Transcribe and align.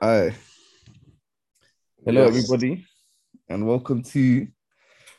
Hi. 0.00 0.34
Hello, 2.04 2.26
Yes. 2.26 2.36
everybody, 2.50 2.86
and 3.48 3.66
welcome 3.66 4.02
to 4.02 4.46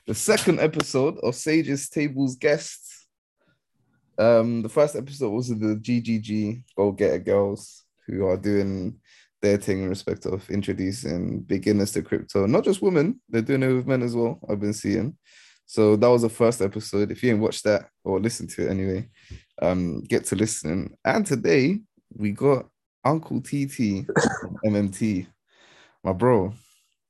the 0.08 0.16
second 0.16 0.60
episode 0.60 1.18
of 1.20 1.36
Sage's 1.36 1.90
Tables 1.90 2.36
Guests. 2.36 3.08
Um, 4.18 4.62
the 4.62 4.70
first 4.70 4.96
episode 4.96 5.30
was 5.30 5.50
the 5.50 5.76
GGG 5.76 6.64
Go 6.76 6.92
Getter 6.92 7.20
Girls, 7.20 7.84
who 8.08 8.26
are 8.26 8.38
doing 8.38 9.00
their 9.42 9.58
thing 9.58 9.84
in 9.84 9.90
respect 9.90 10.26
of 10.26 10.50
introducing 10.50 11.42
beginners 11.42 11.92
to 11.94 12.02
crypto. 12.02 12.46
Not 12.46 12.64
just 12.64 12.82
women, 12.82 13.22
they're 13.30 13.42
doing 13.42 13.64
it 13.64 13.74
with 13.74 13.88
men 13.88 14.02
as 14.04 14.16
well. 14.16 14.40
I've 14.50 14.60
been 14.60 14.74
seeing. 14.74 15.18
So 15.66 15.96
that 15.96 16.08
was 16.08 16.24
the 16.24 16.30
first 16.30 16.62
episode. 16.62 17.12
If 17.12 17.24
you 17.24 17.32
ain't 17.32 17.40
watched 17.42 17.64
that 17.64 17.88
or 18.04 18.20
listened 18.20 18.50
to 18.52 18.66
it 18.68 18.72
anyway, 18.72 19.10
um, 19.62 20.02
get 20.02 20.26
to 20.26 20.36
listen. 20.36 20.96
And 21.06 21.26
today 21.26 21.80
we 22.14 22.32
got 22.32 22.68
Uncle 23.04 23.42
TT 23.42 24.06
MMT. 24.66 25.28
My 26.04 26.14
bro, 26.14 26.54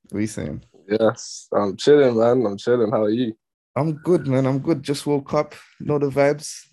what 0.10 0.18
are 0.18 0.22
you 0.22 0.28
saying? 0.28 0.64
Yes, 0.88 1.48
I'm 1.54 1.78
chilling, 1.78 2.18
man. 2.18 2.46
I'm 2.46 2.58
chilling. 2.58 2.92
How 2.92 3.04
are 3.04 3.10
you? 3.10 3.34
I'm 3.76 3.94
good, 3.94 4.28
man. 4.28 4.46
I'm 4.46 4.60
good. 4.60 4.84
Just 4.84 5.06
woke 5.06 5.34
up. 5.34 5.56
Know 5.80 5.98
the 5.98 6.10
vibes. 6.10 6.66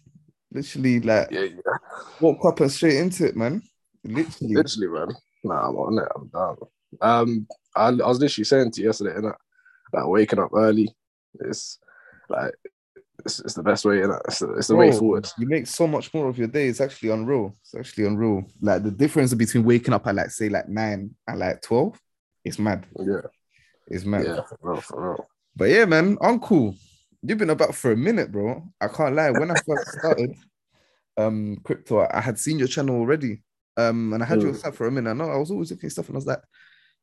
Literally, 0.52 1.00
like, 1.00 1.28
Yeah, 1.30 1.42
yeah. 1.42 1.76
woke 2.20 2.44
up 2.44 2.60
and 2.60 2.72
straight 2.72 2.96
into 2.96 3.26
it, 3.26 3.36
man. 3.36 3.62
Literally. 4.04 4.54
Literally, 4.54 4.88
man. 4.88 5.16
Nah, 5.44 5.68
I'm 5.68 5.76
on 5.76 5.98
it. 5.98 6.08
I'm 6.16 6.28
down. 6.28 6.56
Um, 7.00 7.46
I, 7.76 7.88
I 7.88 7.92
was 7.92 8.18
literally 8.18 8.44
saying 8.44 8.72
to 8.72 8.80
you 8.80 8.86
yesterday, 8.88 9.14
innit? 9.14 9.34
Like 9.92 10.06
waking 10.06 10.38
up 10.38 10.50
early 10.54 10.94
It's 11.40 11.78
like 12.28 12.54
it's, 13.24 13.40
it's 13.40 13.54
the 13.54 13.62
best 13.62 13.84
way, 13.84 13.96
innit? 13.98 14.20
It's 14.28 14.38
the, 14.40 14.52
it's 14.54 14.66
the 14.68 14.76
way 14.76 14.90
forward. 14.92 15.28
You 15.38 15.46
make 15.46 15.66
so 15.66 15.86
much 15.86 16.12
more 16.14 16.28
of 16.28 16.38
your 16.38 16.48
day. 16.48 16.68
It's 16.68 16.80
actually 16.80 17.10
unreal. 17.10 17.56
It's 17.62 17.74
actually 17.74 18.06
unreal. 18.06 18.44
Like 18.60 18.82
the 18.82 18.90
difference 18.90 19.34
between 19.34 19.64
waking 19.64 19.94
up 19.94 20.06
at 20.06 20.14
like 20.14 20.30
say 20.30 20.48
like 20.48 20.68
nine 20.68 21.14
and 21.26 21.38
like 21.38 21.62
twelve, 21.62 22.00
it's 22.44 22.58
mad. 22.58 22.86
Yeah, 22.98 23.20
It's 23.88 24.04
mad. 24.04 24.24
yeah, 24.26 24.42
for 24.42 24.58
real, 24.62 24.80
for 24.80 25.10
real. 25.10 25.28
But 25.56 25.70
yeah, 25.70 25.84
man, 25.84 26.16
Uncle, 26.20 26.76
you've 27.22 27.38
been 27.38 27.50
about 27.50 27.74
for 27.74 27.92
a 27.92 27.96
minute, 27.96 28.30
bro. 28.30 28.62
I 28.80 28.88
can't 28.88 29.14
lie. 29.14 29.30
When 29.30 29.50
I 29.50 29.54
first 29.54 29.88
started 29.98 30.34
um 31.16 31.56
crypto, 31.64 32.06
I 32.10 32.20
had 32.20 32.38
seen 32.38 32.58
your 32.58 32.68
channel 32.68 32.96
already. 32.96 33.42
Um, 33.76 34.12
and 34.12 34.22
I 34.22 34.26
had 34.26 34.42
you 34.42 34.48
Mm. 34.50 34.56
set 34.56 34.74
for 34.74 34.86
a 34.86 34.90
minute. 34.90 35.10
I 35.10 35.12
know 35.14 35.30
I 35.30 35.36
was 35.36 35.50
always 35.50 35.70
looking 35.70 35.86
at 35.86 35.92
stuff, 35.92 36.08
and 36.08 36.16
I 36.16 36.18
was 36.18 36.26
like, 36.26 36.40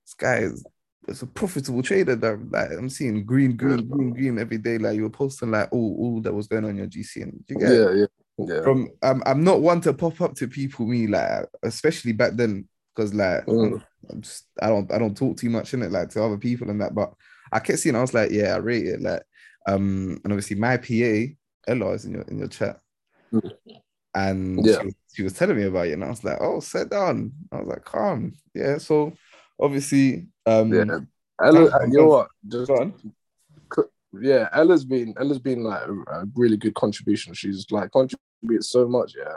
this 0.06 0.14
guy 0.14 0.38
is 0.40 0.66
it's 1.08 1.22
a 1.22 1.28
profitable 1.28 1.84
trader 1.84 2.16
that 2.16 2.52
like 2.52 2.72
I'm 2.72 2.89
seeing 2.89 3.25
green, 3.25 3.56
green, 3.56 3.88
green, 3.88 4.11
green 4.11 4.39
every 4.39 4.58
day. 4.58 4.78
Like 4.78 4.95
you 4.95 5.03
were 5.03 5.09
posting 5.09 5.52
like 5.52 5.70
all, 5.72 5.95
all 6.00 6.22
that 6.22 6.34
was 6.34 6.47
going 6.47 6.66
on 6.66 6.78
your 6.78 6.88
GC. 6.88 7.22
And 7.23 7.44
you 7.47 7.58
get 7.58 7.72
Yeah, 7.72 7.92
yeah, 7.92 8.06
yeah. 8.38 8.62
from 8.64 8.89
um, 9.03 9.22
I'm 9.25 9.44
not 9.44 9.62
one 9.62 9.81
to 9.81 9.94
pop 9.94 10.20
up 10.22 10.36
to 10.36 10.47
people 10.47 10.86
me 10.88 11.08
like 11.08 11.45
especially 11.64 12.12
back 12.14 12.34
then 12.36 12.67
because 12.95 13.14
like 13.14 13.45
Mm. 13.45 13.84
I'm 14.09 14.22
just 14.22 14.45
I 14.62 14.67
don't 14.67 14.92
I 14.92 14.97
don't 15.00 15.17
talk 15.17 15.38
too 15.38 15.50
much 15.50 15.73
in 15.73 15.81
it 15.81 15.92
like 15.92 16.09
to 16.09 16.23
other 16.23 16.38
people 16.38 16.70
and 16.70 16.80
that 16.81 16.94
but 16.95 17.14
I 17.52 17.59
kept 17.59 17.80
seeing 17.80 17.95
I 17.95 18.02
was 18.02 18.14
like 18.14 18.31
yeah 18.31 18.53
I 18.53 18.58
rate 18.58 18.86
it 18.86 19.02
like 19.02 19.23
um 19.67 20.19
and 20.23 20.31
obviously 20.34 20.56
my 20.58 20.78
PA 20.78 21.34
Ella 21.67 21.92
is 21.94 22.06
in 22.06 22.14
your 22.14 22.22
in 22.23 22.40
your 22.40 22.47
chat 22.47 22.80
Mm. 23.34 23.52
and 24.14 24.66
Yeah. 24.66 24.80
she, 24.80 24.86
was, 24.86 24.95
she 25.14 25.23
was 25.23 25.34
telling 25.34 25.58
me 25.58 25.64
about 25.64 25.88
it 25.88 25.94
and 25.94 26.03
I 26.03 26.09
was 26.09 26.23
like 26.23 26.38
oh 26.40 26.59
sit 26.59 26.90
down 26.90 27.31
I 27.52 27.58
was 27.58 27.67
like 27.67 27.84
calm 27.84 28.34
yeah 28.53 28.78
so 28.78 29.14
obviously 29.59 30.28
um 30.46 30.74
yeah. 30.74 31.00
Ella, 31.44 31.70
Thanks, 31.70 31.88
you 31.94 31.98
know 31.98 32.00
man. 32.04 32.08
what? 32.08 32.28
Just 32.48 32.68
go 32.68 32.76
on. 32.78 32.94
yeah, 34.22 34.48
Ella's 34.54 34.86
been 34.86 35.14
Ella's 35.20 35.40
been 35.40 35.64
like 35.64 35.82
a, 35.88 35.92
a 36.22 36.26
really 36.36 36.58
good 36.58 36.76
contribution. 36.76 37.34
She's 37.34 37.66
like 37.72 37.92
contributed 37.92 38.64
so 38.64 38.88
much, 38.88 39.14
yeah, 39.18 39.36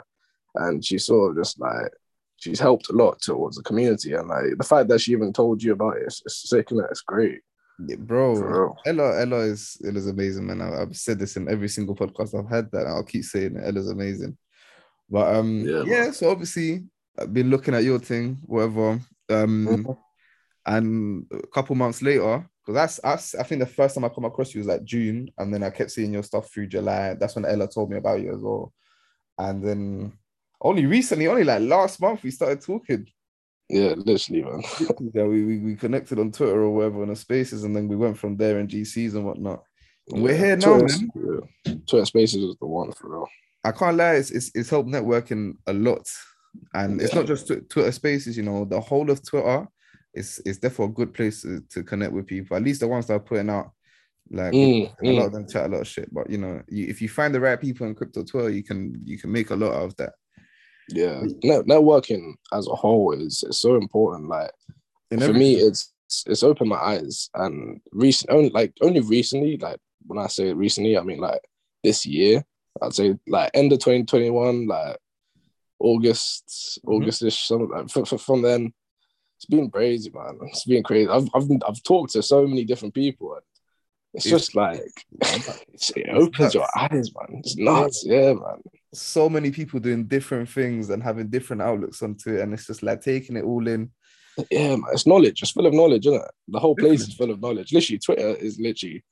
and 0.55 0.83
she's 0.83 1.05
sort 1.05 1.31
of 1.31 1.37
just 1.43 1.59
like 1.59 1.91
she's 2.37 2.59
helped 2.59 2.89
a 2.89 2.93
lot 2.93 3.21
towards 3.21 3.57
the 3.57 3.63
community, 3.63 4.13
and 4.13 4.29
like 4.29 4.45
the 4.57 4.63
fact 4.63 4.87
that 4.89 5.01
she 5.01 5.11
even 5.11 5.33
told 5.33 5.61
you 5.61 5.73
about 5.73 5.97
it, 5.97 6.03
it's, 6.03 6.21
it's 6.25 6.49
sick 6.49 6.71
and 6.71 6.79
it's 6.89 7.01
great. 7.01 7.41
Yeah, 7.85 7.95
bro, 7.97 8.75
Ella, 8.85 9.19
Ella 9.21 9.37
is 9.39 9.77
Ella's 9.85 10.07
amazing, 10.07 10.45
man. 10.47 10.61
I, 10.61 10.81
I've 10.81 10.95
said 10.95 11.19
this 11.19 11.35
in 11.37 11.49
every 11.49 11.69
single 11.69 11.95
podcast 11.95 12.37
I've 12.37 12.49
had 12.49 12.71
that. 12.71 12.87
I'll 12.87 13.03
keep 13.03 13.23
saying 13.23 13.55
it. 13.57 13.63
Ella's 13.65 13.89
amazing. 13.89 14.37
But 15.09 15.35
um, 15.35 15.65
Yeah, 15.65 15.83
yeah. 15.85 16.11
So 16.11 16.29
obviously, 16.29 16.83
I've 17.17 17.33
been 17.33 17.49
looking 17.49 17.73
at 17.73 17.83
your 17.83 17.99
thing, 17.99 18.37
whatever. 18.45 18.99
Um, 19.29 19.67
Mhm. 19.67 19.97
And 20.65 21.25
a 21.31 21.47
couple 21.47 21.75
months 21.75 22.01
later, 22.01 22.47
because 22.65 22.75
that's, 22.75 22.99
that's 23.01 23.35
I 23.35 23.43
think 23.43 23.59
the 23.59 23.65
first 23.65 23.95
time 23.95 24.05
I 24.05 24.09
come 24.09 24.25
across 24.25 24.53
you 24.53 24.59
was 24.59 24.67
like 24.67 24.83
June, 24.83 25.29
and 25.37 25.53
then 25.53 25.63
I 25.63 25.69
kept 25.69 25.91
seeing 25.91 26.13
your 26.13 26.23
stuff 26.23 26.51
through 26.51 26.67
July. 26.67 27.15
That's 27.15 27.35
when 27.35 27.45
Ella 27.45 27.67
told 27.67 27.89
me 27.89 27.97
about 27.97 28.21
you 28.21 28.33
as 28.33 28.41
well. 28.41 28.73
And 29.37 29.63
then 29.63 30.13
only 30.61 30.85
recently, 30.85 31.27
only 31.27 31.43
like 31.43 31.61
last 31.61 32.01
month, 32.01 32.23
we 32.23 32.31
started 32.31 32.61
talking. 32.61 33.07
Yeah, 33.69 33.93
literally, 33.97 34.43
man. 34.43 34.61
yeah, 35.13 35.23
we, 35.23 35.45
we 35.45 35.57
we 35.59 35.75
connected 35.75 36.19
on 36.19 36.31
Twitter 36.31 36.61
or 36.61 36.71
whatever 36.71 37.03
in 37.03 37.09
the 37.09 37.15
spaces, 37.15 37.63
and 37.63 37.75
then 37.75 37.87
we 37.87 37.95
went 37.95 38.17
from 38.17 38.35
there 38.35 38.59
in 38.59 38.67
GCs 38.67 39.13
and 39.13 39.25
whatnot. 39.25 39.63
And 40.09 40.23
we're 40.23 40.31
Yeah. 40.31 40.37
here 40.37 40.55
now, 40.57 40.79
Twitter, 40.79 40.99
man. 40.99 41.11
yeah. 41.65 41.73
Twitter 41.87 42.05
Spaces 42.05 42.43
is 42.43 42.55
the 42.59 42.65
one 42.65 42.91
for 42.93 43.09
real. 43.11 43.27
I 43.63 43.71
can't 43.71 43.97
lie, 43.97 44.15
it's, 44.15 44.31
it's, 44.31 44.51
it's 44.55 44.69
helped 44.69 44.89
networking 44.89 45.53
a 45.67 45.73
lot. 45.73 46.07
And 46.73 46.99
it's 47.01 47.13
not 47.13 47.27
just 47.27 47.47
Twitter 47.47 47.91
spaces, 47.91 48.35
you 48.37 48.43
know, 48.43 48.65
the 48.65 48.79
whole 48.79 49.11
of 49.11 49.23
Twitter 49.23 49.67
is 50.13 50.39
is 50.45 50.59
therefore 50.59 50.87
a 50.87 50.91
good 50.91 51.13
place 51.13 51.41
to, 51.43 51.61
to 51.69 51.83
connect 51.83 52.13
with 52.13 52.27
people, 52.27 52.57
at 52.57 52.63
least 52.63 52.79
the 52.81 52.87
ones 52.87 53.07
that 53.07 53.13
are 53.13 53.19
putting 53.19 53.49
out 53.49 53.71
like 54.31 54.53
Mm, 54.53 54.93
and 54.99 55.07
a 55.07 55.11
lot 55.13 55.23
mm. 55.23 55.25
of 55.27 55.31
them 55.33 55.47
chat 55.47 55.65
a 55.65 55.73
lot 55.73 55.81
of 55.81 55.87
shit. 55.87 56.13
But 56.13 56.29
you 56.29 56.37
know, 56.37 56.61
you, 56.67 56.85
if 56.87 57.01
you 57.01 57.09
find 57.09 57.33
the 57.33 57.39
right 57.39 57.59
people 57.59 57.87
in 57.87 57.95
crypto 57.95 58.23
Twitter, 58.23 58.49
you 58.49 58.63
can 58.63 59.01
you 59.03 59.17
can 59.17 59.31
make 59.31 59.49
a 59.49 59.55
lot 59.55 59.71
of 59.73 59.95
that. 59.97 60.13
Yeah, 60.89 61.21
Net- 61.43 61.65
networking 61.65 62.33
as 62.53 62.67
a 62.67 62.75
whole 62.75 63.11
is, 63.13 63.43
is 63.47 63.59
so 63.59 63.75
important. 63.75 64.29
Like 64.29 64.51
In 65.11 65.19
for 65.19 65.25
every- 65.25 65.39
me, 65.39 65.55
it's 65.55 65.93
it's 66.25 66.41
opened 66.43 66.69
my 66.69 66.77
eyes, 66.77 67.29
and 67.35 67.79
recent 67.91 68.31
only 68.31 68.49
like 68.49 68.73
only 68.81 68.99
recently, 69.01 69.57
like 69.57 69.77
when 70.07 70.17
I 70.17 70.27
say 70.27 70.51
recently, 70.53 70.97
I 70.97 71.01
mean 71.03 71.19
like 71.19 71.41
this 71.83 72.05
year. 72.05 72.43
I'd 72.81 72.93
say 72.93 73.15
like 73.27 73.51
end 73.53 73.73
of 73.73 73.79
2021, 73.79 74.67
like 74.67 74.97
August, 75.79 76.79
Mhm. 76.85 76.93
August-ish. 76.93 77.47
Some 77.47 77.69
like, 77.69 77.89
from, 77.89 78.05
from 78.05 78.41
then, 78.41 78.73
it's 79.39 79.45
been 79.45 79.71
crazy, 79.71 80.11
man. 80.13 80.37
It's 80.43 80.65
been 80.65 80.83
crazy. 80.83 81.09
I've 81.09 81.29
I've 81.33 81.47
I've 81.65 81.81
talked 81.83 82.11
to 82.11 82.21
so 82.21 82.45
many 82.45 82.65
different 82.65 82.93
people, 82.93 83.39
it's 84.13 84.25
It's- 84.25 84.41
just 84.41 84.55
like 84.55 84.81
it's, 85.73 85.91
it 85.91 86.09
opens 86.09 86.53
your 86.53 86.67
eyes, 86.77 87.09
man. 87.15 87.39
It's 87.39 87.55
nuts, 87.55 88.03
yeah, 88.05 88.33
man. 88.33 88.61
so 88.93 89.29
many 89.29 89.49
people 89.51 89.79
doing 89.79 90.05
different 90.07 90.49
things 90.49 90.89
and 90.89 91.01
having 91.01 91.29
different 91.29 91.61
outlooks 91.61 92.01
onto 92.03 92.35
it, 92.35 92.41
and 92.41 92.53
it's 92.53 92.67
just 92.67 92.83
like 92.83 93.01
taking 93.01 93.37
it 93.37 93.45
all 93.45 93.65
in. 93.67 93.91
Yeah, 94.51 94.75
man. 94.75 94.83
It's 94.91 95.07
knowledge. 95.07 95.41
It's 95.41 95.51
full 95.51 95.65
of 95.67 95.73
knowledge, 95.73 96.05
isn't 96.07 96.21
it? 96.21 96.31
The 96.49 96.59
whole 96.59 96.75
place 96.75 97.01
is 97.07 97.13
full 97.13 97.31
of 97.31 97.39
knowledge. 97.41 97.71
Literally, 97.71 97.99
Twitter 97.99 98.29
is 98.35 98.59
literally 98.59 99.03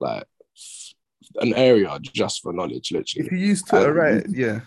like 0.00 0.26
an 1.40 1.52
area 1.54 1.98
just 2.00 2.40
for 2.42 2.52
knowledge. 2.52 2.90
Literally, 2.92 3.26
If 3.26 3.32
you 3.32 3.38
use 3.38 3.62
Twitter 3.62 3.90
Um, 3.90 3.96
right, 3.96 4.26
yeah. 4.30 4.60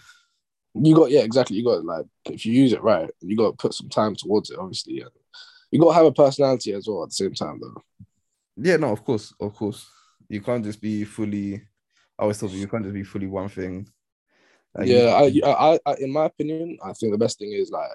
You 0.82 0.96
got 0.96 1.12
yeah, 1.12 1.22
exactly. 1.22 1.58
You 1.58 1.64
got 1.64 1.86
like 1.86 2.06
if 2.26 2.46
you 2.46 2.54
use 2.54 2.74
it 2.74 2.84
right, 2.84 3.10
you 3.22 3.36
got 3.38 3.52
to 3.52 3.58
put 3.58 3.74
some 3.74 3.90
time 3.90 4.16
towards 4.16 4.50
it. 4.50 4.60
Obviously, 4.60 5.02
and 5.02 5.12
you 5.72 5.80
got 5.80 5.90
to 5.90 5.96
have 5.96 6.06
a 6.06 6.12
personality 6.12 6.74
as 6.74 6.88
well 6.88 7.04
at 7.04 7.10
the 7.10 7.16
same 7.16 7.34
time, 7.34 7.60
though. 7.62 7.82
Yeah, 8.56 8.78
no, 8.78 8.92
of 8.92 9.04
course, 9.04 9.34
of 9.40 9.54
course. 9.54 9.88
You 10.30 10.42
can't 10.42 10.64
just 10.64 10.82
be 10.82 11.04
fully. 11.06 11.56
I 12.20 12.24
always 12.24 12.40
told 12.40 12.52
you 12.52 12.60
you 12.60 12.68
can't 12.68 12.84
just 12.84 12.94
be 12.94 13.04
fully 13.04 13.28
one 13.28 13.50
thing. 13.50 13.88
Like, 14.76 14.88
you- 14.88 14.96
yeah, 14.96 15.42
I, 15.46 15.74
I, 15.74 15.80
I, 15.86 15.96
in 16.00 16.12
my 16.12 16.26
opinion, 16.26 16.78
I 16.84 16.94
think 16.94 17.12
the 17.12 17.18
best 17.18 17.40
thing 17.40 17.52
is 17.54 17.70
like 17.72 17.92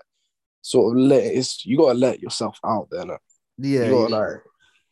sort 0.62 0.92
of 0.96 1.02
let 1.02 1.24
it's 1.24 1.66
you 1.66 1.76
got 1.76 1.92
to 1.92 1.98
let 1.98 2.20
yourself 2.20 2.58
out 2.64 2.88
there. 2.90 3.02
innit? 3.02 3.18
yeah, 3.58 3.84
you 3.84 3.90
got 3.90 4.10
yeah. 4.10 4.16
like, 4.16 4.36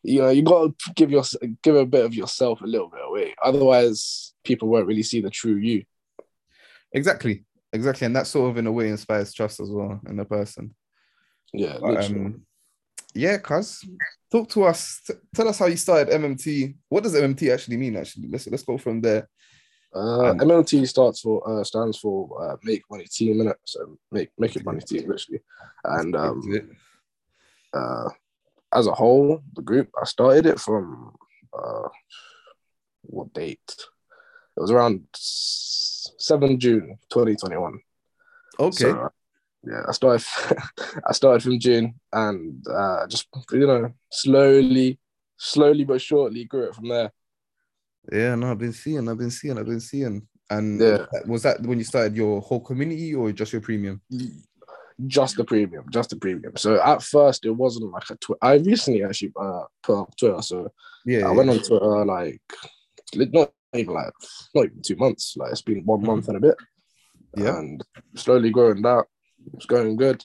you 0.03 0.21
know, 0.21 0.29
you 0.29 0.41
got 0.43 0.77
to 0.77 0.93
give 0.93 1.11
your 1.11 1.23
give 1.63 1.75
a 1.75 1.85
bit 1.85 2.05
of 2.05 2.13
yourself 2.13 2.61
a 2.61 2.67
little 2.67 2.89
bit 2.89 3.01
away. 3.05 3.35
Otherwise, 3.43 4.33
people 4.43 4.67
won't 4.67 4.87
really 4.87 5.03
see 5.03 5.21
the 5.21 5.29
true 5.29 5.55
you. 5.55 5.83
exactly, 6.91 7.45
exactly, 7.73 8.05
and 8.05 8.15
that 8.15 8.27
sort 8.27 8.51
of 8.51 8.57
in 8.57 8.67
a 8.67 8.71
way 8.71 8.89
inspires 8.89 9.33
trust 9.33 9.59
as 9.59 9.69
well 9.69 9.99
in 10.07 10.17
the 10.17 10.25
person. 10.25 10.75
Yeah, 11.53 11.77
But, 11.81 12.03
um, 12.05 12.45
yeah, 13.13 13.37
cuz 13.37 13.83
talk 14.31 14.49
to 14.49 14.63
us. 14.63 15.01
T- 15.05 15.13
tell 15.35 15.47
us 15.47 15.59
how 15.59 15.65
you 15.65 15.77
started 15.77 16.13
MMT. 16.13 16.75
What 16.89 17.03
does 17.03 17.15
MMT 17.15 17.51
actually 17.51 17.77
mean? 17.77 17.97
Actually, 17.97 18.29
let's 18.29 18.47
let's 18.47 18.63
go 18.63 18.77
from 18.77 19.01
there. 19.01 19.27
Uh, 19.93 20.31
Um, 20.31 20.39
MMT 20.39 20.87
starts 20.87 21.19
for 21.19 21.43
uh, 21.49 21.63
stands 21.63 21.97
for 21.97 22.41
uh, 22.41 22.55
make 22.63 22.83
money 22.89 23.05
team 23.05 23.51
so 23.65 23.97
make 24.11 24.29
make 24.37 24.55
it 24.55 24.65
money 24.65 24.79
team 24.79 25.09
literally. 25.09 25.41
And 25.83 26.15
um, 26.15 26.41
uh, 27.73 28.09
as 28.73 28.87
a 28.87 28.93
whole, 28.93 29.41
the 29.53 29.61
group 29.61 29.89
I 30.01 30.05
started 30.05 30.45
it 30.45 30.59
from 30.59 31.13
uh, 31.53 31.89
what 33.01 33.33
date? 33.33 33.75
It 34.57 34.61
was 34.61 34.71
around 34.71 35.05
seven 35.13 36.59
June 36.59 36.97
twenty 37.09 37.35
twenty 37.35 37.57
one. 37.57 37.79
okay, 38.59 38.91
So, 38.91 39.09
yeah, 39.63 39.83
I 39.87 39.91
started. 39.91 40.25
I 41.07 41.13
started 41.13 41.43
from 41.43 41.59
June, 41.59 41.95
and 42.11 42.65
uh, 42.67 43.07
just 43.07 43.27
you 43.51 43.65
know, 43.67 43.93
slowly, 44.11 44.99
slowly 45.37 45.83
but 45.85 46.01
surely 46.01 46.45
grew 46.45 46.63
it 46.69 46.75
from 46.75 46.89
there. 46.89 47.11
yeah, 48.11 48.35
no, 48.35 48.51
I've 48.51 48.57
been 48.59 48.73
seeing, 48.73 49.07
I've 49.07 49.17
been 49.17 49.31
seeing, 49.31 49.57
I've 49.57 49.65
been 49.65 49.79
seeing. 49.79 50.27
And 50.49 50.81
Yeah. 50.81 51.05
was 51.27 51.43
that 51.43 51.61
when 51.61 51.77
you 51.77 51.85
started 51.85 52.15
your 52.15 52.41
whole 52.41 52.59
community 52.59 53.15
or 53.15 53.31
just 53.31 53.53
your 53.53 53.61
premium? 53.61 54.01
just 55.07 55.37
the 55.37 55.43
premium, 55.43 55.85
just 55.89 56.09
the 56.11 56.15
premium. 56.15 56.55
So 56.57 56.79
at 56.81 57.01
first 57.01 57.45
it 57.45 57.51
wasn't 57.51 57.91
like 57.91 58.09
a 58.09 58.15
Twitter. 58.17 58.37
I 58.41 58.55
recently 58.55 59.03
actually 59.03 59.31
uh, 59.39 59.63
put 59.81 60.01
up 60.01 60.15
Twitter, 60.17 60.41
so 60.41 60.71
Yeah, 61.05 61.27
I 61.27 61.31
went 61.31 61.49
on 61.49 61.59
Twitter 61.59 62.05
like 62.05 62.41
not 63.15 63.51
even 63.73 63.93
like 63.93 64.13
not 64.53 64.65
even 64.65 64.81
two 64.81 64.95
months. 64.95 65.35
Like 65.37 65.51
it's 65.51 65.61
been 65.61 65.85
one 65.85 66.03
month 66.03 66.27
and 66.27 66.37
a 66.37 66.41
bit. 66.41 66.55
Yeah. 67.37 67.57
And 67.57 67.83
slowly 68.15 68.49
growing 68.49 68.81
that. 68.81 69.05
It's 69.53 69.65
going 69.65 69.95
good. 69.95 70.23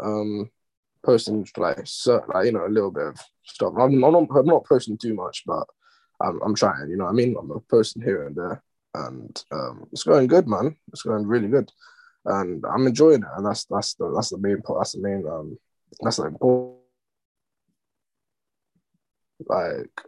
Um 0.00 0.50
posting 1.04 1.46
like 1.56 1.80
so, 1.84 2.22
like 2.32 2.46
you 2.46 2.52
know 2.52 2.66
a 2.66 2.68
little 2.68 2.90
bit 2.90 3.06
of 3.06 3.20
stuff. 3.44 3.72
I'm, 3.78 4.02
I'm, 4.04 4.12
not, 4.12 4.26
I'm 4.36 4.46
not 4.46 4.66
posting 4.66 4.98
too 4.98 5.14
much, 5.14 5.44
but 5.46 5.64
I'm, 6.20 6.40
I'm 6.42 6.54
trying. 6.54 6.90
You 6.90 6.96
know 6.96 7.04
what 7.04 7.10
I 7.10 7.14
mean? 7.14 7.36
I'm 7.38 7.50
posting 7.70 8.02
here 8.02 8.26
and 8.26 8.36
there, 8.36 8.62
and 8.94 9.44
um, 9.52 9.86
it's 9.92 10.02
going 10.02 10.26
good, 10.26 10.46
man. 10.46 10.76
It's 10.92 11.02
going 11.02 11.26
really 11.26 11.48
good, 11.48 11.70
and 12.24 12.64
I'm 12.70 12.86
enjoying 12.86 13.22
it. 13.22 13.28
And 13.36 13.46
that's 13.46 13.64
that's 13.64 13.94
the 13.94 14.12
that's 14.14 14.30
the 14.30 14.38
main 14.38 14.60
part. 14.62 14.80
That's 14.80 14.92
the 14.92 15.00
main 15.00 15.24
um 15.26 15.58
that's 16.02 16.16
the 16.16 16.26
important 16.26 16.78
like 19.46 20.02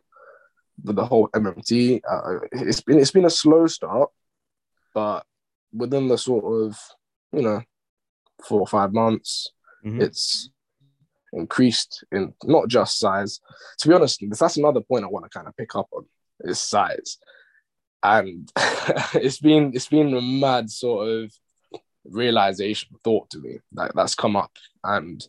the, 0.84 0.92
the 0.92 1.04
whole 1.04 1.28
MMT. 1.28 2.00
Uh, 2.08 2.40
it's 2.52 2.80
been 2.80 2.98
it's 2.98 3.10
been 3.10 3.24
a 3.24 3.30
slow 3.30 3.66
start, 3.66 4.10
but 4.94 5.24
within 5.72 6.08
the 6.08 6.18
sort 6.18 6.44
of 6.44 6.78
you 7.32 7.42
know 7.42 7.62
four 8.44 8.60
or 8.60 8.66
five 8.66 8.92
months, 8.92 9.50
Mhm. 9.84 10.02
it's 10.02 10.50
increased 11.32 12.04
in 12.12 12.34
not 12.44 12.68
just 12.68 12.98
size. 12.98 13.40
To 13.78 13.88
be 13.88 13.94
honest, 13.94 14.22
that's 14.38 14.56
another 14.56 14.80
point 14.80 15.04
I 15.04 15.08
want 15.08 15.24
to 15.24 15.30
kind 15.30 15.46
of 15.48 15.56
pick 15.56 15.74
up 15.76 15.88
on 15.92 16.04
is 16.40 16.58
size, 16.60 17.18
and 18.02 18.50
it's 19.14 19.38
been 19.40 19.72
it's 19.74 19.88
been 19.88 20.14
a 20.14 20.20
mad 20.22 20.70
sort 20.70 21.08
of 21.08 21.32
realization 22.04 22.96
thought 23.04 23.28
to 23.30 23.38
me 23.38 23.58
that 23.72 23.92
that's 23.94 24.14
come 24.14 24.34
up 24.34 24.50
and 24.84 25.26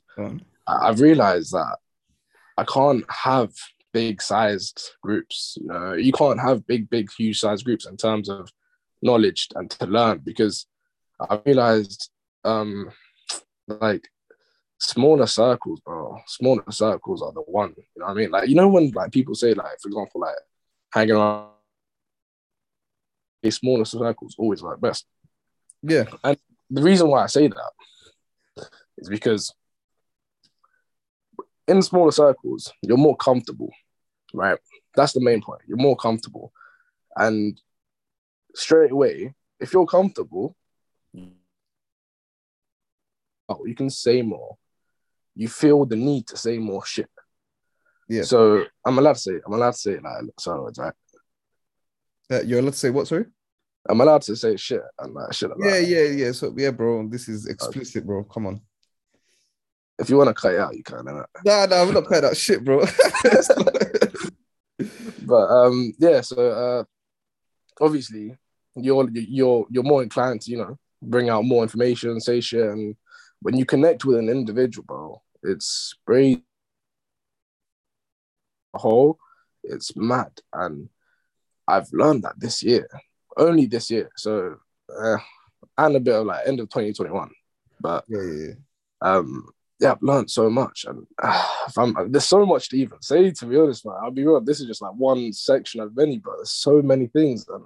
I- 0.67 0.87
I've 0.87 1.01
realized 1.01 1.51
that 1.51 1.77
I 2.57 2.63
can't 2.63 3.03
have 3.11 3.51
big 3.93 4.21
sized 4.21 4.91
groups. 5.01 5.57
You 5.59 5.67
know, 5.67 5.93
you 5.93 6.11
can't 6.11 6.39
have 6.39 6.67
big, 6.67 6.89
big, 6.89 7.09
huge 7.17 7.39
sized 7.39 7.65
groups 7.65 7.85
in 7.85 7.97
terms 7.97 8.29
of 8.29 8.49
knowledge 9.01 9.47
and 9.55 9.69
to 9.71 9.85
learn 9.85 10.19
because 10.23 10.67
I 11.19 11.39
realized 11.45 12.09
um 12.43 12.91
like 13.67 14.07
smaller 14.79 15.27
circles, 15.27 15.79
bro. 15.81 16.19
Smaller 16.27 16.63
circles 16.71 17.21
are 17.21 17.31
the 17.31 17.41
one. 17.41 17.73
You 17.77 17.99
know 17.99 18.05
what 18.05 18.11
I 18.11 18.15
mean? 18.15 18.31
Like, 18.31 18.49
you 18.49 18.55
know, 18.55 18.67
when 18.67 18.91
like 18.91 19.11
people 19.11 19.35
say, 19.35 19.53
like, 19.53 19.79
for 19.81 19.89
example, 19.89 20.21
like 20.21 20.35
hanging 20.93 21.15
around 21.15 21.49
smaller 23.49 23.85
circles 23.85 24.35
always 24.37 24.61
work 24.61 24.79
best 24.79 25.07
yeah, 25.83 26.05
And 26.23 26.37
the 26.69 26.83
reason 26.83 27.07
why 27.07 27.23
I 27.23 27.27
say 27.27 27.47
that 27.47 28.67
is 28.97 29.09
because 29.09 29.53
in 31.67 31.81
smaller 31.81 32.11
circles, 32.11 32.71
you're 32.81 32.97
more 32.97 33.17
comfortable, 33.17 33.71
right? 34.33 34.57
That's 34.95 35.13
the 35.13 35.21
main 35.21 35.41
point. 35.41 35.61
You're 35.67 35.77
more 35.77 35.95
comfortable. 35.95 36.51
And 37.15 37.59
straight 38.55 38.91
away, 38.91 39.33
if 39.59 39.73
you're 39.73 39.85
comfortable, 39.85 40.55
oh, 43.49 43.65
you 43.65 43.75
can 43.75 43.89
say 43.89 44.21
more. 44.21 44.57
You 45.35 45.47
feel 45.47 45.85
the 45.85 45.95
need 45.95 46.27
to 46.27 46.37
say 46.37 46.57
more 46.57 46.85
shit. 46.85 47.09
Yeah. 48.09 48.23
So 48.23 48.65
I'm 48.85 48.97
allowed 48.97 49.13
to 49.13 49.19
say, 49.19 49.39
I'm 49.45 49.53
allowed 49.53 49.71
to 49.71 49.77
say 49.77 49.91
it 49.93 50.03
like 50.03 50.23
so 50.39 50.69
right? 50.77 50.93
Uh, 52.29 52.41
you're 52.41 52.59
allowed 52.59 52.73
to 52.73 52.77
say 52.79 52.89
what? 52.89 53.07
Sorry. 53.07 53.25
I'm 53.89 53.99
allowed 53.99 54.21
to 54.23 54.35
say 54.35 54.57
shit 54.57 54.81
and 54.99 55.13
like 55.13 55.33
shit 55.33 55.49
like 55.49 55.59
Yeah, 55.61 55.79
that. 55.79 55.87
yeah, 55.87 56.03
yeah. 56.25 56.31
So 56.33 56.53
yeah, 56.55 56.71
bro, 56.71 57.07
this 57.07 57.27
is 57.27 57.47
explicit, 57.47 58.05
bro. 58.05 58.23
Come 58.25 58.47
on. 58.47 58.61
If 59.97 60.09
you 60.09 60.17
want 60.17 60.29
to 60.29 60.33
cut 60.33 60.53
it 60.53 60.59
out, 60.59 60.75
you 60.75 60.83
can. 60.83 61.05
Nah, 61.05 61.25
nah, 61.65 61.81
I'm 61.81 61.93
not 61.93 62.05
playing 62.05 62.23
that 62.23 62.37
shit, 62.37 62.63
bro. 62.63 62.79
but 65.31 65.49
um 65.49 65.93
yeah 65.97 66.19
so 66.19 66.35
uh 66.51 66.83
obviously 67.79 68.35
you're 68.75 69.09
you're 69.13 69.65
you're 69.69 69.91
more 69.91 70.03
inclined 70.03 70.41
to 70.41 70.51
you 70.51 70.57
know 70.57 70.77
bring 71.01 71.29
out 71.29 71.45
more 71.45 71.63
information 71.63 72.19
say 72.19 72.41
shit 72.41 72.69
and 72.69 72.97
when 73.41 73.55
you 73.57 73.65
connect 73.65 74.03
with 74.03 74.17
an 74.17 74.27
individual 74.27 74.83
bro 74.85 75.21
it's 75.43 75.95
very 76.05 76.43
whole 78.73 79.17
it's 79.63 79.95
mad 79.95 80.31
and 80.53 80.89
i've 81.65 81.91
learned 81.93 82.23
that 82.23 82.37
this 82.37 82.61
year 82.61 82.85
only 83.37 83.65
this 83.65 83.89
year 83.89 84.09
so 84.17 84.57
uh, 85.01 85.17
and 85.77 85.95
a 85.95 85.99
bit 85.99 86.13
of 86.15 86.25
like 86.25 86.45
end 86.45 86.59
of 86.59 86.67
2021 86.69 87.31
but 87.79 88.03
yeah, 88.09 88.21
yeah, 88.21 88.47
yeah. 88.47 88.53
um 89.01 89.47
yeah, 89.81 89.93
I've 89.93 90.01
learned 90.03 90.29
so 90.29 90.49
much, 90.49 90.85
and 90.87 91.05
uh, 91.23 92.05
there's 92.07 92.25
so 92.25 92.45
much 92.45 92.69
to 92.69 92.77
even 92.77 93.01
say. 93.01 93.31
To 93.31 93.45
be 93.47 93.57
honest, 93.57 93.85
man, 93.85 93.95
I'll 94.01 94.11
be 94.11 94.25
real. 94.25 94.39
This 94.39 94.59
is 94.59 94.67
just 94.67 94.81
like 94.81 94.93
one 94.93 95.33
section 95.33 95.81
of 95.81 95.95
many, 95.95 96.19
but 96.19 96.35
there's 96.37 96.51
so 96.51 96.81
many 96.81 97.07
things, 97.07 97.47
and 97.49 97.65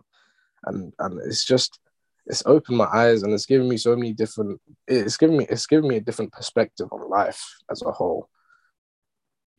and 0.65 0.93
and 0.99 1.19
it's 1.27 1.43
just 1.43 1.79
it's 2.25 2.41
opened 2.45 2.77
my 2.77 2.85
eyes, 2.85 3.23
and 3.23 3.33
it's 3.33 3.45
given 3.45 3.67
me 3.67 3.75
so 3.75 3.95
many 3.97 4.13
different. 4.13 4.61
It's 4.87 5.17
given 5.17 5.37
me 5.37 5.45
it's 5.49 5.67
given 5.67 5.89
me 5.89 5.97
a 5.97 6.01
different 6.01 6.31
perspective 6.31 6.87
on 6.91 7.09
life 7.09 7.43
as 7.69 7.81
a 7.81 7.91
whole. 7.91 8.29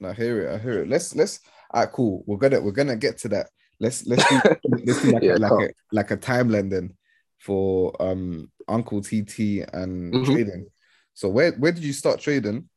I 0.02 0.14
hear 0.14 0.47
it. 0.49 0.55
I 0.55 0.59
hear 0.59 0.82
it. 0.82 0.88
Let's 0.88 1.14
let's. 1.14 1.41
All 1.73 1.82
right, 1.82 1.93
cool. 1.93 2.25
We're 2.26 2.38
gonna 2.38 2.61
we're 2.62 2.73
gonna 2.73 2.97
get 2.97 3.19
to 3.19 3.29
that. 3.29 3.50
Let's 3.81 4.06
let's 4.06 4.26
do 4.31 4.41
let's 4.87 5.02
do 5.02 5.12
like 5.12 5.23
Yeah, 5.23 5.37
a, 5.37 5.38
like 5.38 5.52
a 5.52 5.69
like 5.93 6.11
a 6.11 6.17
timeline 6.17 6.70
then 6.70 6.94
for 7.38 7.94
um 8.00 8.50
Uncle 8.67 9.02
TT 9.02 9.62
and 9.75 10.14
Mhm. 10.14 10.25
trading. 10.25 10.67
So 11.16 11.30
where 11.30 11.52
where 11.52 11.72
did 11.72 11.82
you 11.82 11.94
start 11.94 12.20
trading? 12.20 12.68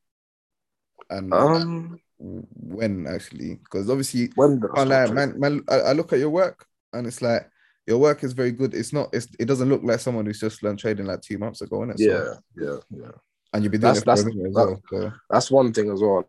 And 1.10 1.34
Um, 1.34 2.00
when 2.18 3.06
actually? 3.06 3.56
Because 3.56 3.90
obviously, 3.90 4.32
when 4.36 4.62
I 4.76 4.86
start 4.86 5.14
man, 5.14 5.38
man, 5.40 5.62
I, 5.68 5.76
I 5.80 5.94
look 5.94 6.14
at 6.14 6.20
your 6.20 6.30
work 6.30 6.66
and 6.94 7.06
it's 7.06 7.22
like 7.22 7.50
your 7.86 7.98
work 7.98 8.24
is 8.24 8.32
very 8.32 8.54
good. 8.54 8.74
It's 8.74 8.94
not. 8.94 9.10
It's 9.12 9.28
it 9.40 9.46
doesn't 9.46 9.68
look 9.68 9.82
like 9.84 10.00
someone 10.00 10.26
who's 10.26 10.40
just 10.40 10.64
learned 10.64 10.80
trading 10.80 11.06
like 11.06 11.22
two 11.22 11.38
months 11.38 11.60
ago, 11.62 11.80
innit? 11.80 11.98
trading? 11.98 12.16
So, 12.16 12.40
Yeah, 12.56 12.66
yeah, 12.66 12.80
yeah. 13.02 13.12
and 13.52 13.64
you've 13.64 13.72
been 13.74 13.82
doing 13.82 13.94
That's- 13.96 14.22
it 14.22 14.24
for 14.24 14.32
that's- 14.32 14.48
as 14.48 14.54
well. 14.56 14.82
So 14.90 15.14
that's 15.30 15.52
one 15.52 15.74
thing 15.74 15.92
as 15.92 16.00
well. 16.02 16.24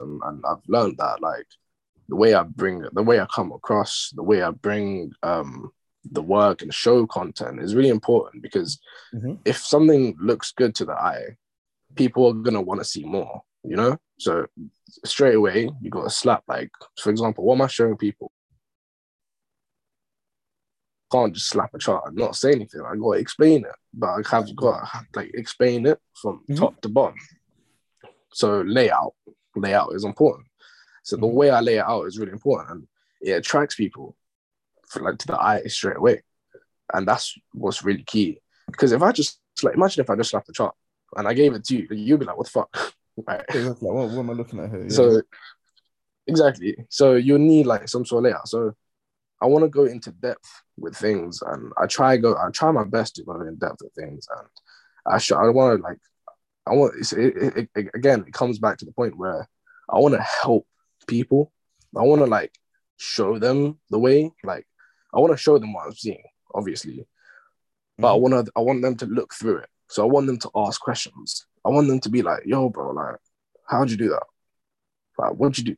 And, 0.00 0.20
and 0.24 0.44
I've 0.46 0.62
learned 0.68 0.98
that 0.98 1.22
like 1.22 1.46
the 2.08 2.16
way 2.16 2.34
I 2.34 2.42
bring 2.42 2.84
the 2.92 3.02
way 3.02 3.18
I 3.18 3.26
come 3.34 3.52
across, 3.52 4.12
the 4.14 4.22
way 4.22 4.42
I 4.42 4.50
bring 4.50 5.12
um 5.22 5.70
the 6.12 6.22
work 6.22 6.62
and 6.62 6.72
show 6.72 7.06
content 7.06 7.60
is 7.60 7.74
really 7.74 7.88
important 7.88 8.42
because 8.42 8.80
Mhm. 9.14 9.38
if 9.44 9.58
something 9.58 10.16
looks 10.20 10.52
good 10.52 10.74
to 10.76 10.84
the 10.84 10.92
eye, 10.92 11.36
people 11.94 12.26
are 12.26 12.32
gonna 12.34 12.62
want 12.62 12.80
to 12.80 12.84
see 12.84 13.04
more, 13.04 13.42
you 13.64 13.76
know? 13.76 13.96
So 14.18 14.46
straight 15.04 15.34
away 15.36 15.70
you 15.80 15.90
got 15.90 16.04
to 16.04 16.10
slap 16.10 16.42
like 16.48 16.70
for 17.00 17.10
example, 17.10 17.44
what 17.44 17.54
am 17.54 17.62
I 17.62 17.66
showing 17.66 17.96
people? 17.96 18.32
Can't 21.10 21.32
just 21.34 21.48
slap 21.48 21.72
a 21.72 21.78
chart 21.78 22.04
and 22.08 22.16
not 22.16 22.36
say 22.36 22.52
anything. 22.52 22.82
I 22.82 22.94
gotta 22.96 23.18
explain 23.18 23.64
it, 23.64 23.74
but 23.94 24.08
I 24.08 24.36
have 24.36 24.54
got 24.54 24.84
to 24.92 25.06
like 25.14 25.30
explain 25.34 25.86
it 25.86 25.98
from 26.20 26.44
Mhm. 26.48 26.56
top 26.56 26.80
to 26.82 26.88
bottom. 26.88 27.18
So 28.32 28.60
layout, 28.60 29.14
layout 29.56 29.94
is 29.94 30.04
important. 30.04 30.48
So 31.04 31.16
the 31.16 31.26
Mhm. 31.26 31.32
way 31.32 31.50
I 31.50 31.60
lay 31.60 31.76
it 31.76 31.86
out 31.86 32.06
is 32.06 32.18
really 32.18 32.32
important, 32.32 32.70
and 32.70 32.88
it 33.22 33.32
attracts 33.32 33.74
people 33.74 34.17
for 34.90 35.02
like 35.02 35.18
to 35.18 35.26
the 35.26 35.40
eye 35.40 35.62
straight 35.66 35.96
away, 35.96 36.22
and 36.92 37.06
that's 37.06 37.34
what's 37.52 37.84
really 37.84 38.02
key. 38.02 38.40
Because 38.66 38.92
if 38.92 39.02
I 39.02 39.12
just 39.12 39.40
like 39.62 39.74
imagine 39.74 40.02
if 40.02 40.10
I 40.10 40.16
just 40.16 40.30
slapped 40.30 40.46
the 40.46 40.52
chart 40.52 40.74
and 41.16 41.26
I 41.26 41.34
gave 41.34 41.54
it 41.54 41.64
to 41.64 41.76
you, 41.76 41.88
you'd 41.90 42.20
be 42.20 42.26
like, 42.26 42.36
"What 42.36 42.46
the 42.46 42.50
fuck?" 42.50 42.94
right? 43.26 43.44
exactly. 43.48 43.90
What, 43.90 44.10
what 44.10 44.18
am 44.18 44.30
I 44.30 44.34
looking 44.34 44.60
at 44.60 44.70
here? 44.70 44.82
Yeah. 44.82 44.88
So 44.88 45.22
exactly. 46.26 46.76
So 46.88 47.14
you 47.14 47.38
need 47.38 47.66
like 47.66 47.88
some 47.88 48.04
sort 48.04 48.24
of 48.24 48.30
layout. 48.30 48.48
So 48.48 48.74
I 49.40 49.46
want 49.46 49.64
to 49.64 49.68
go 49.68 49.84
into 49.84 50.10
depth 50.10 50.62
with 50.76 50.96
things, 50.96 51.42
and 51.42 51.72
I 51.78 51.86
try 51.86 52.16
go. 52.16 52.36
I 52.36 52.50
try 52.50 52.70
my 52.70 52.84
best 52.84 53.16
to 53.16 53.24
go 53.24 53.40
in 53.40 53.56
depth 53.56 53.82
with 53.82 53.94
things, 53.94 54.26
and 54.36 54.48
I 55.06 55.18
should. 55.18 55.38
I 55.38 55.48
want 55.50 55.78
to 55.78 55.82
like. 55.82 55.98
I 56.66 56.74
want. 56.74 56.94
It, 57.12 57.36
it, 57.36 57.68
it, 57.74 57.88
again, 57.94 58.24
it 58.26 58.32
comes 58.32 58.58
back 58.58 58.78
to 58.78 58.84
the 58.84 58.92
point 58.92 59.16
where 59.16 59.48
I 59.88 59.98
want 59.98 60.14
to 60.14 60.22
help 60.22 60.66
people. 61.06 61.52
I 61.96 62.02
want 62.02 62.20
to 62.20 62.26
like 62.26 62.52
show 62.96 63.38
them 63.38 63.78
the 63.90 63.98
way. 63.98 64.30
Like 64.44 64.66
I 65.14 65.20
want 65.20 65.32
to 65.32 65.36
show 65.36 65.58
them 65.58 65.72
what 65.72 65.86
I'm 65.86 65.94
seeing, 65.94 66.22
obviously, 66.54 67.06
but 67.98 68.14
I 68.14 68.16
Mhm. 68.18 68.20
want 68.20 68.46
to. 68.46 68.52
I 68.56 68.60
want 68.60 68.82
them 68.82 68.96
to 68.96 69.06
look 69.06 69.32
through 69.34 69.58
it. 69.58 69.70
So 69.88 70.02
I 70.02 70.06
want 70.06 70.26
them 70.26 70.38
to 70.38 70.50
ask 70.54 70.80
questions. 70.80 71.46
I 71.64 71.70
want 71.70 71.88
them 71.88 72.00
to 72.00 72.10
be 72.10 72.22
like, 72.22 72.44
"Yo, 72.44 72.68
bro, 72.68 72.92
like, 72.92 73.16
how'd 73.66 73.90
you 73.90 73.96
do 73.96 74.10
that? 74.10 74.24
Like, 75.18 75.32
what'd 75.32 75.58
you 75.58 75.64
do? 75.64 75.76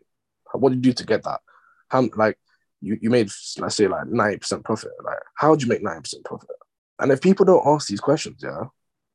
What 0.53 0.71
did 0.71 0.77
you 0.85 0.93
do 0.93 0.93
to 0.95 1.07
get 1.07 1.23
that? 1.25 1.41
How 1.89 2.09
like 2.17 2.39
you, 2.81 2.99
you 3.01 3.11
made 3.11 3.31
let's 3.59 3.77
say 3.77 3.87
like 3.89 4.07
90% 4.07 4.65
profit. 4.65 4.91
Like, 5.05 5.19
how 5.37 5.51
would 5.51 5.63
you 5.63 5.69
make 5.69 5.83
90% 5.83 6.25
profit? 6.25 6.51
And 6.99 7.13
if 7.13 7.21
people 7.21 7.45
don't 7.47 7.67
ask 7.67 7.89
these 7.89 8.01
questions, 8.01 8.43
yeah, 8.43 8.65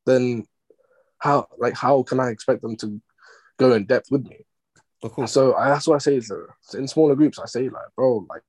then 0.05 0.45
how 1.19 1.47
like 1.57 1.75
how 1.75 2.03
can 2.03 2.19
I 2.19 2.29
expect 2.29 2.61
them 2.61 2.75
to 2.77 3.01
go 3.57 3.73
in 3.73 3.85
depth 3.85 4.11
with 4.11 4.23
me? 4.25 4.45
of 5.03 5.11
course. 5.11 5.31
So 5.31 5.53
I, 5.55 5.69
that's 5.69 5.87
what 5.87 5.95
I 5.95 5.99
say 5.99 6.19
to 6.19 6.47
in 6.73 6.87
smaller 6.87 7.15
groups. 7.15 7.37
I 7.37 7.45
say 7.45 7.63
like, 7.69 7.89
bro, 7.95 8.25
like 8.29 8.41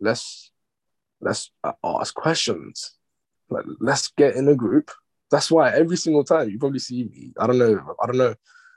let's 0.00 0.50
let's 1.20 1.50
uh, 1.64 1.72
ask 1.84 2.14
questions. 2.14 2.92
Like, 3.48 3.64
let's 3.80 4.08
get 4.16 4.36
in 4.36 4.48
a 4.48 4.54
group 4.54 4.90
that's 5.30 5.50
why 5.50 5.70
every 5.70 5.96
single 5.96 6.24
time 6.24 6.50
you 6.50 6.58
probably 6.58 6.80
see 6.80 7.04
me. 7.04 7.32
I 7.38 7.46
don't 7.46 7.58
know. 7.58 7.94
I 8.02 8.06
don't 8.06 8.18
know. 8.18 8.34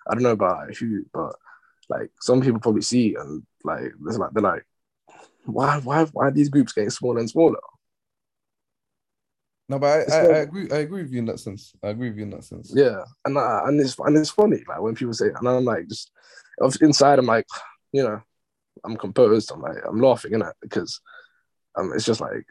I 0.08 0.13
don't 0.13 0.24
know 0.24 0.32
about 0.32 0.74
who, 0.75 1.03
but 1.13 1.36
like 1.89 2.12
some 2.22 2.42
people 2.42 2.60
probably 2.60 2.82
see 2.82 3.15
and 3.15 3.44
like 3.63 3.92
they're 4.00 4.18
like 4.18 4.32
they're 4.34 4.44
like, 4.44 4.65
why 5.46 5.80
why 5.80 6.06
why 6.06 6.27
are 6.27 6.32
these 6.32 6.50
groups 6.50 6.74
getting 6.74 6.89
smaller 6.89 7.20
and 7.20 7.30
smaller? 7.30 7.60
No, 9.70 9.80
but 9.80 10.12
I, 10.12 10.15
I, 10.15 10.20
I, 10.20 10.38
agree. 10.39 10.70
I 10.72 10.77
agree 10.80 11.03
with 11.03 11.12
you 11.12 11.20
in 11.20 11.25
that 11.25 11.39
sense. 11.39 11.74
I 11.82 11.88
agree 11.88 12.10
with 12.10 12.18
you 12.18 12.24
in 12.24 12.30
that 12.32 12.44
sense. 12.44 12.72
Yeah, 12.75 13.01
and 13.25 13.38
uh, 13.38 13.62
and 13.65 13.80
it's 13.80 13.98
and 13.98 14.15
it's 14.18 14.30
funny 14.30 14.63
like 14.68 14.82
when 14.82 14.94
people 14.94 15.13
say, 15.13 15.27
and 15.27 15.48
I'm 15.48 15.65
like 15.65 15.88
just 15.88 16.12
inside, 16.82 17.18
I'm 17.18 17.25
like, 17.25 17.48
you 17.94 18.03
know, 18.03 18.22
I'm 18.84 18.98
composed. 18.98 19.51
I'm 19.51 19.62
like 19.62 19.77
I'm 19.88 20.00
laughing 20.00 20.34
in 20.34 20.42
it 20.42 20.56
because 20.62 21.00
um, 21.75 21.92
it's 21.94 22.06
just 22.06 22.22
like 22.22 22.46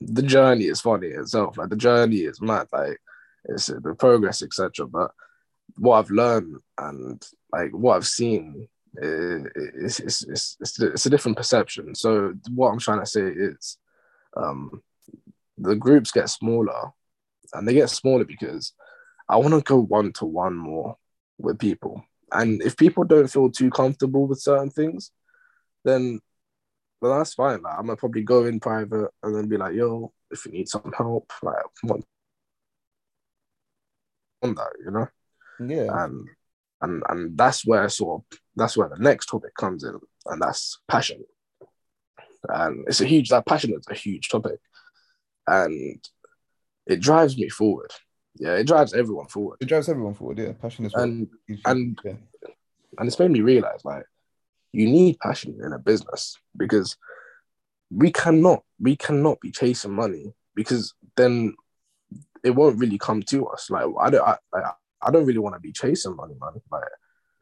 the 0.00 0.22
journey 0.22 0.64
is 0.64 0.80
funny 0.80 1.08
itself. 1.08 1.58
Like 1.58 1.68
the 1.68 1.76
journey 1.76 2.18
is 2.18 2.40
mad. 2.40 2.68
Like 2.72 2.98
it's 3.44 3.66
the 3.66 3.94
progress, 3.98 4.42
etc. 4.42 4.86
But 4.86 5.10
what 5.76 5.98
I've 5.98 6.10
learned 6.10 6.56
and 6.78 7.24
like 7.52 7.70
what 7.72 7.96
I've 7.96 8.06
seen 8.06 8.68
is 8.96 10.00
it's, 10.00 10.24
it's, 10.24 10.56
it's, 10.60 10.80
it's 10.80 11.06
a 11.06 11.10
different 11.10 11.36
perception. 11.36 11.94
So 11.94 12.34
what 12.54 12.68
I'm 12.68 12.78
trying 12.78 13.00
to 13.00 13.06
say 13.06 13.22
is 13.22 13.76
um, 14.36 14.82
the 15.58 15.76
groups 15.76 16.12
get 16.12 16.28
smaller 16.28 16.90
and 17.52 17.66
they 17.66 17.74
get 17.74 17.90
smaller 17.90 18.24
because 18.24 18.72
I 19.28 19.36
want 19.36 19.54
to 19.54 19.60
go 19.60 19.80
one 19.80 20.12
to 20.14 20.24
one 20.24 20.56
more 20.56 20.96
with 21.38 21.58
people. 21.58 22.04
And 22.32 22.62
if 22.62 22.76
people 22.76 23.04
don't 23.04 23.30
feel 23.30 23.50
too 23.50 23.70
comfortable 23.70 24.26
with 24.26 24.40
certain 24.40 24.70
things, 24.70 25.10
then 25.84 26.20
well, 27.00 27.18
that's 27.18 27.34
fine. 27.34 27.62
Like, 27.62 27.74
I'm 27.78 27.86
gonna 27.86 27.96
probably 27.96 28.22
go 28.22 28.44
in 28.44 28.60
private 28.60 29.10
and 29.22 29.34
then 29.34 29.48
be 29.48 29.56
like, 29.56 29.74
yo, 29.74 30.12
if 30.30 30.46
you 30.46 30.52
need 30.52 30.68
some 30.68 30.92
help, 30.96 31.32
like 31.42 31.56
on, 31.88 32.02
on 34.42 34.54
that, 34.54 34.72
you 34.84 34.90
know? 34.90 35.08
Yeah. 35.66 36.04
And 36.04 36.28
and 36.82 37.02
and 37.08 37.36
that's 37.36 37.66
where 37.66 37.88
sort 37.88 38.22
of 38.22 38.38
that's 38.56 38.76
where 38.76 38.88
the 38.88 38.98
next 38.98 39.26
topic 39.26 39.54
comes 39.54 39.84
in, 39.84 39.98
and 40.26 40.40
that's 40.40 40.80
passion. 40.88 41.24
And 42.48 42.86
it's 42.88 43.02
a 43.02 43.06
huge 43.06 43.28
that 43.28 43.44
passion 43.44 43.74
is 43.74 43.84
a 43.90 43.94
huge 43.94 44.30
topic 44.30 44.60
and 45.50 46.04
it 46.86 47.00
drives 47.00 47.36
me 47.36 47.48
forward. 47.48 47.90
Yeah, 48.36 48.54
it 48.54 48.66
drives 48.66 48.94
everyone 48.94 49.26
forward. 49.26 49.58
It 49.60 49.66
drives 49.66 49.88
everyone 49.88 50.14
forward. 50.14 50.38
Yeah, 50.38 50.52
passion 50.52 50.86
is 50.86 50.94
and 50.94 51.28
and 51.64 51.98
yeah. 52.04 52.14
and 52.98 53.08
it's 53.08 53.18
made 53.18 53.30
me 53.30 53.40
realize 53.40 53.84
like 53.84 54.04
you 54.72 54.86
need 54.86 55.18
passion 55.18 55.58
in 55.62 55.72
a 55.72 55.78
business 55.78 56.36
because 56.56 56.96
we 57.90 58.10
cannot 58.12 58.62
we 58.78 58.96
cannot 58.96 59.40
be 59.40 59.50
chasing 59.50 59.92
money 59.92 60.32
because 60.54 60.94
then 61.16 61.54
it 62.42 62.50
won't 62.50 62.78
really 62.78 62.98
come 62.98 63.22
to 63.22 63.46
us. 63.48 63.70
Like 63.70 63.86
I 64.00 64.10
don't 64.10 64.26
I, 64.26 64.36
I, 64.54 64.72
I 65.02 65.10
don't 65.10 65.26
really 65.26 65.38
want 65.38 65.54
to 65.56 65.60
be 65.60 65.72
chasing 65.72 66.16
money, 66.16 66.34
man. 66.40 66.60
Like 66.70 66.82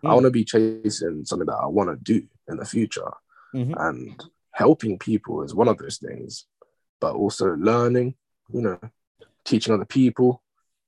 mm. 0.03 0.11
I 0.11 0.15
want 0.15 0.25
to 0.25 0.31
be 0.31 0.45
chasing 0.45 1.25
something 1.25 1.47
that 1.47 1.61
I 1.63 1.67
want 1.67 1.91
to 1.91 1.97
do 1.97 2.27
in 2.49 2.57
the 2.57 2.65
future, 2.65 3.13
mm-hmm. 3.55 3.75
and 3.77 4.25
helping 4.53 4.99
people 4.99 5.43
is 5.43 5.55
one 5.55 5.69
of 5.69 5.79
those 5.79 5.99
things 5.99 6.47
but 7.01 7.15
also 7.15 7.55
learning, 7.55 8.15
you 8.53 8.63
know, 8.63 8.79
teaching 9.45 9.75
other 9.75 9.85
people, 9.85 10.43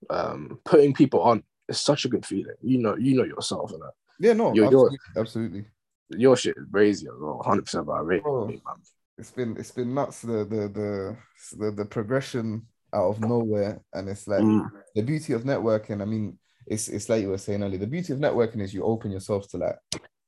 um, 0.09 0.61
putting 0.65 0.95
people 0.95 1.23
on. 1.23 1.43
It's 1.69 1.81
such 1.81 2.05
a 2.05 2.09
good 2.09 2.27
feeling. 2.27 2.57
You 2.63 2.79
know, 2.79 2.97
you 2.97 3.17
know 3.17 3.25
yourself, 3.25 3.73
and 3.73 3.83
yeah, 4.19 4.33
no, 4.33 4.53
you're, 4.55 4.67
absolutely, 4.67 4.99
you're, 5.15 5.23
absolutely. 5.23 5.65
Your 6.11 6.37
shit 6.37 6.57
is 6.57 6.67
crazy 6.71 7.07
as 7.07 7.21
well, 7.21 7.43
hundred 7.45 7.63
percent 7.63 7.83
about 7.83 8.07
rate. 8.07 8.23
Oh, 8.27 8.51
it's 9.19 9.31
been 9.31 9.57
it's 9.57 9.71
been 9.71 9.95
nuts 9.95 10.23
the 10.23 10.45
the 10.45 10.69
the 10.69 11.17
the, 11.59 11.71
the 11.71 11.85
progression 11.85 12.67
out 12.93 13.11
of 13.11 13.21
nowhere, 13.21 13.81
and 13.93 14.09
it's 14.09 14.27
like 14.27 14.41
mm. 14.41 14.69
the 14.95 15.03
beauty 15.03 15.33
of 15.35 15.43
networking. 15.43 16.03
I 16.03 16.05
mean, 16.05 16.39
it's 16.67 16.89
it's 16.89 17.09
like 17.09 17.23
you 17.23 17.29
were 17.29 17.39
saying 17.39 17.63
earlier. 17.63 17.79
The 17.79 17.87
beauty 17.87 18.13
of 18.13 18.19
networking 18.19 18.61
is 18.61 18.75
you 18.75 18.83
open 18.85 19.11
yourself 19.11 19.49
to 19.51 19.59
like 19.59 19.77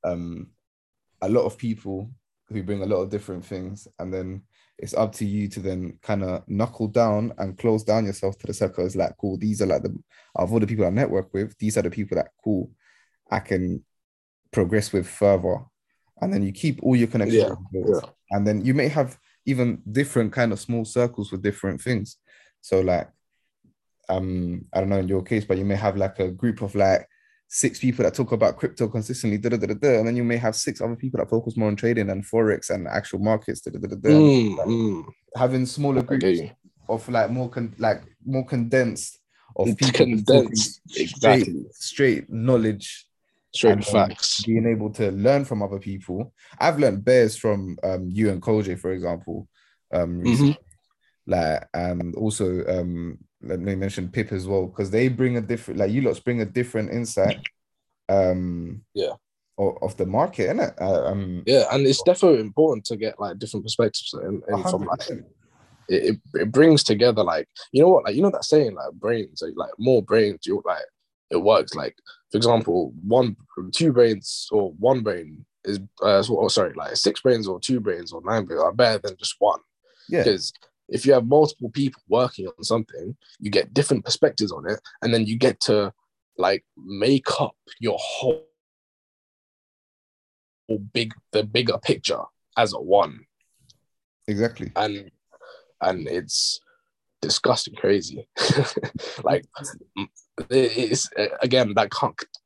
um 0.04 0.48
a 1.20 1.28
lot 1.28 1.44
of 1.44 1.56
people 1.56 2.10
who 2.48 2.62
bring 2.62 2.82
a 2.82 2.86
lot 2.86 3.02
of 3.02 3.10
different 3.10 3.44
things, 3.44 3.88
and 3.98 4.12
then 4.12 4.42
it's 4.78 4.94
up 4.94 5.12
to 5.12 5.24
you 5.24 5.48
to 5.48 5.60
then 5.60 5.98
kind 6.02 6.24
of 6.24 6.42
knuckle 6.48 6.88
down 6.88 7.32
and 7.38 7.58
close 7.58 7.84
down 7.84 8.04
yourself 8.04 8.36
to 8.38 8.46
the 8.46 8.54
circle. 8.54 8.84
It's 8.84 8.96
like, 8.96 9.16
cool, 9.20 9.38
these 9.38 9.62
are 9.62 9.66
like 9.66 9.82
the 9.82 9.96
of 10.34 10.52
all 10.52 10.60
the 10.60 10.66
people 10.66 10.84
I 10.84 10.90
network 10.90 11.32
with, 11.32 11.56
these 11.58 11.76
are 11.78 11.82
the 11.82 11.90
people 11.90 12.16
that 12.16 12.30
cool 12.42 12.70
I 13.30 13.38
can 13.40 13.84
progress 14.50 14.92
with 14.92 15.08
further. 15.08 15.64
And 16.22 16.32
then 16.32 16.42
you 16.42 16.52
keep 16.52 16.82
all 16.82 16.96
your 16.96 17.08
connections. 17.08 17.44
Yeah, 17.72 17.82
yeah. 17.86 18.00
And 18.30 18.46
then 18.46 18.64
you 18.64 18.72
may 18.72 18.88
have 18.88 19.18
even 19.44 19.82
different 19.90 20.32
kind 20.32 20.52
of 20.52 20.60
small 20.60 20.84
circles 20.84 21.30
with 21.30 21.42
different 21.42 21.82
things. 21.82 22.16
So 22.60 22.80
like 22.80 23.08
um, 24.08 24.64
I 24.72 24.80
don't 24.80 24.88
know 24.88 24.98
in 24.98 25.08
your 25.08 25.22
case, 25.22 25.44
but 25.44 25.58
you 25.58 25.64
may 25.64 25.76
have 25.76 25.96
like 25.96 26.18
a 26.18 26.30
group 26.30 26.62
of 26.62 26.74
like 26.74 27.06
six 27.48 27.78
people 27.78 28.02
that 28.04 28.14
talk 28.14 28.32
about 28.32 28.56
crypto 28.56 28.88
consistently, 28.88 29.38
da, 29.38 29.50
da, 29.50 29.56
da, 29.58 29.74
da, 29.74 29.98
and 29.98 30.08
then 30.08 30.16
you 30.16 30.24
may 30.24 30.36
have 30.36 30.56
six 30.56 30.80
other 30.80 30.96
people 30.96 31.18
that 31.18 31.28
focus 31.28 31.56
more 31.56 31.68
on 31.68 31.76
trading 31.76 32.10
and 32.10 32.24
forex 32.24 32.70
and 32.70 32.88
actual 32.88 33.18
markets. 33.18 33.60
Da, 33.60 33.70
da, 33.70 33.78
da, 33.78 33.96
da, 33.96 34.08
mm, 34.08 34.56
like 34.56 34.66
mm. 34.66 35.04
Having 35.36 35.66
smaller 35.66 36.02
groups 36.02 36.40
of 36.88 37.08
like 37.08 37.30
more 37.30 37.48
con- 37.48 37.74
like 37.78 38.02
more 38.24 38.44
condensed 38.44 39.18
of 39.56 39.76
people 39.76 39.92
condensed 39.92 40.80
exactly 40.96 41.66
straight, 41.70 41.74
straight 41.74 42.30
knowledge, 42.30 43.06
straight 43.54 43.84
facts, 43.84 44.42
being 44.44 44.66
able 44.66 44.90
to 44.90 45.10
learn 45.12 45.44
from 45.44 45.62
other 45.62 45.78
people. 45.78 46.32
I've 46.58 46.78
learned 46.78 47.04
bears 47.04 47.36
from 47.36 47.78
um, 47.82 48.08
you 48.10 48.30
and 48.30 48.40
Koje, 48.40 48.78
for 48.78 48.92
example. 48.92 49.48
Um, 49.92 50.22
mm-hmm. 50.22 50.50
like 51.26 51.68
and 51.74 52.14
also 52.14 52.64
um 52.66 53.18
let 53.42 53.60
me 53.60 53.74
mention 53.74 54.08
Pip 54.08 54.32
as 54.32 54.46
well 54.46 54.66
because 54.66 54.90
they 54.90 55.08
bring 55.08 55.36
a 55.36 55.40
different 55.40 55.80
like 55.80 55.90
you 55.90 56.00
lots 56.02 56.20
bring 56.20 56.40
a 56.40 56.46
different 56.46 56.90
insight. 56.90 57.40
Um, 58.08 58.82
yeah. 58.94 59.12
Of, 59.58 59.76
of 59.82 59.96
the 59.98 60.06
market, 60.06 60.44
isn't 60.44 60.60
it? 60.60 60.74
Uh, 60.80 61.04
um, 61.04 61.42
yeah, 61.46 61.64
and 61.70 61.86
it's 61.86 62.02
definitely 62.02 62.40
important 62.40 62.86
to 62.86 62.96
get 62.96 63.20
like 63.20 63.38
different 63.38 63.64
perspectives 63.64 64.14
and, 64.14 64.42
and 64.48 64.62
from 64.64 64.84
like 64.84 65.00
it, 65.88 66.18
it, 66.34 66.50
brings 66.50 66.82
together 66.82 67.22
like 67.22 67.46
you 67.70 67.82
know 67.82 67.88
what 67.88 68.04
like 68.04 68.14
you 68.14 68.22
know 68.22 68.30
that 68.30 68.44
saying 68.44 68.74
like 68.74 68.92
brains 68.92 69.42
like, 69.42 69.52
like 69.56 69.70
more 69.78 70.02
brains 70.02 70.46
you 70.46 70.62
like 70.64 70.84
it 71.30 71.36
works 71.36 71.74
like 71.74 71.94
for 72.32 72.38
example 72.38 72.92
one 73.06 73.36
two 73.72 73.92
brains 73.92 74.48
or 74.50 74.72
one 74.72 75.02
brain 75.02 75.44
is 75.64 75.78
uh 76.02 76.20
so, 76.22 76.40
oh, 76.40 76.48
sorry 76.48 76.72
like 76.74 76.96
six 76.96 77.20
brains 77.20 77.46
or 77.46 77.60
two 77.60 77.78
brains 77.78 78.12
or 78.12 78.20
nine 78.24 78.44
brains 78.44 78.60
are 78.60 78.72
better 78.72 78.98
than 78.98 79.16
just 79.16 79.36
one 79.38 79.60
yeah 80.08 80.24
because 80.24 80.52
if 80.92 81.06
you 81.06 81.14
have 81.14 81.26
multiple 81.26 81.70
people 81.70 82.02
working 82.08 82.46
on 82.46 82.64
something, 82.64 83.16
you 83.40 83.50
get 83.50 83.72
different 83.72 84.04
perspectives 84.04 84.52
on 84.52 84.68
it, 84.68 84.80
and 85.00 85.12
then 85.12 85.26
you 85.26 85.36
get 85.36 85.58
to 85.60 85.92
like 86.38 86.64
make 86.76 87.40
up 87.40 87.56
your 87.80 87.96
whole 87.98 88.44
big 90.92 91.14
the 91.32 91.44
bigger 91.44 91.78
picture 91.78 92.20
as 92.56 92.72
a 92.74 92.80
one. 92.80 93.20
Exactly. 94.28 94.70
And 94.76 95.10
and 95.80 96.06
it's 96.06 96.60
disgusting 97.20 97.74
crazy. 97.74 98.28
like 99.24 99.46
it's 100.50 101.08
again 101.40 101.72
that 101.74 101.90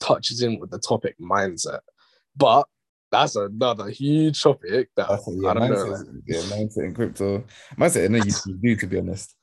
touches 0.00 0.43
in 0.43 0.59
with 0.59 0.71
the 0.71 0.79
topic 0.79 1.17
mindset. 1.19 1.81
But 2.37 2.67
that's 3.11 3.37
another 3.37 3.88
huge 3.88 4.43
topic 4.43 4.91
that 4.97 5.11
a, 5.11 5.19
yeah, 5.29 5.50
I 5.50 5.55
don't 5.55 5.71
know. 5.71 6.05
Yeah, 6.26 6.41
mindset 6.43 6.85
in 6.85 6.95
crypto. 6.95 7.45
Mindset 7.76 8.07
in 8.07 8.12
YouTube 8.12 8.61
do 8.62 8.76
to 8.76 8.87
be 8.87 8.99
honest. 8.99 9.35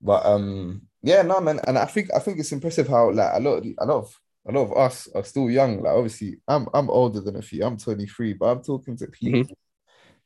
But 0.00 0.24
um 0.26 0.82
yeah, 1.02 1.22
no 1.22 1.40
man, 1.40 1.60
and 1.66 1.78
I 1.78 1.84
think 1.84 2.10
I 2.14 2.18
think 2.18 2.38
it's 2.38 2.52
impressive 2.52 2.88
how 2.88 3.10
like 3.12 3.30
a 3.34 3.40
lot 3.40 3.58
of 3.58 3.66
a 3.78 3.86
lot 3.86 3.96
of 3.98 4.20
a 4.48 4.52
lot 4.52 4.62
of 4.62 4.76
us 4.76 5.08
are 5.14 5.24
still 5.24 5.50
young. 5.50 5.82
Like 5.82 5.94
obviously, 5.94 6.40
I'm 6.48 6.66
I'm 6.74 6.90
older 6.90 7.20
than 7.20 7.36
a 7.36 7.42
few. 7.42 7.64
I'm 7.64 7.76
23, 7.76 8.34
but 8.34 8.46
I'm 8.46 8.62
talking 8.62 8.96
to 8.96 9.06
people 9.06 9.40
mm-hmm. 9.40 9.52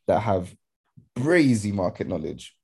that 0.06 0.20
have 0.20 0.54
crazy 1.18 1.72
market 1.72 2.08
knowledge, 2.08 2.56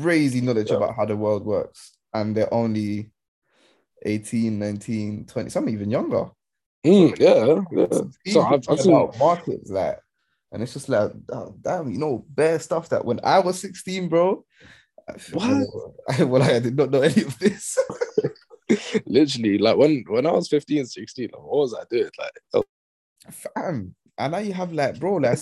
crazy 0.00 0.40
knowledge 0.40 0.70
yeah. 0.70 0.76
about 0.76 0.94
how 0.94 1.04
the 1.04 1.16
world 1.16 1.44
works, 1.44 1.96
and 2.12 2.36
they're 2.36 2.52
only 2.52 3.10
18, 4.04 4.58
19, 4.58 5.26
20, 5.26 5.50
some 5.50 5.68
even 5.68 5.90
younger. 5.90 6.30
Mm, 6.84 7.18
yeah, 7.18 7.62
yeah. 7.72 8.32
So 8.32 8.42
I've, 8.42 8.62
I've 8.68 8.80
seen 8.80 9.10
markets 9.18 9.70
like, 9.70 9.98
and 10.52 10.62
it's 10.62 10.74
just 10.74 10.88
like, 10.88 11.10
oh, 11.32 11.54
damn, 11.60 11.90
you 11.90 11.98
know, 11.98 12.24
bare 12.28 12.58
stuff 12.58 12.90
that 12.90 13.04
when 13.04 13.20
I 13.24 13.40
was 13.40 13.58
16, 13.58 14.08
bro. 14.08 14.44
What? 15.32 15.66
well, 16.20 16.42
I 16.42 16.58
did 16.60 16.76
not 16.76 16.90
know 16.90 17.02
any 17.02 17.22
of 17.22 17.38
this. 17.38 17.76
Literally, 19.06 19.58
like 19.58 19.76
when 19.76 20.04
when 20.08 20.26
I 20.26 20.32
was 20.32 20.48
15, 20.48 20.86
16, 20.86 21.30
like, 21.32 21.42
what 21.42 21.58
was 21.58 21.74
I 21.74 21.84
doing? 21.90 22.10
Like, 22.18 22.32
oh. 22.54 22.64
fam. 23.30 23.94
And 24.16 24.30
now 24.30 24.38
you 24.38 24.52
have 24.52 24.72
like, 24.72 25.00
bro, 25.00 25.16
like 25.16 25.38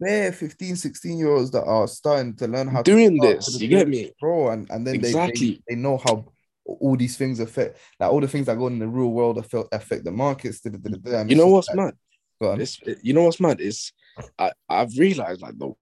bare 0.00 0.32
15, 0.32 0.76
16 0.76 1.18
year 1.18 1.28
olds 1.28 1.50
that 1.50 1.64
are 1.64 1.86
starting 1.86 2.34
to 2.36 2.48
learn 2.48 2.68
how 2.68 2.82
doing 2.82 3.18
this. 3.18 3.60
You 3.60 3.68
get 3.68 3.86
me, 3.86 4.12
bro? 4.18 4.48
And 4.48 4.68
and 4.70 4.86
then 4.86 4.94
exactly. 4.94 5.50
they, 5.50 5.52
they, 5.52 5.62
they 5.68 5.74
know 5.76 5.98
how 5.98 6.24
all 6.64 6.96
these 6.96 7.16
things 7.16 7.40
affect 7.40 7.78
like 8.00 8.10
all 8.10 8.20
the 8.20 8.28
things 8.28 8.46
that 8.46 8.56
go 8.56 8.66
on 8.66 8.72
in 8.72 8.78
the 8.78 8.88
real 8.88 9.10
world 9.10 9.38
affect 9.38 9.68
affect 9.72 10.04
the 10.04 10.10
markets. 10.10 10.60
Da, 10.60 10.70
da, 10.70 10.78
da, 10.78 11.24
you 11.24 11.36
know 11.36 11.48
what's 11.48 11.68
like, 11.68 11.76
mad? 12.40 12.60
It's, 12.60 12.80
you 13.02 13.12
know 13.12 13.24
what's 13.24 13.40
mad 13.40 13.60
is 13.60 13.92
I 14.38 14.52
I've 14.68 14.96
realized 14.98 15.42
like 15.42 15.58
the 15.58 15.72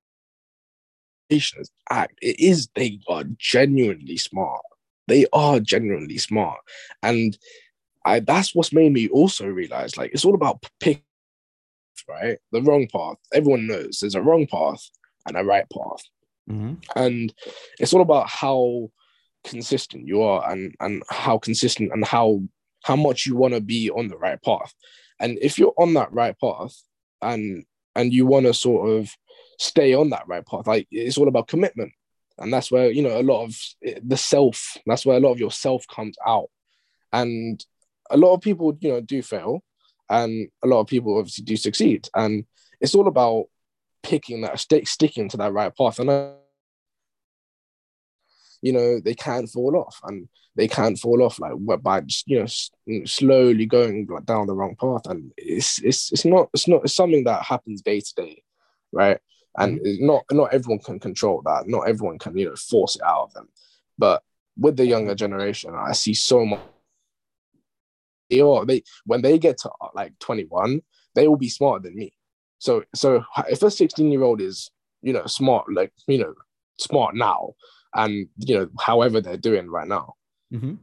nations 1.31 1.71
act 1.91 2.19
it 2.21 2.39
is 2.39 2.69
they 2.75 3.01
are 3.09 3.25
genuinely 3.39 4.17
smart. 4.17 4.63
they 5.09 5.27
are 5.33 5.61
genuinely 5.61 6.19
smart. 6.19 6.61
And 7.03 7.37
I 8.05 8.21
that's 8.21 8.55
what's 8.55 8.73
made 8.73 8.93
me 8.93 9.09
also 9.09 9.47
realize 9.47 9.97
like 9.97 10.13
it's 10.13 10.25
all 10.25 10.35
about 10.35 10.65
pick 10.81 11.05
right? 12.09 12.39
The 12.51 12.63
wrong 12.63 12.89
path. 12.89 13.17
Everyone 13.33 13.67
knows 13.67 13.99
there's 14.01 14.15
a 14.15 14.23
wrong 14.23 14.47
path 14.47 14.89
and 15.27 15.37
a 15.37 15.45
right 15.45 15.67
path. 15.71 16.03
Mm-hmm. 16.51 16.75
And 16.97 17.33
it's 17.79 17.93
all 17.93 18.03
about 18.03 18.29
how 18.29 18.91
consistent 19.45 20.07
you 20.07 20.23
are 20.23 20.51
and 20.51 20.75
and 20.81 21.03
how 21.09 21.39
consistent 21.39 21.91
and 21.93 22.05
how 22.05 22.41
how 22.85 22.97
much 22.97 23.27
you 23.27 23.37
want 23.37 23.55
to 23.55 23.61
be 23.61 23.91
on 23.91 24.09
the 24.09 24.17
right 24.17 24.41
path. 24.43 24.75
And 25.21 25.39
if 25.41 25.59
you're 25.59 25.75
on 25.77 25.95
that 25.95 26.13
right 26.13 26.37
path 26.39 26.75
and 27.21 27.65
and 27.95 28.13
you 28.13 28.27
want 28.27 28.47
to 28.47 28.55
sort 28.55 28.91
of 28.91 29.11
stay 29.59 29.95
on 29.95 30.11
that 30.11 30.27
right 30.27 30.45
path, 30.45 30.67
like 30.67 30.87
it's 30.91 31.19
all 31.19 31.29
about 31.29 31.49
commitment. 31.49 31.93
And 32.39 32.53
that's 32.53 32.71
where, 32.71 32.91
you 32.91 33.03
know, 33.03 33.21
a 33.21 33.23
lot 33.23 33.45
of 33.45 33.57
the 34.03 34.17
self, 34.17 34.77
that's 34.87 35.05
where 35.05 35.17
a 35.17 35.21
lot 35.21 35.33
of 35.33 35.39
your 35.39 35.51
self 35.51 35.87
comes 35.87 36.17
out. 36.27 36.49
And 37.13 37.65
a 38.11 38.17
lot 38.17 38.35
of 38.35 38.41
people, 38.41 38.77
you 38.81 38.89
know, 38.89 39.01
do 39.01 39.23
fail 39.23 39.63
and 40.09 40.49
a 40.65 40.67
lot 40.67 40.81
of 40.81 40.87
people 40.87 41.19
obviously 41.19 41.45
do 41.45 41.57
succeed. 41.57 42.09
And 42.15 42.45
it's 42.81 42.95
all 42.95 43.07
about 43.07 43.45
picking 44.03 44.41
that, 44.43 44.59
stick, 44.59 44.89
sticking 44.89 45.29
to 45.29 45.37
that 45.37 45.53
right 45.53 45.75
path. 45.77 45.99
And 45.99 46.11
uh, 46.11 46.33
you 48.63 48.73
know 48.73 49.01
they 49.01 49.15
can't 49.15 49.49
fall 49.49 49.77
off 49.77 50.01
and 50.05 50.29
they 50.57 50.69
can't 50.69 50.99
fall 50.99 51.23
off 51.23 51.39
like 51.39 51.83
by 51.83 52.01
just 52.01 52.27
you 52.29 52.41
know 52.41 53.05
slowly 53.05 53.67
going 53.67 54.07
like 54.09 54.25
down 54.25 54.47
the 54.47 54.55
wrong 54.55 54.77
path 54.81 55.03
and 55.07 55.33
it's 55.37 55.81
it's 55.83 56.13
it's 56.13 56.25
not 56.25 56.49
it's 56.55 56.69
not 56.69 56.83
it's 56.85 56.95
something 56.95 57.25
that 57.25 57.43
happens 57.43 57.83
day 57.83 58.01
to 58.01 58.15
day 58.17 58.43
right? 58.93 59.19
And 59.59 59.81
mm-hmm. 59.81 60.07
not 60.07 60.25
not 60.31 60.55
everyone 60.55 60.79
can 60.79 60.99
control 60.99 61.43
that 61.45 61.65
not 61.67 61.89
everyone 61.89 62.19
can 62.19 62.37
you 62.37 62.47
know 62.49 62.57
force 62.57 62.97
it 62.97 63.03
out 63.03 63.25
of 63.25 63.35
them. 63.35 63.49
But 63.99 64.23
with 64.59 64.77
the 64.77 64.85
younger 64.85 65.15
generation 65.15 65.75
i 65.75 65.93
see 65.93 66.13
so 66.13 66.45
much 66.45 66.61
they 68.29 68.43
are 68.43 68.67
they 68.67 68.83
when 69.07 69.23
they 69.23 69.39
get 69.39 69.57
to 69.57 69.71
like 69.95 70.13
21 70.19 70.83
they 71.15 71.27
will 71.27 71.37
be 71.37 71.49
smarter 71.49 71.85
than 71.85 71.97
me. 71.97 72.13
So 72.59 72.85
so 72.95 73.25
if 73.49 73.63
a 73.63 73.71
16 73.71 74.11
year 74.11 74.23
old 74.23 74.41
is 74.41 74.71
you 75.01 75.13
know 75.13 75.27
smart 75.27 75.73
like 75.73 75.93
you 76.07 76.19
know 76.19 76.35
smart 76.79 77.15
now 77.15 77.55
and 77.95 78.29
you 78.39 78.59
know 78.59 78.69
however 78.81 79.21
they're 79.21 79.37
doing 79.37 79.69
right 79.71 79.89
now 79.89 80.15
mm-hmm. 80.53 80.75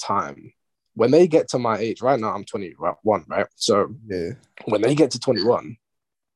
time 0.00 0.52
when 0.94 1.10
they 1.10 1.26
get 1.26 1.48
to 1.48 1.58
my 1.58 1.78
age 1.78 2.02
right 2.02 2.20
now 2.20 2.32
i'm 2.34 2.44
21 2.44 3.24
right 3.28 3.46
so 3.56 3.94
yeah 4.06 4.30
when 4.66 4.82
they 4.82 4.94
get 4.94 5.10
to 5.10 5.20
21 5.20 5.76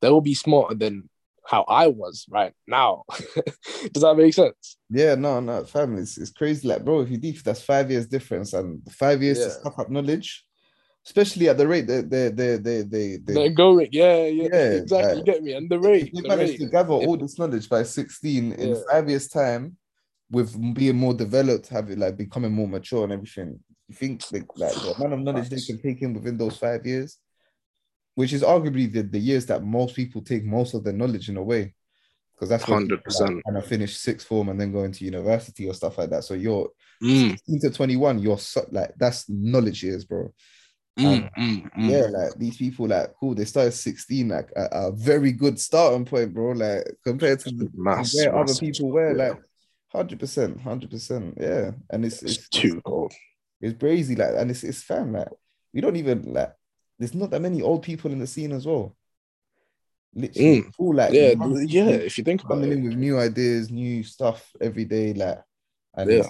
they 0.00 0.10
will 0.10 0.20
be 0.20 0.34
smarter 0.34 0.74
than 0.74 1.08
how 1.46 1.64
I 1.68 1.88
was 1.88 2.26
right 2.28 2.52
now. 2.66 3.04
Does 3.92 4.02
that 4.02 4.16
make 4.16 4.34
sense? 4.34 4.76
Yeah, 4.90 5.14
no, 5.14 5.40
no, 5.40 5.64
fam, 5.64 5.96
it's, 5.98 6.18
it's 6.18 6.30
crazy. 6.30 6.66
Like, 6.66 6.84
bro, 6.84 7.00
if 7.00 7.10
you 7.10 7.18
deep, 7.18 7.42
that's 7.42 7.62
five 7.62 7.90
years 7.90 8.06
difference, 8.06 8.52
and 8.54 8.80
five 8.90 9.22
years 9.22 9.38
yeah. 9.38 9.44
to 9.44 9.50
stock 9.50 9.78
up 9.78 9.90
knowledge, 9.90 10.44
especially 11.06 11.48
at 11.48 11.58
the 11.58 11.66
rate 11.66 11.86
they 11.86 12.00
they 12.00 12.28
they 12.30 12.56
they 12.56 12.82
they, 12.82 13.16
they 13.18 13.34
they're 13.34 13.50
going. 13.50 13.88
Yeah, 13.92 14.24
yeah, 14.26 14.48
yeah 14.52 14.70
exactly. 14.72 15.16
Like, 15.16 15.16
you 15.18 15.32
get 15.32 15.42
me. 15.42 15.52
And 15.52 15.70
the 15.70 15.78
rate 15.78 16.10
they 16.14 16.26
managed 16.26 16.58
to 16.60 16.66
gather 16.66 16.92
all 16.92 17.16
this 17.16 17.38
knowledge 17.38 17.68
by 17.68 17.82
16 17.82 18.52
in 18.52 18.84
five 18.90 19.08
years' 19.08 19.28
time, 19.28 19.76
with 20.30 20.74
being 20.74 20.96
more 20.96 21.14
developed, 21.14 21.68
having 21.68 21.98
like 21.98 22.16
becoming 22.16 22.52
more 22.52 22.68
mature 22.68 23.04
and 23.04 23.12
everything. 23.12 23.60
You 23.88 23.94
think 23.94 24.22
like, 24.32 24.46
like 24.56 24.74
the 24.74 24.94
amount 24.96 25.12
of 25.12 25.20
knowledge 25.20 25.48
they 25.50 25.60
can 25.60 25.80
take 25.80 26.00
in 26.02 26.14
within 26.14 26.38
those 26.38 26.56
five 26.56 26.86
years, 26.86 27.18
which 28.14 28.32
is 28.32 28.42
arguably 28.42 28.90
the, 28.90 29.02
the 29.02 29.18
years 29.18 29.46
that 29.46 29.62
most 29.62 29.94
people 29.94 30.22
take 30.22 30.44
most 30.44 30.74
of 30.74 30.84
their 30.84 30.94
knowledge 30.94 31.28
in 31.28 31.36
a 31.36 31.42
way. 31.42 31.74
Because 32.34 32.48
that's 32.48 32.64
hundred 32.64 33.04
percent. 33.04 33.42
And 33.44 33.56
I 33.56 33.60
finish 33.60 33.96
sixth 33.96 34.26
form 34.26 34.48
and 34.48 34.60
then 34.60 34.72
go 34.72 34.82
into 34.82 35.04
university 35.04 35.68
or 35.68 35.74
stuff 35.74 35.98
like 35.98 36.10
that. 36.10 36.24
So 36.24 36.34
you're 36.34 36.68
mm. 37.00 37.30
16 37.30 37.60
to 37.60 37.70
21, 37.70 38.18
you're 38.18 38.38
so, 38.38 38.66
like 38.72 38.92
that's 38.96 39.28
knowledge 39.28 39.84
years, 39.84 40.04
bro. 40.04 40.32
Mm, 40.98 41.28
mm, 41.36 41.72
mm, 41.72 41.90
yeah, 41.90 42.06
like 42.06 42.34
these 42.36 42.56
people, 42.56 42.86
like 42.86 43.14
cool, 43.18 43.34
they 43.34 43.44
started 43.44 43.72
16, 43.72 44.28
like 44.28 44.50
a, 44.54 44.68
a 44.70 44.92
very 44.92 45.32
good 45.32 45.58
starting 45.58 46.04
point, 46.04 46.32
bro. 46.32 46.52
Like 46.52 46.84
compared 47.04 47.40
to 47.40 47.50
the, 47.50 47.68
mass, 47.74 48.14
where 48.14 48.32
mass, 48.32 48.50
other 48.50 48.60
people 48.60 48.92
were, 48.92 49.16
yeah. 49.16 49.28
like 49.30 49.42
hundred 49.88 50.20
percent, 50.20 50.60
hundred 50.60 50.90
percent, 50.90 51.36
yeah. 51.40 51.72
And 51.90 52.04
it's 52.04 52.22
it's, 52.22 52.36
it's 52.36 52.48
too 52.48 52.80
cold. 52.82 53.12
It's 53.60 53.78
crazy, 53.78 54.14
like, 54.14 54.34
and 54.36 54.52
it's 54.52 54.62
it's 54.62 54.82
fam, 54.82 55.12
like 55.12 55.28
we 55.72 55.80
don't 55.80 55.96
even 55.96 56.32
like. 56.32 56.52
There's 56.96 57.14
not 57.14 57.30
that 57.30 57.42
many 57.42 57.60
old 57.60 57.82
people 57.82 58.12
in 58.12 58.20
the 58.20 58.26
scene 58.28 58.52
as 58.52 58.64
well. 58.64 58.94
Literally, 60.14 60.62
mm. 60.62 60.76
cool, 60.76 60.94
like 60.94 61.12
yeah, 61.12 61.34
yeah. 61.64 61.88
If 61.88 62.18
you 62.18 62.24
think 62.24 62.44
about 62.44 62.54
coming 62.54 62.70
it. 62.70 62.74
in 62.74 62.84
with 62.84 62.94
new 62.94 63.18
ideas, 63.18 63.68
new 63.68 64.04
stuff 64.04 64.48
every 64.60 64.84
day, 64.84 65.12
like, 65.12 65.42
and 65.94 66.08
yeah, 66.08 66.28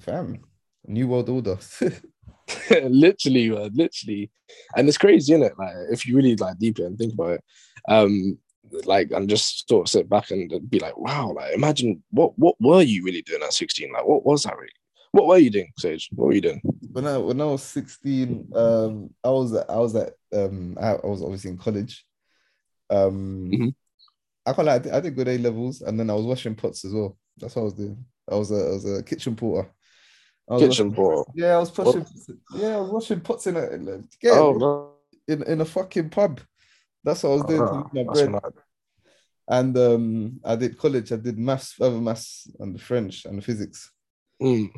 fam, 0.00 0.40
new 0.86 1.06
world 1.06 1.28
order. 1.28 1.58
literally, 2.70 3.50
man, 3.50 3.70
literally. 3.74 4.30
And 4.76 4.88
it's 4.88 4.98
crazy, 4.98 5.32
isn't 5.32 5.44
it? 5.44 5.58
Like 5.58 5.74
if 5.90 6.06
you 6.06 6.16
really 6.16 6.36
like 6.36 6.58
deeply 6.58 6.84
and 6.84 6.98
think 6.98 7.14
about 7.14 7.32
it, 7.32 7.44
um, 7.88 8.38
like 8.84 9.10
and 9.10 9.28
just 9.28 9.68
sort 9.68 9.86
of 9.86 9.90
sit 9.90 10.08
back 10.08 10.30
and 10.30 10.70
be 10.70 10.78
like, 10.78 10.96
wow, 10.96 11.32
like 11.32 11.54
imagine 11.54 12.02
what 12.10 12.38
what 12.38 12.56
were 12.60 12.82
you 12.82 13.04
really 13.04 13.22
doing 13.22 13.42
at 13.42 13.52
16? 13.52 13.92
Like 13.92 14.06
what 14.06 14.24
was 14.24 14.44
that 14.44 14.56
really? 14.56 14.70
What 15.12 15.26
were 15.26 15.38
you 15.38 15.50
doing, 15.50 15.72
Sage? 15.76 16.08
What 16.12 16.26
were 16.26 16.34
you 16.34 16.40
doing? 16.40 16.60
When 16.92 17.06
I 17.06 17.16
when 17.18 17.40
I 17.40 17.44
was 17.44 17.62
16, 17.62 18.52
um, 18.54 19.10
I 19.24 19.30
was 19.30 19.54
I 19.54 19.76
was 19.76 19.94
at 19.96 20.12
um 20.32 20.76
I, 20.80 20.92
I 20.92 21.06
was 21.06 21.22
obviously 21.22 21.50
in 21.50 21.58
college. 21.58 22.04
Um 22.90 23.50
mm-hmm. 23.52 23.68
I 24.46 24.52
can't 24.52 24.66
lie, 24.66 24.74
I 24.74 24.78
did, 24.78 24.92
I 24.92 25.00
did 25.00 25.16
good 25.16 25.28
A 25.28 25.38
levels 25.38 25.82
and 25.82 25.98
then 25.98 26.10
I 26.10 26.14
was 26.14 26.24
washing 26.24 26.54
pots 26.54 26.84
as 26.84 26.92
well. 26.92 27.16
That's 27.38 27.56
what 27.56 27.62
I 27.62 27.64
was 27.64 27.74
doing. 27.74 28.04
I 28.30 28.34
was 28.36 28.50
a 28.50 28.54
I 28.54 28.70
was 28.70 28.98
a 28.98 29.02
kitchen 29.02 29.36
porter. 29.36 29.68
Kitchen 30.58 30.92
porter. 30.92 31.30
Yeah, 31.34 31.56
I 31.56 31.58
was 31.58 31.70
pushing. 31.70 32.04
Yeah, 32.54 32.76
I 32.76 32.80
was 32.80 32.90
washing 32.90 33.20
pots 33.20 33.46
in 33.46 33.56
a 33.56 34.02
yeah, 34.22 34.32
oh, 34.32 34.52
no. 34.52 34.92
in 35.28 35.42
in 35.44 35.60
a 35.60 35.64
fucking 35.64 36.10
pub. 36.10 36.40
That's 37.04 37.22
what 37.22 37.30
I 37.30 37.34
was 37.34 37.44
doing 37.44 37.62
uh, 37.62 37.84
my 37.92 38.02
bread. 38.02 38.54
And 39.48 39.76
um, 39.78 40.40
I 40.44 40.56
did 40.56 40.78
college. 40.78 41.12
I 41.12 41.16
did 41.16 41.38
maths, 41.38 41.72
further 41.72 42.00
maths, 42.00 42.48
and 42.60 42.74
the 42.74 42.78
French 42.78 43.24
and 43.24 43.38
the 43.38 43.42
physics. 43.42 43.90
Mm, 44.40 44.70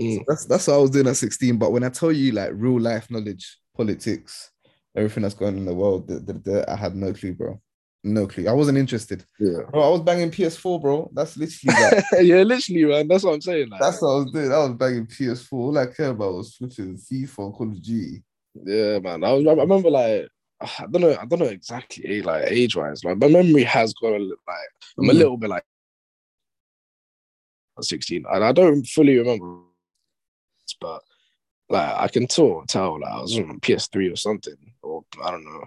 mm. 0.00 0.16
So 0.16 0.24
that's 0.28 0.44
that's 0.44 0.66
what 0.66 0.74
I 0.74 0.78
was 0.78 0.90
doing 0.90 1.06
at 1.06 1.16
sixteen. 1.16 1.56
But 1.56 1.72
when 1.72 1.84
I 1.84 1.88
tell 1.88 2.12
you 2.12 2.32
like 2.32 2.50
real 2.52 2.80
life 2.80 3.10
knowledge, 3.10 3.58
politics, 3.76 4.50
everything 4.96 5.22
that's 5.22 5.34
going 5.34 5.54
on 5.54 5.60
in 5.60 5.66
the 5.66 5.74
world, 5.74 6.08
the, 6.08 6.18
the, 6.20 6.32
the, 6.32 6.70
I 6.70 6.76
had 6.76 6.94
no 6.94 7.12
clue, 7.12 7.34
bro. 7.34 7.60
No 8.04 8.26
clue. 8.28 8.46
I 8.48 8.52
wasn't 8.52 8.78
interested. 8.78 9.24
Yeah. 9.40 9.62
Bro, 9.70 9.82
I 9.82 9.88
was 9.88 10.00
banging 10.02 10.30
PS4, 10.30 10.80
bro. 10.80 11.10
That's 11.12 11.36
literally 11.36 11.82
like, 11.82 12.04
yeah, 12.22 12.42
literally, 12.42 12.84
man. 12.84 13.08
That's 13.08 13.24
what 13.24 13.34
I'm 13.34 13.40
saying. 13.40 13.70
Like. 13.70 13.80
That's 13.80 14.00
what 14.00 14.08
I 14.08 14.14
was 14.16 14.32
doing. 14.32 14.52
I 14.52 14.58
was 14.58 14.74
banging 14.74 15.06
PS4. 15.06 15.52
All 15.52 15.78
I 15.78 15.86
care 15.86 16.10
about 16.10 16.34
was 16.34 16.54
switching 16.54 16.96
FIFA, 16.96 17.54
Call 17.54 17.68
of 17.68 17.82
Duty. 17.82 18.22
Yeah, 18.64 19.00
man. 19.00 19.24
I 19.24 19.32
was. 19.32 19.46
I 19.46 19.52
remember 19.52 19.90
like 19.90 20.28
I 20.60 20.86
don't 20.90 21.02
know. 21.02 21.16
I 21.20 21.24
don't 21.24 21.40
know 21.40 21.46
exactly 21.46 22.22
like 22.22 22.44
age 22.50 22.76
wise. 22.76 23.04
Like 23.04 23.18
my 23.18 23.28
memory 23.28 23.64
has 23.64 23.92
got 23.94 24.10
a 24.10 24.18
little, 24.18 24.36
like 24.46 24.56
I'm 24.98 25.06
mm. 25.06 25.10
a 25.10 25.14
little 25.14 25.36
bit 25.36 25.50
like 25.50 25.64
16, 27.80 28.24
and 28.30 28.44
I 28.44 28.52
don't 28.52 28.84
fully 28.86 29.18
remember, 29.18 29.60
but 30.80 31.02
like 31.68 31.94
I 31.96 32.08
can 32.08 32.24
of 32.24 32.66
tell 32.68 33.00
like 33.00 33.10
I 33.10 33.20
was 33.20 33.38
on 33.38 33.60
PS3 33.60 34.12
or 34.12 34.16
something, 34.16 34.56
or 34.82 35.04
I 35.22 35.30
don't 35.30 35.44
know 35.44 35.64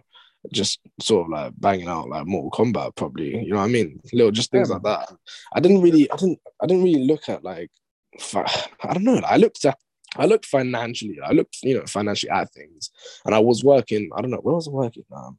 just 0.52 0.80
sort 1.00 1.26
of 1.26 1.32
like 1.32 1.54
banging 1.58 1.88
out 1.88 2.10
like 2.10 2.26
Mortal 2.26 2.52
Kombat, 2.52 2.96
probably. 2.96 3.44
You 3.44 3.52
know 3.52 3.60
what 3.60 3.66
I 3.66 3.70
mean? 3.70 4.02
Little 4.14 4.32
just 4.32 4.52
things 4.52 4.70
yeah. 4.70 4.76
like 4.76 4.84
that. 4.84 5.16
I 5.54 5.60
didn't 5.60 5.82
really, 5.82 6.12
I 6.12 6.16
didn't, 6.16 6.40
I 6.62 6.68
didn't 6.68 6.84
really 6.84 7.06
look 7.06 7.30
at 7.30 7.44
like, 7.44 7.70
I 8.36 8.94
don't 8.94 9.04
know. 9.04 9.22
I 9.26 9.38
looked 9.38 9.66
at, 9.66 9.78
I 10.18 10.26
looked 10.26 10.46
financially. 10.46 11.20
I 11.24 11.32
looked, 11.32 11.58
you 11.64 11.78
know, 11.78 11.86
financially 11.86 12.32
at 12.32 12.52
things, 12.52 12.92
and 13.26 13.34
I 13.34 13.40
was 13.40 13.64
working. 13.64 14.10
I 14.16 14.22
don't 14.22 14.32
know 14.32 14.38
where 14.38 14.56
was 14.56 14.68
I 14.68 14.72
working. 14.72 15.06
Um, 15.16 15.38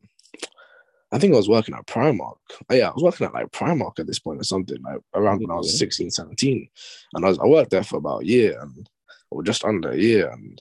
I 1.12 1.18
think 1.18 1.34
I 1.34 1.36
was 1.36 1.48
working 1.48 1.74
at 1.74 1.86
Primark. 1.86 2.38
Oh, 2.70 2.74
yeah, 2.74 2.88
I 2.88 2.92
was 2.92 3.02
working 3.02 3.26
at 3.26 3.34
like 3.34 3.52
Primark 3.52 3.98
at 3.98 4.06
this 4.06 4.18
point 4.18 4.40
or 4.40 4.44
something, 4.44 4.80
like 4.82 5.00
around 5.14 5.40
when 5.40 5.50
I 5.50 5.56
was 5.56 5.78
16, 5.78 6.10
17. 6.10 6.68
And 7.12 7.24
I 7.24 7.28
was 7.28 7.38
I 7.38 7.44
worked 7.44 7.70
there 7.70 7.84
for 7.84 7.98
about 7.98 8.22
a 8.22 8.26
year 8.26 8.58
and 8.60 8.88
or 9.30 9.42
just 9.42 9.64
under 9.64 9.90
a 9.90 9.98
year. 9.98 10.30
And 10.30 10.60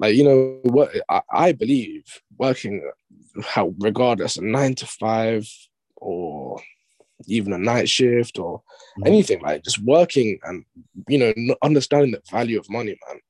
like, 0.00 0.16
you 0.16 0.24
know, 0.24 0.58
what? 0.62 0.90
I, 1.08 1.20
I 1.30 1.52
believe 1.52 2.04
working 2.38 2.90
how 3.44 3.74
regardless 3.78 4.38
a 4.38 4.44
nine 4.44 4.74
to 4.76 4.86
five 4.86 5.46
or 5.96 6.60
even 7.26 7.52
a 7.52 7.58
night 7.58 7.88
shift 7.88 8.38
or 8.38 8.58
mm-hmm. 8.58 9.06
anything 9.06 9.40
like 9.42 9.62
just 9.62 9.78
working 9.84 10.38
and 10.44 10.64
you 11.06 11.18
know 11.18 11.54
understanding 11.62 12.10
the 12.10 12.20
value 12.30 12.58
of 12.58 12.70
money 12.70 12.96
man 13.06 13.20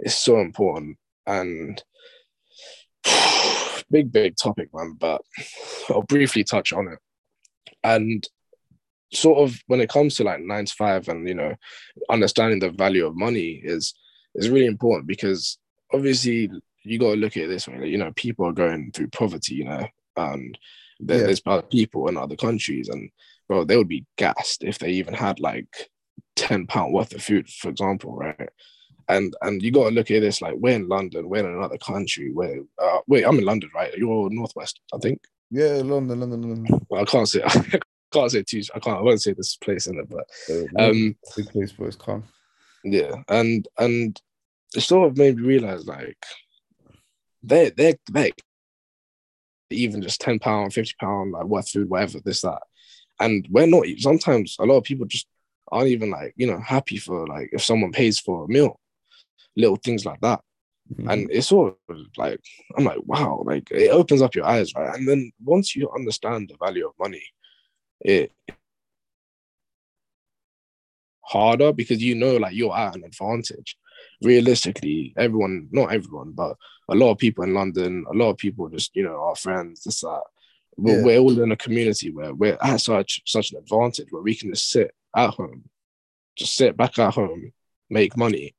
is 0.00 0.14
so 0.14 0.40
important. 0.40 0.98
And 1.26 1.82
big 3.90 4.12
big 4.12 4.36
topic 4.36 4.68
man 4.72 4.94
but 5.00 5.20
i'll 5.88 6.02
briefly 6.02 6.44
touch 6.44 6.72
on 6.74 6.88
it. 6.88 6.98
And 7.82 8.28
sort 9.12 9.38
of 9.38 9.58
when 9.68 9.80
it 9.80 9.88
comes 9.88 10.16
to 10.16 10.24
like 10.24 10.40
nine 10.40 10.66
to 10.66 10.74
five 10.74 11.08
and 11.08 11.26
you 11.26 11.34
know 11.34 11.54
understanding 12.10 12.60
the 12.60 12.70
value 12.70 13.06
of 13.06 13.16
money 13.16 13.60
is 13.64 13.94
is 14.34 14.50
really 14.50 14.66
important 14.66 15.08
because 15.08 15.58
obviously 15.92 16.50
you 16.82 16.98
got 16.98 17.10
to 17.10 17.16
look 17.16 17.36
at 17.36 17.44
it 17.44 17.48
this 17.48 17.68
way. 17.68 17.88
you 17.88 17.98
know, 17.98 18.12
people 18.16 18.46
are 18.46 18.52
going 18.52 18.90
through 18.92 19.08
poverty, 19.08 19.54
you 19.54 19.64
know, 19.64 19.86
and 20.16 20.58
there, 20.98 21.18
yeah. 21.18 21.26
there's 21.26 21.62
people 21.70 22.08
in 22.08 22.16
other 22.16 22.36
countries, 22.36 22.88
and 22.88 23.10
well, 23.48 23.64
they 23.64 23.76
would 23.76 23.88
be 23.88 24.06
gassed 24.16 24.64
if 24.64 24.78
they 24.78 24.90
even 24.90 25.14
had 25.14 25.40
like 25.40 25.90
ten 26.36 26.66
pound 26.66 26.92
worth 26.92 27.14
of 27.14 27.22
food, 27.22 27.48
for 27.48 27.68
example, 27.68 28.16
right? 28.16 28.48
And 29.08 29.34
and 29.42 29.62
you 29.62 29.72
got 29.72 29.88
to 29.88 29.94
look 29.94 30.10
at 30.10 30.20
this 30.20 30.40
like 30.40 30.54
we're 30.56 30.76
in 30.76 30.88
London, 30.88 31.28
we're 31.28 31.46
in 31.46 31.54
another 31.54 31.78
country. 31.78 32.32
Where 32.32 32.60
uh, 32.78 32.98
wait, 33.06 33.24
I'm 33.24 33.38
in 33.38 33.44
London, 33.44 33.70
right? 33.74 33.92
You're 33.96 34.30
northwest, 34.30 34.80
I 34.94 34.98
think. 34.98 35.22
Yeah, 35.50 35.80
London, 35.84 36.20
London, 36.20 36.42
London. 36.42 36.86
Well, 36.88 37.02
I 37.02 37.04
can't 37.04 37.28
say 37.28 37.42
I 37.44 37.80
can't 38.12 38.30
say 38.30 38.42
too. 38.42 38.62
I 38.74 38.78
can't. 38.78 38.98
I 38.98 39.02
won't 39.02 39.22
say 39.22 39.32
this 39.32 39.56
place 39.56 39.86
in 39.86 39.98
it, 39.98 40.08
but 40.08 40.26
um, 40.78 41.16
big 41.36 41.46
place, 41.46 41.72
but 41.72 41.86
it's 41.86 41.96
calm. 41.96 42.24
Yeah, 42.84 43.16
and 43.28 43.66
and 43.78 44.20
it 44.74 44.80
sort 44.80 45.08
of 45.08 45.16
made 45.16 45.36
me 45.36 45.42
realize 45.42 45.86
like 45.86 46.18
they 47.42 47.70
they 47.70 47.96
they 48.12 48.32
even 49.70 50.02
just 50.02 50.20
ten 50.20 50.38
pound, 50.38 50.72
fifty 50.72 50.94
pound, 51.00 51.32
like 51.32 51.44
worth 51.44 51.70
food, 51.70 51.88
whatever, 51.88 52.20
this 52.24 52.42
that, 52.42 52.60
and 53.18 53.46
we're 53.50 53.66
not. 53.66 53.86
Sometimes 53.98 54.56
a 54.58 54.64
lot 54.64 54.78
of 54.78 54.84
people 54.84 55.06
just 55.06 55.26
aren't 55.72 55.88
even 55.88 56.10
like 56.10 56.34
you 56.36 56.46
know 56.46 56.60
happy 56.60 56.96
for 56.96 57.26
like 57.26 57.50
if 57.52 57.62
someone 57.62 57.92
pays 57.92 58.18
for 58.18 58.44
a 58.44 58.48
meal, 58.48 58.78
little 59.56 59.76
things 59.76 60.04
like 60.04 60.20
that. 60.20 60.40
Mm-hmm. 60.92 61.08
And 61.08 61.30
it's 61.30 61.48
sort 61.48 61.76
of 61.88 61.96
like 62.16 62.40
I'm 62.76 62.84
like, 62.84 62.98
wow, 63.04 63.42
like 63.46 63.70
it 63.70 63.90
opens 63.90 64.22
up 64.22 64.34
your 64.34 64.46
eyes, 64.46 64.74
right? 64.74 64.94
And 64.96 65.08
then 65.08 65.30
once 65.42 65.76
you 65.76 65.90
understand 65.90 66.48
the 66.48 66.56
value 66.64 66.86
of 66.86 66.94
money, 66.98 67.22
it 68.00 68.32
harder 71.22 71.72
because 71.72 72.02
you 72.02 72.16
know 72.16 72.36
like 72.36 72.54
you're 72.54 72.76
at 72.76 72.96
an 72.96 73.04
advantage. 73.04 73.76
Realistically, 74.22 75.14
everyone, 75.16 75.68
not 75.70 75.92
everyone, 75.92 76.32
but 76.32 76.56
a 76.88 76.94
lot 76.94 77.10
of 77.10 77.18
people 77.18 77.44
in 77.44 77.54
London, 77.54 78.04
a 78.10 78.14
lot 78.14 78.30
of 78.30 78.36
people 78.36 78.68
just, 78.68 78.94
you 78.94 79.02
know, 79.02 79.22
our 79.22 79.36
friends, 79.36 79.82
this 79.84 80.00
that. 80.00 80.22
We're, 80.76 80.98
yeah. 80.98 81.04
we're 81.04 81.18
all 81.18 81.42
in 81.42 81.52
a 81.52 81.56
community 81.56 82.10
where 82.10 82.32
we're 82.32 82.56
at 82.62 82.80
such 82.80 83.22
such 83.26 83.52
an 83.52 83.58
advantage 83.58 84.06
where 84.10 84.22
we 84.22 84.34
can 84.34 84.50
just 84.50 84.70
sit 84.70 84.94
at 85.14 85.30
home, 85.30 85.64
just 86.36 86.54
sit 86.54 86.76
back 86.76 86.98
at 86.98 87.12
home, 87.12 87.52
make 87.90 88.16
money, 88.16 88.54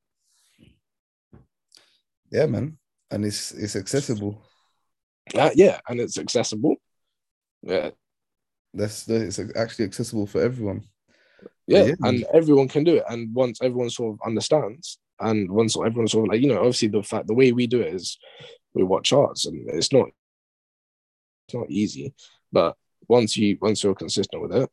yeah, 2.31 2.45
man, 2.45 2.77
and 3.11 3.25
it's 3.25 3.51
it's 3.51 3.75
accessible. 3.75 4.41
Uh, 5.35 5.51
yeah, 5.53 5.79
and 5.87 5.99
it's 5.99 6.17
accessible. 6.17 6.77
Yeah, 7.61 7.91
that's 8.73 9.07
it's 9.07 9.39
actually 9.55 9.85
accessible 9.85 10.25
for 10.25 10.41
everyone. 10.41 10.83
Yeah, 11.67 11.83
yeah, 11.83 11.95
and 12.03 12.25
everyone 12.33 12.69
can 12.69 12.85
do 12.85 12.95
it. 12.95 13.03
And 13.09 13.33
once 13.33 13.59
everyone 13.61 13.89
sort 13.89 14.13
of 14.13 14.25
understands, 14.25 14.97
and 15.21 15.51
once 15.51 15.77
everyone's 15.77 16.11
sort 16.11 16.27
of 16.27 16.31
like 16.31 16.41
you 16.41 16.47
know, 16.47 16.59
obviously 16.59 16.87
the 16.87 17.03
fact 17.03 17.27
the 17.27 17.33
way 17.33 17.51
we 17.51 17.67
do 17.67 17.81
it 17.81 17.93
is 17.93 18.17
we 18.73 18.83
watch 18.83 19.05
charts, 19.05 19.45
and 19.45 19.69
it's 19.69 19.93
not 19.93 20.07
it's 21.47 21.55
not 21.55 21.69
easy, 21.69 22.13
but 22.51 22.75
once 23.07 23.37
you 23.37 23.57
once 23.61 23.83
you're 23.83 23.95
consistent 23.95 24.41
with 24.41 24.55
it, 24.55 24.69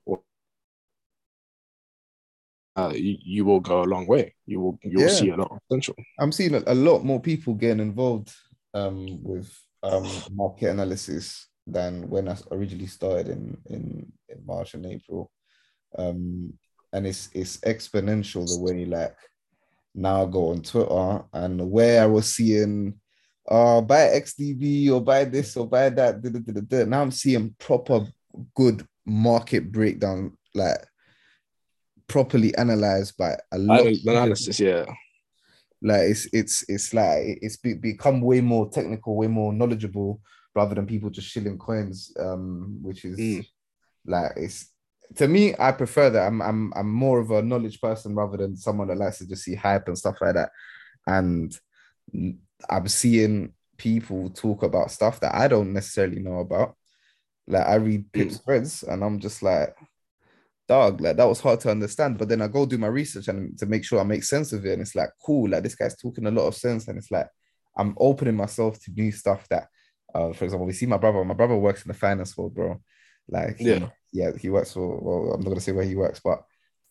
uh, 2.76 2.92
you, 2.94 3.16
you, 3.24 3.44
will 3.44 3.58
go 3.58 3.82
a 3.82 3.84
long 3.84 4.06
way. 4.06 4.34
You 4.46 4.60
will 4.60 4.78
you'll 4.82 5.02
yeah. 5.02 5.08
see 5.08 5.30
a 5.30 5.36
lot 5.36 5.50
of 5.50 5.58
potential. 5.68 5.96
I'm 6.20 6.30
seeing 6.30 6.54
a, 6.54 6.62
a 6.66 6.74
lot 6.74 7.04
more 7.04 7.20
people 7.20 7.54
getting 7.54 7.80
involved 7.80 8.32
um, 8.72 9.22
with 9.22 9.52
um, 9.82 10.06
market 10.30 10.70
analysis 10.70 11.48
than 11.66 12.08
when 12.08 12.28
I 12.28 12.36
originally 12.52 12.86
started 12.86 13.28
in 13.28 13.58
in, 13.66 14.12
in 14.28 14.46
March 14.46 14.74
and 14.74 14.86
April, 14.86 15.32
um, 15.98 16.52
and 16.92 17.06
it's 17.06 17.30
it's 17.34 17.56
exponential 17.58 18.46
the 18.46 18.60
way 18.60 18.84
like 18.84 19.16
now 20.00 20.24
go 20.24 20.50
on 20.50 20.62
Twitter 20.62 21.24
and 21.32 21.70
where 21.70 22.02
I 22.02 22.06
was 22.06 22.34
seeing 22.34 22.94
uh 23.48 23.80
buy 23.80 24.20
XDB 24.20 24.90
or 24.90 25.00
buy 25.00 25.24
this 25.24 25.56
or 25.56 25.66
buy 25.66 25.88
that. 25.90 26.22
Da, 26.22 26.30
da, 26.30 26.60
da, 26.60 26.84
now 26.84 27.02
I'm 27.02 27.10
seeing 27.10 27.54
proper 27.58 28.06
good 28.54 28.86
market 29.06 29.72
breakdown 29.72 30.36
like 30.54 30.78
properly 32.08 32.54
analyzed 32.56 33.16
by 33.16 33.36
a 33.52 33.58
lot 33.58 33.86
of 33.86 33.96
analysis, 34.04 34.58
yeah. 34.58 34.86
Like 35.80 36.10
it's 36.10 36.26
it's 36.32 36.64
it's 36.68 36.92
like 36.92 37.38
it's 37.40 37.56
be, 37.56 37.74
become 37.74 38.20
way 38.20 38.40
more 38.40 38.68
technical, 38.68 39.14
way 39.14 39.28
more 39.28 39.52
knowledgeable, 39.52 40.20
rather 40.54 40.74
than 40.74 40.86
people 40.86 41.08
just 41.08 41.28
shilling 41.28 41.56
coins. 41.56 42.12
Um, 42.18 42.80
which 42.82 43.04
is 43.04 43.16
mm. 43.16 43.46
like 44.04 44.32
it's 44.36 44.72
to 45.16 45.28
me, 45.28 45.54
I 45.58 45.72
prefer 45.72 46.10
that. 46.10 46.26
I'm 46.26 46.42
I'm 46.42 46.72
I'm 46.76 46.90
more 46.90 47.18
of 47.20 47.30
a 47.30 47.42
knowledge 47.42 47.80
person 47.80 48.14
rather 48.14 48.36
than 48.36 48.56
someone 48.56 48.88
that 48.88 48.98
likes 48.98 49.18
to 49.18 49.28
just 49.28 49.44
see 49.44 49.54
hype 49.54 49.88
and 49.88 49.98
stuff 49.98 50.16
like 50.20 50.34
that. 50.34 50.50
And 51.06 51.56
I'm 52.68 52.88
seeing 52.88 53.52
people 53.76 54.30
talk 54.30 54.62
about 54.62 54.90
stuff 54.90 55.20
that 55.20 55.34
I 55.34 55.48
don't 55.48 55.72
necessarily 55.72 56.20
know 56.20 56.38
about. 56.40 56.76
Like 57.46 57.66
I 57.66 57.76
read 57.76 58.12
Pip's 58.12 58.38
mm. 58.38 58.44
threads 58.44 58.82
and 58.82 59.02
I'm 59.02 59.18
just 59.20 59.42
like, 59.42 59.74
dog, 60.66 61.00
like 61.00 61.16
that 61.16 61.28
was 61.28 61.40
hard 61.40 61.60
to 61.60 61.70
understand. 61.70 62.18
But 62.18 62.28
then 62.28 62.42
I 62.42 62.48
go 62.48 62.66
do 62.66 62.76
my 62.76 62.88
research 62.88 63.28
and 63.28 63.58
to 63.58 63.66
make 63.66 63.84
sure 63.84 64.00
I 64.00 64.04
make 64.04 64.24
sense 64.24 64.52
of 64.52 64.66
it. 64.66 64.72
And 64.72 64.82
it's 64.82 64.94
like, 64.94 65.10
cool, 65.24 65.48
like 65.48 65.62
this 65.62 65.74
guy's 65.74 65.96
talking 65.96 66.26
a 66.26 66.30
lot 66.30 66.46
of 66.46 66.54
sense. 66.54 66.88
And 66.88 66.98
it's 66.98 67.10
like, 67.10 67.28
I'm 67.76 67.94
opening 67.98 68.36
myself 68.36 68.78
to 68.80 68.90
new 68.90 69.12
stuff 69.12 69.48
that, 69.48 69.68
uh, 70.14 70.32
for 70.32 70.44
example, 70.44 70.66
we 70.66 70.72
see 70.72 70.86
my 70.86 70.98
brother, 70.98 71.24
my 71.24 71.34
brother 71.34 71.56
works 71.56 71.84
in 71.84 71.88
the 71.88 71.94
finance 71.94 72.36
world, 72.36 72.54
bro. 72.54 72.80
Like, 73.28 73.56
yeah, 73.60 73.88
yeah, 74.12 74.30
he 74.38 74.50
works 74.50 74.72
for, 74.72 74.98
well, 75.00 75.34
I'm 75.34 75.40
not 75.40 75.50
gonna 75.50 75.60
say 75.60 75.72
where 75.72 75.84
he 75.84 75.96
works, 75.96 76.20
but 76.22 76.42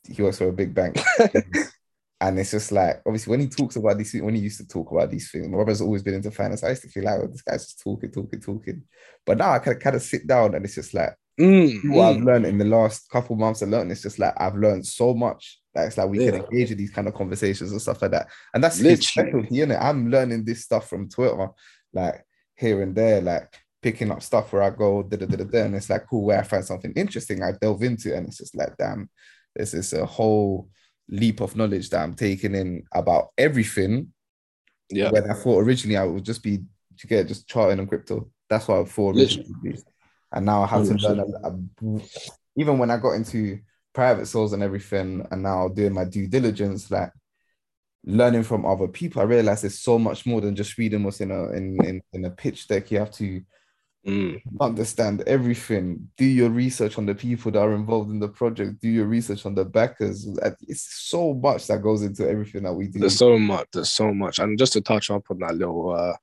he 0.04 0.22
works 0.22 0.38
for 0.38 0.48
a 0.48 0.54
big 0.54 0.74
bank. 0.74 1.00
and 2.22 2.40
it's 2.40 2.52
just 2.52 2.72
like, 2.72 3.02
obviously, 3.06 3.32
when 3.32 3.40
he 3.40 3.48
talks 3.48 3.76
about 3.76 3.98
these, 3.98 4.14
when 4.14 4.36
he 4.36 4.42
used 4.42 4.60
to 4.60 4.68
talk 4.68 4.92
about 4.92 5.12
these 5.12 5.32
things, 5.32 5.48
my 5.48 5.56
brother's 5.56 5.82
always 5.82 6.04
been 6.04 6.16
into 6.16 6.32
finance. 6.32 6.64
I 6.64 6.70
used 6.70 6.84
to 6.84 6.90
feel 6.90 7.04
like, 7.04 7.20
oh, 7.22 7.28
this 7.28 7.42
guy's 7.42 7.66
just 7.66 7.82
talking, 7.82 8.12
talking, 8.12 8.40
talking. 8.40 8.84
But 9.26 9.38
now 9.38 9.52
I 9.52 9.60
kind 9.60 9.78
of, 9.78 9.84
kind 9.84 9.96
of 9.96 10.02
sit 10.02 10.28
down 10.28 10.56
and 10.56 10.64
it's 10.64 10.76
just 10.76 10.94
like, 10.94 11.16
Mm, 11.40 11.94
what 11.94 12.04
mm. 12.04 12.18
I've 12.18 12.24
learned 12.24 12.46
in 12.48 12.58
the 12.58 12.66
last 12.66 13.10
couple 13.12 13.36
months 13.36 13.62
of 13.62 13.70
learning, 13.70 13.92
it's 13.92 14.02
just 14.02 14.18
like 14.18 14.34
I've 14.38 14.56
learned 14.56 14.86
so 14.86 15.14
much. 15.14 15.60
Like 15.76 15.88
it's 15.88 15.98
like 15.98 16.10
we 16.10 16.24
yeah. 16.24 16.32
can 16.32 16.46
engage 16.46 16.72
in 16.72 16.78
these 16.78 16.90
kind 16.90 17.08
of 17.08 17.14
conversations 17.14 17.72
and 17.72 17.82
stuff 17.82 18.02
like 18.02 18.12
that. 18.12 18.28
And 18.54 18.64
that's 18.64 18.80
Literally. 18.80 18.96
his 18.96 19.08
specialty, 19.08 19.62
it? 19.62 19.78
I'm 19.80 20.10
learning 20.10 20.46
this 20.46 20.64
stuff 20.64 20.90
from 20.90 21.10
Twitter, 21.10 21.50
like 21.94 22.26
here 22.56 22.82
and 22.82 22.96
there, 22.96 23.22
like 23.22 23.54
picking 23.88 24.12
up 24.12 24.22
stuff 24.22 24.52
where 24.52 24.64
I 24.64 24.70
go, 24.70 25.04
da 25.04 25.18
da 25.18 25.26
da 25.26 25.38
da 25.38 25.44
da, 25.44 25.64
and 25.64 25.76
it's 25.76 25.90
like 25.90 26.08
cool 26.08 26.26
where 26.26 26.40
I 26.40 26.44
find 26.44 26.66
something 26.66 26.94
interesting, 26.96 27.44
I 27.44 27.52
delve 27.62 27.84
into 27.84 28.14
it, 28.14 28.18
and 28.18 28.28
it's 28.28 28.38
just 28.38 28.56
like, 28.56 28.76
damn, 28.78 29.10
this 29.56 29.74
is 29.74 29.94
a 29.94 30.06
whole 30.06 30.70
leap 31.10 31.42
of 31.42 31.56
knowledge 31.56 31.90
that 31.90 32.04
I'm 32.04 32.16
taking 32.16 32.56
in 32.56 32.84
about 32.94 33.30
everything. 33.38 34.14
Yeah. 34.90 35.12
When 35.12 35.30
I 35.30 35.34
thought 35.34 35.62
originally 35.62 35.98
I 35.98 36.04
would 36.04 36.24
just 36.24 36.44
be 36.44 36.64
to 37.00 37.08
get 37.08 37.28
just 37.28 37.48
charting 37.48 37.80
on 37.80 37.88
crypto. 37.88 38.30
That's 38.50 38.68
what 38.68 38.80
I 38.80 38.86
thought 38.86 39.16
originally 39.16 39.78
and 40.32 40.46
now 40.46 40.64
I 40.64 40.68
have 40.68 40.88
to 40.88 40.94
learn. 40.96 41.20
A, 41.20 41.48
a, 41.48 42.02
even 42.56 42.78
when 42.78 42.92
I 42.92 42.98
got 42.98 43.12
into 43.12 43.60
private 43.94 44.26
sales 44.26 44.54
and 44.54 44.64
everything, 44.64 45.26
and 45.32 45.44
now 45.44 45.70
doing 45.70 45.94
my 45.94 46.06
due 46.06 46.28
diligence, 46.28 46.92
like 46.92 47.12
learning 48.04 48.44
from 48.44 48.66
other 48.66 48.88
people, 48.88 49.22
I 49.22 49.26
realized 49.26 49.64
there's 49.64 49.80
so 49.80 49.98
much 49.98 50.26
more 50.26 50.42
than 50.42 50.56
just 50.56 50.78
reading 50.78 51.04
what's 51.04 51.22
in 51.22 51.32
a 51.32 51.52
in 51.52 51.78
in, 51.86 52.02
in 52.14 52.26
a 52.26 52.30
pitch 52.30 52.68
deck. 52.68 52.92
You 52.92 53.00
have 53.00 53.12
to 53.12 53.42
Mm. 54.08 54.42
Understand 54.62 55.22
everything. 55.28 56.08
Do 56.16 56.24
your 56.24 56.50
research 56.50 56.98
on 56.98 57.06
the 57.06 57.14
people 57.14 57.52
that 57.52 57.60
are 57.60 57.74
involved 57.74 58.10
in 58.10 58.20
the 58.20 58.30
project. 58.30 58.80
Do 58.80 58.88
your 58.88 59.06
research 59.06 59.46
on 59.46 59.54
the 59.54 59.66
backers. 59.66 60.26
It's 60.68 61.10
so 61.10 61.34
much 61.34 61.68
that 61.68 61.82
goes 61.82 62.04
into 62.04 62.28
everything 62.28 62.64
that 62.64 62.74
we 62.74 62.88
do. 62.88 63.00
There's 63.00 63.18
so 63.18 63.38
much. 63.38 63.68
There's 63.74 63.92
so 63.92 64.14
much. 64.14 64.40
And 64.40 64.58
just 64.58 64.74
to 64.74 64.82
touch 64.82 65.12
up 65.12 65.26
on 65.30 65.40
that 65.40 65.56
little 65.56 65.94
uh, 65.94 66.16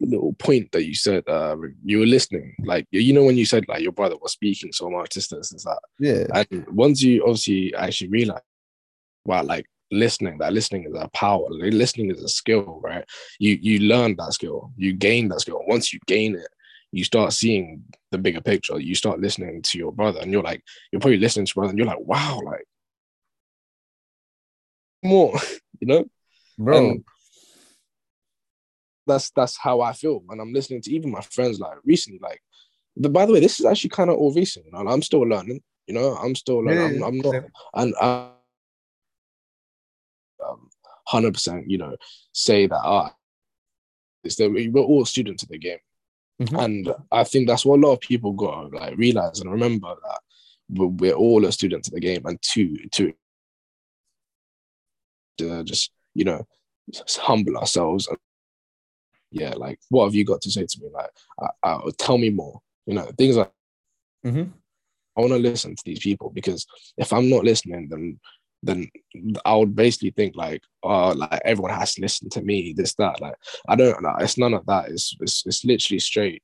little 0.00 0.32
point 0.34 0.72
that 0.72 0.84
you 0.84 0.94
said, 0.94 1.22
uh, 1.28 1.56
you 1.84 2.00
were 2.00 2.06
listening. 2.06 2.56
Like 2.64 2.86
you 2.90 3.12
know 3.12 3.24
when 3.24 3.36
you 3.36 3.46
said 3.46 3.66
like 3.68 3.82
your 3.82 3.92
brother 3.92 4.16
was 4.20 4.32
speaking 4.32 4.72
so 4.72 4.90
much, 4.90 5.10
distance 5.10 5.50
this, 5.50 5.62
this, 5.62 5.64
that. 5.64 5.80
Yeah. 6.00 6.44
And 6.50 6.66
once 6.70 7.02
you 7.02 7.22
obviously 7.22 7.72
actually 7.76 8.08
realize, 8.08 8.42
wow, 9.24 9.44
like 9.44 9.66
listening 9.92 10.38
that 10.38 10.54
listening 10.54 10.84
is 10.84 10.94
a 10.94 11.06
power 11.12 11.46
listening 11.50 12.10
is 12.10 12.22
a 12.22 12.28
skill 12.28 12.80
right 12.82 13.04
you 13.38 13.58
you 13.60 13.78
learn 13.80 14.16
that 14.16 14.32
skill 14.32 14.72
you 14.74 14.94
gain 14.94 15.28
that 15.28 15.38
skill 15.38 15.60
once 15.68 15.92
you 15.92 16.00
gain 16.06 16.34
it 16.34 16.48
you 16.92 17.04
start 17.04 17.32
seeing 17.32 17.82
the 18.10 18.18
bigger 18.18 18.40
picture. 18.40 18.78
You 18.78 18.94
start 18.94 19.20
listening 19.20 19.62
to 19.62 19.78
your 19.78 19.92
brother, 19.92 20.20
and 20.20 20.30
you're 20.30 20.42
like, 20.42 20.62
you're 20.92 21.00
probably 21.00 21.18
listening 21.18 21.46
to 21.46 21.54
brother, 21.54 21.70
and 21.70 21.78
you're 21.78 21.86
like, 21.86 22.00
wow, 22.00 22.40
like 22.44 22.64
more, 25.02 25.34
you 25.80 25.86
know, 25.88 26.04
bro. 26.58 26.78
And 26.78 27.04
that's 29.06 29.30
that's 29.30 29.58
how 29.58 29.80
I 29.80 29.94
feel, 29.94 30.22
and 30.28 30.40
I'm 30.40 30.52
listening 30.52 30.82
to 30.82 30.92
even 30.92 31.10
my 31.10 31.22
friends 31.22 31.58
like 31.58 31.78
recently, 31.84 32.20
like. 32.22 32.40
The, 32.94 33.08
by 33.08 33.24
the 33.24 33.32
way, 33.32 33.40
this 33.40 33.58
is 33.58 33.64
actually 33.64 33.88
kind 33.88 34.10
of 34.10 34.16
all 34.16 34.34
recent, 34.34 34.66
and 34.70 34.86
I'm 34.86 35.00
still 35.00 35.22
learning. 35.22 35.62
You 35.86 35.94
know, 35.94 36.14
I'm 36.14 36.34
still 36.34 36.58
learning. 36.58 37.00
Yeah, 37.00 37.06
I'm, 37.06 37.14
I'm, 37.14 37.18
not, 37.20 37.44
and 37.72 37.94
I, 37.98 38.28
um, 40.46 40.68
hundred 41.06 41.32
percent, 41.32 41.70
you 41.70 41.78
know, 41.78 41.96
say 42.32 42.66
that 42.66 42.80
ah, 42.84 43.14
it's 44.24 44.36
that 44.36 44.50
we're 44.50 44.82
all 44.82 45.06
students 45.06 45.42
of 45.42 45.48
the 45.48 45.58
game. 45.58 45.78
Mm-hmm. 46.40 46.56
And 46.56 46.94
I 47.10 47.24
think 47.24 47.46
that's 47.46 47.64
what 47.64 47.78
a 47.78 47.82
lot 47.86 47.92
of 47.92 48.00
people 48.00 48.32
got 48.32 48.70
to 48.70 48.76
like 48.76 48.96
realize 48.96 49.40
and 49.40 49.50
remember 49.50 49.88
that 49.88 50.20
we're 50.68 51.12
all 51.12 51.44
a 51.44 51.52
student 51.52 51.86
of 51.86 51.92
the 51.92 52.00
game, 52.00 52.22
and 52.24 52.40
to 52.40 52.76
to 52.92 53.12
to 55.38 55.64
just 55.64 55.92
you 56.14 56.24
know 56.24 56.46
humble 57.10 57.56
ourselves. 57.56 58.06
And, 58.08 58.18
yeah, 59.30 59.54
like 59.56 59.78
what 59.88 60.04
have 60.04 60.14
you 60.14 60.24
got 60.24 60.40
to 60.42 60.50
say 60.50 60.66
to 60.66 60.80
me? 60.80 60.88
Like, 60.92 61.10
I, 61.40 61.68
I, 61.68 61.80
tell 61.98 62.18
me 62.18 62.30
more. 62.30 62.60
You 62.86 62.94
know, 62.94 63.10
things 63.16 63.36
like 63.36 63.50
mm-hmm. 64.26 64.50
I 65.16 65.20
want 65.20 65.32
to 65.32 65.38
listen 65.38 65.76
to 65.76 65.82
these 65.84 66.00
people 66.00 66.30
because 66.30 66.66
if 66.96 67.12
I'm 67.12 67.30
not 67.30 67.44
listening, 67.44 67.88
then 67.88 68.18
then 68.62 68.88
I 69.44 69.56
would 69.56 69.74
basically 69.74 70.10
think 70.10 70.36
like, 70.36 70.62
oh, 70.82 71.10
like 71.10 71.40
everyone 71.44 71.74
has 71.74 71.94
to 71.94 72.00
listen 72.00 72.30
to 72.30 72.42
me, 72.42 72.72
this, 72.72 72.94
that. 72.94 73.20
Like, 73.20 73.34
I 73.68 73.74
don't 73.76 74.02
know. 74.02 74.14
It's 74.20 74.38
none 74.38 74.54
of 74.54 74.64
that. 74.66 74.88
It's 74.90 75.16
it's, 75.20 75.44
it's 75.46 75.64
literally 75.64 75.98
straight. 75.98 76.42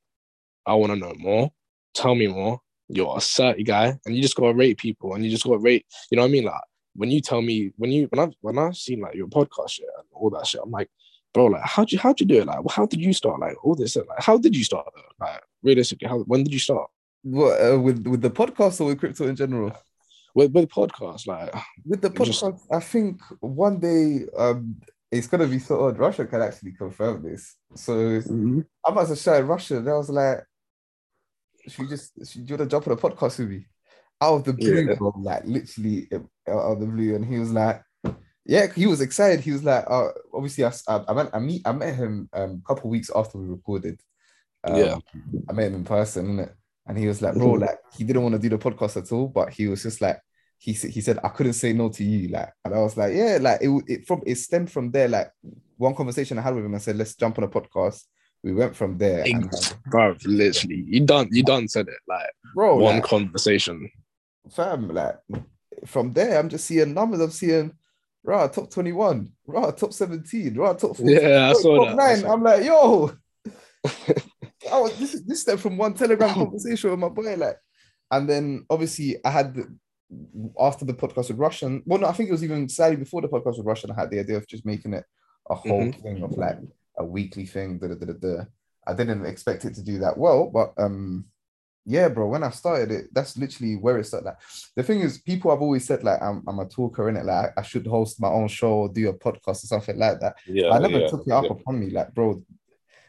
I 0.67 0.75
want 0.75 0.93
to 0.93 0.99
know 0.99 1.15
more. 1.17 1.51
Tell 1.95 2.15
me 2.15 2.27
more. 2.27 2.61
You're 2.89 3.17
a 3.17 3.21
certain 3.21 3.65
guy, 3.65 3.99
and 4.07 4.17
you 4.17 4.23
just 4.23 4.37
gotta 4.37 4.55
rate 4.55 4.79
people, 4.79 5.15
and 5.15 5.25
you 5.25 5.31
just 5.31 5.45
gotta 5.45 5.59
rate. 5.59 5.87
You 6.11 6.17
know 6.17 6.23
what 6.23 6.29
I 6.29 6.33
mean? 6.33 6.45
Like 6.45 6.61
when 6.95 7.11
you 7.11 7.21
tell 7.21 7.41
me 7.43 7.71
when 7.77 7.93
you 7.93 8.09
when 8.11 8.29
I 8.29 8.33
when 8.41 8.59
I've 8.59 8.77
seen 8.77 9.01
like 9.01 9.15
your 9.15 9.29
podcast 9.29 9.71
shit 9.71 9.87
and 9.97 10.07
all 10.13 10.31
that 10.31 10.47
shit, 10.47 10.61
I'm 10.65 10.71
like, 10.71 10.89
bro, 11.33 11.47
like 11.47 11.63
how'd 11.63 11.93
you 11.93 11.99
how'd 11.99 12.19
you 12.21 12.27
do 12.27 12.41
it? 12.41 12.47
Like, 12.47 12.59
how 12.71 12.87
did 12.87 13.01
you 13.01 13.13
start? 13.13 13.41
Like 13.41 13.65
all 13.65 13.75
this, 13.75 13.97
like 13.97 14.07
how 14.19 14.39
did 14.39 14.57
you 14.57 14.65
start? 14.65 14.87
Like 15.21 15.41
realistically, 15.63 16.09
how 16.09 16.19
when 16.21 16.43
did 16.45 16.53
you 16.53 16.59
start? 16.59 16.91
What 17.23 17.61
uh, 17.61 17.79
with 17.79 18.07
with 18.07 18.23
the 18.23 18.31
podcast 18.31 18.81
or 18.81 18.87
with 18.87 18.99
crypto 18.99 19.29
in 19.29 19.37
general? 19.37 19.73
With 20.35 20.53
with 20.53 20.69
podcast, 20.69 21.27
like 21.27 21.55
with 21.85 22.01
the 22.01 22.11
podcast, 22.11 22.53
just... 22.53 22.73
I 22.73 22.81
think 22.81 23.21
one 23.41 23.79
day 23.81 24.27
um 24.37 24.77
it's 25.11 25.27
gonna 25.27 25.47
be 25.47 25.59
so 25.59 25.87
odd. 25.87 25.99
Russia 25.99 26.27
can 26.27 26.43
actually 26.43 26.73
confirm 26.73 27.23
this. 27.23 27.57
So 27.75 27.93
mm-hmm. 27.95 28.61
I'm 28.85 28.93
about 28.93 29.09
to 29.09 29.17
shout 29.17 29.47
Russia. 29.47 29.79
And 29.79 29.89
I 29.89 29.95
was 29.95 30.11
like, 30.11 30.45
she 31.67 31.87
just 31.87 32.13
should 32.27 32.49
you 32.49 32.57
want 32.57 32.71
to 32.71 32.75
jump 32.75 32.87
on 32.87 32.93
a 32.93 32.97
podcast 32.97 33.39
with 33.39 33.49
me? 33.49 33.67
Out 34.21 34.35
of 34.35 34.45
the 34.45 34.53
blue, 34.53 34.87
yeah. 34.89 34.95
bro, 34.95 35.15
like 35.19 35.45
literally 35.45 36.09
out 36.49 36.73
of 36.73 36.81
the 36.81 36.87
blue, 36.87 37.15
and 37.15 37.25
he 37.25 37.39
was 37.39 37.53
like, 37.53 37.83
yeah, 38.45 38.67
he 38.75 38.87
was 38.87 39.01
excited. 39.01 39.41
He 39.41 39.53
was 39.53 39.63
like, 39.63 39.85
uh, 39.89 40.09
obviously, 40.35 40.65
I, 40.65 40.73
I, 40.89 41.13
met 41.13 41.31
I 41.33 41.39
meet 41.39 41.63
I 41.65 41.73
met 41.73 41.95
him 41.95 42.29
um, 42.33 42.63
a 42.65 42.67
couple 42.67 42.91
weeks 42.91 43.11
after 43.15 43.39
we 43.39 43.47
recorded. 43.47 44.01
Um, 44.65 44.77
yeah, 44.77 44.99
I 45.49 45.53
met 45.53 45.69
him 45.69 45.77
in 45.77 45.85
person, 45.85 46.51
and 46.89 46.99
he 46.99 47.07
was 47.07 47.21
like, 47.21 47.35
bro, 47.35 47.53
mm-hmm. 47.53 47.63
like 47.63 47.79
he 47.97 48.03
didn't 48.03 48.23
want 48.23 48.35
to 48.35 48.39
do 48.41 48.49
the 48.49 48.59
podcast 48.59 48.97
at 48.97 49.13
all, 49.13 49.29
but 49.29 49.51
he 49.51 49.69
was 49.69 49.83
just 49.83 50.01
like, 50.01 50.19
he 50.57 50.73
he 50.73 51.01
said 51.01 51.19
I 51.23 51.29
couldn't 51.29 51.53
say 51.53 51.73
no 51.73 51.91
to 51.91 52.03
you, 52.03 52.29
like, 52.29 52.49
and 52.65 52.75
I 52.75 52.79
was 52.79 52.97
like, 52.97 53.15
yeah, 53.15 53.39
like 53.41 53.61
it, 53.61 53.85
it 53.87 54.07
from 54.07 54.23
it 54.27 54.37
stemmed 54.37 54.73
from 54.73 54.91
there, 54.91 55.07
like 55.07 55.31
one 55.77 55.95
conversation 55.95 56.39
I 56.39 56.43
had 56.43 56.55
with 56.55 56.65
him. 56.65 56.75
I 56.75 56.79
said, 56.79 56.97
let's 56.97 57.15
jump 57.15 57.39
on 57.39 57.45
a 57.45 57.49
podcast. 57.49 58.03
We 58.43 58.55
went 58.55 58.75
from 58.75 58.99
there, 58.99 59.25
and, 59.25 59.53
like, 59.53 59.83
bro, 59.91 60.17
literally, 60.25 60.85
you 60.87 61.01
done, 61.01 61.29
you 61.31 61.43
done 61.43 61.69
said 61.69 61.89
it, 61.89 61.99
like, 62.09 62.31
bro, 62.55 62.77
one 62.77 62.97
like, 62.97 63.05
conversation, 63.05 63.91
fam, 64.51 64.89
like, 64.89 65.17
from 65.87 66.13
there, 66.13 66.39
I'm 66.39 66.49
just 66.49 66.67
seeing 66.67 66.95
numbers. 66.95 67.21
I'm 67.21 67.31
seeing, 67.31 67.73
right, 68.23 68.53
top 68.53 68.71
twenty 68.71 68.93
one, 68.93 69.33
right, 69.47 69.77
top 69.77 69.93
seventeen, 69.93 70.55
right, 70.55 70.79
top 70.79 70.97
14, 70.97 71.09
yeah, 71.09 71.51
I 71.51 71.53
saw 71.53 71.85
top 71.85 71.97
that. 71.97 71.97
Nine. 71.97 72.31
I'm 72.31 72.43
like, 72.43 72.65
yo. 72.65 73.13
Oh, 74.71 74.89
this 74.99 75.23
this 75.27 75.43
step 75.43 75.59
from 75.59 75.77
one 75.77 75.95
Telegram 75.95 76.35
conversation 76.35 76.91
with 76.91 76.99
my 76.99 77.09
boy, 77.09 77.37
like, 77.37 77.59
and 78.11 78.29
then 78.29 78.67
obviously 78.71 79.17
I 79.25 79.31
had 79.31 79.55
the, 79.55 79.77
after 80.59 80.85
the 80.85 80.95
podcast 80.95 81.29
with 81.29 81.39
Russian. 81.39 81.83
Well, 81.87 82.01
no, 82.01 82.07
I 82.07 82.13
think 82.13 82.29
it 82.29 82.33
was 82.33 82.45
even 82.45 82.69
slightly 82.69 82.97
before 82.97 83.23
the 83.23 83.29
podcast 83.29 83.59
with 83.59 83.67
Russian. 83.67 83.91
I 83.91 84.01
had 84.01 84.11
the 84.11 84.21
idea 84.21 84.37
of 84.37 84.47
just 84.49 84.67
making 84.67 84.95
it 84.95 85.05
a 85.51 85.55
whole 85.55 85.83
mm-hmm. 85.83 86.03
thing 86.03 86.23
of 86.23 86.33
like 86.33 86.59
a 86.99 87.05
weekly 87.05 87.47
thing. 87.47 87.79
Da, 87.79 87.89
da, 87.89 87.95
da, 87.95 88.13
da. 88.13 88.45
I 88.87 88.95
didn't 88.95 89.27
expect 89.27 89.65
it 89.65 89.75
to 89.75 89.83
do 89.83 89.99
that 89.99 90.17
well, 90.17 90.51
but 90.53 90.73
um, 90.79 91.27
yeah, 91.85 92.09
bro. 92.09 92.27
When 92.29 92.43
I 92.43 92.51
started 92.51 92.91
it, 92.91 93.07
that's 93.13 93.37
literally 93.37 93.77
where 93.77 93.99
it 93.99 94.05
started. 94.05 94.27
Like, 94.27 94.39
the 94.77 94.83
thing 94.83 95.01
is, 95.01 95.19
people 95.19 95.51
have 95.51 95.61
always 95.61 95.87
said 95.87 96.05
like 96.05 96.21
I'm, 96.23 96.43
I'm 96.49 96.59
a 96.59 96.67
talker 96.67 97.09
in 97.09 97.17
it. 97.17 97.25
Like 97.27 97.51
I 97.57 97.63
should 97.63 97.87
host 97.87 98.21
my 98.21 98.29
own 98.29 98.49
show 98.49 98.73
or 98.73 98.89
do 98.89 99.09
a 99.09 99.15
podcast 99.15 99.65
or 99.65 99.67
something 99.67 99.99
like 99.99 100.21
that. 100.21 100.37
Yeah, 100.47 100.71
I 100.71 100.79
never 100.79 101.01
yeah, 101.01 101.09
took 101.09 101.27
it 101.27 101.33
up 101.33 101.45
yeah. 101.45 101.53
upon 101.53 101.81
me. 101.81 101.91
Like, 101.91 102.15
bro, 102.15 102.43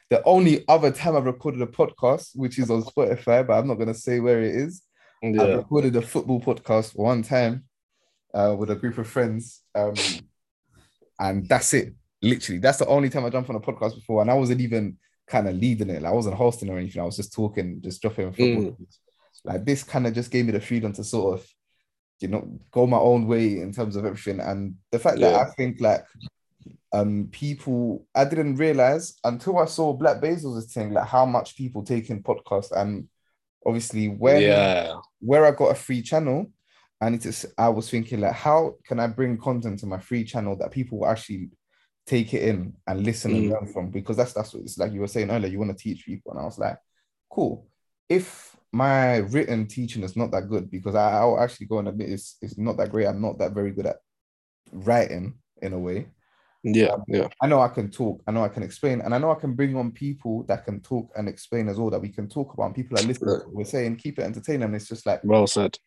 the 0.10 0.24
only 0.24 0.66
other 0.68 0.92
time 0.92 1.16
I've 1.16 1.26
recorded 1.26 1.62
a 1.62 1.68
podcast, 1.68 2.32
which 2.36 2.60
is 2.60 2.70
on 2.70 2.84
Spotify, 2.84 3.46
but 3.46 3.54
I'm 3.54 3.68
not 3.68 3.76
gonna 3.76 3.94
say 3.94 4.20
where 4.20 4.42
it 4.42 4.56
is, 4.56 4.82
yeah. 5.22 5.42
I 5.42 5.56
recorded 5.56 5.96
a 5.96 6.02
football 6.02 6.42
podcast 6.42 6.96
one 6.96 7.24
time 7.24 7.66
uh, 8.34 8.56
with 8.58 8.72
a 8.72 8.76
group 8.76 8.98
of 8.98 9.08
friends, 9.08 9.62
um, 9.76 9.94
and 11.20 11.48
that's 11.48 11.74
it. 11.74 11.94
Literally, 12.22 12.60
that's 12.60 12.80
the 12.80 12.88
only 12.88 13.10
time 13.10 13.26
I 13.26 13.30
jumped 13.30 13.50
on 13.50 13.56
a 13.56 13.60
podcast 13.60 13.96
before, 13.96 14.22
and 14.22 14.32
I 14.32 14.36
wasn't 14.36 14.62
even 14.62 14.98
kind 15.28 15.48
of 15.48 15.56
leading 15.56 15.90
it. 15.90 16.02
Like, 16.02 16.12
I 16.12 16.16
wasn't 16.16 16.36
hosting 16.36 16.70
or 16.70 16.78
anything. 16.78 17.02
I 17.02 17.06
was 17.06 17.16
just 17.16 17.34
talking, 17.34 17.80
just 17.82 18.02
dropping 18.02 18.32
football. 18.32 18.72
Mm. 18.72 18.86
Like 19.46 19.64
this 19.64 19.84
kind 19.84 20.06
of 20.06 20.14
just 20.14 20.32
gave 20.32 20.46
me 20.46 20.52
the 20.52 20.60
freedom 20.60 20.92
to 20.94 21.04
sort 21.04 21.40
of, 21.40 21.48
you 22.20 22.28
know, 22.28 22.60
go 22.72 22.86
my 22.86 22.98
own 22.98 23.26
way 23.26 23.62
in 23.62 23.72
terms 23.72 23.96
of 23.96 24.06
everything. 24.06 24.42
And 24.42 24.76
the 24.92 25.00
fact 25.00 25.20
yeah. 25.20 25.32
that 25.32 25.48
I 25.48 25.50
think 25.52 25.80
like 25.80 26.04
um 26.92 27.30
people 27.32 28.06
I 28.16 28.26
didn't 28.26 28.56
realize 28.56 29.16
until 29.24 29.60
I 29.60 29.66
saw 29.66 29.94
Black 29.94 30.22
Bezos's 30.22 30.74
thing, 30.74 30.94
like 30.94 31.08
how 31.08 31.26
much 31.26 31.56
people 31.56 31.84
take 31.84 32.10
in 32.10 32.24
podcasts. 32.24 32.72
And 32.72 33.08
obviously 33.66 34.08
when 34.08 34.42
yeah. 34.42 34.96
where 35.20 35.46
I 35.46 35.52
got 35.52 35.72
a 35.72 35.76
free 35.76 36.02
channel, 36.02 36.52
I 37.00 37.10
need 37.10 37.22
to 37.22 37.50
I 37.58 37.70
was 37.70 37.90
thinking 37.90 38.22
like 38.22 38.34
how 38.34 38.76
can 38.86 39.00
I 39.00 39.08
bring 39.08 39.38
content 39.38 39.80
to 39.80 39.86
my 39.86 40.00
free 40.00 40.24
channel 40.24 40.56
that 40.58 40.72
people 40.72 41.00
will 41.00 41.08
actually 41.08 41.50
take 42.08 42.34
it 42.34 42.44
in 42.44 42.74
and 42.88 43.04
listen 43.04 43.32
mm. 43.32 43.38
and 43.38 43.50
learn 43.52 43.68
from? 43.68 43.92
Because 43.92 44.18
that's 44.18 44.34
that's 44.34 44.54
what 44.54 44.64
it's 44.64 44.78
like 44.78 44.92
you 44.92 45.02
were 45.02 45.08
saying 45.08 45.30
earlier 45.30 45.52
you 45.52 45.60
want 45.60 45.78
to 45.78 45.84
teach 45.84 46.06
people. 46.06 46.32
And 46.32 46.42
I 46.42 46.46
was 46.46 46.58
like 46.58 46.78
cool. 47.30 47.68
If 48.08 48.56
my 48.72 49.18
written 49.18 49.68
teaching 49.68 50.04
is 50.04 50.16
not 50.16 50.32
that 50.32 50.50
good 50.50 50.72
because 50.72 50.96
I, 50.96 51.12
I'll 51.12 51.40
actually 51.40 51.68
go 51.68 51.80
and 51.80 51.88
admit 51.88 52.10
it's, 52.10 52.38
it's 52.42 52.58
not 52.58 52.78
that 52.78 52.92
great. 52.92 53.08
I'm 53.08 53.22
not 53.22 53.38
that 53.40 53.54
very 53.54 53.72
good 53.72 53.88
at 53.88 53.98
writing 54.72 55.36
in 55.62 55.74
a 55.74 55.80
way 55.80 56.08
yeah, 56.64 56.88
um, 56.88 57.04
yeah. 57.08 57.28
I 57.42 57.48
know 57.48 57.62
I 57.62 57.70
can 57.70 57.90
talk. 57.90 58.22
I 58.28 58.32
know 58.32 58.44
I 58.44 58.50
can 58.50 58.64
explain, 58.64 59.02
and 59.02 59.16
I 59.16 59.18
know 59.18 59.32
I 59.32 59.36
can 59.36 59.54
bring 59.54 59.78
on 59.78 59.92
people 59.92 60.44
that 60.44 60.66
can 60.66 60.82
talk 60.82 61.10
and 61.16 61.30
explain 61.30 61.70
as 61.70 61.78
well. 61.78 61.90
That 61.90 62.02
we 62.02 62.10
can 62.10 62.28
talk 62.28 62.54
about. 62.54 62.66
And 62.66 62.76
people 62.76 63.00
are 63.00 63.04
listening. 63.04 63.42
We're 63.48 63.64
saying 63.64 63.96
keep 63.96 64.20
it 64.20 64.24
entertaining. 64.24 64.74
It's 64.74 64.88
just 64.88 65.06
like 65.06 65.22
well 65.24 65.48
said. 65.48 65.78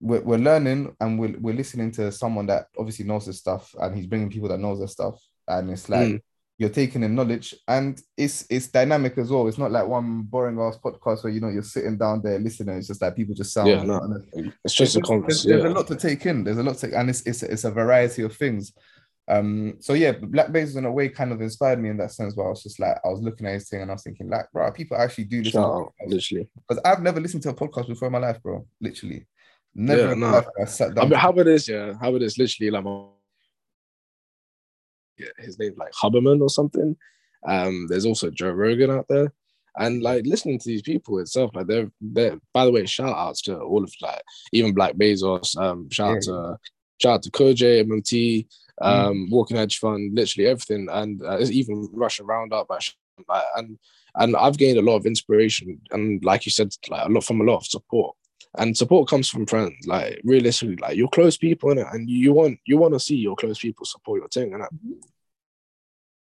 We're, 0.00 0.22
we're 0.22 0.38
learning 0.38 0.94
and 1.00 1.18
we're, 1.18 1.36
we're 1.38 1.54
listening 1.54 1.90
to 1.92 2.12
someone 2.12 2.46
that 2.46 2.66
obviously 2.78 3.06
knows 3.06 3.26
this 3.26 3.38
stuff, 3.38 3.74
and 3.80 3.96
he's 3.96 4.06
bringing 4.06 4.30
people 4.30 4.48
that 4.48 4.58
knows 4.58 4.80
this 4.80 4.92
stuff, 4.92 5.18
and 5.48 5.70
it's 5.70 5.88
like 5.88 6.08
mm. 6.08 6.20
you're 6.58 6.68
taking 6.68 7.02
in 7.02 7.14
knowledge, 7.14 7.54
and 7.68 8.00
it's 8.16 8.46
it's 8.50 8.68
dynamic 8.68 9.16
as 9.18 9.30
well. 9.30 9.46
It's 9.46 9.58
not 9.58 9.70
like 9.72 9.86
one 9.86 10.22
boring 10.22 10.58
ass 10.58 10.78
podcast 10.82 11.22
where 11.22 11.32
you 11.32 11.40
know 11.40 11.48
you're 11.48 11.62
sitting 11.62 11.96
down 11.98 12.22
there 12.22 12.38
listening. 12.38 12.76
It's 12.76 12.88
just 12.88 13.02
like 13.02 13.14
people 13.14 13.34
just 13.34 13.52
sound. 13.52 13.68
Yeah, 13.68 13.82
no. 13.82 14.00
It's 14.64 14.74
just 14.74 14.96
a 14.96 15.00
conversation. 15.00 15.50
There's, 15.50 15.62
there's 15.62 15.74
a 15.74 15.76
lot 15.76 15.86
to 15.88 15.96
take 15.96 16.26
in. 16.26 16.44
There's 16.44 16.58
a 16.58 16.62
lot 16.62 16.76
to, 16.78 16.98
and 16.98 17.10
it's 17.10 17.22
it's 17.26 17.42
it's 17.42 17.64
a 17.64 17.70
variety 17.70 18.22
of 18.22 18.34
things. 18.34 18.72
Um, 19.26 19.76
so 19.80 19.94
yeah, 19.94 20.12
Black 20.12 20.48
Bezos 20.48 20.76
in 20.76 20.84
a 20.84 20.92
way 20.92 21.08
kind 21.08 21.32
of 21.32 21.40
inspired 21.40 21.80
me 21.80 21.88
in 21.88 21.96
that 21.98 22.12
sense. 22.12 22.36
Where 22.36 22.46
I 22.46 22.50
was 22.50 22.62
just 22.62 22.78
like, 22.78 22.96
I 23.04 23.08
was 23.08 23.20
looking 23.20 23.46
at 23.46 23.54
his 23.54 23.68
thing 23.68 23.82
and 23.82 23.90
I 23.90 23.94
was 23.94 24.02
thinking, 24.02 24.28
like, 24.28 24.50
bro, 24.52 24.70
people 24.72 24.96
actually 24.96 25.24
do 25.24 25.42
listen. 25.42 25.62
Out, 25.62 25.92
literally, 26.06 26.48
because 26.68 26.82
I've 26.84 27.02
never 27.02 27.20
listened 27.20 27.42
to 27.44 27.50
a 27.50 27.54
podcast 27.54 27.88
before 27.88 28.06
in 28.06 28.12
my 28.12 28.18
life, 28.18 28.42
bro. 28.42 28.66
Literally, 28.80 29.26
never. 29.74 30.08
Yeah, 30.08 30.14
no. 30.14 30.44
I 30.60 30.64
sat 30.66 30.94
down. 30.94 31.06
I 31.06 31.08
mean, 31.08 31.18
how 31.18 31.30
about 31.30 31.46
this? 31.46 31.68
Yeah, 31.68 31.94
how 32.00 32.10
about 32.10 32.20
this? 32.20 32.38
Literally, 32.38 32.70
like, 32.70 32.84
yeah, 35.18 35.26
his 35.38 35.58
name's 35.58 35.78
like 35.78 35.92
Huberman 35.92 36.42
or 36.42 36.50
something. 36.50 36.96
Um, 37.46 37.86
there's 37.88 38.06
also 38.06 38.30
Joe 38.30 38.50
Rogan 38.50 38.90
out 38.90 39.06
there. 39.08 39.32
And 39.76 40.02
like 40.02 40.24
listening 40.24 40.60
to 40.60 40.68
these 40.68 40.82
people 40.82 41.18
itself, 41.18 41.50
like 41.54 41.66
they're 41.66 41.90
they're 42.00 42.38
by 42.52 42.64
the 42.64 42.70
way, 42.70 42.86
shout 42.86 43.16
outs 43.16 43.42
to 43.42 43.58
all 43.58 43.82
of 43.82 43.92
like 44.02 44.22
even 44.52 44.72
Black 44.72 44.94
Bezos, 44.94 45.56
um, 45.56 45.90
shout 45.90 46.10
yeah. 46.10 46.14
out 46.14 46.22
to 46.22 46.58
shout 47.00 47.12
out 47.14 47.22
to 47.24 47.30
Koj, 47.32 47.60
MMT, 47.84 48.46
Mm. 48.46 48.46
Um, 48.80 49.14
mm. 49.14 49.30
Walking 49.30 49.56
Edge 49.56 49.78
Fund, 49.78 50.14
literally 50.14 50.48
everything, 50.48 50.88
and 50.90 51.22
uh, 51.22 51.38
even 51.40 51.88
Russian 51.92 52.26
Roundup, 52.26 52.70
and 53.56 53.78
and 54.16 54.36
I've 54.36 54.58
gained 54.58 54.78
a 54.78 54.82
lot 54.82 54.96
of 54.96 55.06
inspiration, 55.06 55.80
and 55.90 56.24
like 56.24 56.46
you 56.46 56.52
said, 56.52 56.74
like 56.88 57.06
a 57.06 57.08
lot 57.08 57.24
from 57.24 57.40
a 57.40 57.44
lot 57.44 57.58
of 57.58 57.66
support, 57.66 58.16
and 58.58 58.76
support 58.76 59.08
comes 59.08 59.28
from 59.28 59.46
friends. 59.46 59.86
Like 59.86 60.20
realistically, 60.24 60.76
like 60.76 60.96
you're 60.96 61.08
close 61.08 61.36
people 61.36 61.70
in 61.70 61.78
it, 61.78 61.86
and 61.92 62.08
you 62.08 62.32
want 62.32 62.58
you 62.64 62.76
want 62.76 62.94
to 62.94 63.00
see 63.00 63.16
your 63.16 63.36
close 63.36 63.58
people 63.58 63.86
support 63.86 64.20
your 64.20 64.28
thing, 64.28 64.54
and 64.54 64.64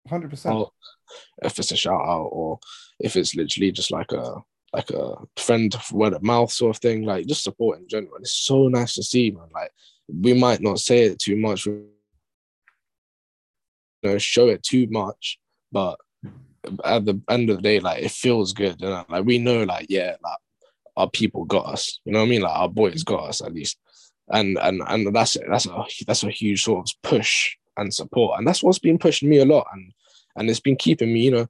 hundred 0.09 0.31
percent. 0.31 0.67
If 1.43 1.59
it's 1.59 1.73
a 1.73 1.77
shout 1.77 2.01
out, 2.01 2.29
or 2.33 2.59
if 3.01 3.17
it's 3.17 3.35
literally 3.35 3.73
just 3.73 3.91
like 3.91 4.13
a 4.13 4.37
like 4.73 4.91
a 4.91 5.17
friend 5.37 5.75
word 5.93 6.13
of 6.13 6.23
mouth 6.23 6.53
sort 6.53 6.77
of 6.77 6.81
thing, 6.81 7.03
like 7.03 7.27
just 7.27 7.43
support 7.43 7.79
in 7.79 7.89
general. 7.89 8.17
It's 8.21 8.33
so 8.33 8.69
nice 8.69 8.95
to 8.95 9.03
see, 9.03 9.31
man. 9.31 9.49
Like 9.53 9.73
we 10.09 10.33
might 10.33 10.61
not 10.61 10.79
say 10.79 11.05
it 11.05 11.19
too 11.19 11.37
much 11.37 11.67
know, 14.03 14.19
show 14.19 14.49
it 14.49 14.63
too 14.63 14.87
much, 14.91 15.39
but 15.71 15.99
at 16.85 17.05
the 17.05 17.21
end 17.29 17.51
of 17.51 17.57
the 17.57 17.63
day, 17.63 17.81
like 17.81 18.03
it 18.03 18.11
feels 18.11 18.53
good. 18.53 18.81
You 18.81 18.89
know? 18.89 19.05
Like 19.09 19.25
we 19.25 19.39
know, 19.39 19.65
like 19.65 19.87
yeah, 19.89 20.17
like 20.23 20.39
our 20.97 21.11
people 21.11 21.45
got 21.45 21.67
us. 21.67 22.01
You 22.05 22.13
know 22.13 22.21
what 22.21 22.27
I 22.27 22.29
mean? 22.29 22.43
Like 22.43 22.57
our 22.57 22.69
boys 22.69 23.03
got 23.03 23.29
us 23.29 23.43
at 23.43 23.55
least, 23.55 23.79
and 24.29 24.59
and 24.59 24.83
and 24.87 25.15
that's 25.15 25.37
it. 25.37 25.45
that's 25.49 25.67
a 25.67 25.85
that's 26.07 26.25
a 26.25 26.31
huge 26.31 26.63
sort 26.63 26.89
of 26.89 27.03
push 27.03 27.57
and 27.77 27.93
support, 27.93 28.39
and 28.39 28.47
that's 28.47 28.63
what's 28.63 28.79
been 28.79 28.99
pushing 28.99 29.29
me 29.29 29.39
a 29.39 29.45
lot, 29.45 29.67
and 29.73 29.93
and 30.37 30.51
it's 30.51 30.61
been 30.61 30.77
keeping 30.77 31.13
me, 31.13 31.21
you 31.21 31.31
know. 31.31 31.47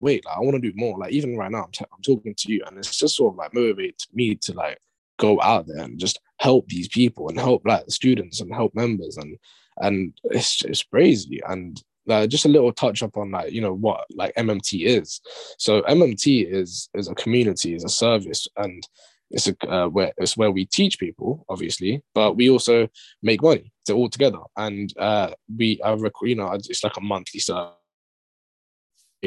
Wait, 0.00 0.24
like 0.24 0.36
I 0.36 0.40
want 0.40 0.54
to 0.54 0.70
do 0.70 0.72
more. 0.76 0.98
Like 0.98 1.12
even 1.12 1.36
right 1.36 1.50
now, 1.50 1.64
I'm, 1.64 1.72
t- 1.72 1.84
I'm 1.92 2.02
talking 2.02 2.34
to 2.34 2.52
you, 2.52 2.62
and 2.66 2.78
it's 2.78 2.96
just 2.96 3.16
sort 3.16 3.34
of 3.34 3.38
like 3.38 3.52
motivates 3.52 4.06
me 4.14 4.34
to 4.36 4.54
like 4.54 4.78
go 5.20 5.40
out 5.42 5.66
there 5.66 5.84
and 5.84 5.98
just 5.98 6.18
help 6.38 6.66
these 6.68 6.88
people 6.88 7.28
and 7.28 7.38
help 7.38 7.62
like 7.66 7.84
students 7.88 8.40
and 8.40 8.52
help 8.52 8.74
members 8.74 9.16
and 9.18 9.36
and 9.80 10.12
it's 10.24 10.62
it's 10.64 10.82
crazy. 10.82 11.40
And 11.46 11.82
uh, 12.08 12.26
just 12.26 12.44
a 12.44 12.48
little 12.48 12.72
touch 12.72 13.02
up 13.02 13.16
on 13.16 13.30
like 13.30 13.52
you 13.52 13.60
know 13.60 13.74
what 13.74 14.04
like 14.14 14.34
MMT 14.34 14.86
is. 14.86 15.20
So 15.58 15.82
MMT 15.82 16.50
is 16.50 16.88
is 16.94 17.08
a 17.08 17.14
community, 17.14 17.74
is 17.74 17.84
a 17.84 17.88
service, 17.88 18.46
and 18.56 18.86
it's 19.30 19.48
a 19.48 19.56
uh, 19.68 19.88
where 19.88 20.12
it's 20.18 20.36
where 20.36 20.50
we 20.50 20.66
teach 20.66 20.98
people, 20.98 21.44
obviously, 21.48 22.02
but 22.14 22.36
we 22.36 22.50
also 22.50 22.88
make 23.22 23.42
money 23.42 23.72
to 23.86 23.94
all 23.94 24.08
together. 24.08 24.40
And 24.56 24.92
uh, 24.98 25.30
we, 25.56 25.80
are 25.82 25.96
you 26.22 26.36
know, 26.36 26.52
it's 26.52 26.84
like 26.84 26.96
a 26.96 27.00
monthly 27.00 27.40
service 27.40 27.74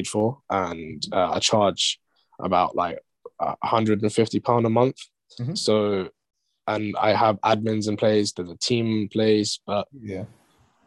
for, 0.08 0.40
and 0.50 1.06
uh, 1.12 1.32
I 1.32 1.40
charge 1.40 2.00
about 2.40 2.76
like 2.76 3.00
150 3.38 4.40
pound 4.40 4.66
a 4.66 4.70
month. 4.70 4.98
Mhm. 5.40 5.58
So, 5.58 6.10
and 6.68 6.96
I 6.98 7.14
have 7.14 7.40
admins 7.42 7.88
in 7.88 7.98
place, 7.98 8.32
there's 8.32 8.50
a 8.50 8.58
team 8.58 8.86
in 8.88 9.08
place, 9.10 9.60
but 9.66 9.88
Yeah. 9.92 10.26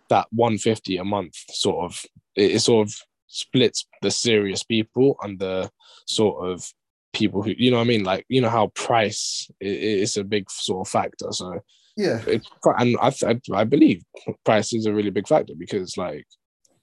that 0.08 0.26
150 0.30 0.96
a 0.98 1.04
month 1.04 1.34
sort 1.50 1.84
of 1.84 2.04
it, 2.36 2.52
it 2.52 2.60
sort 2.60 2.88
of 2.88 2.94
splits 3.26 3.86
the 4.02 4.10
serious 4.10 4.62
people 4.62 5.16
and 5.22 5.38
the 5.38 5.68
sort 6.06 6.48
of 6.48 6.64
people 7.12 7.42
who 7.42 7.52
you 7.58 7.70
know 7.70 7.78
what 7.78 7.84
I 7.84 7.88
mean 7.88 8.04
like 8.04 8.24
you 8.28 8.40
know 8.40 8.48
how 8.48 8.68
price 8.68 9.50
is 9.60 10.16
a 10.16 10.22
big 10.22 10.48
sort 10.50 10.86
of 10.86 10.90
factor 10.90 11.32
so 11.32 11.60
Yeah. 11.96 12.22
it's 12.26 12.48
and 12.78 12.96
I, 13.00 13.12
I 13.26 13.40
I 13.52 13.64
believe 13.64 14.04
price 14.44 14.72
is 14.72 14.86
a 14.86 14.94
really 14.94 15.10
big 15.10 15.26
factor 15.26 15.54
because 15.58 15.96
like 15.96 16.26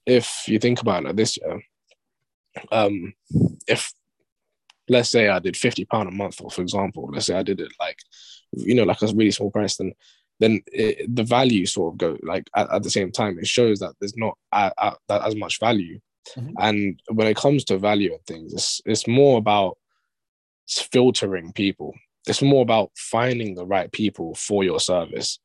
if 0.06 0.44
you 0.48 0.60
think 0.60 0.82
about 0.82 1.06
it 1.06 1.16
this 1.16 1.38
year 1.38 1.62
um 2.72 3.14
if 3.68 3.94
let's 4.90 5.10
say 5.10 5.30
I 5.30 5.40
did 5.40 5.56
50 5.58 5.86
pound 5.86 6.10
a 6.10 6.12
month 6.12 6.42
or 6.42 6.50
for 6.50 6.62
example 6.62 7.10
let's 7.14 7.26
say 7.28 7.36
I 7.36 7.44
did 7.44 7.60
it 7.62 7.72
like 7.80 7.98
you 8.52 8.76
know 8.76 8.84
like 8.84 9.02
a 9.02 9.08
really 9.08 9.32
small 9.32 9.52
price 9.52 9.78
then 9.78 9.94
then 10.40 10.62
it, 10.68 11.16
the 11.16 11.24
value 11.24 11.66
sort 11.66 11.94
of 11.94 11.98
go 11.98 12.18
like 12.24 12.50
at, 12.56 12.70
at 12.72 12.84
the 12.84 12.90
same 12.90 13.12
time 13.12 13.40
it 13.40 13.48
shows 13.48 13.80
that 13.80 13.94
there's 14.00 14.18
not 14.18 14.38
that 14.52 15.22
as 15.26 15.36
much 15.36 15.60
value 15.60 16.00
Mhm. 16.38 16.54
and 16.60 17.02
when 17.12 17.28
it 17.28 17.36
comes 17.36 17.66
to 17.66 17.78
value 17.78 18.14
and 18.14 18.26
things 18.26 18.54
it's 18.54 18.82
it's 18.86 19.08
more 19.08 19.38
about 19.38 19.78
filtering 20.68 21.52
people 21.52 21.94
it's 22.28 22.42
more 22.42 22.62
about 22.62 22.92
finding 22.96 23.54
the 23.56 23.66
right 23.66 23.92
people 23.92 24.34
for 24.36 24.64
your 24.64 24.80
service 24.80 25.40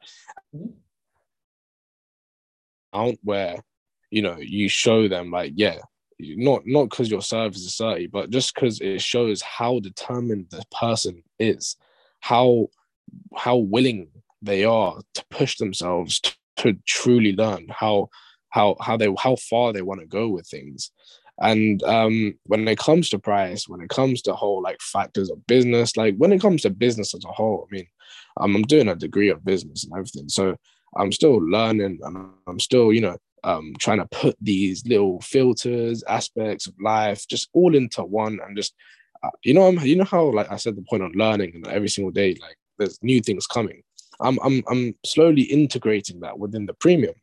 Mhm. 0.54 0.74
out 2.94 3.16
where 3.22 3.56
you 4.10 4.22
know 4.22 4.36
you 4.38 4.68
show 4.68 5.08
them 5.08 5.30
like 5.30 5.52
yeah 5.56 5.78
not 6.20 6.62
not 6.66 6.90
because 6.90 7.10
your 7.10 7.22
service 7.22 7.58
is 7.58 7.76
30 7.76 8.08
but 8.08 8.30
just 8.30 8.54
because 8.54 8.80
it 8.80 9.00
shows 9.00 9.40
how 9.42 9.78
determined 9.80 10.46
the 10.50 10.64
person 10.78 11.22
is 11.38 11.76
how 12.20 12.66
how 13.36 13.56
willing 13.56 14.08
they 14.42 14.64
are 14.64 15.00
to 15.14 15.24
push 15.30 15.56
themselves 15.56 16.20
to, 16.20 16.32
to 16.56 16.76
truly 16.86 17.34
learn 17.34 17.66
how 17.68 18.08
how 18.50 18.76
how 18.80 18.96
they 18.96 19.08
how 19.18 19.36
far 19.36 19.72
they 19.72 19.82
want 19.82 20.00
to 20.00 20.06
go 20.06 20.28
with 20.28 20.46
things. 20.46 20.90
And 21.40 21.82
um 21.84 22.34
when 22.44 22.66
it 22.66 22.78
comes 22.78 23.10
to 23.10 23.18
price 23.18 23.68
when 23.68 23.80
it 23.80 23.90
comes 23.90 24.22
to 24.22 24.34
whole 24.34 24.60
like 24.60 24.80
factors 24.80 25.30
of 25.30 25.46
business 25.46 25.96
like 25.96 26.16
when 26.16 26.32
it 26.32 26.40
comes 26.40 26.62
to 26.62 26.70
business 26.70 27.14
as 27.14 27.24
a 27.24 27.28
whole 27.28 27.64
i 27.70 27.72
mean 27.72 27.86
um, 28.40 28.56
i'm 28.56 28.62
doing 28.62 28.88
a 28.88 28.96
degree 28.96 29.28
of 29.28 29.44
business 29.44 29.84
and 29.84 29.92
everything 29.92 30.28
so 30.28 30.56
i'm 30.96 31.12
still 31.12 31.36
learning 31.36 32.00
and 32.02 32.30
i'm 32.48 32.58
still 32.58 32.92
you 32.92 33.00
know 33.00 33.16
um 33.44 33.72
trying 33.78 33.98
to 33.98 34.06
put 34.06 34.36
these 34.40 34.84
little 34.86 35.20
filters 35.20 36.02
aspects 36.08 36.66
of 36.66 36.74
life 36.80 37.26
just 37.28 37.48
all 37.52 37.74
into 37.74 38.02
one 38.02 38.38
and 38.44 38.56
just 38.56 38.74
uh, 39.22 39.30
you 39.44 39.54
know 39.54 39.66
I'm, 39.66 39.78
you 39.80 39.96
know 39.96 40.04
how 40.04 40.24
like 40.30 40.50
i 40.50 40.56
said 40.56 40.76
the 40.76 40.82
point 40.82 41.02
on 41.02 41.12
learning 41.12 41.52
and 41.54 41.66
every 41.68 41.88
single 41.88 42.10
day 42.12 42.36
like 42.40 42.56
there's 42.78 42.98
new 43.02 43.20
things 43.20 43.46
coming. 43.46 43.82
I'm 44.20 44.38
i'm, 44.42 44.62
I'm 44.70 44.94
slowly 45.04 45.42
integrating 45.42 46.20
that 46.20 46.38
within 46.38 46.66
the 46.66 46.74
premium. 46.74 47.14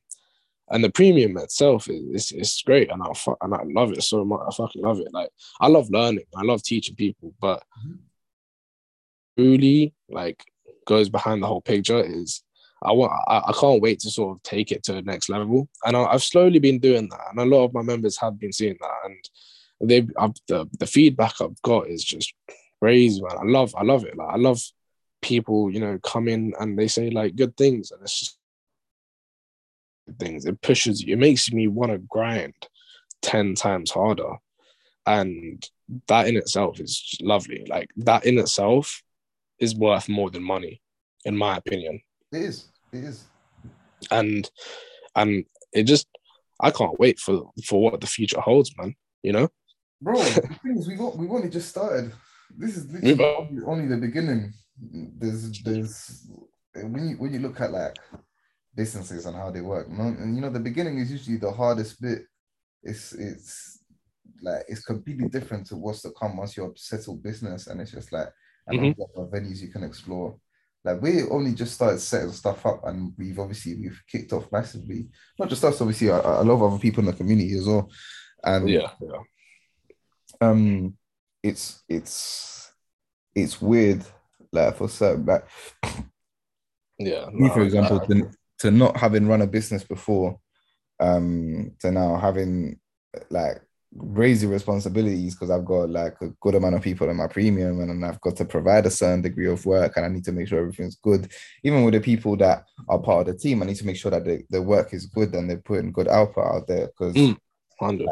And 0.69 0.83
the 0.83 0.89
premium 0.89 1.37
itself 1.37 1.87
is, 1.89 2.31
is, 2.31 2.63
great 2.65 2.89
and 2.91 3.01
I, 3.03 3.13
fu- 3.13 3.35
and 3.41 3.53
I 3.53 3.61
love 3.65 3.91
it 3.91 4.01
so 4.03 4.25
much 4.25 4.41
i 4.49 4.51
fucking 4.55 4.81
love 4.81 4.99
it. 4.99 5.13
Like 5.13 5.29
i 5.61 5.67
love 5.67 5.89
learning. 5.91 6.25
I 6.35 6.41
love 6.43 6.63
teaching 6.63 6.95
people 6.95 7.33
but 7.39 7.63
Mhm. 7.85 7.99
really 9.37 9.93
like 10.09 10.43
goes 10.87 11.09
behind 11.09 11.41
the 11.43 11.47
whole 11.47 11.61
picture 11.61 12.01
is 12.03 12.43
I 12.83 12.91
want 12.91 13.11
I, 13.27 13.41
I 13.47 13.53
can't 13.53 13.81
wait 13.81 13.99
to 14.01 14.09
sort 14.09 14.37
of 14.37 14.43
take 14.43 14.71
it 14.71 14.83
to 14.83 14.93
the 14.93 15.01
next 15.01 15.29
level. 15.29 15.69
And 15.85 15.95
I, 15.95 16.03
I've 16.03 16.23
slowly 16.23 16.59
been 16.59 16.79
doing 16.79 17.09
that. 17.09 17.27
And 17.31 17.39
a 17.39 17.45
lot 17.45 17.65
of 17.65 17.73
my 17.73 17.81
members 17.81 18.17
have 18.19 18.39
been 18.39 18.51
seeing 18.51 18.77
that. 18.79 18.91
And 19.05 19.89
they've 19.89 20.09
I've, 20.17 20.33
the 20.47 20.67
the 20.79 20.87
feedback 20.87 21.41
I've 21.41 21.61
got 21.61 21.87
is 21.87 22.03
just 22.03 22.33
crazy, 22.81 23.21
man. 23.21 23.37
I 23.39 23.43
love 23.45 23.73
I 23.77 23.83
love 23.83 24.03
it. 24.05 24.17
Like 24.17 24.33
I 24.33 24.37
love 24.37 24.61
people, 25.21 25.71
you 25.71 25.79
know, 25.79 25.99
come 26.03 26.27
in 26.27 26.53
and 26.59 26.77
they 26.77 26.87
say 26.87 27.09
like 27.09 27.35
good 27.35 27.55
things, 27.57 27.91
and 27.91 28.01
it's 28.01 28.19
just 28.19 28.37
things. 30.19 30.45
It 30.45 30.61
pushes 30.61 31.01
you. 31.01 31.13
It 31.13 31.19
makes 31.19 31.51
me 31.51 31.67
want 31.67 31.91
to 31.91 31.97
grind 31.97 32.53
ten 33.21 33.55
times 33.55 33.91
harder, 33.91 34.33
and 35.05 35.67
that 36.07 36.27
in 36.27 36.35
itself 36.35 36.79
is 36.79 37.17
lovely. 37.21 37.65
Like 37.67 37.89
that 37.97 38.25
in 38.25 38.37
itself 38.37 39.01
is 39.59 39.75
worth 39.75 40.09
more 40.09 40.29
than 40.29 40.43
money, 40.43 40.81
in 41.23 41.37
my 41.37 41.57
opinion 41.57 42.01
It 42.31 42.41
is. 42.41 42.67
It 42.91 43.03
is. 43.03 43.25
and 44.11 44.49
and 45.15 45.45
it 45.73 45.83
just 45.83 46.07
I 46.59 46.71
can't 46.71 46.99
wait 46.99 47.19
for 47.19 47.49
for 47.65 47.81
what 47.81 47.99
the 48.01 48.07
future 48.07 48.41
holds, 48.41 48.71
man. 48.77 48.95
You 49.23 49.33
know, 49.33 49.49
Bro, 50.01 50.21
the 50.23 50.41
thing 50.63 50.77
is, 50.77 50.87
we 50.87 50.95
got 50.95 51.17
we've 51.17 51.31
only 51.31 51.49
just 51.49 51.69
started. 51.69 52.11
This 52.57 52.77
is 52.77 52.85
literally 52.91 53.49
Yeah. 53.51 53.65
only, 53.65 53.87
the 53.87 53.97
beginning. 53.97 54.53
There's 54.79 55.61
there's 55.63 56.27
when 56.75 57.09
you 57.09 57.15
when 57.17 57.33
you 57.33 57.39
look 57.39 57.59
at 57.61 57.71
like 57.71 57.97
businesses 58.75 59.25
and 59.25 59.35
how 59.35 59.51
they 59.51 59.61
work, 59.61 59.87
you 59.89 59.97
know, 59.97 60.03
and 60.03 60.35
you 60.35 60.41
know 60.41 60.49
the 60.49 60.59
beginning 60.59 60.99
is 60.99 61.11
usually 61.11 61.37
the 61.37 61.51
hardest 61.51 62.01
bit. 62.01 62.23
It's 62.83 63.13
it's 63.13 63.79
like 64.41 64.63
it's 64.67 64.83
completely 64.83 65.29
different 65.29 65.65
to 65.67 65.77
what's 65.77 66.01
to 66.03 66.11
come 66.11 66.37
once 66.37 66.55
you're 66.55 66.71
a 66.71 66.77
settled 66.77 67.23
business, 67.23 67.67
and 67.67 67.81
it's 67.81 67.91
just 67.91 68.11
like 68.11 68.27
and 68.67 68.79
Mhm. 68.79 68.95
all 68.97 69.09
the 69.15 69.21
other 69.21 69.31
venues 69.39 69.61
you 69.61 69.69
can 69.69 69.83
explore. 69.83 70.37
Like 70.85 71.01
we 71.01 71.23
only 71.23 71.53
just 71.53 71.73
started 71.73 71.99
setting 71.99 72.31
stuff 72.31 72.65
up, 72.65 72.85
and 72.85 73.11
we've 73.17 73.39
obviously 73.39 73.75
we've 73.75 74.01
kicked 74.07 74.31
off 74.33 74.51
massively. 74.51 75.07
Not 75.39 75.49
just 75.49 75.63
us, 75.63 75.81
obviously, 75.81 76.07
a, 76.07 76.15
a 76.15 76.43
lot 76.43 76.53
of 76.53 76.63
other 76.63 76.79
people 76.79 77.01
in 77.01 77.07
the 77.07 77.13
community 77.13 77.57
as 77.57 77.65
well. 77.65 77.89
And 78.43 78.69
yeah, 78.69 78.91
yeah, 79.01 79.17
um 80.41 80.95
it's 81.43 81.83
it's 81.87 82.71
it's 83.33 83.61
weird 83.61 84.03
like 84.51 84.75
for 84.77 84.87
certain 84.87 85.25
like 85.25 85.45
yeah. 86.97 87.27
me 87.31 87.49
for 87.49 87.61
example 87.61 87.99
to, 87.99 88.29
to 88.59 88.71
not 88.71 88.97
having 88.97 89.27
run 89.27 89.41
a 89.41 89.47
business 89.47 89.83
before 89.83 90.39
um 90.99 91.71
to 91.79 91.91
now 91.91 92.15
having 92.15 92.79
like 93.29 93.61
crazy 94.13 94.45
responsibilities 94.47 95.35
because 95.35 95.49
I've 95.49 95.65
got 95.65 95.89
like 95.89 96.15
a 96.21 96.29
good 96.41 96.55
amount 96.55 96.75
of 96.75 96.81
people 96.81 97.09
in 97.09 97.15
my 97.15 97.27
premium 97.27 97.79
and 97.79 97.89
then 97.89 98.03
I've 98.09 98.19
got 98.21 98.35
to 98.37 98.45
provide 98.45 98.85
a 98.85 98.91
certain 98.91 99.21
degree 99.21 99.47
of 99.47 99.65
work 99.65 99.95
and 99.95 100.05
I 100.05 100.09
need 100.09 100.25
to 100.25 100.31
make 100.31 100.47
sure 100.47 100.59
everything's 100.59 100.95
good. 100.95 101.31
Even 101.63 101.83
with 101.83 101.93
the 101.93 102.01
people 102.01 102.35
that 102.37 102.65
are 102.89 102.99
part 102.99 103.27
of 103.27 103.33
the 103.33 103.39
team, 103.39 103.63
I 103.63 103.67
need 103.67 103.77
to 103.77 103.85
make 103.85 103.95
sure 103.95 104.11
that 104.11 104.25
the, 104.25 104.43
the 104.49 104.61
work 104.61 104.93
is 104.93 105.05
good 105.05 105.33
and 105.33 105.49
they're 105.49 105.57
putting 105.57 105.91
good 105.91 106.07
output 106.07 106.45
out 106.45 106.67
there 106.67 106.87
because 106.87 107.15
Mm. 107.15 107.37
hundred. 107.79 108.09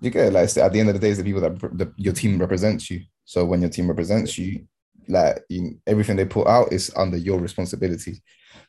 you 0.00 0.10
get 0.10 0.32
like 0.32 0.56
at 0.56 0.72
the 0.72 0.80
end 0.80 0.88
of 0.88 0.94
the 0.94 1.00
day, 1.00 1.10
it's 1.10 1.18
the 1.18 1.24
people 1.24 1.40
that 1.42 1.58
the, 1.76 1.92
your 1.96 2.12
team 2.14 2.38
represents 2.38 2.90
you. 2.90 3.02
So 3.24 3.44
when 3.44 3.60
your 3.60 3.70
team 3.70 3.88
represents 3.88 4.38
you, 4.38 4.66
like 5.08 5.42
you, 5.48 5.78
everything 5.86 6.16
they 6.16 6.24
put 6.24 6.46
out 6.46 6.72
is 6.72 6.92
under 6.96 7.16
your 7.16 7.38
responsibility. 7.38 8.22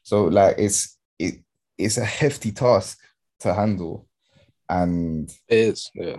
So 0.03 0.25
like 0.25 0.55
it's 0.57 0.97
it 1.19 1.35
it's 1.77 1.97
a 1.97 2.05
hefty 2.05 2.51
task 2.51 2.99
to 3.41 3.53
handle, 3.53 4.07
and 4.69 5.29
It 5.47 5.57
is, 5.59 5.91
yeah, 5.93 6.17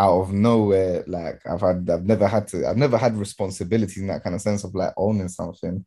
out 0.00 0.22
of 0.22 0.32
nowhere, 0.32 1.04
like 1.08 1.40
I've 1.46 1.62
had 1.62 1.88
I've 1.90 2.06
never 2.06 2.28
had 2.28 2.48
to 2.48 2.66
I've 2.68 2.78
never 2.78 2.98
had 2.98 3.16
responsibility 3.16 4.00
in 4.02 4.08
that 4.08 4.24
kind 4.24 4.34
of 4.36 4.42
sense 4.42 4.64
of 4.64 4.74
like 4.74 4.94
owning 4.96 5.28
something, 5.28 5.84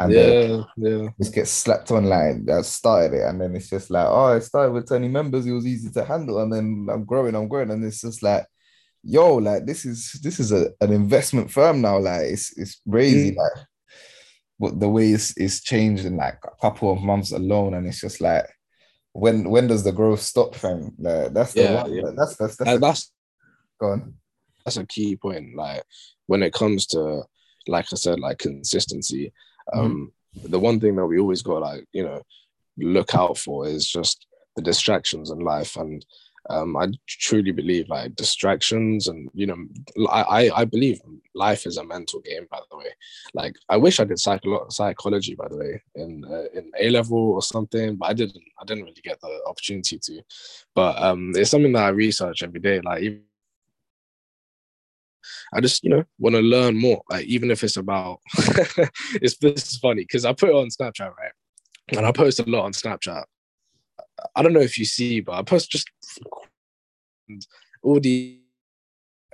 and 0.00 0.16
then 0.16 0.34
yeah, 0.38 0.62
yeah, 0.76 1.08
just 1.20 1.34
get 1.34 1.48
slapped 1.48 1.90
on 1.92 2.06
like 2.06 2.36
I 2.50 2.62
started 2.62 3.18
it, 3.18 3.24
and 3.24 3.40
then 3.40 3.56
it's 3.56 3.70
just 3.70 3.90
like, 3.90 4.06
oh, 4.08 4.34
I 4.36 4.40
started 4.40 4.72
with 4.72 4.88
20 4.88 5.08
members, 5.08 5.46
it 5.46 5.52
was 5.52 5.66
easy 5.66 5.90
to 5.92 6.04
handle, 6.04 6.40
and 6.42 6.52
then 6.52 6.88
I'm 6.92 7.04
growing, 7.04 7.34
I'm 7.36 7.48
growing, 7.48 7.70
and 7.70 7.84
it's 7.84 8.02
just 8.02 8.22
like, 8.22 8.46
yo, 9.04 9.36
like 9.36 9.66
this 9.66 9.84
is 9.84 10.18
this 10.22 10.40
is 10.40 10.52
a, 10.52 10.70
an 10.80 10.92
investment 10.92 11.50
firm 11.50 11.80
now, 11.82 11.98
like 11.98 12.22
it's 12.22 12.56
it's 12.58 12.80
crazy, 12.90 13.32
Mm. 13.32 13.36
like 13.36 13.66
what 14.58 14.78
the 14.80 14.88
way 14.88 15.10
it's, 15.10 15.36
it's 15.36 15.60
changed 15.62 16.04
in 16.04 16.16
like 16.16 16.38
a 16.44 16.56
couple 16.60 16.92
of 16.92 17.02
months 17.02 17.32
alone, 17.32 17.74
and 17.74 17.86
it's 17.86 18.00
just 18.00 18.20
like, 18.20 18.46
when 19.12 19.48
when 19.50 19.66
does 19.68 19.84
the 19.84 19.92
growth 19.92 20.20
stop, 20.20 20.54
fam? 20.54 20.92
Like, 20.98 21.32
that's 21.34 21.54
the 21.54 21.62
Yeah, 21.62 21.82
one, 21.82 21.94
yeah. 21.94 22.10
that's 22.16 22.36
that's 22.36 22.56
that's, 22.56 22.72
the, 22.72 22.78
that's 22.78 23.11
go 23.82 23.92
on. 23.92 24.14
that's 24.64 24.76
a 24.76 24.86
key 24.86 25.16
point. 25.16 25.56
Like 25.56 25.82
when 26.26 26.42
it 26.42 26.52
comes 26.52 26.86
to, 26.88 27.22
like 27.66 27.86
I 27.92 27.96
said, 27.96 28.20
like 28.20 28.38
consistency. 28.38 29.32
Um, 29.72 30.12
the 30.44 30.58
one 30.58 30.80
thing 30.80 30.96
that 30.96 31.06
we 31.06 31.18
always 31.18 31.42
got 31.42 31.60
like 31.60 31.84
you 31.92 32.04
know 32.04 32.22
look 32.78 33.14
out 33.14 33.36
for 33.36 33.66
is 33.66 33.86
just 33.86 34.26
the 34.56 34.62
distractions 34.62 35.30
in 35.30 35.38
life 35.40 35.76
and 35.76 36.04
um, 36.50 36.76
I 36.76 36.88
truly 37.06 37.52
believe 37.52 37.88
like 37.88 38.16
distractions 38.16 39.06
and 39.06 39.28
you 39.32 39.46
know 39.46 39.56
I, 40.10 40.22
I 40.22 40.60
I 40.60 40.64
believe 40.64 41.00
life 41.34 41.66
is 41.66 41.76
a 41.76 41.84
mental 41.84 42.20
game 42.20 42.48
by 42.50 42.58
the 42.68 42.76
way 42.76 42.88
like 43.32 43.54
I 43.68 43.76
wish 43.76 44.00
I 44.00 44.04
did 44.04 44.16
psycholo- 44.16 44.72
psychology 44.72 45.36
by 45.36 45.48
the 45.48 45.56
way 45.56 45.82
in 45.94 46.24
uh, 46.24 46.58
in 46.58 46.72
A 46.80 46.90
level 46.90 47.18
or 47.18 47.42
something 47.42 47.96
but 47.96 48.06
I 48.08 48.12
didn't 48.14 48.42
I 48.60 48.64
didn't 48.64 48.84
really 48.84 49.02
get 49.04 49.20
the 49.20 49.40
opportunity 49.46 49.98
to 49.98 50.22
but 50.74 51.00
um 51.00 51.32
it's 51.36 51.50
something 51.50 51.72
that 51.72 51.84
I 51.84 51.90
research 51.90 52.42
every 52.42 52.60
day 52.60 52.80
like 52.80 53.02
even 53.02 53.22
I 55.52 55.60
just 55.60 55.82
you 55.84 55.90
know 55.90 56.04
want 56.18 56.36
to 56.36 56.42
learn 56.42 56.76
more. 56.76 57.02
Like 57.10 57.26
even 57.26 57.50
if 57.50 57.62
it's 57.64 57.76
about, 57.76 58.20
it's 59.14 59.36
this 59.38 59.72
is 59.72 59.78
funny 59.78 60.02
because 60.02 60.24
I 60.24 60.32
put 60.32 60.50
it 60.50 60.54
on 60.54 60.68
Snapchat 60.68 61.16
right, 61.16 61.32
and 61.96 62.06
I 62.06 62.12
post 62.12 62.40
a 62.40 62.44
lot 62.44 62.64
on 62.64 62.72
Snapchat. 62.72 63.24
I 64.36 64.42
don't 64.42 64.52
know 64.52 64.60
if 64.60 64.78
you 64.78 64.84
see, 64.84 65.20
but 65.20 65.32
I 65.32 65.42
post 65.42 65.70
just 65.70 65.90
all 67.82 68.00
the 68.00 68.42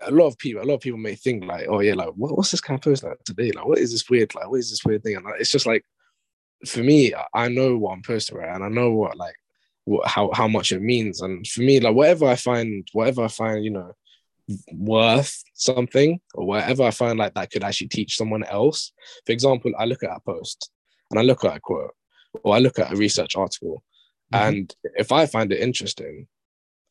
a 0.03 0.11
lot 0.11 0.27
of 0.27 0.39
people, 0.39 0.63
a 0.63 0.65
lot 0.65 0.75
of 0.75 0.81
people 0.81 0.99
may 0.99 1.15
think 1.15 1.45
like, 1.45 1.67
oh 1.69 1.81
yeah, 1.81 1.95
like 1.95 2.11
what, 2.15 2.37
what's 2.37 2.51
this 2.51 2.61
kind 2.61 2.79
of 2.79 2.83
post 2.83 3.03
like 3.03 3.23
today? 3.25 3.51
Like, 3.53 3.67
what 3.67 3.79
is 3.79 3.93
this 3.93 4.09
weird? 4.09 4.35
Like, 4.35 4.49
what 4.49 4.61
is 4.61 4.71
this 4.71 4.85
weird 4.85 5.03
thing? 5.03 5.17
And 5.17 5.25
like, 5.25 5.41
it's 5.41 5.51
just 5.51 5.67
like, 5.67 5.85
for 6.67 6.81
me, 6.81 7.13
I 7.35 7.49
know 7.49 7.77
what 7.77 7.93
I'm 7.93 8.03
posting 8.03 8.39
right, 8.39 8.55
and 8.55 8.65
I 8.65 8.69
know 8.69 8.91
what 8.93 9.17
like 9.17 9.37
what, 9.85 10.07
how 10.07 10.31
how 10.33 10.49
much 10.49 10.73
it 10.73 10.83
means. 10.83 11.21
And 11.21 11.47
for 11.47 11.63
me, 11.63 11.81
like 11.81 11.95
whatever 11.95 12.27
I 12.27 12.37
find, 12.37 12.87
whatever 12.93 13.25
I 13.25 13.29
find, 13.29 13.65
you 13.65 13.71
know, 13.71 13.93
worth 14.73 15.43
something, 15.55 16.21
or 16.35 16.47
whatever 16.47 16.85
I 16.85 16.91
find 16.91 17.19
like 17.19 17.35
that 17.35 17.51
could 17.51 17.65
actually 17.65 17.89
teach 17.89 18.17
someone 18.17 18.45
else. 18.45 18.93
For 19.27 19.33
example, 19.33 19.73
I 19.79 19.85
look 19.85 20.03
at 20.03 20.11
a 20.11 20.21
post 20.21 20.71
and 21.11 21.19
I 21.19 21.23
look 21.23 21.45
at 21.45 21.57
a 21.57 21.61
quote, 21.61 21.95
or 22.43 22.55
I 22.55 22.59
look 22.59 22.79
at 22.79 22.93
a 22.93 22.97
research 22.97 23.37
article, 23.37 23.83
mm-hmm. 24.33 24.49
and 24.49 24.75
if 24.95 25.13
I 25.13 25.27
find 25.27 25.53
it 25.53 25.61
interesting, 25.61 26.27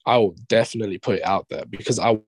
I 0.06 0.18
will 0.18 0.36
definitely 0.48 0.98
put 0.98 1.18
it 1.18 1.26
out 1.26 1.48
there 1.50 1.66
because 1.70 2.00
I 2.00 2.20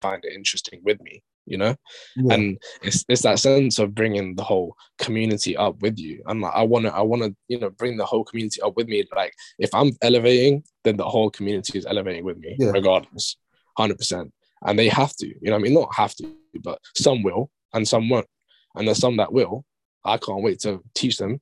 find 0.00 0.24
it 0.24 0.32
interesting 0.32 0.80
with 0.84 1.00
me 1.02 1.22
you 1.48 1.56
know 1.56 1.74
yeah. 2.16 2.34
and 2.34 2.58
it's 2.82 3.04
it's 3.08 3.22
that 3.22 3.38
sense 3.38 3.78
of 3.78 3.94
bringing 3.94 4.36
the 4.36 4.44
whole 4.44 4.76
community 4.98 5.56
up 5.56 5.80
with 5.80 5.98
you 5.98 6.22
and 6.26 6.42
like, 6.42 6.54
i 6.54 6.62
want 6.62 6.84
to 6.84 6.94
i 6.94 7.00
want 7.00 7.22
to 7.22 7.34
you 7.48 7.58
know 7.58 7.70
bring 7.70 7.96
the 7.96 8.04
whole 8.04 8.24
community 8.24 8.60
up 8.60 8.76
with 8.76 8.86
me 8.86 9.02
like 9.16 9.32
if 9.58 9.74
i'm 9.74 9.90
elevating 10.02 10.62
then 10.84 10.96
the 10.96 11.08
whole 11.08 11.30
community 11.30 11.78
is 11.78 11.86
elevating 11.86 12.24
with 12.24 12.36
me 12.38 12.54
yeah. 12.58 12.70
regardless 12.70 13.36
100% 13.78 14.30
and 14.66 14.78
they 14.78 14.88
have 14.88 15.14
to 15.16 15.26
you 15.26 15.50
know 15.50 15.56
i 15.56 15.58
mean? 15.58 15.74
Not 15.74 15.94
have 15.94 16.14
to 16.16 16.34
but 16.60 16.78
some 16.96 17.22
will 17.22 17.50
and 17.72 17.86
some 17.86 18.08
won't. 18.08 18.26
And 18.74 18.86
there's 18.86 18.98
some 18.98 19.16
that 19.18 19.32
will. 19.32 19.64
I 20.04 20.16
can't 20.16 20.42
wait 20.42 20.60
to 20.60 20.82
teach 20.94 21.18
them 21.18 21.40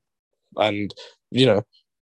and 0.57 0.93
you 1.31 1.47
know 1.47 1.63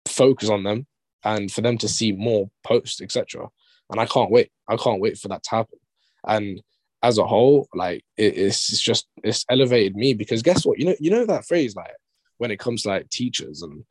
focus 0.07 0.49
on 0.49 0.63
them 0.63 0.87
and 1.23 1.51
for 1.51 1.61
them 1.61 1.77
to 1.77 1.87
see 1.87 2.11
more 2.11 2.49
posts 2.65 3.01
etc 3.01 3.47
and 3.89 3.99
i 3.99 4.05
can't 4.05 4.31
wait. 4.31 4.51
I 4.69 4.77
can't 4.77 5.01
wait 5.01 5.17
for 5.17 5.27
that 5.29 5.43
to 5.43 5.49
happen. 5.49 5.79
And 6.27 6.61
as 7.01 7.17
a 7.17 7.25
whole, 7.25 7.67
like 7.73 8.03
it, 8.17 8.37
it's, 8.37 8.71
it's 8.71 8.81
just 8.81 9.07
it's 9.23 9.45
elevated 9.49 9.95
me 9.95 10.13
because 10.13 10.41
guess 10.41 10.65
what? 10.65 10.79
You 10.79 10.85
know, 10.85 10.95
you 10.99 11.09
know 11.09 11.25
that 11.25 11.45
phrase 11.45 11.75
like 11.75 11.91
when 12.37 12.51
it 12.51 12.59
comes 12.59 12.83
to 12.83 12.89
like 12.89 13.09
teachers 13.09 13.61
and 13.61 13.83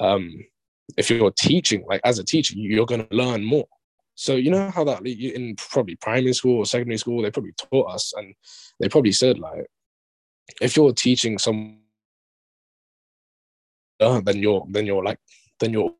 um 0.00 0.32
if 0.96 1.10
you're 1.10 1.30
teaching, 1.30 1.84
like 1.86 2.00
as 2.04 2.18
a 2.18 2.24
teacher, 2.24 2.54
you're 2.56 2.86
gonna 2.86 3.06
learn 3.10 3.44
more. 3.44 3.66
So 4.14 4.36
you 4.36 4.50
know 4.50 4.70
how 4.70 4.84
that 4.84 5.06
in 5.06 5.56
probably 5.56 5.96
primary 5.96 6.32
school 6.32 6.58
or 6.58 6.66
secondary 6.66 6.98
school, 6.98 7.22
they 7.22 7.30
probably 7.30 7.52
taught 7.52 7.90
us 7.90 8.12
and 8.16 8.34
they 8.80 8.88
probably 8.88 9.12
said 9.12 9.38
like 9.38 9.66
if 10.60 10.76
you're 10.76 10.92
teaching 10.92 11.38
someone, 11.38 11.78
uh, 14.00 14.20
then 14.20 14.38
you're 14.38 14.64
then 14.70 14.86
you're 14.86 15.02
like 15.02 15.18
then 15.60 15.72
you're 15.72 15.90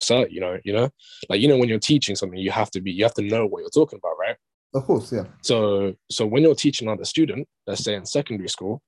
so 0.00 0.26
you 0.28 0.40
know, 0.40 0.58
you 0.64 0.72
know, 0.72 0.90
like 1.28 1.40
you 1.40 1.48
know, 1.48 1.58
when 1.58 1.68
you're 1.68 1.78
teaching 1.78 2.16
something, 2.16 2.38
you 2.38 2.50
have 2.50 2.70
to 2.72 2.80
be, 2.80 2.90
you 2.90 3.04
have 3.04 3.14
to 3.14 3.22
know 3.22 3.46
what 3.46 3.60
you're 3.60 3.70
talking 3.70 3.98
about, 3.98 4.16
right? 4.18 4.36
Of 4.74 4.84
course, 4.84 5.12
yeah. 5.12 5.24
So, 5.42 5.94
so 6.10 6.26
when 6.26 6.42
you're 6.42 6.54
teaching 6.54 6.88
another 6.88 7.04
student, 7.04 7.46
let's 7.66 7.84
say 7.84 7.94
in 7.94 8.06
secondary 8.06 8.48
school, 8.48 8.82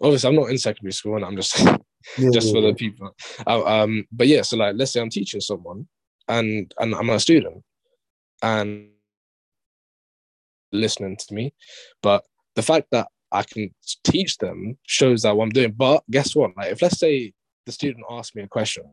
obviously 0.00 0.28
I'm 0.28 0.36
not 0.36 0.50
in 0.50 0.58
secondary 0.58 0.92
school, 0.92 1.16
and 1.16 1.24
I'm 1.24 1.36
just 1.36 1.58
yeah, 2.18 2.30
just 2.32 2.48
yeah, 2.48 2.52
for 2.52 2.60
yeah. 2.60 2.68
the 2.68 2.74
people. 2.74 3.14
Uh, 3.46 3.64
um, 3.64 4.06
but 4.12 4.28
yeah, 4.28 4.42
so 4.42 4.56
like 4.56 4.76
let's 4.76 4.92
say 4.92 5.00
I'm 5.00 5.10
teaching 5.10 5.40
someone, 5.40 5.86
and 6.28 6.72
and 6.78 6.94
I'm 6.94 7.10
a 7.10 7.20
student, 7.20 7.62
and 8.42 8.90
listening 10.72 11.16
to 11.16 11.34
me, 11.34 11.54
but 12.02 12.24
the 12.54 12.62
fact 12.62 12.88
that 12.92 13.08
I 13.32 13.42
can 13.42 13.74
teach 14.04 14.38
them 14.38 14.78
shows 14.86 15.22
that 15.22 15.36
what 15.36 15.44
I'm 15.44 15.50
doing. 15.50 15.72
But 15.72 16.02
guess 16.10 16.34
what? 16.34 16.56
Like 16.56 16.72
if 16.72 16.82
let's 16.82 16.98
say 16.98 17.32
the 17.66 17.72
student 17.72 18.06
asks 18.10 18.34
me 18.34 18.42
a 18.42 18.48
question, 18.48 18.84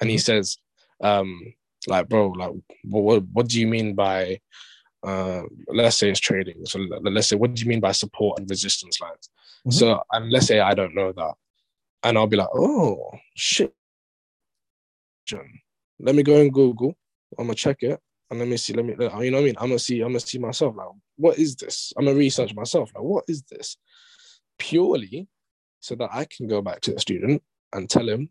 and 0.00 0.10
he 0.10 0.16
mm-hmm. 0.16 0.20
says, 0.20 0.58
um 1.02 1.54
like 1.86 2.08
bro 2.08 2.28
like 2.28 2.50
what 2.84 3.22
what 3.32 3.48
do 3.48 3.60
you 3.60 3.66
mean 3.66 3.94
by 3.94 4.38
uh 5.06 5.42
let's 5.68 5.96
say 5.96 6.10
it's 6.10 6.18
trading 6.18 6.64
so 6.64 6.80
let's 7.02 7.28
say 7.28 7.36
what 7.36 7.54
do 7.54 7.62
you 7.62 7.68
mean 7.68 7.80
by 7.80 7.92
support 7.92 8.38
and 8.38 8.50
resistance 8.50 9.00
lines 9.00 9.30
mm-hmm. 9.60 9.70
so 9.70 10.02
and 10.12 10.30
let's 10.30 10.46
say 10.46 10.58
i 10.58 10.74
don't 10.74 10.94
know 10.94 11.12
that 11.12 11.34
and 12.02 12.18
i'll 12.18 12.26
be 12.26 12.36
like 12.36 12.48
oh 12.54 13.10
shit 13.36 13.72
let 16.00 16.14
me 16.14 16.22
go 16.22 16.40
and 16.40 16.52
google 16.52 16.94
i'm 17.38 17.46
gonna 17.46 17.54
check 17.54 17.78
it 17.82 17.98
and 18.30 18.38
let 18.38 18.48
me 18.48 18.56
see 18.56 18.72
let 18.72 18.84
me 18.84 18.94
uh, 18.94 19.20
you 19.20 19.30
know 19.30 19.38
what 19.38 19.42
i 19.42 19.46
mean 19.46 19.56
i'm 19.58 19.68
gonna 19.68 19.78
see 19.78 20.00
i'm 20.00 20.08
gonna 20.08 20.20
see 20.20 20.38
myself 20.38 20.74
like 20.76 20.88
what 21.16 21.38
is 21.38 21.56
this 21.56 21.92
i'm 21.96 22.04
gonna 22.04 22.16
research 22.16 22.54
myself 22.54 22.90
like 22.94 23.04
what 23.04 23.24
is 23.28 23.42
this 23.50 23.76
purely 24.58 25.28
so 25.80 25.94
that 25.94 26.10
i 26.12 26.24
can 26.24 26.46
go 26.46 26.60
back 26.60 26.80
to 26.80 26.92
the 26.92 27.00
student 27.00 27.42
and 27.72 27.88
tell 27.88 28.08
him 28.08 28.28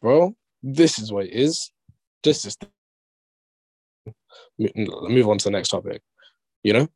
bro 0.00 0.34
this 0.62 0.98
is 0.98 1.12
what 1.12 1.26
it 1.26 1.32
is 1.32 1.70
just 2.22 2.44
just 2.44 2.64
move 4.58 5.28
on 5.28 5.38
to 5.38 5.44
the 5.44 5.50
next 5.50 5.68
topic, 5.68 6.02
you 6.62 6.72
know? 6.72 6.88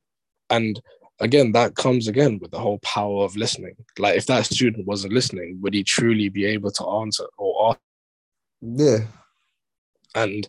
And 0.51 0.81
again, 1.21 1.53
that 1.53 1.77
comes 1.77 2.09
again 2.09 2.39
with 2.41 2.51
the 2.51 2.59
whole 2.59 2.79
power 2.81 3.25
of 3.25 3.37
listening. 3.37 3.77
Like 3.99 4.17
if 4.17 4.27
that 4.27 4.47
student 4.47 4.87
wasn't 4.87 5.13
listening, 5.13 5.59
would 5.63 5.75
he 5.75 5.85
truly 5.85 6.29
be 6.29 6.45
able 6.47 6.71
to 6.73 6.87
answer 6.87 7.25
or 7.39 7.71
ask? 7.71 7.81
Yeah. 8.61 8.99
And 10.15 10.49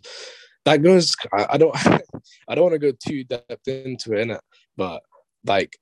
that 0.66 0.82
goes 0.82 1.16
I, 1.34 1.47
I 1.51 1.57
don't 1.57 1.76
I 2.47 2.55
don't 2.55 2.64
want 2.64 2.74
to 2.74 2.80
go 2.80 2.91
too 2.91 3.24
depth 3.24 3.68
into 3.68 4.14
it, 4.14 4.28
innit? 4.28 4.39
but 4.78 5.01
like 5.45 5.78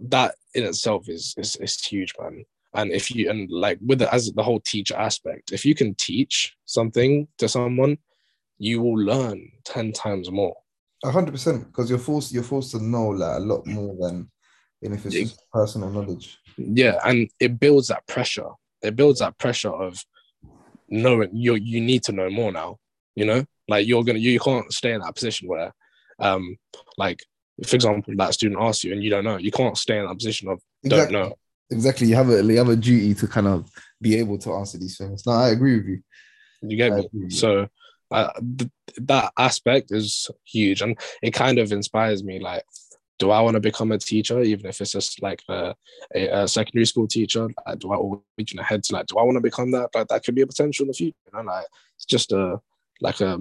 that 0.00 0.34
in 0.54 0.64
itself 0.64 1.08
is, 1.08 1.34
is 1.38 1.56
is 1.56 1.84
huge, 1.84 2.14
man. 2.20 2.44
And 2.74 2.92
if 2.92 3.10
you 3.10 3.30
and 3.30 3.50
like 3.50 3.78
with 3.84 4.02
it 4.02 4.08
as 4.12 4.30
the 4.32 4.42
whole 4.42 4.60
teacher 4.60 4.96
aspect, 4.96 5.52
if 5.52 5.64
you 5.64 5.74
can 5.74 5.94
teach 5.94 6.54
something 6.66 7.28
to 7.38 7.48
someone 7.48 7.98
you 8.58 8.82
will 8.82 8.98
learn 8.98 9.50
10 9.64 9.92
times 9.92 10.30
more. 10.30 10.56
hundred 11.04 11.32
percent, 11.32 11.66
because 11.66 11.88
you're 11.88 11.98
forced 11.98 12.32
you're 12.32 12.42
forced 12.42 12.72
to 12.72 12.82
know 12.82 13.08
like 13.08 13.36
a 13.36 13.40
lot 13.40 13.66
more 13.66 13.96
than 14.00 14.30
even 14.82 14.98
if 14.98 15.06
it's 15.06 15.14
just 15.14 15.42
personal 15.52 15.90
knowledge. 15.90 16.38
Yeah, 16.56 16.98
and 17.04 17.30
it 17.40 17.58
builds 17.58 17.88
that 17.88 18.06
pressure. 18.06 18.48
It 18.82 18.96
builds 18.96 19.20
that 19.20 19.38
pressure 19.38 19.72
of 19.72 20.04
knowing 20.88 21.30
you 21.32 21.54
you 21.54 21.80
need 21.80 22.02
to 22.04 22.12
know 22.12 22.30
more 22.30 22.52
now. 22.52 22.78
You 23.18 23.26
know, 23.26 23.44
like 23.66 23.86
you're 23.88 24.04
gonna 24.04 24.20
you 24.20 24.38
can't 24.38 24.72
stay 24.72 24.92
in 24.92 25.00
that 25.00 25.14
position 25.14 25.48
where, 25.48 25.72
um, 26.20 26.56
like 26.96 27.20
for 27.66 27.74
example, 27.74 28.14
that 28.16 28.34
student 28.34 28.60
asks 28.60 28.84
you 28.84 28.92
and 28.92 29.02
you 29.02 29.10
don't 29.10 29.24
know. 29.24 29.38
You 29.38 29.50
can't 29.50 29.76
stay 29.76 29.98
in 29.98 30.06
that 30.06 30.14
position 30.14 30.48
of 30.48 30.60
exactly. 30.84 31.14
don't 31.14 31.28
know. 31.28 31.34
Exactly, 31.70 32.06
you 32.06 32.14
have 32.14 32.30
a 32.30 32.44
you 32.44 32.58
have 32.58 32.68
a 32.68 32.76
duty 32.76 33.14
to 33.14 33.26
kind 33.26 33.48
of 33.48 33.68
be 34.00 34.14
able 34.14 34.38
to 34.38 34.52
answer 34.52 34.78
these 34.78 34.96
things. 34.96 35.26
No, 35.26 35.32
I 35.32 35.48
agree 35.48 35.78
with 35.78 35.86
you. 35.86 36.02
You 36.62 36.76
get 36.76 37.12
me. 37.12 37.28
So 37.30 37.68
uh, 38.12 38.30
th- 38.56 38.70
that 38.98 39.32
aspect 39.36 39.90
is 39.90 40.30
huge 40.44 40.80
and 40.80 40.96
it 41.20 41.32
kind 41.32 41.58
of 41.58 41.72
inspires 41.72 42.24
me 42.24 42.38
like 42.38 42.64
do 43.18 43.30
i 43.30 43.40
want 43.40 43.54
to 43.54 43.60
become 43.60 43.92
a 43.92 43.98
teacher 43.98 44.40
even 44.40 44.66
if 44.66 44.80
it's 44.80 44.92
just 44.92 45.20
like 45.22 45.42
a, 45.48 45.74
a, 46.14 46.28
a 46.28 46.48
secondary 46.48 46.86
school 46.86 47.06
teacher 47.06 47.48
like, 47.66 47.78
do 47.78 47.92
i 47.92 47.96
always 47.96 48.20
reaching 48.38 48.58
ahead 48.58 48.82
to 48.82 48.94
like 48.94 49.06
do 49.06 49.18
i 49.18 49.22
want 49.22 49.36
to 49.36 49.40
become 49.40 49.70
that 49.70 49.90
like 49.94 50.08
that 50.08 50.24
could 50.24 50.34
be 50.34 50.42
a 50.42 50.46
potential 50.46 50.84
in 50.84 50.88
the 50.88 50.94
future 50.94 51.16
you 51.26 51.38
know 51.38 51.44
like 51.44 51.66
it's 51.96 52.06
just 52.06 52.32
a 52.32 52.58
like 53.00 53.20
a 53.20 53.38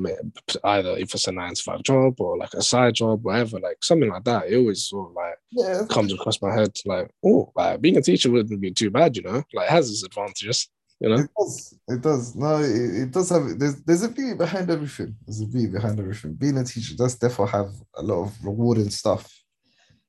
either 0.66 0.98
if 0.98 1.14
it's 1.14 1.28
a 1.28 1.32
nine 1.32 1.54
to 1.54 1.64
five 1.64 1.84
job 1.84 2.20
or 2.20 2.38
like 2.38 2.54
a 2.54 2.62
side 2.62 2.94
job 2.94 3.24
whatever 3.24 3.60
like 3.60 3.78
something 3.82 4.10
like 4.10 4.24
that 4.24 4.48
it 4.48 4.56
always 4.56 4.84
sort 4.84 5.10
of 5.10 5.16
like 5.16 5.38
yeah. 5.52 5.82
comes 5.90 6.14
across 6.14 6.42
my 6.42 6.54
head 6.54 6.72
like 6.86 7.10
oh 7.26 7.52
like 7.56 7.82
being 7.82 7.98
a 7.98 8.02
teacher 8.02 8.30
wouldn't 8.30 8.62
be 8.62 8.72
too 8.72 8.92
bad 8.92 9.16
you 9.16 9.24
know 9.24 9.44
like 9.54 9.68
it 9.68 9.72
has 9.72 9.90
its 9.90 10.04
advantages 10.04 10.70
you 11.00 11.10
know, 11.10 11.16
it 11.16 11.30
does. 11.38 11.80
It 11.88 12.02
does. 12.02 12.36
No, 12.36 12.58
it, 12.58 13.04
it 13.04 13.12
does 13.12 13.30
have. 13.30 13.60
There's 13.60 13.76
there's 13.84 14.02
a 14.02 14.10
beauty 14.10 14.34
behind 14.34 14.72
everything. 14.72 15.16
There's 15.26 15.42
a 15.42 15.46
beauty 15.46 15.68
behind 15.68 16.00
everything. 16.00 16.34
Being 16.34 16.58
a 16.58 16.64
teacher 16.64 16.96
does 16.96 17.16
therefore 17.18 17.48
have 17.48 17.72
a 17.96 18.02
lot 18.02 18.24
of 18.24 18.44
rewarding 18.44 18.90
stuff. 18.90 19.32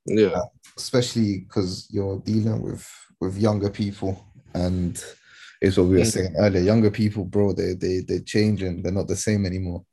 Yeah, 0.07 0.29
uh, 0.29 0.45
especially 0.77 1.41
because 1.41 1.87
you're 1.91 2.19
dealing 2.19 2.63
with 2.63 2.89
with 3.21 3.37
younger 3.37 3.69
people, 3.69 4.25
and 4.55 5.03
it's 5.61 5.77
what 5.77 5.87
we 5.87 5.97
were 5.97 6.01
mm. 6.01 6.11
saying 6.11 6.35
earlier. 6.37 6.61
Younger 6.61 6.91
people, 6.91 7.25
bro, 7.25 7.53
they 7.53 7.73
they 7.73 7.99
they're 7.99 8.19
changing. 8.21 8.81
They're 8.81 8.91
not 8.91 9.07
the 9.07 9.15
same 9.15 9.45
anymore. 9.45 9.85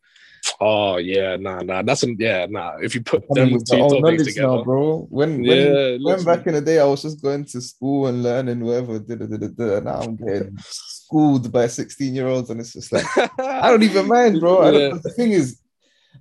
Oh 0.61 0.97
yeah, 0.97 1.37
nah, 1.37 1.61
nah. 1.61 1.83
That's 1.83 2.05
a, 2.05 2.15
yeah, 2.19 2.47
nah. 2.49 2.77
If 2.81 2.95
you 2.95 3.03
put 3.03 3.25
them 3.31 3.53
with 3.53 3.69
two 3.69 3.79
topics 3.79 4.25
together, 4.25 4.47
now, 4.47 4.65
bro. 4.65 5.07
When 5.11 5.43
when, 5.43 5.45
yeah, 5.45 5.97
when 6.01 6.25
back 6.25 6.47
in 6.47 6.55
the 6.55 6.61
day, 6.61 6.79
I 6.79 6.85
was 6.85 7.03
just 7.03 7.21
going 7.21 7.45
to 7.47 7.61
school 7.61 8.07
and 8.07 8.23
learning 8.23 8.61
whatever. 8.61 8.99
Da, 8.99 9.17
da, 9.17 9.27
da, 9.27 9.49
da, 9.49 9.81
Now 9.81 10.01
I'm 10.01 10.17
getting 10.17 10.57
schooled 10.59 11.53
by 11.53 11.67
16 11.67 12.15
year 12.15 12.29
olds, 12.29 12.51
and 12.51 12.61
it's 12.61 12.73
just 12.73 12.93
like 12.93 13.05
I 13.39 13.71
don't 13.71 13.83
even 13.83 14.07
mind, 14.07 14.41
bro. 14.41 14.71
Yeah. 14.77 14.99
the 15.03 15.11
thing 15.11 15.33
is, 15.33 15.61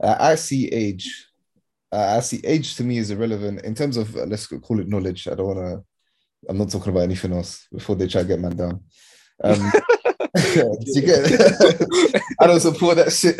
uh, 0.01 0.15
I 0.19 0.35
see 0.35 0.67
age. 0.69 1.27
Uh, 1.91 2.15
I 2.17 2.19
see 2.21 2.41
age 2.43 2.75
to 2.75 2.83
me 2.83 2.97
is 2.97 3.11
irrelevant 3.11 3.61
in 3.63 3.75
terms 3.75 3.95
of 3.95 4.15
uh, 4.15 4.25
let's 4.25 4.47
call 4.47 4.79
it 4.79 4.89
knowledge. 4.89 5.27
I 5.27 5.35
don't 5.35 5.55
want 5.55 5.59
to. 5.59 5.83
I'm 6.49 6.57
not 6.57 6.69
talking 6.69 6.91
about 6.91 7.03
anything 7.03 7.33
else 7.33 7.67
before 7.71 7.95
they 7.95 8.07
try 8.07 8.21
to 8.21 8.27
get 8.27 8.39
man 8.39 8.55
down. 8.55 8.81
Um, 9.43 9.71
you 10.35 11.01
get 11.01 11.31
I 12.39 12.47
don't 12.47 12.59
support 12.59 12.97
that 12.97 13.11
shit. 13.11 13.37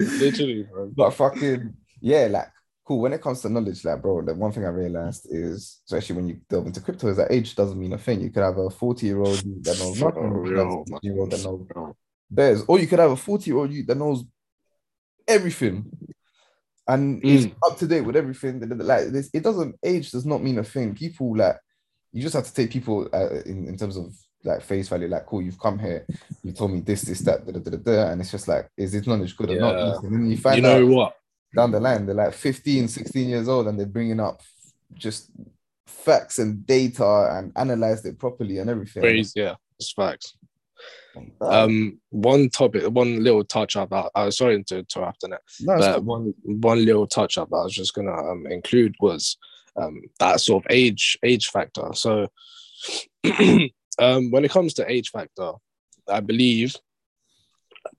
Literally, 0.00 0.62
bro. 0.64 0.90
But 0.94 1.10
fucking 1.12 1.74
yeah, 2.00 2.26
like 2.30 2.48
cool. 2.84 3.00
When 3.00 3.12
it 3.12 3.22
comes 3.22 3.42
to 3.42 3.48
knowledge, 3.48 3.84
like 3.84 4.00
bro, 4.00 4.22
the 4.22 4.34
one 4.34 4.52
thing 4.52 4.64
I 4.64 4.68
realized 4.68 5.26
is, 5.30 5.80
especially 5.86 6.16
when 6.16 6.28
you 6.28 6.40
delve 6.48 6.66
into 6.66 6.80
crypto, 6.80 7.08
is 7.08 7.16
that 7.18 7.30
age 7.32 7.54
doesn't 7.54 7.78
mean 7.78 7.92
a 7.92 7.98
thing. 7.98 8.20
You 8.20 8.30
could 8.30 8.42
have 8.42 8.58
a 8.58 8.70
40 8.70 9.06
year 9.06 9.20
old 9.20 9.38
that 9.64 9.78
knows 9.78 10.00
nothing, 10.00 10.22
you 10.22 10.42
could 10.44 10.58
have 10.58 10.66
a 10.66 10.70
yo, 10.70 10.84
60 10.88 11.06
year 11.06 11.18
old 11.18 11.30
that 11.30 11.44
knows 11.44 11.94
bears, 12.30 12.64
or 12.66 12.78
you 12.78 12.86
could 12.86 12.98
have 12.98 13.10
a 13.12 13.16
40 13.16 13.50
year 13.50 13.58
old 13.58 13.70
that 13.86 13.96
knows 13.96 14.24
everything 15.28 15.90
and 16.88 17.24
is 17.24 17.46
Mm. 17.46 17.54
up 17.64 17.78
to 17.78 17.86
date 17.86 18.00
with 18.00 18.16
everything. 18.16 18.60
Like 18.78 19.08
this, 19.08 19.30
it 19.32 19.42
doesn't 19.42 19.76
age 19.82 20.10
does 20.10 20.26
not 20.26 20.42
mean 20.42 20.58
a 20.58 20.64
thing. 20.64 20.94
People 20.94 21.36
like 21.36 21.56
you 22.12 22.22
just 22.22 22.34
have 22.34 22.46
to 22.46 22.54
take 22.54 22.70
people 22.70 23.08
uh, 23.12 23.40
in, 23.46 23.68
in 23.68 23.76
terms 23.76 23.96
of 23.96 24.12
like 24.44 24.62
face 24.62 24.88
value. 24.88 25.08
Like, 25.08 25.26
cool, 25.26 25.42
you've 25.42 25.58
come 25.58 25.78
here, 25.78 26.06
you 26.42 26.52
told 26.52 26.72
me 26.72 26.80
this, 26.80 27.02
this, 27.02 27.20
that, 27.20 27.44
da, 27.46 27.52
da, 27.52 27.58
da, 27.60 27.70
da, 27.70 27.76
da, 27.76 28.10
and 28.10 28.20
it's 28.20 28.30
just 28.30 28.48
like, 28.48 28.68
is 28.76 28.92
this 28.92 29.06
knowledge 29.06 29.36
good 29.36 29.50
or 29.50 29.60
not? 29.60 30.04
And 30.04 30.14
then 30.14 30.30
you 30.30 30.36
find 30.36 30.56
You 30.56 30.62
know 30.62 30.82
out 30.82 30.88
what? 30.88 31.16
down 31.54 31.70
the 31.70 31.80
line, 31.80 32.06
they're 32.06 32.14
like 32.14 32.32
15, 32.34 32.88
16 32.88 33.28
years 33.28 33.48
old, 33.48 33.66
and 33.68 33.78
they're 33.78 33.86
bringing 33.86 34.20
up 34.20 34.40
just 34.94 35.30
facts 35.86 36.38
and 36.38 36.66
data 36.66 37.28
and 37.32 37.52
analyzed 37.56 38.06
it 38.06 38.18
properly 38.18 38.58
and 38.58 38.68
everything. 38.70 39.02
Crazy, 39.02 39.40
yeah, 39.40 39.54
it's 39.78 39.92
facts. 39.92 40.36
Um, 41.40 41.48
Um, 41.48 42.00
one 42.10 42.48
topic, 42.48 42.84
one 42.90 43.22
little 43.22 43.44
touch 43.44 43.76
up. 43.76 43.92
I, 43.92 44.08
I 44.14 44.24
was 44.24 44.38
sorry 44.38 44.62
to 44.64 44.78
interrupt 44.78 45.24
on 45.24 45.34
it, 45.34 45.40
no, 45.60 45.78
but 45.78 45.94
cool. 45.96 46.02
one 46.02 46.34
one 46.44 46.84
little 46.84 47.06
touch 47.06 47.38
up 47.38 47.48
I 47.52 47.62
was 47.62 47.74
just 47.74 47.94
gonna 47.94 48.12
um, 48.12 48.46
include 48.46 48.94
was 48.98 49.36
um, 49.76 50.02
that 50.18 50.40
sort 50.40 50.64
of 50.64 50.70
age 50.70 51.18
age 51.22 51.48
factor. 51.48 51.88
So, 51.92 52.28
um, 53.98 54.30
when 54.30 54.44
it 54.44 54.50
comes 54.50 54.74
to 54.74 54.90
age 54.90 55.10
factor, 55.10 55.52
I 56.08 56.20
believe 56.20 56.74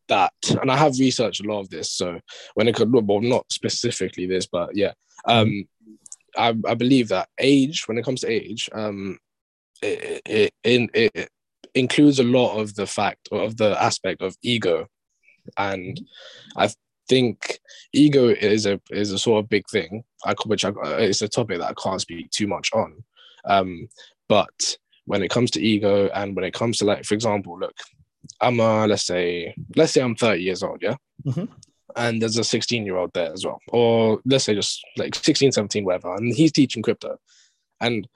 that, 0.08 0.34
and 0.62 0.72
I 0.72 0.78
have 0.78 1.00
researched 1.00 1.44
a 1.44 1.48
lot 1.48 1.62
of 1.62 1.70
this. 1.70 1.92
So 1.92 2.20
when 2.56 2.68
it 2.68 2.76
could, 2.76 2.92
well, 2.92 3.22
not 3.22 3.46
specifically 3.52 4.26
this, 4.26 4.48
but 4.48 4.76
yeah, 4.76 4.94
um, 5.26 5.66
I, 6.38 6.56
I 6.68 6.74
believe 6.74 7.10
that 7.10 7.30
age, 7.40 7.88
when 7.88 7.98
it 7.98 8.06
comes 8.06 8.22
to 8.22 8.32
age, 8.32 8.70
um, 8.74 9.20
it, 9.82 10.22
it, 10.26 10.54
it, 10.64 11.12
it 11.14 11.30
includes 11.76 12.20
a 12.20 12.24
lot 12.24 12.58
of 12.58 12.76
the 12.76 12.88
fact 12.88 13.30
of 13.32 13.58
the 13.58 13.82
aspect 13.82 14.22
of 14.22 14.36
ego, 14.42 14.88
and 15.58 16.00
I 16.56 16.70
think 17.10 17.60
ego 17.92 18.28
is 18.28 18.66
a 18.66 18.80
is 18.92 19.12
a 19.12 19.20
sort 19.20 19.44
of 19.44 19.50
big 19.50 19.68
thing. 19.70 20.04
I 20.26 20.34
which 20.46 20.66
I, 20.66 20.72
it's 21.00 21.22
a 21.22 21.28
topic 21.28 21.60
that 21.60 21.70
I 21.70 21.82
can't 21.82 22.02
speak 22.02 22.32
too 22.32 22.48
much 22.48 22.72
on, 22.74 23.04
um, 23.46 23.90
but 24.30 24.78
when 25.06 25.22
it 25.24 25.30
comes 25.32 25.52
to 25.52 25.62
ego 25.62 26.08
and 26.14 26.36
when 26.36 26.46
it 26.46 26.54
comes 26.54 26.78
to 26.78 26.86
like, 26.86 27.04
for 27.06 27.14
example, 27.14 27.60
look, 27.60 27.76
I'm 28.42 28.60
uh 28.60 28.88
let's 28.88 29.04
say 29.06 29.54
let's 29.76 29.92
say 29.94 30.02
I'm 30.02 30.16
30 30.16 30.42
years 30.44 30.64
old, 30.64 30.82
yeah. 30.82 30.96
Mhm. 31.26 31.48
And 31.96 32.22
there's 32.22 32.38
a 32.38 32.44
16 32.44 32.86
year 32.86 32.98
old 32.98 33.12
there 33.14 33.32
as 33.32 33.46
well, 33.46 33.60
or 33.68 34.20
let's 34.26 34.46
say 34.46 34.56
just 34.56 34.82
like 34.98 35.14
16, 35.14 35.52
17, 35.52 35.86
whatever, 35.86 36.16
and 36.16 36.34
he's 36.34 36.52
teaching 36.52 36.82
crypto, 36.82 37.18
and 37.80 38.08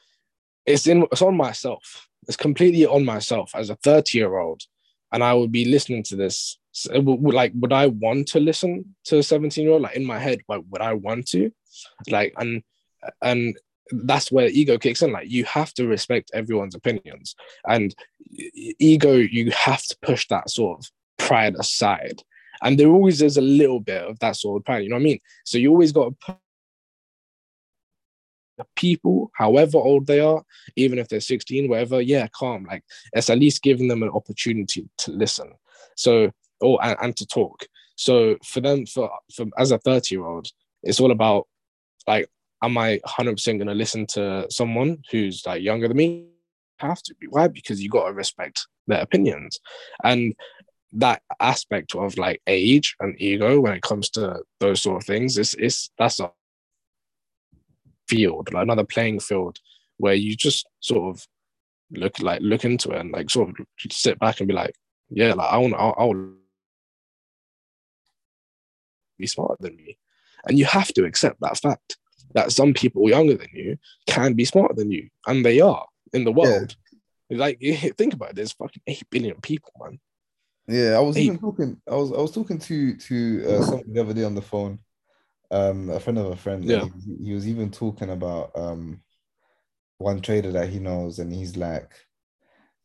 it's 0.65 0.87
in 0.87 1.05
it's 1.11 1.21
on 1.21 1.37
myself. 1.37 2.07
It's 2.27 2.37
completely 2.37 2.85
on 2.85 3.05
myself 3.05 3.51
as 3.53 3.69
a 3.69 3.75
30 3.75 4.17
year 4.17 4.37
old, 4.37 4.63
and 5.11 5.23
I 5.23 5.33
would 5.33 5.51
be 5.51 5.65
listening 5.65 6.03
to 6.03 6.15
this. 6.15 6.57
So, 6.71 6.91
it 6.93 7.03
would- 7.03 7.21
would, 7.21 7.33
like, 7.33 7.53
would 7.55 7.73
I 7.73 7.87
want 7.87 8.27
to 8.29 8.39
listen 8.39 8.95
to 9.05 9.17
a 9.19 9.23
17 9.23 9.63
year 9.63 9.73
old? 9.73 9.81
Like 9.83 9.95
in 9.95 10.05
my 10.05 10.19
head, 10.19 10.39
like, 10.47 10.61
would 10.69 10.81
I 10.81 10.93
want 10.93 11.27
to? 11.29 11.51
Like, 12.09 12.33
and 12.37 12.63
and 13.21 13.57
that's 13.91 14.31
where 14.31 14.47
ego 14.47 14.77
kicks 14.77 15.01
in. 15.01 15.11
Like, 15.11 15.29
you 15.29 15.45
have 15.45 15.73
to 15.75 15.87
respect 15.87 16.31
everyone's 16.33 16.75
opinions, 16.75 17.35
and 17.67 17.95
ego, 18.29 19.13
you 19.13 19.51
have 19.51 19.83
to 19.83 19.97
push 20.01 20.27
that 20.27 20.49
sort 20.49 20.79
of 20.79 20.91
pride 21.17 21.55
aside. 21.59 22.23
And 22.63 22.79
there 22.79 22.89
always 22.89 23.21
is 23.21 23.37
a 23.37 23.41
little 23.41 23.79
bit 23.79 24.03
of 24.03 24.17
that 24.19 24.35
sort 24.35 24.59
of 24.59 24.65
pride. 24.65 24.83
You 24.83 24.89
know 24.89 24.95
what 24.95 25.01
I 25.01 25.03
mean? 25.03 25.19
So 25.45 25.57
you 25.57 25.69
always 25.69 25.91
got 25.91 26.09
to 26.09 26.15
put 26.25 26.37
the 28.57 28.65
people, 28.75 29.31
however 29.35 29.77
old 29.77 30.07
they 30.07 30.19
are, 30.19 30.43
even 30.75 30.97
if 30.97 31.07
they're 31.07 31.19
16, 31.19 31.69
whatever, 31.69 32.01
yeah, 32.01 32.27
calm. 32.33 32.65
Like 32.65 32.83
it's 33.13 33.29
at 33.29 33.37
least 33.37 33.61
giving 33.61 33.87
them 33.87 34.01
an 34.01 34.09
opportunity 34.09 34.89
to 34.99 35.11
listen. 35.11 35.51
So 35.95 36.31
or 36.61 36.83
and, 36.83 36.97
and 37.01 37.17
to 37.17 37.25
talk. 37.25 37.65
So 37.95 38.37
for 38.43 38.61
them, 38.61 38.85
for, 38.85 39.09
for 39.33 39.45
as 39.57 39.71
a 39.71 39.77
30 39.79 40.15
year 40.15 40.25
old, 40.25 40.47
it's 40.83 40.99
all 40.99 41.11
about 41.11 41.47
like, 42.07 42.29
am 42.63 42.77
I 42.77 42.99
100% 43.05 43.45
going 43.45 43.67
to 43.67 43.73
listen 43.73 44.05
to 44.07 44.47
someone 44.49 45.03
who's 45.11 45.45
like 45.45 45.61
younger 45.61 45.87
than 45.87 45.97
me? 45.97 46.27
Have 46.79 47.01
to 47.03 47.15
be. 47.15 47.27
Why? 47.27 47.47
Because 47.47 47.81
you 47.81 47.89
got 47.89 48.07
to 48.07 48.13
respect 48.13 48.67
their 48.87 49.01
opinions. 49.01 49.59
And 50.03 50.35
that 50.93 51.21
aspect 51.39 51.95
of 51.95 52.17
like 52.17 52.41
age 52.47 52.95
and 52.99 53.19
ego 53.19 53.59
when 53.59 53.73
it 53.73 53.81
comes 53.81 54.09
to 54.11 54.41
those 54.59 54.81
sort 54.81 55.01
of 55.01 55.05
things, 55.05 55.37
is 55.37 55.55
it's 55.59 55.91
that's 55.97 56.19
a 56.19 56.31
field, 58.07 58.53
like 58.53 58.63
another 58.63 58.85
playing 58.85 59.19
field 59.19 59.59
where 59.97 60.13
you 60.13 60.35
just 60.35 60.67
sort 60.79 61.15
of 61.15 61.27
look 61.91 62.19
like 62.19 62.41
look 62.41 62.65
into 62.65 62.91
it 62.91 62.99
and 62.99 63.11
like 63.11 63.29
sort 63.29 63.49
of 63.49 63.55
sit 63.91 64.19
back 64.19 64.39
and 64.39 64.47
be 64.47 64.53
like, 64.53 64.75
yeah, 65.09 65.33
like 65.33 65.51
I 65.51 65.57
want, 65.57 65.73
I, 65.73 66.03
want 66.03 66.35
be 69.17 69.27
smarter 69.27 69.57
than 69.59 69.75
me, 69.75 69.97
and 70.45 70.59
you 70.59 70.65
have 70.65 70.89
to 70.93 71.05
accept 71.05 71.39
that 71.41 71.57
fact 71.57 71.97
that 72.37 72.51
some 72.51 72.71
people 72.73 73.09
younger 73.09 73.35
than 73.35 73.49
you 73.53 73.77
can 74.05 74.33
be 74.33 74.45
smarter 74.45 74.75
than 74.75 74.91
you, 74.91 75.09
and 75.25 75.43
they 75.43 75.59
are 75.59 75.85
in 76.13 76.23
the 76.23 76.31
world. 76.31 76.75
Like 77.29 77.59
think 77.97 78.13
about 78.13 78.29
it, 78.29 78.35
there's 78.35 78.53
fucking 78.53 78.83
eight 78.87 79.03
billion 79.09 79.41
people, 79.41 79.71
man. 79.79 79.99
Yeah, 80.67 80.97
I 80.97 80.99
was 80.99 81.15
Hey. 81.17 81.23
even 81.23 81.39
talking. 81.39 81.81
I 81.89 81.95
was 81.95 82.11
I 82.11 82.21
was 82.21 82.31
talking 82.31 82.59
to 82.59 82.95
to 82.95 83.15
uh, 83.49 83.61
someone 83.63 83.91
the 83.93 84.01
other 84.01 84.13
day 84.13 84.23
on 84.23 84.35
the 84.35 84.41
phone, 84.41 84.79
um, 85.51 85.89
a 85.89 85.99
friend 85.99 86.17
of 86.19 86.27
a 86.27 86.35
friend. 86.35 86.63
Yeah. 86.63 86.85
he, 87.05 87.25
he 87.25 87.33
was 87.33 87.47
even 87.47 87.71
talking 87.71 88.11
about 88.11 88.51
um 88.55 89.01
one 89.97 90.21
trader 90.21 90.51
that 90.51 90.69
he 90.69 90.79
knows, 90.79 91.19
and 91.19 91.33
he's 91.33 91.57
like, 91.57 91.91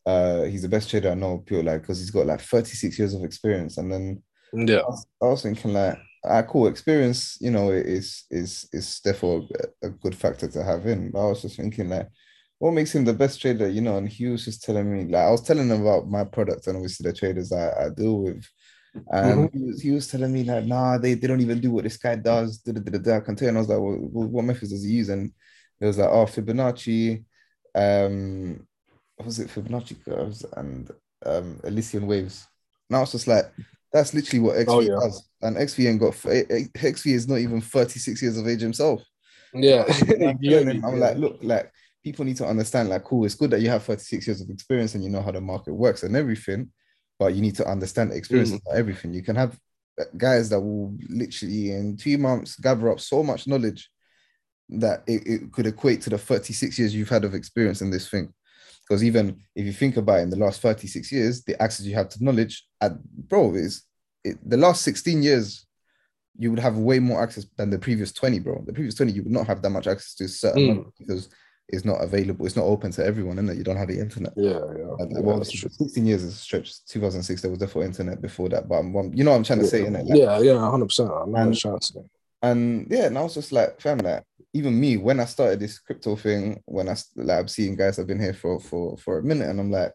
uh, 0.06 0.42
he's 0.42 0.62
the 0.62 0.68
best 0.68 0.88
trader 0.90 1.10
I 1.10 1.14
know, 1.14 1.38
pure 1.38 1.62
like 1.62 1.82
because 1.82 1.98
he's 1.98 2.10
got 2.10 2.26
like 2.26 2.40
thirty 2.40 2.74
six 2.82 2.98
years 2.98 3.14
of 3.14 3.22
experience, 3.24 3.78
and 3.78 3.92
then 3.92 4.22
Yeah, 4.52 4.78
I 4.78 4.86
was, 4.86 5.06
I 5.22 5.26
was 5.26 5.42
thinking 5.42 5.72
like, 5.72 5.98
ah, 6.24 6.42
cool 6.42 6.66
experience, 6.66 7.38
you 7.40 7.50
know, 7.50 7.70
is 7.70 8.24
is 8.30 8.68
is 8.72 9.00
therefore 9.04 9.46
a, 9.82 9.88
good 9.88 10.14
factor 10.14 10.48
to 10.48 10.62
have 10.62 10.86
in. 10.86 11.10
But 11.10 11.26
I 11.26 11.28
was 11.28 11.42
just 11.42 11.56
thinking 11.56 11.88
like, 11.88 12.08
what 12.58 12.72
makes 12.72 12.94
him 12.94 13.04
the 13.04 13.14
best 13.14 13.40
trader, 13.40 13.68
you 13.68 13.80
know? 13.80 13.96
And 13.96 14.08
he 14.08 14.26
was 14.26 14.44
just 14.44 14.62
telling 14.62 14.92
me 14.92 15.10
like, 15.12 15.22
I 15.22 15.30
was 15.30 15.42
telling 15.42 15.68
him 15.68 15.82
about 15.82 16.08
my 16.08 16.24
product 16.24 16.66
and 16.66 16.76
obviously 16.76 17.10
the 17.10 17.16
traders 17.16 17.52
I, 17.52 17.86
I 17.86 17.88
deal 17.90 18.22
with, 18.22 18.44
and 19.10 19.50
he 19.52 19.62
was 19.62 19.82
he 19.82 19.90
was 19.90 20.08
telling 20.08 20.32
me 20.32 20.44
like, 20.44 20.64
nah, 20.64 20.98
they, 20.98 21.14
they 21.14 21.26
don't 21.26 21.40
even 21.40 21.60
do 21.60 21.70
what 21.70 21.84
this 21.84 21.96
guy 21.96 22.16
does. 22.16 22.58
Da, 22.58 22.72
da, 22.72 22.98
da. 22.98 23.16
I 23.16 23.20
can 23.20 23.36
tell 23.36 23.48
and 23.48 23.58
I 23.58 23.60
was 23.60 23.68
like, 23.68 23.78
well, 23.78 24.28
what 24.28 24.44
methods 24.44 24.70
does 24.70 24.84
he 24.84 24.92
use? 24.92 25.08
And 25.08 25.32
it 25.80 25.86
was 25.86 25.98
like, 25.98 26.10
oh, 26.10 26.26
Fibonacci, 26.26 27.24
um, 27.74 28.66
what 29.16 29.26
was 29.26 29.40
it 29.40 29.48
Fibonacci 29.48 30.04
curves 30.04 30.44
and 30.56 30.90
um 31.24 31.60
Elysian 31.64 32.06
waves. 32.06 32.46
Now 32.90 33.00
was 33.00 33.12
just 33.12 33.26
like 33.26 33.46
that's 33.92 34.14
literally 34.14 34.40
what 34.40 34.56
XV 34.56 34.68
Oh, 34.68 34.80
yeah. 34.80 34.94
does. 35.00 35.28
And 35.42 35.56
XV 35.68 35.80
ain't 35.86 36.00
got 36.00 36.26
eh, 36.26 36.44
eh, 36.50 36.90
XV 36.92 37.06
is 37.08 37.28
not 37.28 37.38
even 37.38 37.60
36 37.60 38.22
years 38.22 38.38
of 38.38 38.46
age 38.48 38.60
himself. 38.60 39.02
yeah. 39.54 39.84
I'm, 39.88 40.38
him. 40.40 40.84
I'm 40.84 40.98
like, 40.98 41.16
look, 41.18 41.38
like 41.42 41.70
people 42.02 42.24
need 42.24 42.36
to 42.38 42.46
understand, 42.46 42.88
like, 42.88 43.04
cool, 43.04 43.24
it's 43.24 43.34
good 43.34 43.50
that 43.50 43.60
you 43.60 43.68
have 43.68 43.82
36 43.84 44.26
years 44.26 44.40
of 44.40 44.50
experience 44.50 44.94
and 44.94 45.04
you 45.04 45.10
know 45.10 45.22
how 45.22 45.30
the 45.30 45.40
market 45.40 45.74
works 45.74 46.02
and 46.02 46.16
everything, 46.16 46.70
but 47.18 47.34
you 47.34 47.40
need 47.42 47.56
to 47.56 47.66
understand 47.66 48.12
experience 48.12 48.52
Mm. 48.52 48.60
everything. 48.74 49.12
You 49.12 49.22
can 49.22 49.36
have 49.36 49.58
uh, 50.00 50.04
guys 50.16 50.48
that 50.48 50.60
will 50.60 50.96
literally 51.08 51.72
in 51.72 51.96
two 51.98 52.16
months 52.18 52.56
gather 52.56 52.90
up 52.90 52.98
so 52.98 53.22
much 53.22 53.46
knowledge 53.46 53.90
that 54.70 55.02
it, 55.06 55.22
it 55.26 55.52
could 55.52 55.66
equate 55.66 56.00
to 56.00 56.10
the 56.10 56.16
36 56.18 56.78
years 56.78 56.94
you've 56.94 57.10
had 57.10 57.24
of 57.24 57.34
experience 57.34 57.82
in 57.82 57.90
this 57.90 58.08
thing. 58.08 58.32
Because 58.92 59.04
even 59.04 59.40
if 59.56 59.64
you 59.64 59.72
think 59.72 59.96
about 59.96 60.18
it, 60.18 60.22
in 60.24 60.28
the 60.30 60.36
last 60.36 60.60
36 60.60 61.10
years, 61.10 61.42
the 61.44 61.60
access 61.62 61.86
you 61.86 61.94
have 61.94 62.10
to 62.10 62.22
knowledge, 62.22 62.66
at, 62.78 62.92
bro, 63.26 63.54
is 63.54 63.84
it, 64.22 64.36
the 64.46 64.58
last 64.58 64.82
16 64.82 65.22
years, 65.22 65.64
you 66.36 66.50
would 66.50 66.58
have 66.58 66.76
way 66.76 66.98
more 66.98 67.22
access 67.22 67.46
than 67.56 67.70
the 67.70 67.78
previous 67.78 68.12
20, 68.12 68.40
bro. 68.40 68.62
The 68.66 68.72
previous 68.74 68.94
20, 68.96 69.12
you 69.12 69.22
would 69.22 69.32
not 69.32 69.46
have 69.46 69.62
that 69.62 69.70
much 69.70 69.86
access 69.86 70.14
to 70.16 70.28
certain 70.28 70.84
Mm. 70.84 70.92
because 70.98 71.30
it's 71.70 71.86
not 71.86 72.02
available. 72.04 72.44
It's 72.44 72.54
not 72.54 72.66
open 72.66 72.90
to 72.92 73.02
everyone, 73.02 73.38
and 73.38 73.56
you 73.56 73.64
don't 73.64 73.78
have 73.78 73.88
the 73.88 73.98
internet. 73.98 74.34
Yeah, 74.36 74.50
yeah. 74.76 74.94
And, 74.98 75.10
yeah, 75.12 75.20
well, 75.20 75.42
16 75.42 76.04
years 76.04 76.22
is 76.22 76.34
a 76.34 76.36
stretch. 76.36 76.84
2006, 76.84 77.40
there 77.40 77.50
was 77.50 77.60
definitely 77.60 77.86
internet 77.86 78.20
before 78.20 78.50
that, 78.50 78.68
but 78.68 78.74
I'm, 78.74 78.92
you 79.14 79.24
know 79.24 79.30
what 79.30 79.38
I'm 79.38 79.44
trying 79.44 79.60
to 79.60 79.66
say, 79.66 79.84
innit? 79.84 80.06
Like, 80.06 80.18
yeah, 80.18 80.38
yeah, 80.38 80.58
hundred 80.70 80.86
percent. 80.86 81.10
I'm 81.10 81.32
not 81.32 81.46
And- 81.46 81.56
trying 81.56 81.78
to 81.78 81.86
say. 81.86 82.00
And 82.42 82.86
yeah, 82.90 83.06
and 83.06 83.16
I 83.18 83.22
was 83.22 83.34
just 83.34 83.52
like, 83.52 83.80
fam, 83.80 83.98
like 83.98 84.24
even 84.54 84.78
me 84.78 84.96
when 84.98 85.20
I 85.20 85.24
started 85.24 85.60
this 85.60 85.78
crypto 85.78 86.16
thing, 86.16 86.62
when 86.66 86.88
I 86.88 86.96
like 87.16 87.38
I'm 87.40 87.48
seeing 87.48 87.76
guys 87.76 87.96
have 87.96 88.06
been 88.06 88.20
here 88.20 88.34
for 88.34 88.60
for 88.60 88.96
for 88.98 89.18
a 89.18 89.22
minute, 89.22 89.48
and 89.48 89.58
I'm 89.60 89.70
like, 89.70 89.92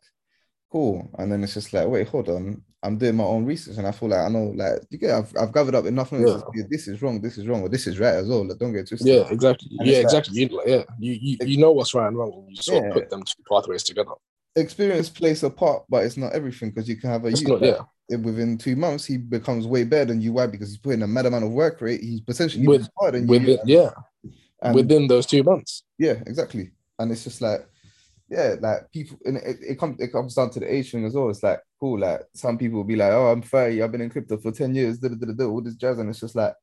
cool. 0.71 1.09
And 1.17 1.31
then 1.31 1.43
it's 1.43 1.53
just 1.53 1.73
like, 1.73 1.87
wait, 1.87 2.07
hold 2.07 2.29
on, 2.29 2.61
I'm 2.83 2.97
doing 2.97 3.15
my 3.15 3.23
own 3.23 3.45
research, 3.45 3.77
and 3.77 3.87
I 3.87 3.91
feel 3.91 4.09
like 4.09 4.19
I 4.19 4.29
know, 4.29 4.53
like, 4.55 4.79
you 4.89 4.97
get, 4.97 5.11
I've, 5.11 5.33
I've 5.39 5.53
gathered 5.53 5.75
up 5.75 5.85
enough 5.85 6.11
knowledge. 6.11 6.43
Yeah. 6.55 6.61
say, 6.63 6.67
This 6.69 6.87
is 6.87 7.01
wrong, 7.01 7.21
this 7.21 7.37
is 7.37 7.47
wrong, 7.47 7.61
or 7.61 7.69
this 7.69 7.87
is 7.87 7.99
right 7.99 8.15
as 8.15 8.27
well. 8.27 8.47
Like, 8.47 8.57
don't 8.57 8.73
get 8.73 8.87
twisted. 8.87 9.07
Yeah, 9.07 9.27
exactly. 9.29 9.69
And 9.79 9.87
Yeah, 9.87 9.97
it's 9.97 10.13
like- 10.13 10.25
exactly. 10.27 10.41
You, 10.41 10.61
yeah, 10.65 10.83
you, 10.99 11.13
you 11.13 11.37
you 11.45 11.57
know 11.57 11.71
what's 11.71 11.93
right 11.93 12.07
and 12.07 12.17
wrong, 12.17 12.45
you 12.49 12.55
sort 12.61 12.83
Yeah. 12.83 12.89
of 12.89 12.93
put 12.93 13.09
them 13.09 13.23
two 13.23 13.43
pathways 13.49 13.83
together. 13.83 14.11
Experience 14.55 15.09
plays 15.09 15.43
a 15.43 15.49
part, 15.49 15.83
but 15.89 16.03
it's 16.05 16.17
not 16.17 16.33
everything 16.33 16.69
because 16.71 16.89
you 16.89 16.97
can 16.97 17.09
have 17.11 17.23
a 17.25 17.27
It's 17.27 17.41
youth 17.41 17.49
not. 17.49 17.61
Yeah, 17.61 17.81
within 18.09 18.57
two 18.57 18.75
months 18.75 19.05
he 19.05 19.17
becomes 19.17 19.67
way 19.67 19.83
better 19.83 20.05
than 20.05 20.21
you. 20.21 20.33
Why? 20.33 20.47
Because 20.47 20.69
he's 20.69 20.77
putting 20.77 21.01
a 21.01 21.07
mad 21.07 21.25
amount 21.25 21.43
of 21.45 21.51
work 21.51 21.81
rate. 21.81 22.01
He's 22.01 22.21
potentially 22.21 22.65
With- 22.67 22.89
harder 22.97 23.19
than 23.19 23.27
Within, 23.27 23.59
you. 23.65 23.79
yeah, 23.79 23.89
And- 24.61 24.75
within 24.75 25.07
those 25.07 25.25
two 25.25 25.43
months. 25.43 25.83
yeah, 25.97 26.21
exactly. 26.25 26.71
And 26.99 27.11
it's 27.11 27.23
just 27.23 27.41
like, 27.41 27.67
yeah, 28.29 28.55
like 28.59 28.91
people, 28.91 29.17
and 29.25 29.37
it, 29.37 29.57
it 29.61 29.79
comes 29.79 29.99
it 30.01 30.11
comes 30.11 30.33
down 30.35 30.49
to 30.51 30.59
the 30.59 30.73
age 30.73 30.91
thing 30.91 31.05
as 31.05 31.13
well. 31.13 31.29
It's 31.29 31.43
like 31.43 31.59
cool. 31.79 31.99
Like 31.99 32.21
some 32.33 32.57
people 32.57 32.77
will 32.77 32.83
be 32.83 32.95
like, 32.95 33.11
oh, 33.11 33.27
I'm 33.31 33.41
30, 33.41 33.81
I've 33.81 33.91
been 33.91 34.01
in 34.01 34.09
crypto 34.09 34.37
for 34.37 34.51
10 34.51 34.73
years, 34.75 34.97
da, 34.99 35.09
da, 35.09 35.15
da, 35.15 35.31
da, 35.33 35.45
all 35.45 35.61
this 35.61 35.75
jazz, 35.75 35.97
and 35.99 36.09
it's 36.09 36.19
just 36.19 36.35
like 36.35 36.53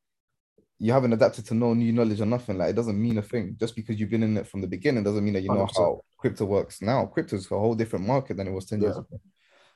you 0.78 0.92
haven't 0.92 1.12
adapted 1.12 1.46
to 1.46 1.54
no 1.54 1.72
new 1.72 1.92
knowledge 1.92 2.20
or 2.20 2.26
nothing. 2.26 2.58
Like 2.58 2.70
it 2.70 2.76
doesn't 2.76 3.00
mean 3.00 3.16
a 3.18 3.22
thing. 3.22 3.56
Just 3.58 3.76
because 3.76 3.98
you've 3.98 4.10
been 4.10 4.24
in 4.24 4.36
it 4.36 4.46
from 4.46 4.60
the 4.60 4.66
beginning 4.66 5.04
doesn't 5.04 5.24
mean 5.24 5.34
that 5.34 5.42
you 5.42 5.48
know 5.48 5.64
100%. 5.66 5.76
how 5.76 6.00
crypto 6.18 6.44
works 6.44 6.82
now. 6.82 7.06
Crypto's 7.06 7.50
a 7.50 7.58
whole 7.58 7.74
different 7.74 8.06
market 8.06 8.36
than 8.36 8.48
it 8.48 8.52
was 8.52 8.66
10 8.66 8.80
years 8.82 8.96
ago. 8.96 9.20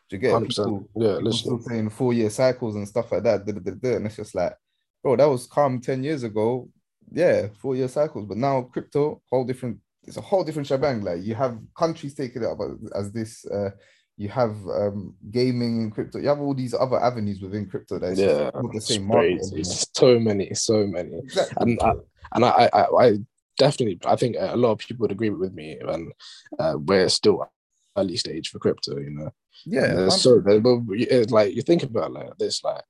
Do 0.09 0.16
you 0.16 0.20
get 0.20 0.30
it? 0.30 0.48
100%. 0.48 0.48
People, 0.48 0.88
Yeah, 0.96 1.30
still 1.30 1.61
saying 1.61 1.90
four 1.90 2.12
year 2.12 2.30
cycles 2.30 2.76
and 2.76 2.88
stuff 2.88 3.12
like 3.12 3.22
that. 3.24 3.44
Da, 3.44 3.52
da, 3.52 3.70
da, 3.72 3.96
and 3.96 4.06
it's 4.06 4.16
just 4.16 4.34
like, 4.34 4.54
bro, 5.02 5.16
that 5.16 5.26
was 5.28 5.46
calm 5.46 5.80
10 5.80 6.02
years 6.02 6.22
ago. 6.22 6.68
Yeah, 7.11 7.48
four 7.61 7.76
year 7.76 7.88
cycles. 7.88 8.26
But 8.26 8.38
now 8.38 8.62
crypto, 8.62 9.22
whole 9.30 9.44
different, 9.44 9.78
it's 10.04 10.16
a 10.16 10.22
whole 10.22 10.44
different 10.44 10.66
shebang. 10.68 11.02
Like 11.02 11.22
you 11.22 11.34
have 11.34 11.59
countries 11.76 12.14
taking 12.14 12.42
it 12.42 12.48
up 12.48 12.59
as 12.94 13.12
this, 13.12 13.44
uh, 13.46 13.70
you 14.16 14.28
have 14.28 14.50
um 14.66 15.14
gaming 15.30 15.82
in 15.82 15.90
crypto, 15.90 16.18
you 16.18 16.28
have 16.28 16.40
all 16.40 16.54
these 16.54 16.74
other 16.74 17.00
avenues 17.00 17.40
within 17.40 17.66
crypto 17.66 17.98
that's 17.98 18.18
Yeah, 18.18 18.50
not 18.54 18.72
the 18.72 18.80
same 18.80 19.04
market. 19.04 19.40
So 19.94 20.18
many, 20.18 20.52
so 20.54 20.86
many. 20.86 21.18
Exactly. 21.18 21.56
and 21.61 21.80
I, 21.80 21.92
and 22.34 22.44
I, 22.44 22.70
I, 22.72 23.06
I 23.06 23.18
definitely, 23.59 24.00
I 24.04 24.16
think 24.16 24.36
a 24.38 24.56
lot 24.56 24.72
of 24.72 24.78
people 24.78 25.04
would 25.04 25.12
agree 25.12 25.30
with 25.30 25.52
me, 25.54 25.78
and 25.86 26.12
uh, 26.59 26.74
we're 26.78 27.09
still 27.09 27.48
early 27.99 28.16
stage 28.16 28.49
for 28.51 28.59
crypto. 28.59 28.99
You 28.99 29.11
know, 29.11 29.30
yeah, 29.66 30.09
so 30.09 30.40
but 30.40 30.62
it's 30.90 31.32
like 31.32 31.55
you 31.55 31.62
think 31.62 31.82
about 31.82 32.12
like 32.12 32.36
this, 32.38 32.62
like 32.64 32.82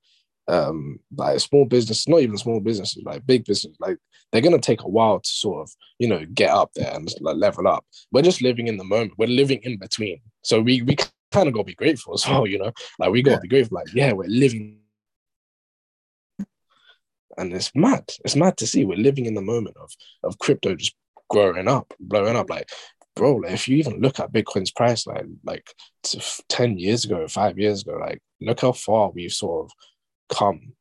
um, 0.49 0.99
like 1.17 1.41
small 1.41 1.65
business, 1.65 2.09
not 2.09 2.21
even 2.23 2.39
small 2.39 2.61
businesses, 2.61 3.03
like 3.05 3.27
big 3.27 3.45
business, 3.45 3.77
like 3.81 3.99
they're 4.33 4.41
gonna 4.43 4.59
take 4.59 4.83
a 4.83 4.89
while 4.89 5.21
to 5.21 5.31
sort 5.31 5.63
of 5.63 5.71
you 5.99 6.09
know 6.09 6.25
get 6.35 6.51
up 6.51 6.71
there 6.75 6.93
and 6.95 7.09
like 7.21 7.37
level 7.37 7.69
up. 7.69 7.85
We're 8.13 8.23
just 8.23 8.43
living 8.43 8.69
in 8.69 8.77
the 8.77 8.85
moment. 8.85 9.13
We're 9.19 9.29
living 9.29 9.61
in 9.63 9.79
between, 9.79 10.21
so 10.43 10.61
we 10.61 10.83
we 10.83 10.97
kind 11.33 11.49
of 11.49 11.55
gotta 11.55 11.65
be 11.65 11.75
grateful 11.75 12.15
as 12.15 12.27
well. 12.29 12.47
You 12.47 12.59
know, 12.59 12.73
like 12.99 13.11
we 13.11 13.23
gotta 13.23 13.37
Yeah. 13.37 13.41
be 13.43 13.49
grateful. 13.49 13.77
Like 13.77 13.89
yeah, 13.95 14.13
we're 14.13 14.29
living 14.29 14.79
and 17.37 17.53
it's 17.53 17.71
mad. 17.75 18.05
It's 18.25 18.37
mad 18.37 18.57
to 18.59 18.67
see 18.67 18.85
we're 18.85 18.99
living 18.99 19.27
in 19.27 19.35
the 19.35 19.43
moment 19.43 19.77
of 19.77 19.91
of 20.25 20.39
crypto 20.39 20.75
just 20.75 20.95
growing 21.31 21.69
up, 21.69 21.93
blowing 22.01 22.37
up. 22.37 22.49
Like, 22.51 22.69
bro, 23.19 23.35
like, 23.35 23.53
if 23.53 23.69
you 23.69 23.77
even 23.77 24.01
look 24.01 24.21
at 24.21 24.33
Bitcoin's 24.33 24.71
price, 24.71 25.07
like 25.07 25.27
like 25.45 25.69
ten 26.49 26.79
years 26.79 27.05
ago, 27.05 27.27
five 27.29 27.59
years 27.59 27.83
ago, 27.83 27.99
like 28.01 28.23
look 28.41 28.61
how 28.61 28.73
far 28.73 29.11
we've 29.11 29.33
sort 29.33 29.67
of 29.67 29.73
come. 30.35 30.73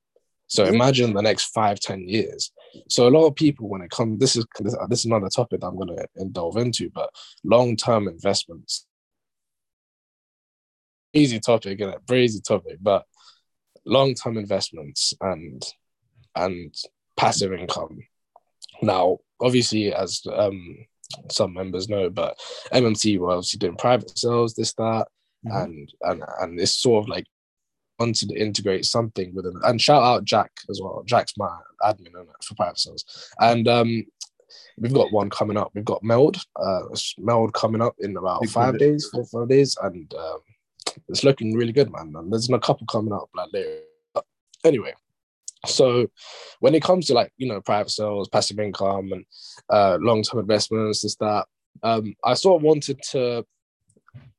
So 0.46 0.64
imagine 0.64 1.14
the 1.14 1.22
next 1.22 1.46
five, 1.46 1.80
ten 1.80 2.08
years. 2.08 2.52
So 2.90 3.08
a 3.08 3.10
lot 3.10 3.26
of 3.26 3.36
people, 3.36 3.68
when 3.68 3.82
it 3.82 3.90
comes, 3.90 4.20
this 4.20 4.36
is 4.38 4.46
this, 4.60 4.76
this 4.88 5.00
is 5.00 5.06
another 5.06 5.30
topic 5.30 5.60
that 5.60 5.68
I'm 5.68 5.76
going 5.76 5.98
to 5.98 6.26
delve 6.32 6.58
into, 6.58 6.90
but 6.94 7.10
long 7.44 7.76
term 7.76 8.08
investments. 8.08 8.86
Easy 11.14 11.40
topic, 11.40 11.82
and 11.82 11.96
very 12.08 12.26
easy 12.26 12.40
topic, 12.40 12.78
but 12.80 13.04
long 13.86 14.14
term 14.14 14.38
investments 14.38 15.14
and 15.20 15.62
and 16.36 16.74
passive 17.18 17.52
income. 17.52 17.98
Now, 18.82 19.18
obviously, 19.42 19.92
as 19.92 20.22
um, 20.32 20.78
some 21.32 21.54
members 21.54 21.90
know, 21.90 22.10
but 22.10 22.38
MMT 22.74 23.18
were 23.20 23.32
obviously 23.32 23.60
doing 23.60 23.76
private 23.78 24.18
sales, 24.18 24.54
this, 24.56 24.74
that, 24.74 25.08
Mhm. 25.46 25.64
and 25.64 25.94
and 26.02 26.24
and 26.42 26.60
it's 26.60 26.74
sort 26.78 27.04
of 27.04 27.10
like 27.10 27.26
wanted 28.00 28.30
to 28.30 28.36
integrate 28.36 28.86
something 28.86 29.34
with 29.34 29.46
them. 29.46 29.60
And 29.64 29.82
shout 29.82 30.04
out 30.04 30.24
Jack 30.24 30.52
as 30.70 30.80
well. 30.82 31.04
Jack's 31.06 31.34
my 31.38 31.50
admin 31.84 32.12
for 32.44 32.56
private 32.56 32.78
sales. 32.80 33.04
And 33.40 33.68
um, 33.68 34.04
we've 34.78 34.94
got 34.94 35.12
one 35.12 35.30
coming 35.30 35.58
up. 35.58 35.72
We've 35.74 35.86
got 35.86 36.04
Meld, 36.04 36.38
uh, 36.56 36.82
Meld 37.18 37.54
coming 37.54 37.82
up 37.82 37.96
in 38.00 38.16
about 38.16 38.42
Big 38.42 38.52
five 38.52 38.78
days, 38.78 39.10
four 39.12 39.26
five 39.26 39.50
days, 39.50 39.76
and 39.82 40.14
um, 40.14 40.40
it's 41.08 41.24
looking 41.24 41.56
really 41.56 41.72
good, 41.74 41.92
man. 41.92 42.14
And 42.16 42.32
there's 42.32 42.50
a 42.50 42.60
couple 42.60 42.86
coming 42.88 43.14
up 43.14 43.30
like 43.36 43.50
later. 43.54 43.80
But 44.14 44.26
anyway, 44.64 44.94
so 45.66 46.08
when 46.60 46.76
it 46.76 46.84
comes 46.84 47.08
to 47.08 47.14
like 47.14 47.32
you 47.38 47.48
know 47.48 47.62
private 47.62 47.92
sales, 47.92 48.30
passive 48.30 48.60
income, 48.60 49.12
and 49.12 49.26
uh, 49.70 49.98
long 50.02 50.24
term 50.24 50.40
investments, 50.40 51.02
this 51.02 51.16
that, 51.18 51.46
um, 51.84 52.16
I 52.24 52.34
sort 52.34 52.60
of 52.60 52.64
wanted 52.64 53.02
to. 53.12 53.46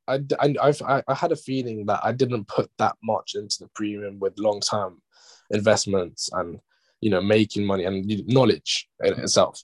I, 0.07 0.19
I, 0.39 1.03
I, 1.07 1.13
had 1.13 1.31
a 1.31 1.35
feeling 1.35 1.85
that 1.85 1.99
I 2.03 2.13
didn't 2.13 2.47
put 2.47 2.71
that 2.79 2.95
much 3.03 3.33
into 3.35 3.57
the 3.59 3.69
premium 3.75 4.17
with 4.17 4.39
long 4.39 4.59
term 4.59 5.03
investments 5.51 6.31
and 6.33 6.59
you 6.99 7.11
know 7.11 7.21
making 7.21 7.63
money 7.63 7.83
and 7.83 8.27
knowledge 8.27 8.89
in 9.03 9.13
itself 9.19 9.61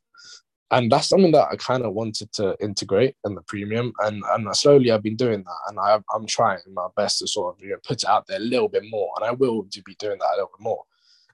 and 0.72 0.92
that's 0.92 1.10
something 1.10 1.32
that 1.32 1.48
I 1.52 1.56
kind 1.58 1.84
of 1.84 1.94
wanted 1.94 2.32
to 2.34 2.56
integrate 2.60 3.16
in 3.26 3.36
the 3.36 3.42
premium, 3.44 3.94
and 4.00 4.24
and 4.32 4.56
slowly 4.56 4.92
I've 4.92 5.04
been 5.04 5.16
doing 5.16 5.44
that, 5.44 5.60
and 5.68 5.80
I, 5.80 6.00
I'm 6.14 6.26
trying 6.26 6.60
my 6.74 6.88
best 6.96 7.20
to 7.20 7.28
sort 7.28 7.56
of 7.56 7.64
you 7.64 7.72
know 7.72 7.78
put 7.86 8.04
it 8.04 8.10
out 8.10 8.26
there 8.28 8.38
a 8.38 8.42
little 8.42 8.70
bit 8.70 8.84
more, 8.90 9.12
and 9.16 9.26
I 9.26 9.32
will 9.32 9.64
be 9.64 9.96
doing 10.00 10.18
that 10.20 10.34
a 10.34 10.36
little 10.36 10.52
bit 10.58 10.64
more, 10.64 10.84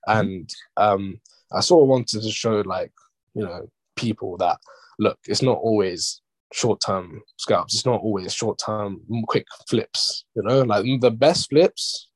and 0.08 0.50
um, 0.78 1.20
I 1.52 1.60
sort 1.62 1.84
of 1.84 1.90
wanted 1.90 2.22
to 2.22 2.32
show 2.32 2.62
like 2.66 2.92
you 3.34 3.44
know 3.44 3.70
people 3.96 4.38
that 4.38 4.58
look, 5.00 5.18
it's 5.28 5.42
not 5.42 5.58
always 5.58 6.22
short 6.54 6.82
term 6.82 7.22
scalps, 7.38 7.74
it's 7.76 7.86
not 7.86 8.02
always 8.02 8.34
short 8.34 8.60
term 8.64 9.02
quick 9.28 9.46
flips, 9.70 10.26
you 10.36 10.44
know, 10.44 10.62
like 10.64 10.86
the 11.00 11.12
best 11.12 11.50
flips 11.50 12.10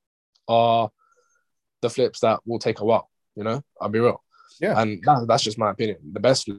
are 0.47 0.89
the 1.81 1.89
flips 1.89 2.19
that 2.19 2.39
will 2.45 2.59
take 2.59 2.79
a 2.79 2.85
while, 2.85 3.09
you 3.35 3.43
know, 3.43 3.61
I'll 3.81 3.89
be 3.89 3.99
real, 3.99 4.21
Yeah. 4.59 4.79
and 4.81 5.01
that, 5.05 5.25
that's 5.27 5.43
just 5.43 5.57
my 5.57 5.71
opinion. 5.71 5.97
The 6.13 6.19
best 6.19 6.49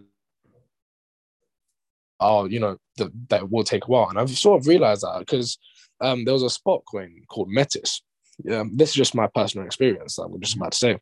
are 2.21 2.47
you 2.49 2.61
know 2.61 2.79
the, 2.97 3.13
that 3.29 3.51
will 3.51 3.65
take 3.65 3.85
a 3.85 3.91
while. 3.91 4.09
And 4.09 4.19
i've 4.19 4.31
sort 4.31 4.61
of 4.61 4.67
realized 4.67 5.03
that 5.03 5.19
because 5.21 5.59
um, 6.01 6.25
there 6.25 6.35
was 6.35 6.43
a 6.43 6.51
spot 6.51 6.83
coin 6.91 7.23
called 7.29 7.49
metis. 7.49 8.03
Um, 8.51 8.77
this 8.77 8.91
is 8.91 8.95
just 8.95 9.15
my 9.15 9.27
personal 9.35 9.67
experience 9.67 10.17
that 10.17 10.23
i'm 10.25 10.41
just 10.41 10.57
about 10.57 10.73
to 10.73 10.79
say 10.79 10.99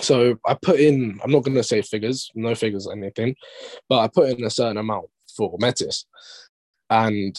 so 0.00 0.36
i 0.46 0.54
put 0.54 0.80
in 0.80 1.18
i'm 1.22 1.30
not 1.30 1.44
going 1.44 1.54
to 1.56 1.62
say 1.62 1.80
figures 1.82 2.30
no 2.34 2.54
figures 2.54 2.86
or 2.86 2.92
anything 2.94 3.34
but 3.88 4.00
i 4.00 4.08
put 4.08 4.28
in 4.28 4.44
a 4.44 4.50
certain 4.50 4.76
amount 4.78 5.06
for 5.36 5.56
metis. 5.60 6.06
And 6.90 7.38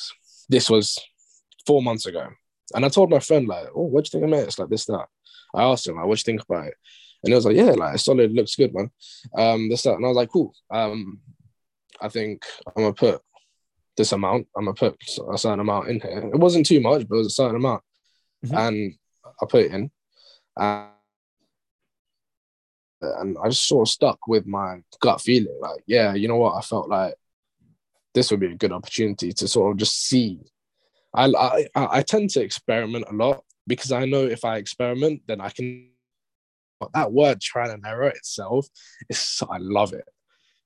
this 0.49 0.69
was 0.69 0.97
four 1.65 1.81
months 1.81 2.05
ago. 2.05 2.27
And 2.73 2.83
i 2.85 2.89
told 2.89 3.09
my 3.09 3.19
friend 3.19 3.47
like 3.47 3.67
oh 3.75 3.83
what 3.83 4.03
do 4.03 4.07
you 4.07 4.11
think 4.11 4.23
of 4.25 4.29
metis? 4.29 4.59
Like 4.59 4.69
this 4.69 4.85
that. 4.85 5.07
I 5.53 5.63
asked 5.63 5.87
him 5.87 5.95
like 5.95 6.05
what 6.05 6.17
do 6.17 6.19
you 6.19 6.23
think 6.37 6.43
about 6.43 6.67
it? 6.67 6.73
And 7.23 7.31
he 7.31 7.35
was 7.35 7.45
like 7.45 7.55
yeah 7.55 7.71
like 7.71 7.99
solid 7.99 8.31
looks 8.33 8.55
good 8.55 8.73
man. 8.73 8.89
Um 9.37 9.69
this 9.69 9.83
that. 9.83 9.95
And 9.95 10.05
i 10.05 10.07
was 10.09 10.17
like 10.17 10.29
cool. 10.29 10.53
Um 10.71 11.19
I 12.01 12.09
think 12.09 12.43
I'm 12.67 12.83
gonna 12.83 12.93
put 12.93 13.21
this 13.95 14.11
amount. 14.11 14.47
I'm 14.57 14.65
gonna 14.65 14.75
put 14.75 14.97
a 15.33 15.37
certain 15.37 15.61
amount 15.61 15.87
in 15.89 15.99
here. 16.01 16.29
It 16.33 16.39
wasn't 16.39 16.65
too 16.65 16.81
much, 16.81 17.07
but 17.07 17.15
it 17.15 17.19
was 17.19 17.27
a 17.27 17.29
certain 17.41 17.55
amount, 17.55 17.83
Mhm. 18.45 18.67
and 18.67 18.93
I 19.41 19.45
put 19.47 19.65
it 19.65 19.71
in, 19.71 19.91
and, 20.57 20.89
and 23.19 23.37
I 23.43 23.49
just 23.49 23.67
sort 23.67 23.87
of 23.87 23.91
stuck 23.91 24.27
with 24.27 24.45
my 24.45 24.81
gut 24.99 25.21
feeling. 25.21 25.57
Like, 25.61 25.83
yeah, 25.87 26.13
you 26.13 26.27
know 26.27 26.37
what? 26.37 26.55
I 26.55 26.61
felt 26.61 26.89
like 26.89 27.15
this 28.13 28.31
would 28.31 28.39
be 28.39 28.51
a 28.51 28.55
good 28.55 28.71
opportunity 28.71 29.31
to 29.33 29.47
sort 29.47 29.71
of 29.71 29.77
just 29.77 30.05
see. 30.05 30.39
I 31.13 31.25
I, 31.25 31.67
I 31.75 32.01
tend 32.01 32.31
to 32.31 32.41
experiment 32.41 33.05
a 33.09 33.13
lot 33.13 33.43
because 33.67 33.91
I 33.91 34.05
know 34.05 34.25
if 34.25 34.45
I 34.45 34.57
experiment, 34.57 35.23
then 35.27 35.41
I 35.41 35.49
can. 35.49 35.89
But 36.79 36.91
that 36.93 37.11
word 37.11 37.39
trial 37.39 37.71
and 37.71 37.85
error 37.85 38.09
itself 38.09 38.67
is 39.09 39.41
I 39.49 39.57
love 39.57 39.93
it 39.93 40.05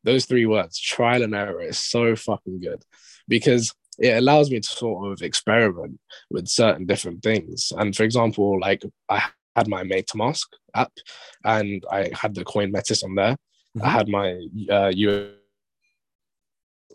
those 0.03 0.25
three 0.25 0.45
words 0.45 0.79
trial 0.79 1.23
and 1.23 1.35
error 1.35 1.61
is 1.61 1.77
so 1.77 2.15
fucking 2.15 2.59
good 2.61 2.83
because 3.27 3.73
it 3.97 4.17
allows 4.17 4.49
me 4.49 4.59
to 4.59 4.67
sort 4.67 5.11
of 5.11 5.21
experiment 5.21 5.99
with 6.29 6.47
certain 6.47 6.85
different 6.85 7.21
things 7.21 7.73
and 7.77 7.95
for 7.95 8.03
example 8.03 8.59
like 8.59 8.83
i 9.09 9.29
had 9.59 9.67
my 9.75 9.83
metamask 9.93 10.47
app 10.83 10.93
and 11.55 11.83
i 11.97 12.01
had 12.21 12.33
the 12.35 12.43
coin 12.53 12.69
metis 12.75 13.03
on 13.07 13.13
there. 13.15 13.35
I 13.85 13.87
Mhm. 13.87 13.95
had 13.97 14.07
my 14.17 14.27
uh 14.77 14.91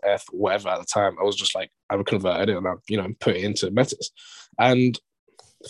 UF, 0.06 0.22
whatever 0.42 0.68
at 0.70 0.80
the 0.80 0.86
time. 0.98 1.14
I 1.20 1.24
was 1.28 1.36
just 1.42 1.54
like 1.58 1.70
i 1.90 1.96
would 1.96 2.06
convert 2.14 2.48
it 2.48 2.56
and 2.56 2.66
i 2.70 2.72
you 2.92 2.98
know 2.98 3.08
put 3.24 3.36
it 3.36 3.44
into 3.48 3.70
metis. 3.78 4.06
And 4.68 4.92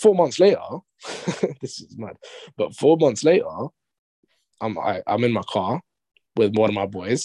four 0.02 0.14
months 0.22 0.38
later 0.44 0.66
this 1.62 1.74
is 1.84 1.94
mad 2.04 2.16
but 2.58 2.74
four 2.80 2.96
months 3.04 3.22
later 3.30 3.54
i'm 4.62 4.74
I, 4.90 4.94
i'm 5.10 5.22
in 5.28 5.32
my 5.40 5.46
car 5.56 5.72
with 6.38 6.50
one 6.62 6.70
of 6.70 6.74
my 6.82 6.86
boys, 6.98 7.22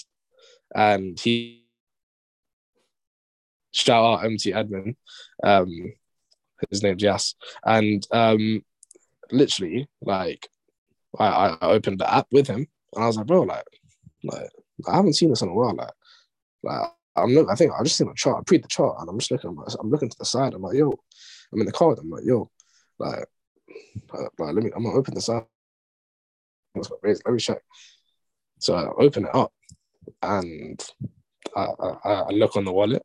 and 0.75 1.19
he 1.19 1.35
shout 3.71 4.03
out 4.05 4.25
MT 4.25 4.51
admin, 4.59 4.95
um, 5.43 5.71
his 6.69 6.83
name's 6.83 7.01
Yas, 7.03 7.35
and 7.65 8.05
um, 8.11 8.63
literally 9.31 9.87
like 10.01 10.47
I, 11.19 11.57
I 11.61 11.67
opened 11.67 11.99
the 11.99 12.13
app 12.13 12.27
with 12.31 12.47
him, 12.47 12.67
and 12.95 13.03
I 13.03 13.07
was 13.07 13.17
like, 13.17 13.27
bro, 13.27 13.41
like, 13.43 13.65
like 14.23 14.49
I 14.87 14.95
haven't 14.97 15.13
seen 15.15 15.29
this 15.29 15.41
in 15.41 15.49
a 15.49 15.53
while, 15.53 15.75
like, 15.75 15.91
like 16.63 16.91
I'm 17.15 17.31
look, 17.31 17.49
I 17.49 17.55
think 17.55 17.73
I 17.73 17.83
just 17.83 17.97
seen 17.97 18.09
a 18.09 18.13
chart, 18.15 18.39
I 18.39 18.43
pre 18.45 18.59
the 18.59 18.67
chart, 18.67 18.97
and 18.99 19.09
I'm 19.09 19.19
just 19.19 19.31
looking, 19.31 19.49
I'm, 19.51 19.59
I'm 19.79 19.89
looking 19.89 20.09
to 20.09 20.17
the 20.19 20.25
side, 20.25 20.53
I'm 20.53 20.61
like, 20.61 20.75
yo, 20.77 20.93
I'm 21.53 21.59
in 21.61 21.65
the 21.65 21.71
car, 21.71 21.95
I'm 21.99 22.09
like, 22.09 22.25
yo, 22.25 22.49
like. 22.99 23.25
uh, 24.13 24.27
let 24.39 24.55
me. 24.55 24.71
I'm 24.75 24.83
gonna 24.83 24.97
open 24.97 25.13
this 25.13 25.29
up. 25.29 25.49
Let 26.75 27.27
me 27.27 27.39
check. 27.39 27.61
So 28.59 28.75
I 28.75 28.87
open 29.03 29.25
it 29.25 29.35
up, 29.35 29.51
and 30.21 30.83
I, 31.55 31.67
I, 32.05 32.09
I 32.09 32.29
look 32.29 32.55
on 32.55 32.65
the 32.65 32.71
wallet, 32.71 33.03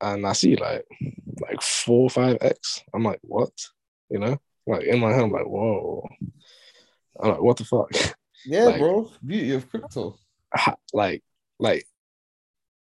and 0.00 0.26
I 0.26 0.32
see 0.32 0.56
like 0.56 0.84
like 1.40 1.62
four 1.62 2.10
five 2.10 2.38
X. 2.40 2.82
I'm 2.94 3.02
like, 3.04 3.20
what? 3.22 3.52
You 4.10 4.20
know, 4.20 4.38
like 4.66 4.84
in 4.84 5.00
my 5.00 5.12
head, 5.12 5.24
I'm 5.24 5.30
like, 5.30 5.46
whoa. 5.46 6.08
I'm 7.20 7.30
like, 7.30 7.40
what 7.40 7.56
the 7.56 7.64
fuck? 7.64 7.90
Yeah, 8.48 8.64
like, 8.66 8.78
bro. 8.78 9.10
Beauty 9.24 9.54
of 9.54 9.68
crypto. 9.68 10.16
Like, 10.92 11.24
like 11.58 11.84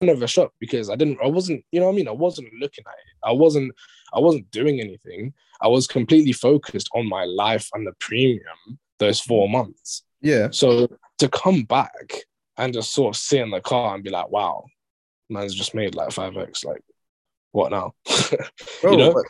never 0.02 0.28
shocked 0.28 0.56
because 0.60 0.90
I 0.90 0.96
didn't 0.96 1.20
I 1.24 1.28
wasn't, 1.28 1.64
you 1.72 1.80
know 1.80 1.86
what 1.86 1.94
I 1.94 1.96
mean? 1.96 2.10
I 2.10 2.12
wasn't 2.12 2.54
looking 2.60 2.84
at 2.86 2.94
it. 2.94 3.18
I 3.24 3.32
wasn't 3.32 3.72
I 4.14 4.20
wasn't 4.20 4.52
doing 4.52 4.82
anything. 4.82 5.34
I 5.62 5.68
was 5.68 5.88
completely 5.88 6.34
focused 6.34 6.90
on 6.94 7.08
my 7.08 7.24
life 7.24 7.70
and 7.74 7.88
the 7.88 7.94
premium 8.00 8.42
those 9.00 9.20
four 9.20 9.46
mm-hmm. 9.46 9.54
months. 9.54 10.04
Yeah. 10.22 10.50
So 10.52 10.88
to 11.20 11.30
come 11.30 11.64
back 11.64 12.14
and 12.58 12.74
just 12.74 12.94
sort 12.94 13.16
of 13.16 13.20
sit 13.20 13.42
in 13.42 13.52
the 13.52 13.62
car 13.62 13.96
and 13.96 14.04
be 14.04 14.10
like, 14.10 14.30
wow, 14.30 14.66
man's 15.30 15.56
just 15.56 15.76
made 15.76 15.96
like 15.96 16.10
5x, 16.10 16.66
like 16.66 16.82
what 17.52 17.72
now? 17.72 17.94
Bro, 18.82 18.92
you 18.92 18.98
know? 18.98 19.24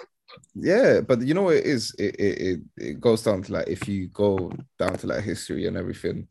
Yeah, 0.54 1.02
but 1.02 1.22
you 1.22 1.34
know 1.34 1.44
what 1.44 1.58
it 1.58 1.66
is? 1.66 1.94
It, 1.98 2.16
it 2.20 2.60
it 2.78 3.02
goes 3.02 3.24
down 3.24 3.44
to 3.44 3.54
like 3.54 3.68
if 3.68 3.88
you 3.88 4.08
go 4.08 4.52
down 4.80 4.98
to 4.98 5.08
like 5.08 5.24
history 5.24 5.68
and 5.68 5.78
everything, 5.78 6.28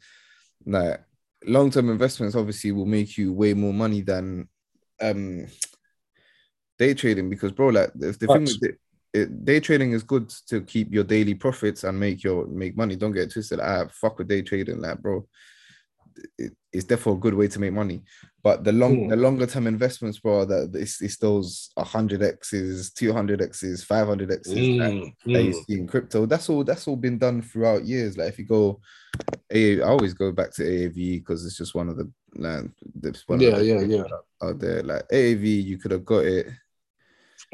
like 0.66 1.00
long-term 1.44 1.90
investments 1.90 2.34
obviously 2.34 2.72
will 2.72 2.86
make 2.86 3.18
you 3.18 3.32
way 3.32 3.52
more 3.54 3.74
money 3.74 4.00
than 4.00 4.48
um 5.02 5.46
day 6.78 6.94
trading 6.94 7.28
because 7.28 7.52
bro 7.52 7.68
like 7.68 7.92
the, 7.94 8.12
the 8.12 8.26
thing 8.26 8.44
with 8.44 8.62
it, 8.62 8.78
it, 9.12 9.44
day 9.44 9.60
trading 9.60 9.92
is 9.92 10.02
good 10.02 10.28
to 10.48 10.60
keep 10.62 10.92
your 10.92 11.04
daily 11.04 11.34
profits 11.34 11.84
and 11.84 11.98
make 11.98 12.24
your 12.24 12.46
make 12.46 12.76
money. 12.76 12.96
Don't 12.96 13.12
get 13.12 13.30
twisted. 13.30 13.60
Ah 13.60 13.86
fuck 13.90 14.18
with 14.18 14.28
day 14.28 14.42
trading 14.42 14.80
like 14.80 15.00
bro 15.00 15.26
it, 16.38 16.52
it's 16.72 16.84
therefore 16.86 17.14
a 17.14 17.18
good 17.18 17.34
way 17.34 17.48
to 17.48 17.60
make 17.60 17.72
money 17.72 18.02
but 18.42 18.64
the 18.64 18.72
long 18.72 18.96
mm. 18.96 19.10
the 19.10 19.16
longer 19.16 19.46
term 19.46 19.66
investments 19.66 20.18
bro 20.18 20.44
that 20.44 20.70
it's, 20.74 21.00
it's 21.00 21.16
those 21.18 21.70
100 21.74 22.22
x's 22.22 22.92
200 22.92 23.42
x's 23.42 23.84
500 23.84 24.32
x's 24.32 24.54
mm. 24.54 24.78
that, 24.78 24.92
mm. 24.92 25.14
you 25.24 25.52
hmm. 25.52 25.58
see 25.66 25.78
in 25.78 25.86
crypto 25.86 26.26
that's 26.26 26.48
all 26.48 26.64
that's 26.64 26.86
all 26.88 26.96
been 26.96 27.18
done 27.18 27.42
throughout 27.42 27.84
years 27.84 28.16
like 28.16 28.28
if 28.28 28.38
you 28.38 28.44
go 28.44 28.80
I 29.52 29.80
always 29.84 30.14
go 30.14 30.32
back 30.32 30.52
to 30.54 30.62
Aave 30.62 30.94
because 30.94 31.46
it's 31.46 31.56
just 31.56 31.74
one 31.74 31.88
of 31.88 31.96
the 31.96 32.10
like, 32.36 32.64
one 33.26 33.40
yeah, 33.40 33.58
yeah, 33.58 33.80
yeah. 33.80 34.04
Out 34.42 34.58
there, 34.58 34.82
like 34.82 35.08
Aave, 35.08 35.64
you 35.64 35.78
could 35.78 35.92
have 35.92 36.04
got 36.04 36.24
it 36.24 36.48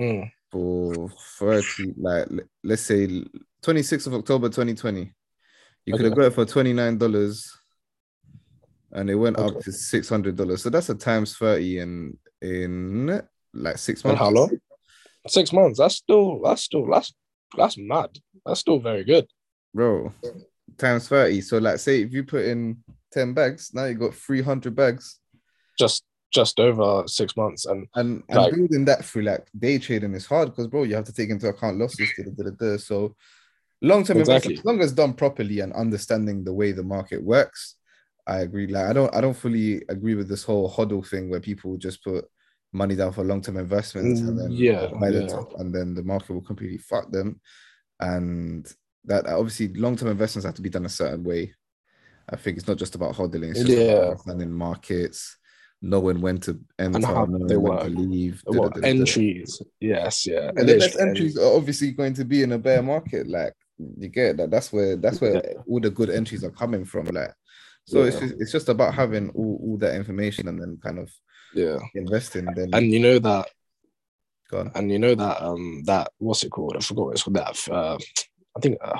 mm. 0.00 0.30
for 0.50 1.10
thirty, 1.38 1.92
like 1.98 2.28
let's 2.64 2.82
say 2.82 3.24
twenty 3.62 3.82
sixth 3.82 4.06
of 4.06 4.14
October, 4.14 4.48
twenty 4.48 4.74
twenty. 4.74 5.12
You 5.86 5.94
could 5.94 6.06
have 6.06 6.16
got 6.16 6.26
it 6.26 6.34
for 6.34 6.44
twenty 6.46 6.72
nine 6.72 6.98
dollars, 6.98 7.54
and 8.92 9.10
it 9.10 9.14
went 9.14 9.36
okay. 9.38 9.56
up 9.56 9.62
to 9.64 9.72
six 9.72 10.08
hundred 10.08 10.36
dollars. 10.36 10.62
So 10.62 10.70
that's 10.70 10.88
a 10.88 10.94
times 10.94 11.36
thirty 11.36 11.78
in 11.78 12.16
in 12.42 13.22
like 13.52 13.78
six 13.78 14.04
months. 14.04 14.20
And 14.20 14.26
how 14.26 14.30
long? 14.30 14.58
Six 15.26 15.52
months. 15.52 15.78
That's 15.78 15.96
still 15.96 16.40
that's 16.42 16.62
still 16.62 16.86
that's 16.86 17.12
that's 17.56 17.76
mad. 17.78 18.10
That's 18.44 18.60
still 18.60 18.78
very 18.78 19.04
good, 19.04 19.26
bro 19.74 20.12
times 20.80 21.08
30. 21.08 21.40
So 21.42 21.58
like 21.58 21.78
say 21.78 22.02
if 22.02 22.12
you 22.12 22.24
put 22.24 22.44
in 22.44 22.78
10 23.12 23.34
bags, 23.34 23.72
now 23.74 23.84
you 23.84 23.94
got 23.94 24.14
300 24.14 24.74
bags. 24.74 25.20
Just 25.78 26.04
just 26.32 26.60
over 26.60 27.06
six 27.06 27.36
months. 27.36 27.66
And 27.66 27.86
and, 27.94 28.22
and 28.28 28.38
like, 28.38 28.54
building 28.54 28.84
that 28.86 29.04
through 29.04 29.22
like 29.22 29.46
day 29.56 29.78
trading 29.78 30.14
is 30.14 30.26
hard 30.26 30.48
because 30.48 30.66
bro, 30.66 30.84
you 30.84 30.94
have 30.96 31.04
to 31.04 31.12
take 31.12 31.30
into 31.30 31.48
account 31.48 31.78
losses. 31.78 32.08
Da, 32.16 32.44
da, 32.44 32.50
da, 32.58 32.76
so 32.76 33.14
long-term 33.82 34.18
exactly. 34.18 34.54
investment, 34.54 34.58
as 34.58 34.64
long 34.64 34.80
as 34.80 34.92
done 34.92 35.14
properly 35.14 35.60
and 35.60 35.72
understanding 35.72 36.44
the 36.44 36.52
way 36.52 36.72
the 36.72 36.82
market 36.82 37.22
works, 37.22 37.76
I 38.30 38.42
agree. 38.42 38.68
Like 38.68 38.86
I 38.86 38.92
don't 38.92 39.14
I 39.14 39.20
don't 39.20 39.36
fully 39.36 39.82
agree 39.88 40.14
with 40.14 40.28
this 40.28 40.44
whole 40.44 40.70
hodl 40.70 41.04
thing 41.06 41.28
where 41.28 41.40
people 41.40 41.76
just 41.76 42.02
put 42.04 42.24
money 42.72 42.94
down 42.94 43.12
for 43.12 43.24
long-term 43.24 43.56
investments 43.56 44.20
and 44.20 44.38
then 44.38 44.50
mm, 44.50 44.56
yeah, 44.56 44.82
yeah. 44.82 45.10
The 45.10 45.46
and 45.58 45.74
then 45.74 45.94
the 45.94 46.04
market 46.04 46.32
will 46.32 46.40
completely 46.40 46.78
fuck 46.78 47.10
them. 47.10 47.40
And 47.98 48.72
that 49.06 49.26
obviously 49.26 49.74
long-term 49.74 50.08
investments 50.08 50.46
have 50.46 50.54
to 50.54 50.62
be 50.62 50.70
done 50.70 50.86
a 50.86 50.88
certain 50.88 51.24
way. 51.24 51.52
I 52.28 52.36
think 52.36 52.56
it's 52.56 52.68
not 52.68 52.76
just 52.76 52.94
about 52.94 53.16
hodling, 53.16 53.50
it's 53.50 53.64
just 53.64 53.72
yeah. 53.72 53.84
about 53.84 54.10
understanding 54.10 54.52
markets, 54.52 55.36
knowing 55.82 56.20
when 56.20 56.38
to 56.38 56.60
enter, 56.78 56.96
and 56.96 57.04
how 57.04 57.26
they 57.26 57.56
work. 57.56 57.82
to 57.82 57.88
leave. 57.88 58.40
What 58.46 58.84
entries? 58.84 59.60
Yes, 59.80 60.24
yeah. 60.24 60.52
And 60.54 60.68
the 60.68 60.78
best 60.78 61.00
entries 61.00 61.36
are 61.36 61.56
obviously 61.56 61.90
going 61.90 62.14
to 62.14 62.24
be 62.24 62.44
in 62.44 62.52
a 62.52 62.58
bear 62.58 62.80
market. 62.80 63.26
Like 63.26 63.54
you 63.78 64.08
get 64.08 64.36
that. 64.36 64.52
That's 64.52 64.72
where 64.72 64.94
that's 64.94 65.20
where 65.20 65.34
yeah. 65.34 65.62
all 65.66 65.80
the 65.80 65.90
good 65.90 66.10
entries 66.10 66.44
are 66.44 66.50
coming 66.50 66.84
from. 66.84 67.06
Like 67.06 67.32
so, 67.90 67.98
yeah. 67.98 68.04
it's 68.06 68.20
just, 68.20 68.34
it's 68.38 68.52
just 68.52 68.68
about 68.68 68.94
having 68.94 69.30
all, 69.30 69.60
all 69.64 69.76
that 69.78 69.96
information 69.96 70.46
and 70.48 70.60
then 70.60 70.78
kind 70.82 70.98
of 70.98 71.10
yeah 71.54 71.78
investing. 71.94 72.46
Then 72.54 72.70
and 72.72 72.92
you 72.92 73.00
know 73.00 73.18
that. 73.18 73.48
God 74.50 74.70
and 74.74 74.90
you 74.90 74.98
know 74.98 75.14
that 75.14 75.42
um 75.42 75.82
that 75.86 76.10
what's 76.18 76.44
it 76.44 76.50
called? 76.50 76.76
I 76.76 76.80
forgot 76.80 77.06
what 77.06 77.12
it's 77.12 77.22
called. 77.22 77.36
That 77.36 77.68
uh, 77.68 77.98
I 78.56 78.60
think 78.60 78.78
uh, 78.82 78.98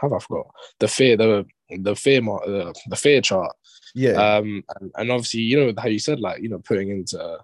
have 0.00 0.12
I 0.12 0.18
forgot 0.18 0.46
the 0.78 0.88
fear 0.88 1.16
the 1.16 1.46
the 1.70 1.94
fear 1.94 2.20
the, 2.20 2.74
the 2.88 2.96
fear 2.96 3.20
chart. 3.20 3.54
Yeah. 3.94 4.12
Um, 4.12 4.62
and, 4.80 4.90
and 4.96 5.10
obviously, 5.10 5.40
you 5.40 5.58
know 5.58 5.72
how 5.76 5.88
you 5.88 5.98
said 5.98 6.20
like 6.20 6.42
you 6.42 6.48
know 6.48 6.58
putting 6.58 6.90
into 6.90 7.38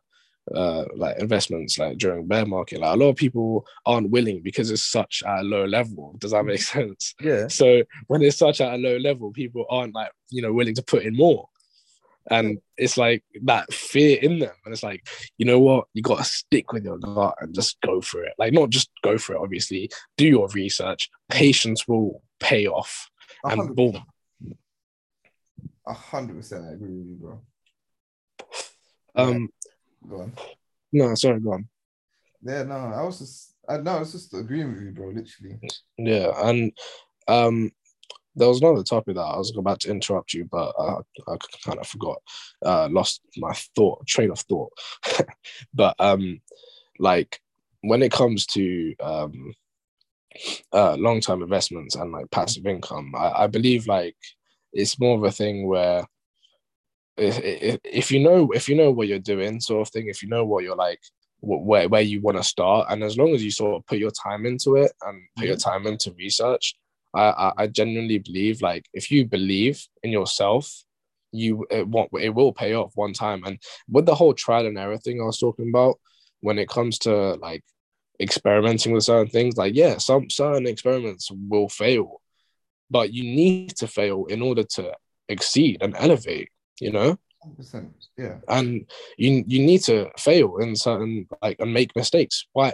uh 0.55 0.85
like 0.95 1.19
investments 1.19 1.79
like 1.79 1.97
during 1.97 2.27
bear 2.27 2.45
market 2.45 2.79
like 2.79 2.95
a 2.95 2.97
lot 2.99 3.09
of 3.09 3.17
people 3.17 3.65
aren't 3.87 4.11
willing 4.11 4.43
because 4.43 4.71
it's 4.71 4.83
such 4.83 5.23
at 5.27 5.41
a 5.41 5.43
low 5.43 5.65
level. 5.65 6.15
Does 6.19 6.33
that 6.33 6.45
make 6.45 6.61
sense? 6.77 7.15
Yeah. 7.21 7.49
So 7.49 7.83
when 8.09 8.23
it's 8.23 8.37
such 8.37 8.61
at 8.61 8.75
a 8.75 8.77
low 8.77 8.97
level 8.99 9.33
people 9.33 9.65
aren't 9.71 9.95
like 9.95 10.11
you 10.31 10.43
know 10.43 10.53
willing 10.53 10.75
to 10.75 10.83
put 10.83 11.05
in 11.05 11.17
more. 11.17 11.49
And 12.31 12.59
it's 12.79 12.97
like 12.97 13.23
that 13.43 13.71
fear 13.73 14.19
in 14.21 14.39
them. 14.39 14.53
And 14.65 14.73
it's 14.73 14.83
like 14.83 15.07
you 15.39 15.47
know 15.47 15.61
what? 15.61 15.87
You 15.95 16.03
got 16.03 16.19
to 16.19 16.25
stick 16.25 16.73
with 16.73 16.85
your 16.85 16.99
gut 16.99 17.35
and 17.41 17.55
just 17.55 17.81
go 17.83 18.01
for 18.01 18.25
it. 18.25 18.33
Like 18.39 18.53
not 18.53 18.71
just 18.71 18.91
go 19.03 19.19
for 19.19 19.35
it 19.35 19.41
obviously. 19.41 19.91
Do 20.17 20.27
your 20.27 20.49
research. 20.49 21.11
Patience 21.31 21.89
will 21.89 22.23
pay 22.41 22.67
off. 22.67 23.11
And 23.45 23.59
100. 23.59 23.77
boom. 23.77 24.05
A 25.87 25.93
hundred 25.93 26.37
percent 26.37 26.65
i 26.67 26.73
agree 26.73 26.97
with 26.97 27.07
you 27.07 27.15
bro. 27.21 27.41
Um 29.17 29.49
go 30.09 30.21
on. 30.23 30.33
No 30.93 31.15
sorry 31.15 31.41
go 31.41 31.53
on. 31.55 31.69
Yeah 32.43 32.63
no 32.65 32.75
i 32.75 33.03
was 33.03 33.19
just 33.19 33.55
i 33.69 33.79
know 33.79 33.97
i 33.97 34.01
was 34.01 34.13
just 34.13 34.35
agreeing 34.35 34.73
with 34.73 34.83
you 34.83 34.91
bro 34.91 35.09
literally. 35.09 35.59
Yeah 35.99 36.33
and 36.49 36.73
um 37.29 37.73
there 38.37 38.49
was 38.49 38.61
another 38.61 38.83
topic 38.83 39.15
that 39.15 39.23
I 39.23 39.37
was 39.37 39.57
about 39.57 39.81
to 39.81 39.91
interrupt 39.91 40.35
you, 40.35 40.45
but 40.51 40.75
I, 40.79 40.97
I 41.29 41.37
kind 41.65 41.79
of 41.79 41.87
forgot, 41.87 42.21
uh, 42.65 42.89
lost 42.91 43.21
my 43.37 43.53
thought, 43.77 44.07
train 44.07 44.31
of 44.31 44.41
thought. 44.41 44.73
but 45.75 45.95
um, 45.99 46.41
like 46.99 47.41
when 47.83 48.03
it 48.03 48.13
comes 48.13 48.47
to 48.47 48.95
um, 49.01 49.55
uh, 50.73 50.97
long 50.97 51.21
term 51.21 51.43
investments 51.43 51.95
and 51.95 52.13
like 52.13 52.31
passive 52.31 52.67
income, 52.67 53.15
I, 53.17 53.45
I 53.45 53.47
believe 53.47 53.87
like 53.87 54.17
it's 54.73 54.99
more 54.99 55.17
of 55.17 55.25
a 55.25 55.31
thing 55.31 55.67
where 55.69 56.05
if, 57.17 57.39
if, 57.39 57.81
if 57.85 58.11
you 58.11 58.21
know 58.21 58.51
if 58.53 58.69
you 58.69 58.77
know 58.77 58.91
what 58.91 59.09
you're 59.09 59.19
doing, 59.19 59.61
sort 59.61 59.87
of 59.87 59.93
thing, 59.93 60.09
if 60.09 60.23
you 60.23 60.29
know 60.29 60.45
what 60.45 60.65
you're 60.65 60.77
like 60.77 61.01
where, 61.41 61.89
where 61.89 62.01
you 62.01 62.23
want 62.23 62.39
to 62.39 62.43
start 62.43 62.87
and 62.89 63.03
as 63.03 63.19
long 63.19 63.35
as 63.35 63.45
you 63.45 63.51
sort 63.51 63.77
of 63.77 63.87
put 63.87 63.99
your 63.99 64.11
time 64.11 64.47
into 64.47 64.77
it 64.77 64.91
and 65.03 65.21
put 65.37 65.47
your 65.47 65.59
time 65.59 65.87
into 65.87 66.11
research 66.17 66.75
I, 67.15 67.53
I 67.57 67.67
genuinely 67.69 68.19
believe 68.19 68.61
like 68.61 68.87
if 68.93 69.11
you 69.11 69.25
believe 69.25 69.87
in 70.03 70.11
yourself, 70.11 70.85
you 71.33 71.67
it 71.71 71.87
won't 71.87 72.11
it 72.21 72.31
will 72.31 72.53
pay 72.53 72.75
off 72.75 72.93
one 72.95 73.13
time. 73.13 73.45
And 73.45 73.59
with 73.89 74.07
the 74.07 74.15
whole 74.15 74.35
trial 74.35 74.67
and 74.67 74.79
error 74.79 74.99
thing 74.99 75.21
I 75.21 75.25
was 75.25 75.39
talking 75.39 75.69
about, 75.69 75.99
when 76.41 76.59
it 76.59 76.69
comes 76.69 76.99
to 77.01 77.35
like 77.35 77.63
experimenting 78.21 78.93
with 78.93 79.05
certain 79.05 79.31
things, 79.31 79.57
like 79.57 79.75
yeah, 79.75 79.99
some 79.99 80.29
certain 80.29 80.67
experiments 80.67 81.31
will 81.31 81.69
fail, 81.69 82.21
but 82.91 83.13
you 83.13 83.23
need 83.23 83.77
to 83.77 83.87
fail 83.87 84.27
in 84.27 84.43
order 84.43 84.65
to 84.75 84.93
exceed 85.29 85.79
and 85.83 85.95
elevate. 85.97 86.49
You 86.81 86.93
know. 86.93 87.19
100%. 87.47 87.91
Yeah. 88.17 88.39
And 88.49 88.91
you 89.19 89.45
you 89.47 89.65
need 89.65 89.83
to 89.83 90.11
fail 90.19 90.57
in 90.59 90.75
certain 90.77 91.29
like 91.43 91.57
and 91.61 91.75
make 91.75 91.95
mistakes. 91.95 92.47
Why? 92.53 92.73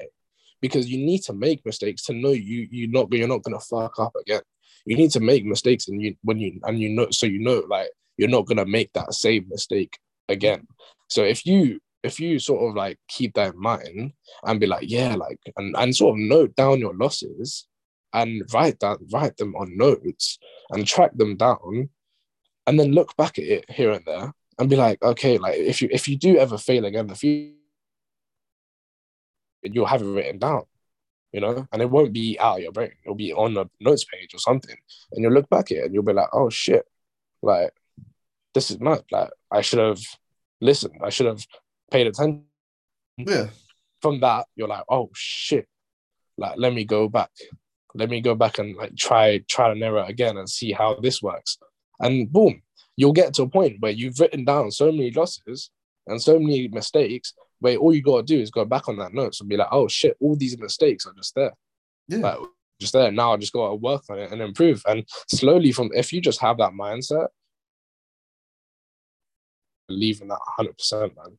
because 0.60 0.88
you 0.88 0.98
need 0.98 1.22
to 1.22 1.32
make 1.32 1.64
mistakes 1.64 2.02
to 2.04 2.12
know 2.12 2.30
you 2.30 2.68
you're 2.70 2.90
not 2.90 3.12
you're 3.12 3.28
not 3.28 3.42
gonna 3.42 3.60
fuck 3.60 3.98
up 3.98 4.14
again. 4.20 4.42
You 4.86 4.96
need 4.96 5.10
to 5.12 5.20
make 5.20 5.44
mistakes 5.44 5.88
and 5.88 6.00
you 6.00 6.16
when 6.22 6.38
you 6.38 6.60
and 6.64 6.78
you 6.78 6.90
know 6.90 7.08
so 7.10 7.26
you 7.26 7.40
know 7.40 7.62
like 7.68 7.90
you're 8.16 8.28
not 8.28 8.46
gonna 8.46 8.66
make 8.66 8.92
that 8.92 9.14
same 9.14 9.46
mistake 9.48 9.96
again. 10.28 10.66
So 11.08 11.24
if 11.24 11.46
you 11.46 11.80
if 12.02 12.18
you 12.20 12.38
sort 12.38 12.68
of 12.68 12.76
like 12.76 12.98
keep 13.08 13.34
that 13.34 13.54
in 13.54 13.60
mind 13.60 14.12
and 14.44 14.60
be 14.60 14.66
like, 14.66 14.88
yeah, 14.88 15.14
like 15.16 15.38
and, 15.56 15.74
and 15.76 15.94
sort 15.94 16.18
of 16.18 16.24
note 16.24 16.54
down 16.56 16.80
your 16.80 16.94
losses 16.94 17.66
and 18.12 18.42
write 18.52 18.80
that 18.80 18.98
write 19.12 19.36
them 19.36 19.54
on 19.54 19.76
notes 19.76 20.38
and 20.70 20.86
track 20.86 21.12
them 21.14 21.36
down 21.36 21.90
and 22.66 22.78
then 22.78 22.92
look 22.92 23.16
back 23.16 23.38
at 23.38 23.44
it 23.44 23.70
here 23.70 23.90
and 23.92 24.04
there 24.04 24.32
and 24.58 24.70
be 24.70 24.76
like, 24.76 25.02
okay, 25.02 25.38
like 25.38 25.56
if 25.56 25.80
you 25.82 25.88
if 25.90 26.08
you 26.08 26.16
do 26.16 26.36
ever 26.38 26.58
fail 26.58 26.84
again 26.84 27.00
in 27.00 27.06
the 27.08 27.14
future 27.14 27.54
you'll 29.62 29.86
have 29.86 30.02
it 30.02 30.06
written 30.06 30.38
down. 30.38 30.64
you 31.32 31.40
know, 31.40 31.66
and 31.72 31.82
it 31.82 31.90
won't 31.90 32.12
be 32.12 32.38
out 32.38 32.58
of 32.58 32.62
your 32.62 32.72
brain. 32.72 32.92
It'll 33.04 33.14
be 33.14 33.32
on 33.32 33.56
a 33.56 33.68
notes 33.80 34.04
page 34.04 34.34
or 34.34 34.38
something, 34.38 34.76
and 35.12 35.22
you'll 35.22 35.32
look 35.32 35.48
back 35.48 35.70
at 35.70 35.78
it 35.78 35.84
and 35.84 35.94
you'll 35.94 36.02
be 36.02 36.12
like, 36.12 36.28
oh 36.32 36.50
shit, 36.50 36.84
like 37.42 37.72
this 38.54 38.70
is 38.70 38.80
mad. 38.80 39.04
Like 39.10 39.30
I 39.50 39.60
should 39.60 39.78
have 39.78 40.00
listened. 40.60 41.00
I 41.02 41.10
should 41.10 41.26
have 41.26 41.44
paid 41.90 42.06
attention. 42.06 42.44
Yeah. 43.16 43.48
From 44.02 44.20
that, 44.20 44.46
you're 44.56 44.68
like, 44.68 44.84
oh 44.88 45.10
shit, 45.14 45.68
like 46.38 46.54
let 46.56 46.72
me 46.74 46.84
go 46.84 47.08
back. 47.08 47.30
Let 47.94 48.08
me 48.10 48.20
go 48.20 48.34
back 48.34 48.58
and 48.58 48.76
like 48.76 48.96
try 48.96 49.38
try 49.48 49.70
and 49.72 49.82
error 49.82 50.04
again 50.06 50.36
and 50.36 50.48
see 50.48 50.72
how 50.72 50.96
this 51.00 51.22
works. 51.22 51.58
And 52.00 52.32
boom, 52.32 52.62
you'll 52.96 53.12
get 53.12 53.34
to 53.34 53.42
a 53.42 53.48
point 53.48 53.76
where 53.80 53.92
you've 53.92 54.18
written 54.18 54.44
down 54.44 54.70
so 54.70 54.86
many 54.86 55.10
losses 55.10 55.70
and 56.06 56.20
so 56.20 56.38
many 56.38 56.68
mistakes 56.68 57.34
where 57.60 57.76
all 57.76 57.94
you 57.94 58.02
gotta 58.02 58.22
do 58.22 58.40
is 58.40 58.50
go 58.50 58.64
back 58.64 58.88
on 58.88 58.96
that 58.98 59.14
notes 59.14 59.40
and 59.40 59.48
be 59.48 59.56
like, 59.56 59.68
oh 59.70 59.86
shit, 59.86 60.16
all 60.20 60.36
these 60.36 60.58
mistakes 60.58 61.06
are 61.06 61.12
just 61.12 61.34
there. 61.34 61.52
Yeah. 62.08 62.18
Like, 62.18 62.38
just 62.80 62.94
there. 62.94 63.12
Now 63.12 63.34
I 63.34 63.36
just 63.36 63.52
gotta 63.52 63.74
work 63.74 64.02
on 64.08 64.18
it 64.18 64.32
and 64.32 64.40
improve. 64.40 64.82
And 64.88 65.04
slowly 65.28 65.72
from 65.72 65.90
if 65.94 66.12
you 66.12 66.20
just 66.20 66.40
have 66.40 66.58
that 66.58 66.72
mindset, 66.72 67.28
believe 69.86 70.22
in 70.22 70.28
that 70.28 70.40
100%, 70.58 71.16
man. 71.16 71.38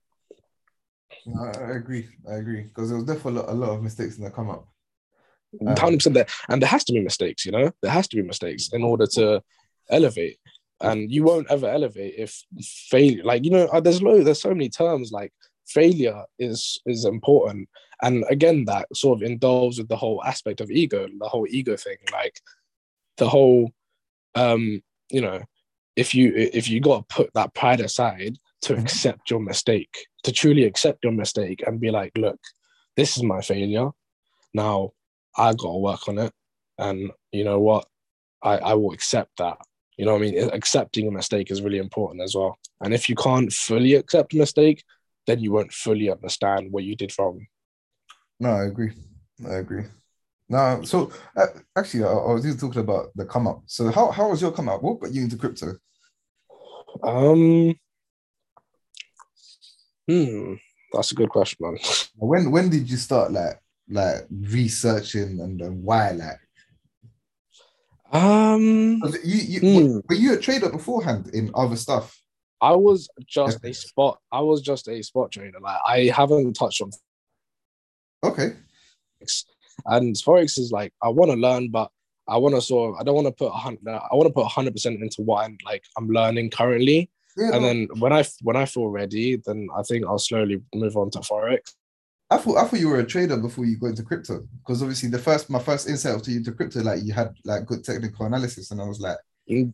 No, 1.25 1.43
I 1.43 1.75
agree. 1.75 2.07
I 2.29 2.35
agree. 2.35 2.63
Because 2.63 2.89
there 2.89 2.97
was 2.97 3.05
definitely 3.05 3.39
a 3.39 3.43
lot, 3.43 3.49
a 3.49 3.53
lot 3.53 3.69
of 3.71 3.83
mistakes 3.83 4.17
in 4.17 4.23
the 4.23 4.31
come 4.31 4.49
up. 4.49 4.67
Um, 5.65 5.75
Hundred 5.75 5.97
percent 5.97 6.15
there, 6.15 6.27
and 6.49 6.61
there 6.61 6.69
has 6.69 6.83
to 6.85 6.93
be 6.93 7.01
mistakes. 7.01 7.45
You 7.45 7.51
know, 7.51 7.71
there 7.81 7.91
has 7.91 8.07
to 8.09 8.15
be 8.15 8.23
mistakes 8.23 8.69
in 8.71 8.83
order 8.83 9.05
to 9.15 9.43
elevate. 9.89 10.37
And 10.81 11.11
you 11.11 11.23
won't 11.23 11.49
ever 11.51 11.67
elevate 11.67 12.15
if 12.17 12.43
failure. 12.89 13.23
Like 13.23 13.43
you 13.45 13.51
know, 13.51 13.65
uh, 13.67 13.79
there's 13.79 14.01
low. 14.01 14.23
There's 14.23 14.41
so 14.41 14.49
many 14.49 14.69
terms 14.69 15.11
like 15.11 15.31
failure 15.67 16.23
is 16.39 16.81
is 16.85 17.05
important, 17.05 17.69
and 18.01 18.23
again, 18.29 18.65
that 18.65 18.87
sort 18.95 19.19
of 19.21 19.23
indulges 19.23 19.79
with 19.79 19.89
the 19.89 19.95
whole 19.95 20.23
aspect 20.23 20.61
of 20.61 20.71
ego, 20.71 21.07
the 21.19 21.29
whole 21.29 21.47
ego 21.49 21.75
thing, 21.77 21.97
like 22.11 22.39
the 23.17 23.29
whole, 23.29 23.71
um, 24.35 24.81
you 25.09 25.21
know, 25.21 25.41
if 25.95 26.15
you 26.15 26.33
if 26.35 26.67
you 26.69 26.79
got 26.79 27.07
to 27.09 27.15
put 27.15 27.33
that 27.33 27.53
pride 27.53 27.79
aside 27.81 28.37
to 28.63 28.73
Mhm. 28.75 28.81
accept 28.81 29.29
your 29.29 29.39
mistake, 29.39 29.95
to 30.23 30.31
truly 30.31 30.63
accept 30.63 31.03
your 31.03 31.13
mistake 31.13 31.63
and 31.65 31.79
be 31.79 31.91
like, 31.91 32.11
look, 32.17 32.39
this 32.95 33.17
is 33.17 33.23
my 33.23 33.41
failure. 33.41 33.89
Now 34.53 34.91
I 35.37 35.53
gotta 35.53 35.77
work 35.77 36.07
on 36.07 36.17
it. 36.19 36.33
And 36.77 37.11
you 37.31 37.43
know 37.43 37.59
what? 37.59 37.87
I, 38.43 38.57
I 38.57 38.73
will 38.73 38.91
accept 38.93 39.37
that. 39.37 39.57
You 39.97 40.05
know 40.05 40.13
what 40.13 40.23
I 40.23 40.31
mean? 40.31 40.49
Accepting 40.53 41.07
a 41.07 41.11
mistake 41.11 41.51
is 41.51 41.61
really 41.61 41.77
important 41.77 42.23
as 42.23 42.35
well. 42.35 42.57
And 42.81 42.93
if 42.93 43.09
you 43.09 43.15
can't 43.15 43.51
fully 43.51 43.95
accept 43.95 44.33
a 44.33 44.37
mistake, 44.37 44.83
then 45.27 45.39
you 45.39 45.51
won't 45.51 45.73
fully 45.73 46.09
understand 46.09 46.71
what 46.71 46.83
you 46.83 46.95
did 46.95 47.13
wrong. 47.19 47.45
No, 48.39 48.49
I 48.49 48.65
agree. 48.65 48.93
I 49.47 49.55
agree. 49.55 49.83
No, 50.49 50.81
so 50.83 51.11
uh, 51.37 51.45
actually, 51.77 52.03
I, 52.03 52.11
I 52.11 52.33
was 52.33 52.43
just 52.43 52.59
talking 52.59 52.81
about 52.81 53.11
the 53.15 53.25
come 53.25 53.47
up. 53.47 53.63
So 53.67 53.89
how, 53.91 54.11
how 54.11 54.29
was 54.29 54.41
your 54.41 54.51
come 54.51 54.67
up? 54.67 54.81
What 54.81 54.99
got 54.99 55.13
you 55.13 55.21
into 55.21 55.37
crypto? 55.37 55.77
Um 57.03 57.75
Hmm, 60.07 60.55
that's 60.91 61.13
a 61.13 61.15
good 61.15 61.29
question, 61.29 61.59
man. 61.61 61.77
When 62.17 62.51
when 62.51 62.69
did 62.69 62.89
you 62.89 62.97
start 62.97 63.31
like 63.31 63.61
like 63.87 64.27
researching 64.29 65.39
and, 65.39 65.61
and 65.61 65.83
why 65.83 66.11
like? 66.11 66.40
Um 68.11 69.01
You, 69.23 69.37
you 69.37 69.59
Hmm. 69.61 69.99
were 70.09 70.15
you 70.15 70.33
a 70.33 70.37
trader 70.37 70.69
beforehand 70.69 71.29
in 71.33 71.51
other 71.55 71.75
stuff? 71.75 72.21
I 72.61 72.75
was 72.75 73.09
just 73.25 73.63
a 73.65 73.73
spot. 73.73 74.19
I 74.31 74.41
was 74.41 74.61
just 74.61 74.87
a 74.87 75.01
spot 75.01 75.31
trader. 75.31 75.59
Like 75.59 75.79
I 75.85 76.05
haven't 76.15 76.53
touched 76.53 76.81
on 76.81 76.91
Okay. 78.23 78.53
and 79.87 80.15
forex 80.15 80.59
is 80.59 80.71
like 80.71 80.93
I 81.01 81.09
want 81.09 81.31
to 81.31 81.37
learn, 81.37 81.69
but 81.69 81.89
I 82.27 82.37
want 82.37 82.53
to 82.55 82.61
sort 82.61 82.93
of 82.93 82.99
I 83.01 83.03
don't 83.03 83.15
want 83.15 83.27
to 83.27 83.31
put 83.33 83.47
a 83.47 83.57
hundred. 83.57 83.87
I 83.87 84.13
want 84.15 84.27
to 84.27 84.33
put 84.33 84.45
hundred 84.45 84.73
percent 84.73 85.01
into 85.01 85.21
what 85.23 85.45
I'm 85.45 85.57
like 85.65 85.83
I'm 85.97 86.07
learning 86.07 86.51
currently, 86.51 87.09
Yeah, 87.37 87.51
and 87.53 87.61
no, 87.61 87.67
then 87.67 87.87
when 87.99 88.13
I 88.13 88.23
when 88.43 88.55
I 88.55 88.65
feel 88.65 88.87
ready, 88.89 89.37
then 89.37 89.69
I 89.75 89.81
think 89.83 90.05
I'll 90.05 90.19
slowly 90.19 90.61
move 90.75 90.95
on 90.97 91.09
to 91.11 91.19
forex. 91.19 91.73
I 92.31 92.37
thought 92.37 92.57
I 92.57 92.65
thought 92.65 92.79
you 92.79 92.87
were 92.87 92.99
a 92.99 93.05
trader 93.05 93.37
before 93.37 93.65
you 93.65 93.77
got 93.77 93.87
into 93.87 94.03
crypto 94.03 94.47
because 94.59 94.81
obviously 94.81 95.09
the 95.09 95.19
first 95.19 95.49
my 95.49 95.59
first 95.59 95.87
insight 95.89 96.23
to 96.23 96.31
you 96.31 96.41
to 96.45 96.51
crypto 96.53 96.79
like 96.81 97.03
you 97.03 97.13
had 97.13 97.35
like 97.45 97.65
good 97.65 97.83
technical 97.83 98.25
analysis 98.25 98.71
and 98.71 98.81
I 98.81 98.85
was 98.85 98.99
like 98.99 99.17
Mm. 99.49 99.73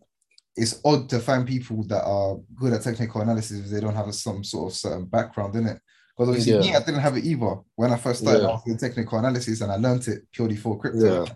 it's 0.55 0.79
odd 0.85 1.07
to 1.09 1.19
find 1.19 1.45
people 1.47 1.83
that 1.87 2.03
are 2.03 2.37
good 2.55 2.73
at 2.73 2.81
technical 2.81 3.21
analysis 3.21 3.59
if 3.59 3.69
they 3.69 3.79
don't 3.81 3.93
have 3.95 4.07
a, 4.07 4.13
some 4.13 4.43
sort 4.43 4.71
of 4.71 4.77
certain 4.77 5.05
background 5.05 5.55
in 5.55 5.67
it 5.67 5.79
because 6.17 6.29
obviously 6.29 6.57
me 6.57 6.75
I 6.75 6.79
didn't 6.79 7.01
have 7.01 7.15
it 7.17 7.25
either 7.25 7.57
when 7.75 7.91
I 7.91 7.97
first 7.97 8.21
started 8.21 8.41
Yeah. 8.43 8.57
Doing 8.65 8.77
technical 8.77 9.19
analysis 9.19 9.61
and 9.61 9.71
I 9.71 9.75
learned 9.75 10.07
it 10.07 10.23
purely 10.31 10.55
for 10.55 10.79
crypto 10.79 11.25
Yeah. 11.25 11.33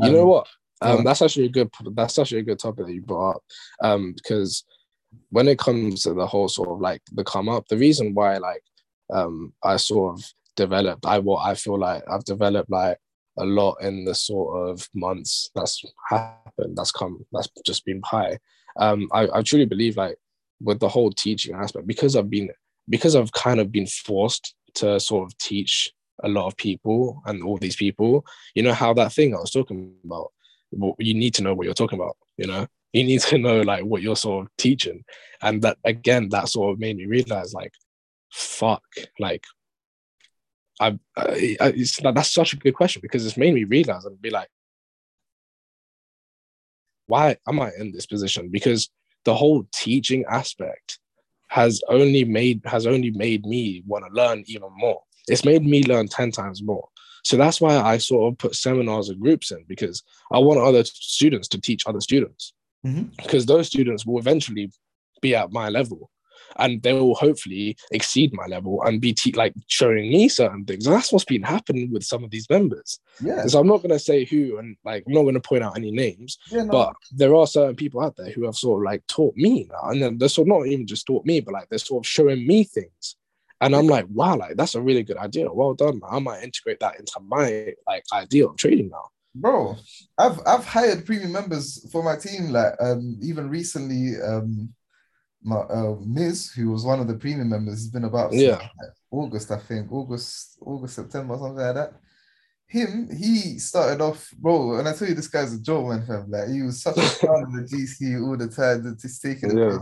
You 0.00 0.12
know 0.12 0.22
Um, 0.22 0.28
what? 0.28 0.46
Um, 0.82 0.98
on. 0.98 1.04
that's 1.04 1.22
actually 1.22 1.46
a 1.46 1.48
good. 1.48 1.70
That's 1.94 2.18
actually 2.18 2.40
a 2.40 2.42
good 2.50 2.58
topic 2.58 2.84
that 2.86 2.92
you 2.92 3.00
brought 3.00 3.36
up. 3.36 3.42
Um, 3.82 4.12
because 4.12 4.64
when 5.30 5.48
it 5.48 5.58
comes 5.58 6.02
to 6.02 6.12
the 6.12 6.26
whole 6.26 6.48
sort 6.48 6.68
of 6.68 6.80
like 6.80 7.00
the 7.12 7.24
come 7.24 7.48
up, 7.48 7.66
the 7.68 7.78
reason 7.78 8.12
why 8.12 8.36
like 8.36 8.62
um 9.12 9.52
I 9.62 9.76
sort 9.76 10.18
of 10.18 10.32
developed, 10.56 11.06
I 11.06 11.18
what 11.18 11.46
I 11.46 11.54
feel 11.54 11.78
like 11.78 12.02
I've 12.10 12.24
developed 12.24 12.70
like 12.70 12.98
a 13.38 13.44
lot 13.44 13.76
in 13.82 14.04
the 14.04 14.14
sort 14.14 14.68
of 14.68 14.88
months 14.94 15.50
that's 15.54 15.84
happened, 16.08 16.76
that's 16.76 16.92
come, 16.92 17.24
that's 17.32 17.48
just 17.64 17.84
been 17.84 18.00
high. 18.04 18.38
Um, 18.78 19.08
I, 19.12 19.28
I 19.34 19.42
truly 19.42 19.66
believe 19.66 19.96
like 19.96 20.16
with 20.60 20.80
the 20.80 20.88
whole 20.88 21.10
teaching 21.10 21.54
aspect, 21.54 21.86
because 21.86 22.16
I've 22.16 22.30
been 22.30 22.50
because 22.88 23.16
I've 23.16 23.32
kind 23.32 23.60
of 23.60 23.72
been 23.72 23.86
forced 23.86 24.54
to 24.74 25.00
sort 25.00 25.26
of 25.26 25.36
teach 25.38 25.92
a 26.22 26.28
lot 26.28 26.46
of 26.46 26.56
people 26.56 27.20
and 27.26 27.42
all 27.42 27.58
these 27.58 27.76
people, 27.76 28.24
you 28.54 28.62
know 28.62 28.72
how 28.72 28.94
that 28.94 29.12
thing 29.12 29.34
I 29.34 29.38
was 29.38 29.50
talking 29.50 29.92
about? 30.04 30.32
You 30.98 31.14
need 31.14 31.34
to 31.34 31.42
know 31.42 31.54
what 31.54 31.64
you're 31.64 31.74
talking 31.74 31.98
about 31.98 32.16
you 32.36 32.46
know? 32.46 32.66
You 32.92 33.04
need 33.04 33.20
to 33.22 33.38
know 33.38 33.60
like 33.60 33.84
what 33.84 34.02
you're 34.02 34.16
sort 34.16 34.46
of 34.46 34.56
teaching. 34.56 35.04
And 35.42 35.60
that 35.62 35.78
again 35.84 36.28
that 36.30 36.48
sort 36.48 36.72
of 36.72 36.78
made 36.78 36.96
me 36.96 37.06
realize 37.06 37.52
like 37.52 37.72
fuck 38.36 38.84
like 39.18 39.44
I, 40.78 40.98
I, 41.16 41.28
it's 41.74 42.02
like 42.02 42.14
that's 42.14 42.32
such 42.32 42.52
a 42.52 42.56
good 42.56 42.74
question 42.74 43.00
because 43.00 43.24
it's 43.24 43.38
made 43.38 43.54
me 43.54 43.64
realize 43.64 44.04
and 44.04 44.20
be 44.20 44.28
like 44.28 44.48
why 47.06 47.36
am 47.48 47.60
I 47.60 47.70
in 47.78 47.92
this 47.92 48.04
position? 48.04 48.48
Because 48.50 48.90
the 49.24 49.34
whole 49.34 49.64
teaching 49.72 50.24
aspect 50.28 50.98
has 51.48 51.80
only 51.88 52.24
made 52.24 52.60
has 52.64 52.86
only 52.86 53.10
made 53.12 53.46
me 53.46 53.82
want 53.86 54.04
to 54.04 54.12
learn 54.12 54.42
even 54.46 54.68
more. 54.76 55.00
It's 55.28 55.44
made 55.44 55.64
me 55.64 55.84
learn 55.84 56.08
10 56.08 56.32
times 56.32 56.62
more. 56.62 56.88
So 57.24 57.36
that's 57.36 57.60
why 57.60 57.76
I 57.76 57.98
sort 57.98 58.32
of 58.32 58.38
put 58.38 58.54
seminars 58.54 59.08
and 59.08 59.20
groups 59.20 59.50
in 59.50 59.64
because 59.68 60.02
I 60.32 60.38
want 60.40 60.60
other 60.60 60.84
students 60.84 61.48
to 61.48 61.60
teach 61.60 61.86
other 61.86 62.00
students. 62.00 62.52
Mhm. 62.84 63.16
because 63.16 63.46
those 63.46 63.66
students 63.66 64.04
will 64.06 64.18
eventually 64.18 64.70
be 65.20 65.34
at 65.34 65.50
my 65.50 65.68
level 65.70 66.10
and 66.58 66.82
they 66.82 66.92
will 66.92 67.14
hopefully 67.14 67.76
exceed 67.90 68.32
my 68.32 68.46
level 68.46 68.82
and 68.84 69.00
be 69.00 69.12
te- 69.12 69.32
like 69.32 69.54
showing 69.66 70.08
me 70.10 70.28
certain 70.28 70.64
things. 70.64 70.86
And 70.86 70.94
that's 70.94 71.12
what's 71.12 71.24
been 71.24 71.42
happening 71.42 71.90
with 71.92 72.04
some 72.04 72.24
of 72.24 72.30
these 72.30 72.48
members. 72.50 72.98
yeah 73.20 73.46
So 73.46 73.58
I'm 73.60 73.66
not 73.66 73.78
going 73.78 73.90
to 73.90 73.98
say 73.98 74.24
who 74.24 74.58
and 74.58 74.76
like 74.84 75.04
I'm 75.06 75.12
not 75.12 75.22
going 75.22 75.34
to 75.34 75.40
point 75.40 75.62
out 75.64 75.76
any 75.76 75.90
names, 75.90 76.38
yeah 76.50 76.64
no, 76.64 76.72
but 76.72 76.94
there 77.12 77.34
are 77.34 77.46
certain 77.46 77.76
people 77.76 78.00
out 78.00 78.16
there 78.16 78.30
who 78.30 78.44
have 78.44 78.56
sort 78.56 78.80
of 78.80 78.84
like 78.84 79.06
taught 79.06 79.36
me 79.36 79.68
now. 79.70 79.90
And 79.90 80.02
then 80.02 80.18
they're 80.18 80.28
sort 80.28 80.46
of 80.48 80.56
not 80.56 80.66
even 80.66 80.86
just 80.86 81.06
taught 81.06 81.24
me, 81.26 81.40
but 81.40 81.54
like 81.54 81.68
they're 81.68 81.78
sort 81.78 82.04
of 82.04 82.08
showing 82.08 82.46
me 82.46 82.64
things. 82.64 83.16
And 83.60 83.74
I'm 83.74 83.86
like, 83.86 84.06
wow, 84.10 84.36
like 84.36 84.56
that's 84.56 84.74
a 84.74 84.82
really 84.82 85.02
good 85.02 85.16
idea. 85.16 85.50
Well 85.50 85.74
done. 85.74 86.00
man. 86.00 86.10
I 86.12 86.18
might 86.18 86.42
integrate 86.42 86.80
that 86.80 86.98
into 86.98 87.18
my 87.20 87.74
like 87.86 88.04
idea 88.12 88.46
of 88.46 88.56
trading 88.56 88.90
now. 88.90 89.06
bro 89.34 89.76
I've 90.18 90.38
I've 90.46 90.64
hired 90.64 91.04
premium 91.06 91.32
members 91.32 91.86
for 91.92 92.02
my 92.02 92.16
team 92.16 92.50
like 92.58 92.72
um 92.80 93.18
even 93.22 93.48
recently 93.50 94.12
um 94.22 94.72
my 95.46 95.56
uh, 95.56 95.94
Miz 96.04 96.50
who 96.50 96.70
was 96.70 96.84
one 96.84 97.00
of 97.00 97.06
the 97.08 97.14
premium 97.14 97.48
members 97.48 97.78
he's 97.78 97.90
been 97.90 98.04
about 98.04 98.32
Yeah. 98.32 98.56
like, 98.56 98.94
August 99.10 99.50
I 99.52 99.58
think 99.58 99.90
August 99.92 100.58
August 100.60 100.96
September 100.96 101.36
something 101.38 101.56
like 101.64 101.74
that 101.76 101.92
him 102.66 103.08
he 103.16 103.58
started 103.60 104.00
off 104.02 104.28
bro 104.38 104.78
and 104.78 104.88
I 104.88 104.92
tell 104.92 105.08
you 105.08 105.14
this 105.14 105.28
guy's 105.28 105.54
a 105.54 105.60
joke 105.60 106.04
fam 106.06 106.30
like 106.30 106.48
he 106.48 106.62
was 106.62 106.82
such 106.82 106.96
a 106.98 107.00
fan 107.22 107.44
of 107.44 107.52
the 107.52 107.62
GC 107.62 108.20
all 108.26 108.36
the 108.36 108.48
time 108.48 108.96
just 109.00 109.22
taking 109.22 109.50
the 109.54 109.60
Yeah. 109.60 109.78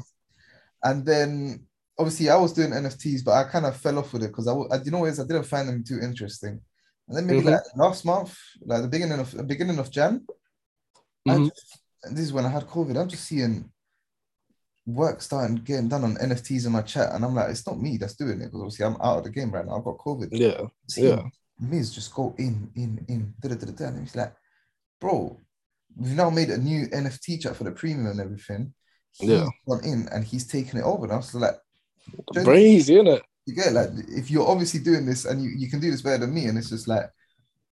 and 0.90 1.04
then 1.06 1.66
obviously 1.98 2.28
I 2.28 2.36
was 2.36 2.52
doing 2.52 2.70
NFTs 2.72 3.24
but 3.24 3.32
I 3.32 3.44
kind 3.44 3.64
of 3.64 3.74
fell 3.76 3.98
off 3.98 4.12
with 4.12 4.22
it 4.24 4.28
because 4.28 4.48
I, 4.48 4.52
you 4.84 4.90
know 4.90 4.98
what 4.98 5.06
it 5.06 5.12
is 5.12 5.20
I 5.20 5.26
didn't 5.26 5.44
find 5.44 5.66
them 5.68 5.82
too 5.82 5.98
interesting 6.02 6.60
and 7.08 7.16
then 7.16 7.26
maybe 7.26 7.40
Mhm. 7.42 7.52
like 7.52 7.62
last 7.76 8.04
month 8.04 8.36
like 8.66 8.82
the 8.82 8.88
beginning 8.88 9.18
of 9.18 9.46
beginning 9.46 9.78
of 9.78 9.90
Jan 9.90 10.26
I 11.26 11.36
Mhm. 11.36 11.48
just- 11.48 11.80
and 12.06 12.14
this 12.14 12.26
is 12.26 12.34
when 12.34 12.44
I 12.44 12.50
had 12.50 12.66
COVID. 12.66 12.98
I'm 13.00 13.08
just 13.08 13.24
seeing 13.24 13.72
work 14.86 15.22
starting 15.22 15.56
getting 15.56 15.88
done 15.88 16.04
on 16.04 16.16
NFTs 16.16 16.66
in 16.66 16.72
my 16.72 16.82
chat, 16.82 17.12
and 17.12 17.24
I'm 17.24 17.34
like, 17.34 17.50
it's 17.50 17.66
not 17.66 17.80
me 17.80 17.96
that's 17.96 18.14
doing 18.16 18.40
it 18.40 18.46
because 18.46 18.60
obviously 18.60 18.86
I'm 18.86 18.96
out 19.00 19.18
of 19.18 19.24
the 19.24 19.30
game 19.30 19.50
right 19.50 19.64
now. 19.66 19.78
I've 19.78 19.84
got 19.84 19.98
COVID. 19.98 20.28
Yeah. 20.32 20.62
Yeah. 20.96 21.22
Miz 21.60 21.94
just 21.94 22.12
go 22.14 22.34
in, 22.38 22.70
in, 22.74 23.04
in, 23.08 23.32
da 23.40 23.48
da 23.48 23.54
da 23.54 23.72
da, 23.72 23.84
and 23.86 24.00
he's 24.00 24.16
like, 24.16 24.34
bro, 25.00 25.40
we've 25.96 26.16
now 26.16 26.28
made 26.30 26.50
a 26.50 26.58
new 26.58 26.86
NFT 26.88 27.40
chat 27.42 27.56
for 27.56 27.64
the 27.64 27.70
premium 27.70 28.06
and 28.06 28.20
everything. 28.20 28.74
He's 29.12 29.30
Yeah. 29.30 29.46
gone 29.66 29.84
in 29.84 30.08
and 30.12 30.24
he's 30.24 30.46
taken 30.46 30.78
it 30.80 30.84
over 30.84 31.06
now. 31.06 31.20
So 31.20 31.38
like, 31.38 31.54
Crazy, 32.34 32.94
isn't 32.94 33.06
it? 33.06 33.22
you 33.46 33.54
get 33.54 33.72
like 33.72 33.90
if 34.08 34.30
you're 34.30 34.46
obviously 34.48 34.80
doing 34.80 35.04
this 35.06 35.24
and 35.26 35.42
you, 35.42 35.50
you 35.56 35.68
can 35.70 35.78
do 35.80 35.90
this 35.90 36.02
better 36.02 36.18
than 36.18 36.34
me, 36.34 36.46
and 36.46 36.58
it's 36.58 36.70
just 36.70 36.88
like 36.88 37.08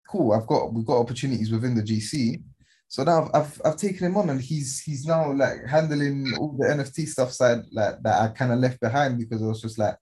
cool. 0.08 0.32
I've 0.32 0.46
got 0.46 0.72
we've 0.72 0.86
got 0.86 0.98
opportunities 0.98 1.50
within 1.50 1.74
the 1.74 1.82
GC. 1.82 2.42
So 2.90 3.04
now 3.04 3.22
I've, 3.22 3.30
I've, 3.34 3.62
I've 3.64 3.76
taken 3.76 4.04
him 4.04 4.16
on 4.16 4.30
and 4.30 4.40
he's 4.40 4.80
he's 4.80 5.06
now 5.06 5.32
like 5.32 5.64
handling 5.64 6.34
all 6.36 6.56
the 6.58 6.66
NFT 6.66 7.06
stuff 7.06 7.30
side 7.30 7.60
like 7.70 8.02
that 8.02 8.20
I 8.20 8.28
kind 8.34 8.50
of 8.50 8.58
left 8.58 8.80
behind 8.80 9.16
because 9.16 9.40
I 9.40 9.46
was 9.46 9.62
just 9.62 9.78
like 9.78 9.94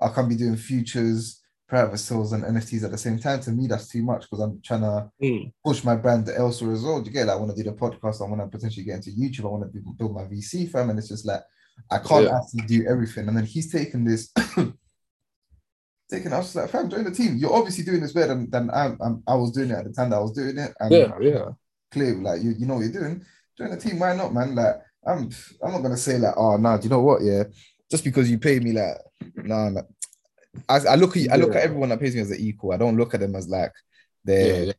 I 0.00 0.08
can't 0.08 0.26
be 0.26 0.36
doing 0.36 0.56
futures, 0.56 1.42
private 1.68 1.98
sales, 1.98 2.32
and 2.32 2.42
NFTs 2.42 2.82
at 2.84 2.92
the 2.92 2.96
same 2.96 3.18
time. 3.18 3.40
To 3.40 3.50
me, 3.50 3.66
that's 3.66 3.88
too 3.88 4.02
much 4.02 4.22
because 4.22 4.40
I'm 4.40 4.58
trying 4.64 4.80
to 4.80 5.10
Mm. 5.22 5.52
push 5.62 5.84
my 5.84 5.94
brand 5.96 6.30
elsewhere 6.30 6.72
as 6.72 6.82
well. 6.82 7.02
Do 7.02 7.08
you 7.10 7.12
get 7.12 7.26
like, 7.26 7.36
I 7.36 7.38
want 7.38 7.54
to 7.54 7.62
do 7.62 7.68
the 7.70 7.76
podcast, 7.76 8.22
I 8.22 8.30
want 8.30 8.40
to 8.40 8.46
potentially 8.46 8.86
get 8.86 8.96
into 8.96 9.10
YouTube, 9.10 9.44
I 9.44 9.48
want 9.48 9.70
to 9.70 9.80
build 9.98 10.14
my 10.14 10.24
VC 10.24 10.70
firm, 10.70 10.88
and 10.88 10.98
it's 10.98 11.08
just 11.08 11.26
like 11.26 11.42
I 11.90 11.98
can't 11.98 12.24
Yeah. 12.24 12.38
actually 12.38 12.62
do 12.66 12.86
everything. 12.88 13.28
And 13.28 13.36
then 13.36 13.44
he's 13.44 13.70
taken 13.70 14.02
this, 14.06 14.32
taking. 16.10 16.32
I 16.32 16.38
was 16.38 16.46
just 16.46 16.56
like, 16.56 16.70
fam, 16.70 16.88
join 16.88 17.04
the 17.04 17.10
team. 17.10 17.36
You're 17.36 17.52
obviously 17.54 17.84
doing 17.84 18.00
this 18.00 18.14
better 18.14 18.28
than, 18.28 18.48
than 18.50 18.70
I, 18.70 18.96
I'm, 19.00 19.22
I 19.26 19.34
was 19.34 19.52
doing 19.52 19.68
it 19.70 19.74
at 19.74 19.84
the 19.84 19.92
time 19.92 20.08
that 20.10 20.16
I 20.16 20.20
was 20.20 20.32
doing 20.32 20.56
it. 20.56 20.72
And 20.80 20.92
Yeah, 20.92 21.12
yeah. 21.20 21.48
Clear, 21.90 22.14
like 22.14 22.42
you, 22.42 22.54
you 22.58 22.66
know 22.66 22.74
what 22.74 22.82
you're 22.82 23.00
doing. 23.00 23.24
Join 23.58 23.70
the 23.70 23.76
team, 23.76 23.98
why 23.98 24.14
not, 24.14 24.32
man? 24.32 24.54
Like 24.54 24.76
I'm, 25.06 25.30
I'm 25.62 25.72
not 25.72 25.82
gonna 25.82 25.96
say 25.96 26.18
like, 26.18 26.34
ah, 26.36 26.54
oh 26.54 26.56
no, 26.56 26.76
do 26.76 26.84
you 26.84 26.90
know 26.90 27.00
what? 27.00 27.22
Yeah, 27.22 27.44
just 27.90 28.04
because 28.04 28.30
you 28.30 28.38
pay 28.38 28.60
me, 28.60 28.72
like, 28.72 28.96
nah, 29.36 29.70
nah. 29.70 29.82
I, 30.68 30.78
I 30.78 30.94
look 30.96 31.16
at 31.16 31.30
I 31.32 31.36
look 31.36 31.54
at 31.54 31.62
everyone 31.62 31.90
that 31.90 32.00
pays 32.00 32.14
me 32.14 32.22
as 32.22 32.30
an 32.30 32.40
equal. 32.40 32.72
I 32.72 32.76
don't 32.76 32.96
look 32.96 33.14
at 33.14 33.20
them 33.20 33.36
as 33.36 33.48
like 33.48 33.72
they're 34.24 34.64
Yeah, 34.64 34.72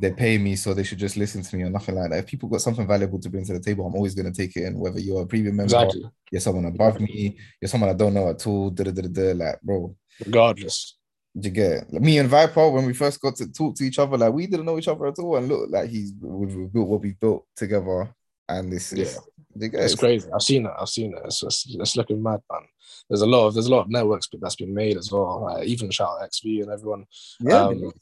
they 0.00 0.12
pay 0.12 0.38
me, 0.38 0.56
so 0.56 0.74
they 0.74 0.84
should 0.84 0.98
just 0.98 1.16
listen 1.16 1.42
to 1.42 1.56
me 1.56 1.62
or 1.62 1.70
nothing 1.70 1.94
like 1.94 2.10
that. 2.10 2.18
If 2.18 2.26
people 2.26 2.48
got 2.48 2.60
something 2.60 2.86
valuable 2.86 3.18
to 3.20 3.30
bring 3.30 3.44
to 3.46 3.54
the 3.54 3.60
table, 3.60 3.86
I'm 3.86 3.94
always 3.94 4.14
gonna 4.14 4.32
take 4.32 4.56
it 4.56 4.64
in. 4.64 4.78
Whether 4.78 5.00
you're 5.00 5.22
a 5.22 5.26
premium 5.26 5.56
member, 5.56 5.74
Exactly. 5.74 6.04
you're 6.30 6.40
someone 6.40 6.66
above 6.66 7.00
me, 7.00 7.38
you're 7.60 7.68
someone 7.68 7.90
I 7.90 7.94
don't 7.94 8.14
know 8.14 8.28
at 8.28 8.46
all. 8.46 8.70
Da, 8.70 8.84
da, 8.84 8.90
da, 8.90 9.08
da, 9.08 9.32
like, 9.32 9.60
bro, 9.62 9.96
Regardless. 10.24 10.97
You 11.44 11.50
get? 11.50 11.92
Like, 11.92 12.02
me 12.02 12.18
and 12.18 12.28
Viper 12.28 12.68
when 12.70 12.86
we 12.86 12.92
first 12.94 13.20
got 13.20 13.36
to 13.36 13.50
talk 13.52 13.76
to 13.76 13.84
each 13.84 13.98
other, 13.98 14.16
like 14.16 14.32
we 14.32 14.46
didn't 14.46 14.66
know 14.66 14.78
each 14.78 14.88
other 14.88 15.06
at 15.06 15.18
all, 15.18 15.36
and 15.36 15.48
look, 15.48 15.70
like 15.70 15.90
he's 15.90 16.12
we've, 16.20 16.72
built 16.72 16.88
what 16.88 17.00
we 17.02 17.12
built 17.12 17.46
together, 17.56 18.08
and 18.48 18.72
this 18.72 18.92
is 18.92 19.18
Yeah. 19.58 19.68
get 19.68 19.74
It's 19.82 19.94
it? 19.94 19.98
crazy. 19.98 20.28
I've 20.34 20.42
seen 20.42 20.66
it. 20.66 20.72
I've 20.78 20.88
seen 20.88 21.12
it. 21.12 21.22
It's, 21.24 21.42
it's, 21.42 21.66
it's 21.78 21.96
looking 21.96 22.22
mad, 22.22 22.40
man. 22.50 22.62
There's 23.08 23.22
a 23.22 23.26
lot 23.26 23.46
of 23.46 23.54
there's 23.54 23.66
a 23.66 23.70
lot 23.70 23.82
of 23.82 23.90
networks 23.90 24.28
that's 24.40 24.56
been 24.56 24.74
made 24.74 24.96
as 24.96 25.10
well. 25.12 25.42
Like 25.42 25.66
even 25.66 25.90
shout 25.90 26.20
out 26.20 26.34
XV 26.34 26.44
and 26.62 26.70
everyone. 26.70 27.04
Yeah, 27.40 27.66
um, 27.66 27.92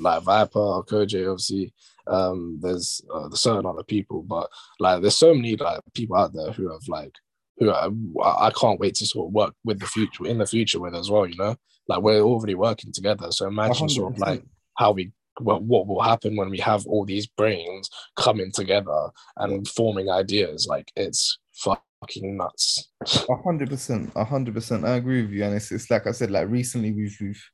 like 0.00 0.22
Viper, 0.22 0.58
or 0.58 0.84
Koji, 0.84 1.30
obviously. 1.30 1.72
Um, 2.06 2.58
there's 2.60 3.00
uh, 3.12 3.28
there's 3.28 3.40
certain 3.40 3.66
other 3.66 3.82
people, 3.82 4.22
but 4.22 4.48
like 4.78 5.02
there's 5.02 5.16
so 5.16 5.34
many 5.34 5.56
like 5.56 5.80
people 5.94 6.16
out 6.16 6.32
there 6.32 6.52
who 6.52 6.70
have 6.70 6.86
like 6.88 7.12
who 7.58 7.70
I 7.70 7.88
I 8.22 8.50
can't 8.50 8.80
wait 8.80 8.94
to 8.96 9.06
sort 9.06 9.28
of 9.28 9.32
work 9.32 9.54
with 9.64 9.80
the 9.80 9.86
future 9.86 10.26
in 10.26 10.38
the 10.38 10.46
future 10.46 10.80
with 10.80 10.94
as 10.94 11.10
well. 11.10 11.26
You 11.26 11.36
know, 11.36 11.56
like 11.88 12.02
we're 12.02 12.20
already 12.20 12.54
working 12.54 12.92
together. 12.92 13.30
So 13.30 13.46
imagine 13.46 13.88
sort 13.88 14.14
of 14.14 14.18
like 14.18 14.42
how 14.76 14.92
we 14.92 15.12
what, 15.40 15.62
what 15.62 15.86
will 15.86 16.00
happen 16.00 16.36
when 16.36 16.50
we 16.50 16.58
have 16.58 16.86
all 16.86 17.04
these 17.04 17.26
brains 17.26 17.90
coming 18.16 18.50
together 18.52 19.10
and 19.36 19.66
forming 19.68 20.08
ideas. 20.10 20.66
Like 20.68 20.90
it's 20.96 21.38
fucking 21.52 22.36
nuts. 22.36 22.88
A 23.28 23.36
hundred 23.44 23.70
percent, 23.70 24.12
a 24.16 24.24
hundred 24.24 24.54
percent. 24.54 24.84
I 24.84 24.96
agree 24.96 25.22
with 25.22 25.32
you, 25.32 25.44
and 25.44 25.54
it's 25.54 25.72
it's 25.72 25.90
like 25.90 26.06
I 26.06 26.12
said, 26.12 26.30
like 26.30 26.48
recently 26.48 26.92
we've 26.92 27.16
we've 27.20 27.50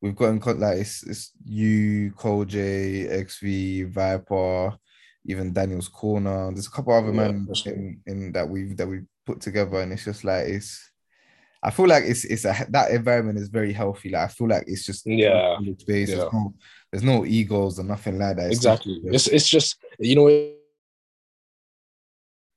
we've 0.00 0.16
gotten 0.16 0.38
like 0.60 0.78
it's, 0.78 1.02
it's 1.04 1.32
you, 1.44 2.12
Cole 2.12 2.44
J, 2.44 3.24
XV, 3.24 3.88
Viper, 3.88 4.76
even 5.26 5.52
Daniel's 5.52 5.88
Corner. 5.88 6.50
There's 6.52 6.66
a 6.66 6.70
couple 6.70 6.92
other 6.92 7.12
Yeah, 7.12 7.32
men 7.32 7.48
in, 7.66 8.00
in 8.06 8.32
that 8.32 8.48
we've 8.48 8.76
that 8.76 8.86
we've 8.86 9.06
put 9.24 9.40
together, 9.40 9.80
and 9.80 9.92
it's 9.92 10.04
just 10.04 10.24
like 10.24 10.46
it's. 10.46 10.90
I 11.66 11.70
feel 11.70 11.86
like 11.88 12.04
it's 12.04 12.24
it's 12.24 12.44
a 12.44 12.54
that 12.70 12.90
environment 12.90 13.38
is 13.38 13.48
very 13.48 13.72
healthy. 13.72 14.10
Like 14.10 14.24
I 14.24 14.28
feel 14.28 14.48
like 14.48 14.64
it's 14.66 14.84
just 14.84 15.06
Yeah, 15.06 15.56
space. 15.78 16.10
yeah. 16.10 16.16
There's, 16.16 16.32
no, 16.32 16.54
there's 16.92 17.02
no 17.02 17.24
egos 17.24 17.78
or 17.80 17.84
nothing 17.84 18.18
like 18.18 18.36
that. 18.36 18.50
It's 18.50 18.60
just- 18.60 18.86
exactly. 18.86 19.00
It's 19.14 19.26
it's 19.28 19.48
just 19.48 19.76
you 19.98 20.14
know 20.16 20.28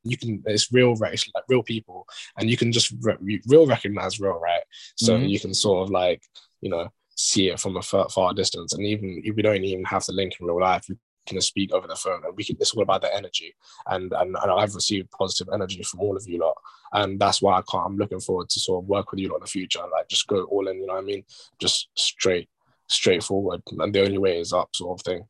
you 0.04 0.18
can 0.18 0.42
it's 0.46 0.72
real 0.72 0.96
right 0.96 1.14
it's 1.14 1.30
like 1.36 1.44
real 1.50 1.64
people 1.64 2.08
and 2.38 2.50
you 2.50 2.56
can 2.56 2.72
just 2.72 2.94
re- 3.02 3.42
real 3.48 3.66
recognize 3.68 4.20
real 4.22 4.40
right 4.40 4.62
so 4.96 5.18
Mhm. 5.18 5.30
you 5.30 5.40
can 5.40 5.54
sort 5.54 5.84
of 5.84 5.90
like 5.90 6.22
you 6.62 6.70
know 6.70 6.88
see 7.16 7.50
it 7.50 7.60
from 7.60 7.76
a 7.76 7.82
far, 7.82 8.08
far 8.10 8.34
distance 8.34 8.74
and 8.74 8.86
even 8.86 9.22
if 9.26 9.36
we 9.36 9.42
don't 9.42 9.64
even 9.66 9.84
have 9.84 10.04
to 10.06 10.14
link 10.14 10.34
in 10.40 10.46
real 10.48 10.62
life 10.62 10.86
we 10.88 10.96
can 11.28 11.42
speak 11.42 11.72
over 11.74 11.88
the 11.88 11.96
phone 11.96 12.22
and 12.26 12.36
we 12.36 12.44
can 12.44 12.58
it's 12.60 12.74
all 12.74 12.84
about 12.84 13.02
the 13.02 13.14
energy. 13.16 13.56
And 13.88 14.12
and, 14.14 14.36
and 14.42 14.52
I've 14.52 14.76
received 14.76 15.12
positive 15.12 15.50
energy 15.54 15.84
from 15.84 16.00
all 16.00 16.16
of 16.16 16.28
you 16.28 16.40
lot. 16.40 16.56
And 16.94 17.20
that's 17.20 17.42
why 17.42 17.58
I 17.58 17.62
can't 17.70 17.86
I'm 17.86 17.98
looking 17.98 18.20
forward 18.20 18.50
to 18.50 18.60
sort 18.60 18.84
of 18.84 18.90
work 18.90 19.12
with 19.12 19.20
you 19.20 19.30
lot 19.30 19.38
in 19.38 19.42
the 19.42 19.48
future 19.48 19.80
like 19.80 20.08
just 20.08 20.28
go 20.28 20.44
all 20.46 20.68
in 20.68 20.80
you 20.80 20.88
know 20.88 20.94
what 20.94 21.04
I 21.04 21.06
mean? 21.06 21.24
Just 21.60 21.90
straight 21.96 22.50
straightforward. 22.88 23.62
And 23.78 23.94
the 23.94 24.04
only 24.04 24.18
way 24.18 24.40
is 24.40 24.54
up 24.54 24.76
sort 24.76 25.00
of 25.00 25.06
thing. 25.06 25.26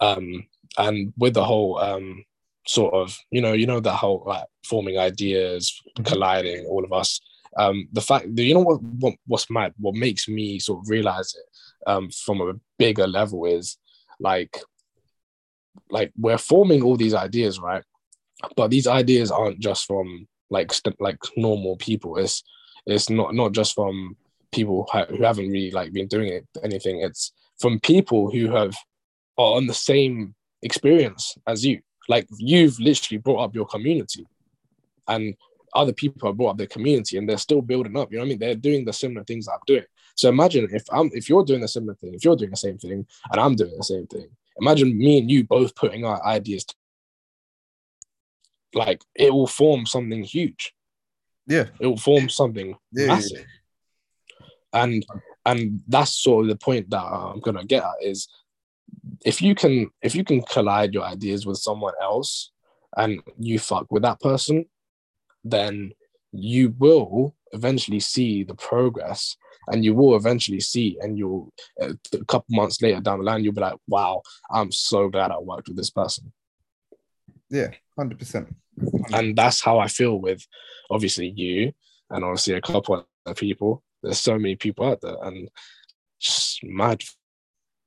Um 0.00 0.46
and 0.78 1.12
with 1.18 1.34
the 1.34 1.44
whole 1.44 1.78
um 1.78 2.24
sort 2.66 2.94
of 2.94 3.18
you 3.30 3.42
know 3.42 3.52
you 3.52 3.66
know 3.66 3.80
the 3.80 3.92
whole 3.92 4.22
like 4.26 4.44
forming 4.64 4.98
ideas 4.98 5.80
colliding 6.04 6.66
all 6.66 6.84
of 6.84 6.92
us. 6.92 7.20
Um 7.58 7.88
the 7.92 8.00
fact 8.00 8.34
that 8.34 8.42
you 8.42 8.54
know 8.54 8.60
what, 8.60 8.82
what 8.82 9.14
what's 9.26 9.50
mad 9.50 9.74
what 9.78 9.94
makes 9.94 10.28
me 10.28 10.58
sort 10.58 10.80
of 10.80 10.88
realize 10.88 11.34
it 11.34 11.90
um 11.90 12.08
from 12.10 12.40
a 12.40 12.54
bigger 12.78 13.06
level 13.06 13.44
is 13.44 13.78
like 14.20 14.56
like 15.90 16.12
we're 16.18 16.38
forming 16.38 16.82
all 16.82 16.96
these 16.96 17.14
ideas 17.14 17.60
right? 17.60 17.84
But 18.56 18.70
these 18.70 18.86
ideas 18.86 19.30
aren't 19.30 19.60
just 19.60 19.86
from 19.86 20.26
like 20.50 20.72
st- 20.72 21.00
like 21.00 21.18
normal 21.36 21.76
people. 21.76 22.16
It's 22.16 22.42
it's 22.86 23.08
not 23.08 23.34
not 23.34 23.52
just 23.52 23.74
from 23.74 24.16
people 24.50 24.86
who 24.92 25.22
haven't 25.22 25.50
really 25.50 25.70
like 25.70 25.92
been 25.92 26.08
doing 26.08 26.28
it 26.28 26.46
anything. 26.62 27.00
It's 27.00 27.32
from 27.60 27.80
people 27.80 28.30
who 28.30 28.50
have 28.50 28.74
are 29.38 29.56
on 29.56 29.66
the 29.66 29.74
same 29.74 30.34
experience 30.62 31.36
as 31.46 31.64
you. 31.64 31.80
Like 32.08 32.26
you've 32.38 32.78
literally 32.80 33.18
brought 33.18 33.44
up 33.44 33.54
your 33.54 33.66
community 33.66 34.26
and 35.08 35.34
other 35.74 35.92
people 35.92 36.28
have 36.28 36.36
brought 36.36 36.50
up 36.50 36.58
their 36.58 36.66
community 36.66 37.16
and 37.16 37.28
they're 37.28 37.38
still 37.38 37.62
building 37.62 37.96
up 37.96 38.12
you 38.12 38.18
know 38.18 38.24
what 38.24 38.26
i 38.26 38.28
mean? 38.30 38.38
They're 38.38 38.54
doing 38.54 38.84
the 38.84 38.92
similar 38.92 39.24
things 39.24 39.48
i'm 39.48 39.58
doing. 39.66 39.84
So 40.16 40.28
imagine 40.28 40.68
if 40.72 40.84
i'm 40.92 41.10
if 41.14 41.28
you're 41.28 41.44
doing 41.44 41.60
the 41.60 41.68
similar 41.68 41.94
thing 41.94 42.14
if 42.14 42.24
you're 42.24 42.36
doing 42.36 42.50
the 42.50 42.56
same 42.56 42.78
thing 42.78 43.06
and 43.30 43.40
i'm 43.40 43.54
doing 43.54 43.74
the 43.76 43.84
same 43.84 44.06
thing 44.06 44.28
imagine 44.60 44.96
me 44.96 45.18
and 45.18 45.30
you 45.30 45.44
both 45.44 45.74
putting 45.74 46.04
our 46.04 46.24
ideas 46.24 46.64
like 48.74 49.02
it 49.14 49.32
will 49.32 49.46
form 49.46 49.84
something 49.86 50.22
huge. 50.22 50.72
Yeah, 51.46 51.66
it 51.80 51.86
will 51.86 51.98
form 51.98 52.28
something 52.28 52.76
Yeah, 52.92 53.04
yeah, 53.04 53.06
massive. 53.06 53.46
And 54.72 55.04
and 55.44 55.82
that's 55.88 56.12
sort 56.12 56.44
of 56.44 56.50
the 56.50 56.56
point 56.56 56.88
that 56.90 57.02
i'm 57.02 57.40
gonna 57.40 57.64
get 57.64 57.82
at 57.82 57.94
is 58.00 58.28
if 59.24 59.42
you 59.42 59.54
can 59.54 59.90
if 60.02 60.14
you 60.14 60.24
can 60.24 60.42
collide 60.42 60.94
your 60.94 61.04
ideas 61.04 61.46
with 61.46 61.58
someone 61.58 61.94
else 62.00 62.50
and 62.96 63.20
you 63.38 63.58
fuck 63.58 63.90
with 63.90 64.02
that 64.02 64.20
person 64.20 64.64
then 65.44 65.92
you 66.32 66.74
will 66.78 67.34
eventually 67.52 68.00
see 68.00 68.44
the 68.44 68.54
progress 68.54 69.36
and 69.68 69.84
you 69.84 69.94
will 69.94 70.16
eventually 70.16 70.60
see 70.60 70.98
and 71.00 71.16
you'll 71.18 71.52
uh, 71.80 71.92
a 72.14 72.24
couple 72.24 72.46
months 72.56 72.80
later 72.82 73.00
down 73.00 73.18
the 73.18 73.24
line 73.24 73.42
you'll 73.44 73.52
be 73.52 73.60
like 73.60 73.76
wow 73.88 74.20
i'm 74.50 74.70
so 74.72 75.08
glad 75.08 75.30
i 75.30 75.38
worked 75.38 75.68
with 75.68 75.76
this 75.76 75.90
person 75.90 76.32
yeah, 77.50 77.68
hundred 77.98 78.18
percent. 78.18 78.54
and 79.12 79.36
that's 79.36 79.60
how 79.60 79.78
I 79.78 79.86
feel 79.88 80.16
with 80.18 80.46
obviously 80.90 81.28
you 81.36 81.72
and 82.08 82.24
obviously 82.24 82.54
a 82.54 82.62
couple 82.62 83.06
other 83.26 83.34
people. 83.34 83.82
There's 84.02 84.18
so 84.20 84.38
many 84.38 84.56
people 84.56 84.86
out 84.88 85.02
there, 85.02 85.16
and 85.22 85.50
just 86.18 86.64
mad, 86.64 87.02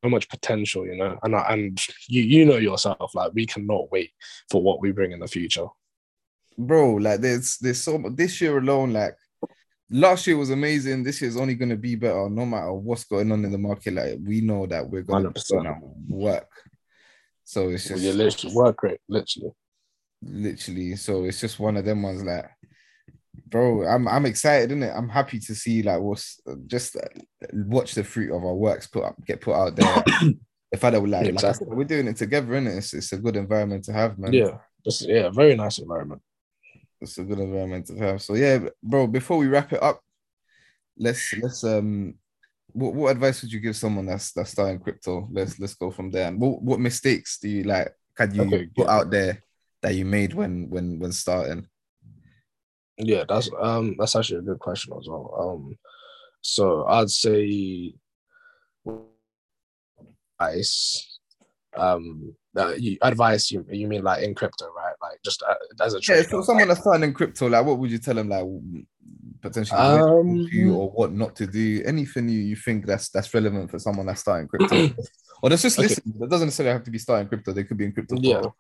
so 0.03 0.09
much 0.09 0.30
potential, 0.30 0.86
you 0.86 0.95
know. 0.95 1.17
And 1.23 1.36
I- 1.36 1.53
and 1.53 1.82
you 2.07 2.21
you 2.21 2.45
know 2.45 2.57
yourself, 2.57 3.15
like 3.15 3.32
we 3.34 3.47
cannot 3.47 3.91
wait 3.91 4.11
for 4.51 4.61
what 4.61 4.82
we 4.82 4.91
bring 4.91 5.11
in 5.13 5.19
the 5.19 5.28
future. 5.28 5.67
bro 6.57 6.93
like 6.95 7.19
there's 7.21 7.57
there's 7.57 7.82
so 7.82 7.97
this 8.15 8.39
year 8.41 8.57
alone 8.59 8.93
like 8.93 9.15
last 9.90 10.26
year 10.28 10.38
was 10.38 10.50
amazing. 10.50 11.04
This 11.04 11.22
year's 11.22 11.38
only 11.38 11.56
going 11.56 11.70
to 11.70 11.78
be 11.78 11.96
better 11.96 12.30
no 12.30 12.46
matter 12.46 12.74
what's 12.74 13.04
going 13.06 13.32
on 13.32 13.46
in 13.46 13.52
the 13.52 13.58
market. 13.58 13.94
Like 13.94 14.18
we 14.24 14.42
know 14.42 14.66
that 14.68 14.90
we're 14.90 15.04
going 15.04 15.32
to 15.34 15.80
work. 16.10 16.50
So 17.44 17.70
it's 17.70 17.90
Well, 17.90 18.00
just 18.00 18.18
literally 18.18 18.56
work 18.56 18.84
rate, 18.84 19.02
literally. 19.08 19.52
literally. 20.24 20.96
So 20.96 21.26
it's 21.26 21.40
just 21.40 21.60
one 21.60 21.78
of 21.78 21.86
them 21.86 22.02
ones 22.04 22.24
like 22.24 22.50
bro 23.48 23.86
i'm 23.86 24.08
i'm 24.08 24.26
excited 24.26 24.72
in 24.72 24.82
it 24.82 24.94
i'm 24.96 25.10
happy 25.10 25.38
to 25.38 25.54
see 25.54 25.84
like 25.84 26.00
what's 26.00 26.40
just 26.68 26.96
uh, 26.96 27.02
watch 27.54 27.94
the 27.94 28.04
fruit 28.04 28.34
of 28.36 28.44
our 28.46 28.56
works 28.56 28.88
put 28.88 29.04
up 29.04 29.14
get 29.26 29.42
put 29.42 29.54
out 29.54 29.76
there. 29.76 30.04
The 30.72 30.80
fact 30.80 30.94
that 30.94 31.02
we're 31.02 31.08
like, 31.08 31.22
like 31.22 31.30
I 31.30 31.50
Exactly. 31.50 31.68
said, 31.68 31.78
we're 31.78 31.84
doing 31.86 32.08
it 32.08 32.16
together 32.18 32.56
in 32.56 32.68
it 32.68 32.78
it's, 32.78 32.94
it's 32.94 33.14
a 33.14 33.18
good 33.18 33.36
environment 33.36 33.84
to 33.86 33.94
have 33.94 34.18
man. 34.18 34.34
Yeah, 34.34 34.58
just 34.84 35.08
yeah, 35.08 35.30
very 35.30 35.56
nice 35.56 35.78
environment. 35.78 36.22
It's 37.06 37.18
a 37.18 37.24
good 37.24 37.39
environment 37.39 37.88
to 37.88 37.97
have. 37.97 38.22
So 38.22 38.36
yeah, 38.36 38.68
bro. 38.84 39.08
Before 39.08 39.38
we 39.38 39.47
wrap 39.47 39.72
it 39.74 39.82
up, 39.82 40.01
let's 40.97 41.34
let's 41.41 41.64
um, 41.64 42.16
what, 42.74 42.93
what 42.93 43.12
advice 43.12 43.41
would 43.41 43.51
you 43.51 43.60
give 43.60 43.76
someone 43.76 44.06
that's 44.06 44.32
that's 44.34 44.51
starting 44.51 44.80
crypto? 44.80 45.28
Let's 45.32 45.60
let's 45.60 45.76
go 45.76 45.91
from 45.91 46.12
there. 46.12 46.28
And 46.28 46.39
what 46.39 46.62
what 46.62 46.80
mistakes 46.80 47.39
do 47.39 47.49
you 47.49 47.64
like? 47.64 47.89
Can 48.16 48.34
you 48.36 48.41
Okay, 48.43 48.70
put 48.76 48.88
good. 48.88 48.89
out 48.89 49.12
there 49.12 49.43
that 49.82 49.95
you 49.95 50.06
made 50.06 50.34
when 50.34 50.70
when 50.70 50.99
when 50.99 51.12
starting? 51.12 51.68
Yeah, 52.97 53.24
that's 53.28 53.49
um 53.60 53.95
that's 53.97 54.16
actually 54.16 54.39
a 54.39 54.43
good 54.43 54.60
question 54.60 54.93
as 54.99 55.08
well. 55.08 55.34
Um, 55.38 55.78
so 56.41 56.86
I'd 56.86 57.10
say 57.10 57.93
advice, 60.39 61.20
um, 61.76 62.36
uh, 62.56 62.74
you, 62.78 62.97
advice 63.01 63.51
you 63.51 63.66
you 63.70 63.88
mean 63.88 64.03
like 64.03 64.24
in 64.24 64.36
crypto, 64.36 64.72
right? 64.74 64.85
Like 65.26 65.32
just 65.32 65.43
uh, 65.43 65.84
as 65.84 65.93
a 65.93 65.99
trader. 65.99 66.21
Yeah, 66.21 66.28
so 66.30 66.41
someone 66.41 66.67
that's 66.67 66.82
starting 66.82 67.03
in 67.03 67.13
crypto, 67.13 67.47
like 67.47 67.65
what 67.65 67.80
would 67.80 67.91
you 67.91 67.97
tell 67.97 68.15
them, 68.15 68.30
like 68.30 68.45
potentially 69.41 69.80
um, 69.80 70.47
do 70.47 70.76
or 70.76 70.89
what 70.89 71.11
not 71.11 71.36
to 71.38 71.47
do? 71.47 71.84
Anything 71.86 72.30
you, 72.30 72.39
you 72.39 72.55
think 72.55 72.86
that's 72.86 73.09
that's 73.09 73.34
relevant 73.34 73.71
for 73.71 73.80
someone 73.80 74.05
that's 74.05 74.21
starting 74.21 74.47
crypto, 74.47 74.89
or 75.41 75.49
that's 75.49 75.61
just 75.61 75.80
okay. 75.80 75.88
listen. 75.88 76.13
That 76.19 76.30
doesn't 76.30 76.47
necessarily 76.47 76.73
have 76.73 76.84
to 76.84 76.91
be 76.91 76.99
starting 76.99 77.28
crypto. 77.28 77.53
They 77.53 77.63
could 77.63 77.78
be 77.78 77.86
in 77.86 77.91
crypto 77.91 78.17
yeah. 78.19 78.41
for, 78.41 78.53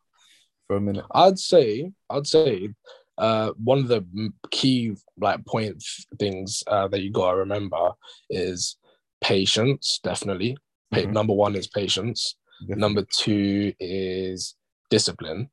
for 0.67 0.75
a 0.77 0.81
minute. 0.81 1.05
I'd 1.11 1.39
say 1.39 1.91
I'd 2.09 2.27
say 2.27 2.69
uh, 3.17 3.51
one 3.63 3.79
of 3.79 3.87
the 3.87 4.05
key 4.51 4.95
like 5.19 5.45
point 5.45 5.83
things 6.19 6.63
uh, 6.67 6.87
that 6.89 7.01
you 7.01 7.11
gotta 7.11 7.37
remember 7.37 7.91
is 8.29 8.77
patience. 9.21 9.99
Definitely, 10.03 10.57
mm-hmm. 10.93 11.11
number 11.11 11.33
one 11.33 11.55
is 11.55 11.67
patience. 11.67 12.35
Definitely. 12.61 12.81
Number 12.81 13.05
two 13.11 13.73
is 13.79 14.55
discipline. 14.89 15.49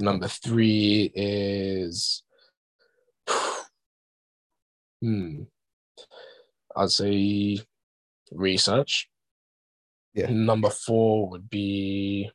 Number 0.00 0.28
three 0.28 1.12
is 1.14 2.22
hmm, 5.02 5.42
I'd 6.74 6.90
say 6.90 7.60
research. 8.32 9.08
Yeah. 10.14 10.30
Number 10.30 10.70
four 10.70 11.28
would 11.28 11.50
be 11.50 12.30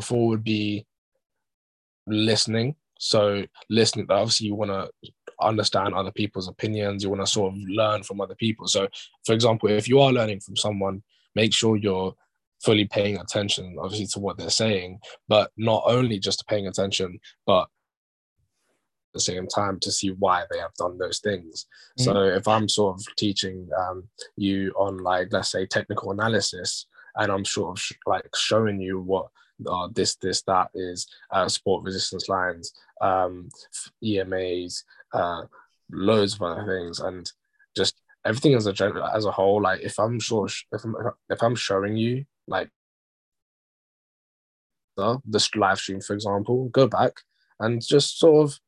four 0.00 0.28
would 0.28 0.44
be 0.44 0.86
listening. 2.06 2.74
So 2.98 3.44
listening, 3.68 4.06
obviously 4.08 4.46
you 4.46 4.54
want 4.54 4.70
to 4.70 4.90
understand 5.40 5.94
other 5.94 6.10
people's 6.10 6.48
opinions. 6.48 7.02
You 7.02 7.10
want 7.10 7.20
to 7.20 7.30
sort 7.30 7.52
of 7.52 7.58
learn 7.68 8.02
from 8.02 8.20
other 8.20 8.34
people. 8.34 8.66
So, 8.66 8.88
for 9.26 9.34
example, 9.34 9.68
if 9.68 9.88
you 9.88 10.00
are 10.00 10.12
learning 10.12 10.40
from 10.40 10.56
someone, 10.56 11.02
make 11.34 11.52
sure 11.52 11.76
you're 11.76 12.14
fully 12.62 12.86
paying 12.86 13.18
attention, 13.18 13.76
obviously, 13.80 14.06
to 14.06 14.20
what 14.20 14.36
they're 14.36 14.50
saying, 14.50 14.98
but 15.28 15.50
not 15.56 15.82
only 15.86 16.18
just 16.18 16.46
paying 16.48 16.66
attention, 16.66 17.18
but 17.46 17.62
at 17.62 19.14
the 19.14 19.20
same 19.20 19.46
time 19.46 19.78
to 19.80 19.90
see 19.90 20.10
why 20.10 20.44
they 20.50 20.58
have 20.58 20.74
done 20.74 20.98
those 20.98 21.20
things. 21.20 21.66
Mm. 21.98 22.04
So, 22.04 22.22
if 22.24 22.48
I'm 22.48 22.68
sort 22.68 22.98
of 22.98 23.16
teaching 23.16 23.68
um, 23.78 24.04
you 24.36 24.72
on, 24.76 24.98
like, 24.98 25.28
let's 25.30 25.50
say, 25.50 25.66
technical 25.66 26.10
analysis, 26.12 26.86
and 27.16 27.32
I'm 27.32 27.44
sort 27.44 27.76
of 27.76 27.80
sh- 27.80 27.92
like 28.06 28.28
showing 28.36 28.80
you 28.80 29.00
what 29.00 29.28
uh, 29.66 29.88
this, 29.92 30.16
this, 30.16 30.42
that 30.42 30.70
is 30.74 31.06
uh, 31.32 31.48
support 31.48 31.84
resistance 31.84 32.28
lines, 32.28 32.72
um, 33.00 33.48
EMAs, 34.04 34.84
uh, 35.12 35.42
loads 35.90 36.34
of 36.34 36.42
other 36.42 36.66
things, 36.66 37.00
and 37.00 37.30
just 37.76 38.00
everything 38.24 38.54
as 38.54 38.66
a 38.66 38.72
general 38.72 39.06
as 39.06 39.24
a 39.24 39.30
whole. 39.30 39.62
Like 39.62 39.80
if 39.80 39.98
I'm 39.98 40.20
sure 40.20 40.46
if 40.46 40.84
I'm 40.84 40.94
if 41.30 41.42
I'm 41.42 41.54
showing 41.54 41.96
you 41.96 42.24
like 42.48 42.70
the 44.96 45.18
this 45.24 45.54
live 45.54 45.78
stream, 45.78 46.00
for 46.00 46.14
example, 46.14 46.68
go 46.70 46.86
back 46.86 47.12
and 47.60 47.84
just 47.84 48.18
sort 48.18 48.48
of 48.48 48.58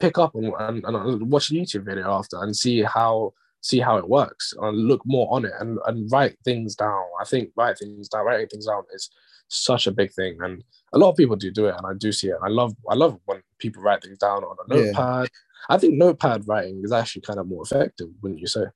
pick 0.00 0.18
up 0.18 0.34
and, 0.34 0.52
and, 0.60 0.84
and 0.84 1.30
watch 1.30 1.50
a 1.50 1.54
YouTube 1.54 1.84
video 1.84 2.10
after 2.12 2.40
and 2.42 2.56
see 2.56 2.82
how 2.82 3.32
see 3.60 3.80
how 3.80 3.96
it 3.96 4.08
works 4.08 4.54
and 4.60 4.86
look 4.86 5.02
more 5.04 5.26
on 5.34 5.44
it 5.44 5.52
and, 5.58 5.78
and 5.86 6.10
write 6.12 6.36
things 6.44 6.76
down. 6.76 7.04
I 7.20 7.24
think 7.24 7.50
write 7.56 7.78
things 7.78 8.08
down, 8.08 8.24
writing 8.24 8.46
things 8.46 8.66
down 8.66 8.84
is 8.94 9.10
such 9.48 9.86
a 9.86 9.92
big 9.92 10.12
thing, 10.12 10.38
and 10.40 10.62
a 10.92 10.98
lot 10.98 11.10
of 11.10 11.16
people 11.16 11.36
do 11.36 11.50
do 11.50 11.66
it, 11.66 11.74
and 11.76 11.86
I 11.86 11.94
do 11.98 12.12
see 12.12 12.28
it. 12.28 12.36
I 12.42 12.48
love 12.48 12.74
I 12.88 12.94
love 12.94 13.18
when 13.24 13.42
people 13.58 13.82
write 13.82 14.02
things 14.02 14.18
down 14.18 14.44
on 14.44 14.56
a 14.66 14.74
notepad. 14.74 15.22
Yeah. 15.24 15.74
I 15.74 15.78
think 15.78 15.94
notepad 15.94 16.46
writing 16.46 16.82
is 16.84 16.92
actually 16.92 17.22
kind 17.22 17.38
of 17.38 17.48
more 17.48 17.62
effective, 17.62 18.08
wouldn't 18.22 18.40
you 18.40 18.46
say? 18.46 18.66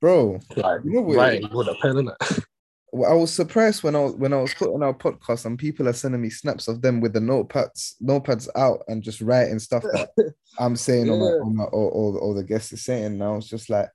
Bro, 0.00 0.40
like 0.56 0.80
you 0.84 0.92
know 0.92 1.14
writing 1.14 1.50
with 1.52 1.68
a 1.68 1.74
pen 1.82 1.98
in 1.98 2.08
it. 2.08 2.44
Well, 2.92 3.10
I 3.10 3.14
was 3.14 3.32
surprised 3.32 3.82
when 3.82 3.94
I 3.94 4.00
was 4.00 4.14
when 4.14 4.32
I 4.32 4.40
was 4.40 4.52
putting 4.54 4.82
our 4.82 4.94
podcast 4.94 5.46
and 5.46 5.58
people 5.58 5.88
are 5.88 5.92
sending 5.92 6.20
me 6.20 6.30
snaps 6.30 6.66
of 6.66 6.82
them 6.82 7.00
with 7.00 7.12
the 7.12 7.20
notepads 7.20 7.94
notepads 8.02 8.48
out 8.56 8.82
and 8.88 9.02
just 9.02 9.20
writing 9.20 9.58
stuff 9.60 9.84
that 9.84 10.10
I'm 10.58 10.76
saying 10.76 11.06
yeah. 11.06 11.12
on 11.12 11.56
my, 11.56 11.64
or, 11.64 11.90
or, 11.90 12.18
or 12.18 12.34
the 12.34 12.42
guest 12.42 12.72
is 12.72 12.84
saying. 12.84 13.06
And 13.06 13.22
I 13.22 13.30
was 13.30 13.48
just 13.48 13.70
like, 13.70 13.88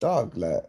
dog, 0.00 0.36
like 0.36 0.64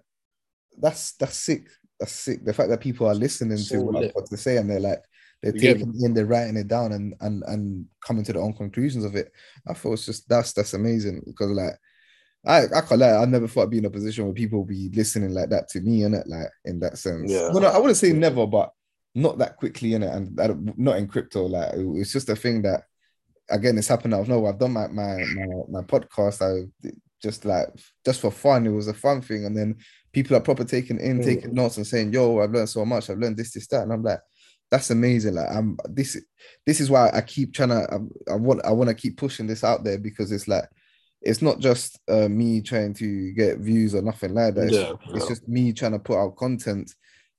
that's 0.77 1.13
that's 1.13 1.37
sick. 1.37 1.67
That's 1.99 2.11
sick. 2.11 2.45
The 2.45 2.53
fact 2.53 2.69
that 2.69 2.81
people 2.81 3.07
are 3.07 3.15
listening 3.15 3.57
so 3.57 3.77
to 3.77 3.81
what 3.83 4.03
I've 4.03 4.13
got 4.13 4.27
to 4.27 4.37
say 4.37 4.57
and 4.57 4.69
they're 4.69 4.79
like 4.79 5.03
they're 5.41 5.51
taking 5.53 5.93
in, 6.01 6.13
they're 6.13 6.25
writing 6.25 6.57
it 6.57 6.67
down 6.67 6.91
and 6.91 7.15
and 7.21 7.43
and 7.47 7.85
coming 8.05 8.23
to 8.25 8.33
their 8.33 8.41
own 8.41 8.53
conclusions 8.53 9.05
of 9.05 9.15
it. 9.15 9.31
I 9.67 9.73
thought 9.73 9.93
it's 9.93 10.05
just 10.05 10.27
that's 10.29 10.53
that's 10.53 10.73
amazing 10.73 11.23
because 11.25 11.49
like 11.49 11.73
I 12.45 12.63
I 12.63 12.81
can't 12.81 12.99
lie, 12.99 13.15
I 13.15 13.25
never 13.25 13.47
thought 13.47 13.63
I'd 13.63 13.69
be 13.69 13.79
in 13.79 13.85
a 13.85 13.89
position 13.89 14.25
where 14.25 14.33
people 14.33 14.63
be 14.63 14.89
listening 14.93 15.31
like 15.31 15.49
that 15.49 15.69
to 15.69 15.81
me, 15.81 16.03
in 16.03 16.13
it, 16.13 16.27
like 16.27 16.47
in 16.65 16.79
that 16.79 16.97
sense. 16.97 17.31
Yeah. 17.31 17.49
Well, 17.51 17.61
no, 17.61 17.67
I 17.67 17.77
wouldn't 17.77 17.97
say 17.97 18.13
never, 18.13 18.47
but 18.47 18.71
not 19.15 19.37
that 19.39 19.57
quickly 19.57 19.93
in 19.93 20.03
it, 20.03 20.13
and 20.13 20.77
not 20.77 20.97
in 20.97 21.07
crypto. 21.07 21.45
Like 21.45 21.71
it's 21.75 22.13
just 22.13 22.29
a 22.29 22.35
thing 22.35 22.61
that 22.63 22.83
again, 23.49 23.77
it's 23.77 23.87
happened 23.87 24.13
out 24.13 24.21
of 24.21 24.29
nowhere. 24.29 24.53
I've 24.53 24.59
done 24.59 24.73
my 24.73 24.87
my 24.87 25.17
my, 25.35 25.45
my 25.69 25.81
podcast. 25.81 26.41
I 26.41 26.69
just 27.21 27.45
like 27.45 27.67
just 28.05 28.21
for 28.21 28.31
fun. 28.31 28.65
It 28.65 28.71
was 28.71 28.87
a 28.87 28.93
fun 28.93 29.21
thing, 29.21 29.45
and 29.45 29.55
then 29.55 29.77
people 30.13 30.37
are 30.37 30.41
proper 30.41 30.63
taking 30.63 30.99
in, 30.99 31.19
mm. 31.19 31.23
taking 31.23 31.53
notes, 31.53 31.77
and 31.77 31.87
saying, 31.87 32.13
"Yo, 32.13 32.39
I've 32.39 32.51
learned 32.51 32.69
so 32.69 32.85
much. 32.85 33.09
I've 33.09 33.19
learned 33.19 33.37
this, 33.37 33.53
this, 33.53 33.67
that," 33.67 33.83
and 33.83 33.93
I'm 33.93 34.03
like, 34.03 34.19
"That's 34.71 34.89
amazing!" 34.89 35.35
Like, 35.35 35.49
I'm 35.51 35.77
this. 35.85 36.17
This 36.65 36.79
is 36.79 36.89
why 36.89 37.09
I 37.13 37.21
keep 37.21 37.53
trying 37.53 37.69
to. 37.69 37.87
I, 37.91 38.33
I 38.33 38.35
want. 38.35 38.63
I 38.65 38.71
want 38.71 38.89
to 38.89 38.95
keep 38.95 39.17
pushing 39.17 39.47
this 39.47 39.63
out 39.63 39.83
there 39.83 39.97
because 39.97 40.31
it's 40.31 40.47
like, 40.47 40.65
it's 41.21 41.41
not 41.41 41.59
just 41.59 41.99
uh, 42.07 42.29
me 42.29 42.61
trying 42.61 42.93
to 42.95 43.33
get 43.33 43.59
views 43.59 43.93
or 43.93 44.01
nothing 44.01 44.33
like 44.33 44.55
that. 44.55 44.67
It's, 44.67 44.73
yeah, 44.73 44.93
it's 45.15 45.27
just 45.27 45.47
me 45.47 45.73
trying 45.73 45.91
to 45.93 45.99
put 45.99 46.17
out 46.17 46.37
content 46.37 46.93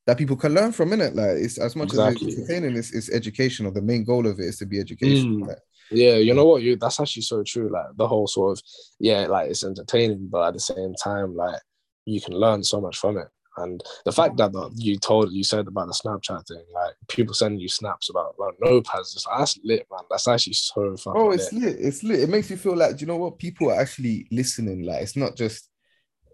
that 0.06 0.18
people 0.18 0.36
can 0.36 0.54
learn 0.54 0.72
from 0.72 0.92
in 0.92 1.00
it. 1.00 1.14
Like, 1.14 1.36
it's 1.36 1.58
as 1.58 1.76
much 1.76 1.88
exactly. 1.88 2.28
as 2.28 2.34
it's 2.34 2.50
entertaining, 2.50 2.76
it's, 2.76 2.92
it's 2.92 3.10
educational. 3.10 3.72
The 3.72 3.82
main 3.82 4.04
goal 4.04 4.26
of 4.26 4.38
it 4.38 4.44
is 4.44 4.58
to 4.58 4.66
be 4.66 4.80
educational. 4.80 5.46
Mm. 5.46 5.48
Like, 5.48 5.58
yeah, 5.90 6.16
you 6.16 6.34
know 6.34 6.44
what? 6.44 6.62
You 6.62 6.76
that's 6.76 7.00
actually 7.00 7.22
so 7.22 7.42
true. 7.42 7.68
Like 7.68 7.86
the 7.96 8.06
whole 8.06 8.26
sort 8.26 8.58
of 8.58 8.62
yeah, 9.00 9.26
like 9.26 9.50
it's 9.50 9.64
entertaining, 9.64 10.28
but 10.30 10.48
at 10.48 10.54
the 10.54 10.60
same 10.60 10.94
time, 10.94 11.34
like 11.34 11.60
you 12.04 12.20
can 12.20 12.34
learn 12.34 12.62
so 12.62 12.80
much 12.80 12.96
from 12.96 13.18
it. 13.18 13.26
And 13.56 13.82
the 14.04 14.12
fact 14.12 14.36
that 14.36 14.52
the, 14.52 14.70
you 14.74 14.98
told 14.98 15.32
you 15.32 15.44
said 15.44 15.66
about 15.66 15.86
the 15.86 15.92
Snapchat 15.92 16.46
thing, 16.46 16.64
like 16.72 16.94
people 17.08 17.34
sending 17.34 17.60
you 17.60 17.68
snaps 17.68 18.08
about 18.10 18.36
like 18.38 18.54
notepads, 18.58 19.12
just 19.12 19.26
that's 19.36 19.58
lit, 19.64 19.86
man. 19.90 20.00
That's 20.10 20.28
actually 20.28 20.54
so 20.54 20.96
fun. 20.96 21.14
Oh, 21.16 21.30
it's 21.30 21.52
lit. 21.52 21.62
lit. 21.62 21.76
It's 21.80 22.02
lit. 22.02 22.20
It 22.20 22.28
makes 22.28 22.50
you 22.50 22.56
feel 22.56 22.76
like, 22.76 22.96
do 22.96 23.00
you 23.00 23.06
know 23.06 23.16
what? 23.16 23.38
People 23.38 23.70
are 23.70 23.80
actually 23.80 24.28
listening. 24.30 24.82
Like 24.82 25.02
it's 25.02 25.16
not 25.16 25.36
just 25.36 25.68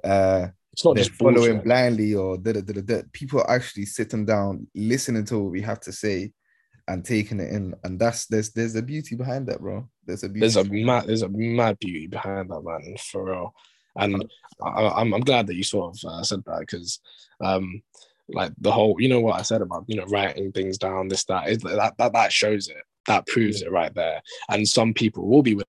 uh 0.05 0.49
it's 0.73 0.85
not 0.85 0.97
just 0.97 1.12
following 1.12 1.37
bullshit. 1.37 1.64
blindly 1.64 2.14
or 2.14 2.37
da, 2.37 2.53
da, 2.53 2.61
da, 2.61 2.81
da, 2.83 3.03
People 3.12 3.41
are 3.41 3.51
actually 3.51 3.87
sitting 3.87 4.27
down, 4.27 4.67
listening 4.75 5.25
to 5.25 5.39
what 5.39 5.53
we 5.53 5.62
have 5.62 5.81
to 5.81 5.93
say, 5.93 6.33
and 6.87 7.03
taking 7.03 7.41
it 7.41 7.51
in. 7.51 7.75
And 7.83 7.99
that's 7.99 8.27
there's 8.27 8.53
there's 8.53 8.77
a 8.77 8.83
beauty 8.83 9.17
behind 9.17 9.47
that, 9.47 9.61
bro. 9.61 9.88
There's 10.05 10.22
a 10.22 10.29
beauty. 10.29 10.41
There's 10.41 10.57
a 10.57 10.64
mad 10.64 11.07
there's 11.07 11.22
a 11.22 11.30
mad 11.30 11.79
beauty 11.79 12.09
behind 12.09 12.51
that, 12.51 12.61
man, 12.61 12.95
for 12.99 13.25
real. 13.25 13.55
And 13.99 14.29
I, 14.63 15.01
am 15.01 15.14
I'm 15.14 15.21
glad 15.21 15.47
that 15.47 15.57
you 15.57 15.64
sort 15.64 15.97
of 15.97 16.11
uh, 16.11 16.23
said 16.23 16.43
that 16.47 16.61
because, 16.61 17.01
um, 17.43 17.83
like 18.29 18.53
the 18.59 18.73
whole, 18.73 18.97
you 19.01 19.09
know 19.09 19.21
what 19.21 19.39
I 19.39 19.43
said 19.43 19.63
about 19.63 19.85
you 19.87 19.97
know 19.97 20.07
writing 20.07 20.53
things 20.53 20.79
down, 20.79 21.09
this 21.09 21.25
that 21.25 21.49
is 21.49 21.59
that 21.59 21.95
that 21.99 22.13
that 22.13 22.33
shows 22.33 22.68
it, 22.68 22.77
that 23.07 23.27
proves 23.27 23.63
it 23.63 23.71
right 23.71 23.95
there. 23.95 24.23
And 24.49 24.68
some 24.68 24.95
people 24.95 25.29
will 25.29 25.43
be 25.43 25.55
with 25.55 25.67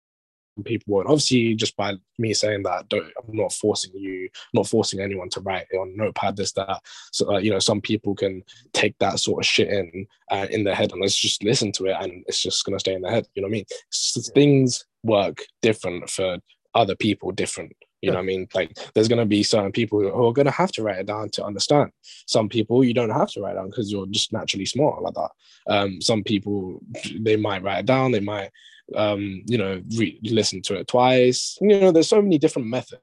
people 0.63 0.95
won't. 0.95 1.07
Obviously, 1.07 1.55
just 1.55 1.75
by 1.75 1.93
me 2.17 2.33
saying 2.33 2.63
that, 2.63 2.89
don't, 2.89 3.05
I'm 3.05 3.35
not 3.35 3.53
forcing 3.53 3.91
you, 3.95 4.29
not 4.53 4.67
forcing 4.67 5.01
anyone 5.01 5.29
to 5.29 5.41
write 5.41 5.67
on 5.79 5.95
notepad 5.95 6.35
this 6.35 6.51
that. 6.53 6.81
So 7.11 7.35
uh, 7.35 7.39
you 7.39 7.51
know, 7.51 7.59
some 7.59 7.81
people 7.81 8.15
can 8.15 8.43
take 8.73 8.97
that 8.99 9.19
sort 9.19 9.43
of 9.43 9.45
shit 9.45 9.69
in 9.69 10.07
uh, 10.31 10.47
in 10.49 10.63
their 10.63 10.75
head 10.75 10.91
and 10.91 11.01
let's 11.01 11.15
just 11.15 11.43
listen 11.43 11.71
to 11.73 11.85
it, 11.85 11.97
and 11.99 12.23
it's 12.27 12.41
just 12.41 12.65
gonna 12.65 12.79
stay 12.79 12.93
in 12.93 13.01
their 13.01 13.11
head. 13.11 13.27
You 13.33 13.41
know 13.41 13.47
what 13.47 13.53
I 13.53 13.57
mean? 13.57 13.65
So 13.89 14.21
things 14.33 14.85
work 15.03 15.45
different 15.61 16.09
for 16.09 16.37
other 16.73 16.95
people, 16.95 17.31
different. 17.31 17.75
You 18.01 18.07
yeah. 18.07 18.11
know 18.11 18.17
what 18.17 18.23
I 18.23 18.25
mean? 18.25 18.47
Like 18.53 18.77
there's 18.93 19.07
gonna 19.07 19.25
be 19.25 19.43
certain 19.43 19.71
people 19.71 19.99
who 19.99 20.27
are 20.27 20.33
gonna 20.33 20.51
have 20.51 20.71
to 20.73 20.83
write 20.83 20.99
it 20.99 21.07
down 21.07 21.29
to 21.31 21.43
understand. 21.43 21.91
Some 22.27 22.47
people 22.47 22.83
you 22.83 22.93
don't 22.93 23.09
have 23.09 23.31
to 23.31 23.41
write 23.41 23.55
down 23.55 23.69
because 23.69 23.91
you're 23.91 24.05
just 24.07 24.33
naturally 24.33 24.65
smart 24.65 25.01
like 25.01 25.15
that. 25.15 25.31
Um, 25.67 26.01
some 26.01 26.23
people 26.23 26.81
they 27.19 27.35
might 27.35 27.63
write 27.63 27.79
it 27.79 27.85
down, 27.85 28.11
they 28.11 28.19
might 28.19 28.51
um, 28.95 29.43
you 29.45 29.57
know, 29.57 29.81
re- 29.97 30.19
listen 30.23 30.61
to 30.63 30.75
it 30.75 30.87
twice. 30.87 31.57
You 31.61 31.79
know, 31.79 31.91
there's 31.91 32.07
so 32.07 32.21
many 32.21 32.37
different 32.37 32.67
methods. 32.67 33.01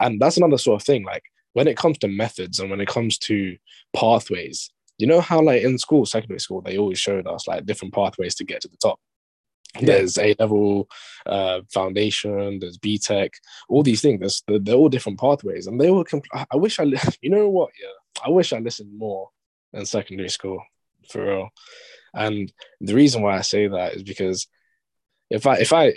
And 0.00 0.20
that's 0.20 0.36
another 0.36 0.58
sort 0.58 0.80
of 0.80 0.86
thing. 0.86 1.04
Like 1.04 1.24
when 1.52 1.68
it 1.68 1.76
comes 1.76 1.98
to 1.98 2.08
methods 2.08 2.60
and 2.60 2.70
when 2.70 2.80
it 2.80 2.88
comes 2.88 3.18
to 3.18 3.56
pathways, 3.94 4.70
you 4.98 5.06
know 5.06 5.20
how 5.20 5.40
like 5.40 5.62
in 5.62 5.78
school, 5.78 6.06
secondary 6.06 6.40
school, 6.40 6.60
they 6.60 6.78
always 6.78 6.98
showed 6.98 7.26
us 7.26 7.48
like 7.48 7.66
different 7.66 7.94
pathways 7.94 8.34
to 8.36 8.44
get 8.44 8.60
to 8.62 8.68
the 8.68 8.76
top. 8.76 9.00
Yeah. 9.78 9.86
There's 9.86 10.18
A 10.18 10.34
level, 10.38 10.88
uh, 11.24 11.60
foundation. 11.72 12.58
There's 12.58 12.78
BTEC. 12.78 13.30
All 13.68 13.82
these 13.82 14.02
things. 14.02 14.20
There's, 14.20 14.42
they're, 14.46 14.58
they're 14.58 14.74
all 14.74 14.88
different 14.88 15.18
pathways, 15.18 15.66
and 15.66 15.80
they 15.80 15.90
were. 15.90 16.04
Compl- 16.04 16.46
I 16.50 16.56
wish 16.56 16.78
I. 16.78 16.84
You 17.22 17.30
know 17.30 17.48
what? 17.48 17.70
Yeah, 17.80 18.24
I 18.26 18.30
wish 18.30 18.52
I 18.52 18.58
listened 18.58 18.96
more 18.96 19.30
in 19.72 19.86
secondary 19.86 20.28
school, 20.28 20.62
for 21.08 21.24
real. 21.24 21.48
And 22.14 22.52
the 22.80 22.94
reason 22.94 23.22
why 23.22 23.38
I 23.38 23.40
say 23.40 23.68
that 23.68 23.94
is 23.94 24.02
because 24.02 24.46
if 25.30 25.46
I 25.46 25.56
if 25.56 25.72
I 25.72 25.94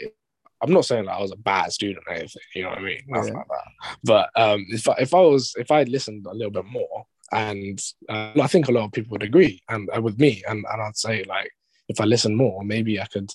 I'm 0.61 0.71
not 0.71 0.85
saying 0.85 1.05
that 1.05 1.13
I 1.13 1.21
was 1.21 1.31
a 1.31 1.37
bad 1.37 1.71
student 1.71 2.05
or 2.07 2.13
anything, 2.13 2.41
you 2.55 2.63
know 2.63 2.69
what 2.69 2.79
I 2.79 2.81
mean? 2.81 3.01
Nothing 3.07 3.33
yeah. 3.33 3.39
like 3.39 3.47
that. 3.47 3.97
But 4.03 4.29
um, 4.35 4.65
if 4.69 4.87
I, 4.87 4.95
if 4.99 5.13
I 5.13 5.19
was 5.19 5.53
if 5.57 5.71
I 5.71 5.83
listened 5.83 6.25
a 6.25 6.33
little 6.33 6.51
bit 6.51 6.65
more, 6.65 7.05
and 7.31 7.81
uh, 8.07 8.31
I 8.41 8.47
think 8.47 8.67
a 8.67 8.71
lot 8.71 8.85
of 8.85 8.91
people 8.91 9.11
would 9.11 9.23
agree, 9.23 9.61
and 9.69 9.89
uh, 9.95 10.01
with 10.01 10.17
me, 10.19 10.43
and 10.47 10.65
and 10.71 10.81
I'd 10.81 10.97
say 10.97 11.23
like 11.23 11.51
if 11.89 11.99
I 11.99 12.05
listen 12.05 12.35
more, 12.35 12.63
maybe 12.63 12.99
I 12.99 13.05
could, 13.05 13.29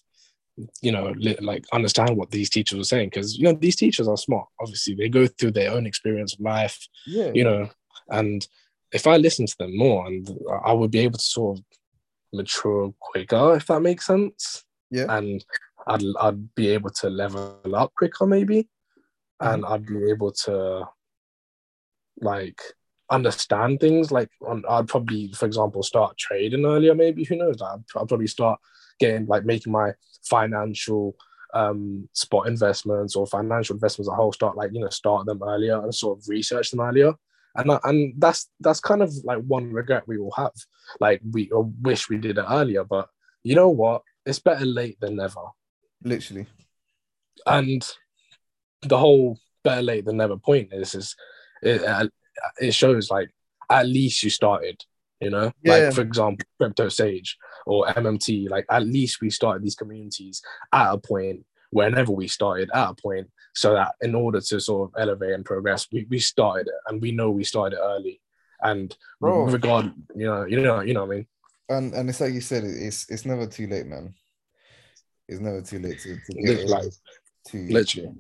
you 0.83 0.93
know, 0.93 1.15
li- 1.17 1.37
like 1.41 1.65
understand 1.73 2.17
what 2.17 2.31
these 2.31 2.51
teachers 2.51 2.79
were 2.79 2.85
saying 2.85 3.09
because 3.09 3.39
you 3.39 3.45
know 3.45 3.53
these 3.53 3.77
teachers 3.77 4.09
are 4.09 4.17
smart. 4.17 4.49
Obviously, 4.61 4.95
they 4.95 5.09
go 5.09 5.27
through 5.27 5.53
their 5.53 5.73
own 5.73 5.87
experience 5.87 6.35
of 6.35 6.41
life, 6.41 6.89
yeah. 7.07 7.31
you 7.35 7.45
know, 7.45 7.69
and 8.09 8.47
if 8.93 9.07
I 9.07 9.17
listen 9.17 9.47
to 9.47 9.57
them 9.59 9.77
more, 9.77 10.07
and 10.07 10.29
I 10.65 10.73
would 10.73 10.91
be 10.91 11.01
able 11.01 11.19
to 11.19 11.25
sort 11.25 11.59
of 11.59 11.65
mature 12.33 12.93
quicker, 12.99 13.57
if 13.57 13.67
that 13.67 13.81
makes 13.81 14.07
sense. 14.07 14.65
Yeah. 14.91 15.07
And 15.09 15.45
I'd 15.87 16.03
I'd 16.21 16.55
be 16.55 16.69
able 16.69 16.91
to 16.91 17.11
level 17.11 17.61
up 17.75 17.95
quicker 17.95 18.27
maybe, 18.27 18.63
mm-hmm. 18.63 19.55
and 19.55 19.65
I'd 19.65 19.87
be 19.87 20.11
able 20.11 20.33
to 20.45 20.89
like 22.21 22.61
understand 23.11 23.81
things. 23.81 24.11
Like 24.11 24.31
on, 24.47 24.65
I'd 24.69 24.89
probably, 24.89 25.33
for 25.33 25.47
example, 25.47 25.83
start 25.83 26.19
trading 26.19 26.65
earlier. 26.65 26.95
Maybe 26.95 27.25
who 27.25 27.37
knows? 27.37 27.63
I'd, 27.63 27.83
I'd 27.97 28.09
probably 28.09 28.27
start 28.27 28.61
getting 29.01 29.27
like 29.27 29.45
making 29.45 29.73
my 29.73 29.93
financial 30.25 31.17
um 31.53 32.09
spot 32.13 32.47
investments 32.47 33.17
or 33.17 33.27
financial 33.27 33.75
investments 33.75 34.09
as 34.09 34.13
a 34.13 34.15
whole 34.15 34.33
start 34.33 34.57
like 34.57 34.71
you 34.73 34.81
know 34.81 34.89
start 34.89 35.27
them 35.27 35.43
earlier 35.43 35.83
and 35.83 35.93
sort 35.93 36.19
of 36.19 36.25
research 36.29 36.71
them 36.71 36.81
earlier 36.81 37.13
and 37.57 37.81
and 37.83 38.15
that's 38.19 38.49
that's 38.61 38.79
kind 38.79 39.03
of 39.03 39.13
like 39.25 39.41
one 39.41 39.73
regret 39.73 40.07
we 40.07 40.17
all 40.17 40.33
have 40.37 40.53
like 41.01 41.21
we 41.33 41.51
wish 41.83 42.09
we 42.09 42.19
did 42.19 42.39
it 42.39 42.45
earlier 42.49 42.85
but 42.85 43.09
you 43.43 43.57
know 43.57 43.69
what 43.69 44.03
it's 44.25 44.39
better 44.39 44.65
late 44.65 44.97
than 45.01 45.17
never 45.17 45.41
literally. 46.03 46.47
And 47.47 47.87
the 48.83 48.99
whole 48.99 49.39
better 49.63 49.83
late 49.83 50.05
than 50.05 50.19
never 50.19 50.37
point 50.37 50.73
is 50.73 50.95
is 50.95 51.17
it, 51.63 51.83
uh, 51.85 52.09
it 52.61 52.73
shows 52.73 53.11
like 53.11 53.31
at 53.71 53.87
least 53.87 54.23
you 54.23 54.31
started. 54.31 54.83
You 55.21 55.31
know, 55.31 55.53
yeah. 55.63 55.77
like 55.77 55.95
for 55.95 56.01
example, 56.01 56.47
Crypto 56.59 56.89
Sage 56.89 57.37
or 57.67 57.87
MMT. 57.87 58.49
Like 58.49 58.67
at 58.71 58.85
least 58.87 59.21
we 59.21 59.31
started 59.31 59.63
these 59.63 59.75
communities 59.75 60.43
at 60.73 60.93
a 60.93 60.99
point 60.99 61.45
whenever 61.71 62.13
we 62.13 62.27
started 62.27 62.71
at 62.75 62.91
a 62.91 62.95
point 62.95 63.29
so 63.55 63.75
that 63.75 63.93
in 64.01 64.15
order 64.15 64.41
to 64.41 64.61
sort 64.61 64.91
of 64.91 65.01
elevate 65.01 65.35
and 65.35 65.45
progress 65.45 65.87
we, 65.93 66.05
we 66.11 66.19
started 66.19 66.67
it 66.67 66.75
and 66.89 67.01
we 67.01 67.13
know 67.13 67.31
we 67.31 67.45
started 67.45 67.77
it 67.77 67.81
early 67.81 68.21
and 68.63 68.97
Bro. 69.21 69.45
regard 69.45 69.93
you 70.17 70.27
know 70.27 70.45
you 70.45 70.61
know 70.61 70.81
you 70.81 70.95
know 70.95 71.05
what 71.05 71.13
i 71.13 71.17
mean 71.19 71.27
and 71.69 71.95
and 71.95 72.09
it's 72.09 72.21
like 72.21 72.33
you 72.33 72.41
said 72.41 72.65
it's 72.65 73.09
it's 73.09 73.25
never 73.25 73.47
too 73.47 73.69
late 73.69 73.87
man 73.87 74.15
it's 75.31 75.41
never 75.41 75.63
too 75.63 75.79
late 75.79 76.01
to, 76.01 76.17
to 76.17 76.43
get 76.43 76.69
like, 76.69 76.93
to 77.47 77.59
literally. 77.69 78.13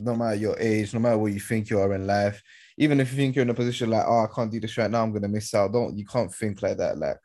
No 0.00 0.16
matter 0.16 0.36
your 0.36 0.58
age, 0.58 0.94
no 0.94 1.00
matter 1.00 1.18
what 1.18 1.32
you 1.32 1.40
think 1.40 1.68
you 1.68 1.78
are 1.78 1.92
in 1.94 2.06
life, 2.06 2.42
even 2.78 3.00
if 3.00 3.10
you 3.10 3.16
think 3.16 3.34
you're 3.34 3.42
in 3.42 3.50
a 3.50 3.54
position 3.54 3.90
like, 3.90 4.04
oh, 4.06 4.24
I 4.24 4.34
can't 4.34 4.50
do 4.50 4.60
this 4.60 4.76
right 4.76 4.90
now, 4.90 5.02
I'm 5.02 5.12
gonna 5.12 5.28
miss 5.28 5.54
out. 5.54 5.72
Don't 5.72 5.96
you 5.96 6.04
can't 6.04 6.32
think 6.32 6.62
like 6.62 6.78
that. 6.78 6.98
Like 6.98 7.18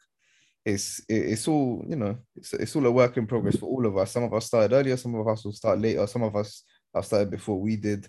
it's 0.66 1.00
it, 1.10 1.16
it's 1.34 1.48
all 1.48 1.84
you 1.88 1.96
know. 1.96 2.18
It's 2.36 2.54
it's 2.54 2.76
all 2.76 2.86
a 2.86 2.92
work 2.92 3.18
in 3.18 3.28
progress 3.28 3.58
for 3.58 3.68
all 3.68 3.86
of 3.86 3.98
us. 3.98 4.12
Some 4.12 4.24
of 4.24 4.34
us 4.34 4.46
started 4.46 4.76
earlier, 4.76 4.98
some 4.98 5.16
of 5.16 5.28
us 5.28 5.44
will 5.44 5.54
start 5.54 5.80
later. 5.80 6.06
Some 6.08 6.24
of 6.24 6.36
us 6.36 6.64
have 6.96 7.06
started 7.06 7.32
before 7.32 7.60
we 7.60 7.76
did. 7.76 8.08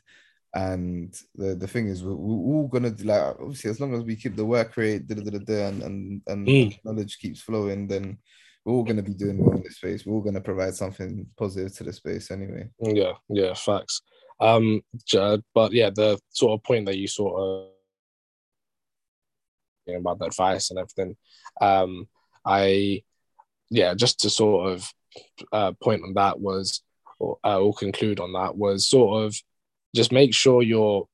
And 0.54 1.18
the, 1.34 1.54
the 1.54 1.66
thing 1.66 1.86
is, 1.86 2.04
we're, 2.04 2.14
we're 2.14 2.56
all 2.56 2.68
gonna 2.68 2.90
do, 2.90 3.04
like 3.04 3.22
obviously 3.40 3.70
as 3.70 3.80
long 3.80 3.94
as 3.94 4.02
we 4.02 4.16
keep 4.16 4.36
the 4.36 4.44
work 4.44 4.76
rate, 4.76 5.06
da, 5.06 5.14
da, 5.14 5.22
da, 5.22 5.38
da, 5.38 5.66
and 5.68 5.82
and, 5.82 6.22
and 6.26 6.46
mm. 6.46 6.78
knowledge 6.84 7.18
keeps 7.18 7.40
flowing, 7.40 7.88
then 7.88 8.18
we're 8.64 8.74
all 8.74 8.84
going 8.84 8.96
to 8.96 9.02
be 9.02 9.14
doing 9.14 9.38
well 9.38 9.56
in 9.56 9.62
this 9.62 9.76
space. 9.76 10.06
We're 10.06 10.14
all 10.14 10.20
going 10.20 10.34
to 10.34 10.40
provide 10.40 10.74
something 10.74 11.26
positive 11.36 11.74
to 11.76 11.84
the 11.84 11.92
space 11.92 12.30
anyway. 12.30 12.68
Yeah, 12.80 13.12
yeah, 13.28 13.54
facts. 13.54 14.02
Um, 14.42 14.82
but 15.54 15.72
yeah, 15.72 15.90
the 15.90 16.18
sort 16.30 16.58
of 16.58 16.64
point 16.64 16.86
that 16.86 16.98
you 16.98 17.06
sort 17.06 17.40
of 17.40 17.68
you 19.86 19.94
know, 19.94 20.00
about 20.00 20.18
the 20.18 20.24
advice 20.26 20.70
and 20.70 20.80
everything, 20.80 21.16
um, 21.60 22.08
I, 22.44 23.02
yeah, 23.70 23.94
just 23.94 24.20
to 24.20 24.30
sort 24.30 24.72
of 24.72 24.92
uh, 25.52 25.72
point 25.80 26.02
on 26.02 26.14
that 26.14 26.40
was, 26.40 26.82
or 27.20 27.38
uh, 27.44 27.70
conclude 27.78 28.18
on 28.18 28.32
that 28.32 28.56
was 28.56 28.88
sort 28.88 29.24
of 29.24 29.36
just 29.94 30.10
make 30.10 30.34
sure 30.34 30.62
you're 30.62 31.06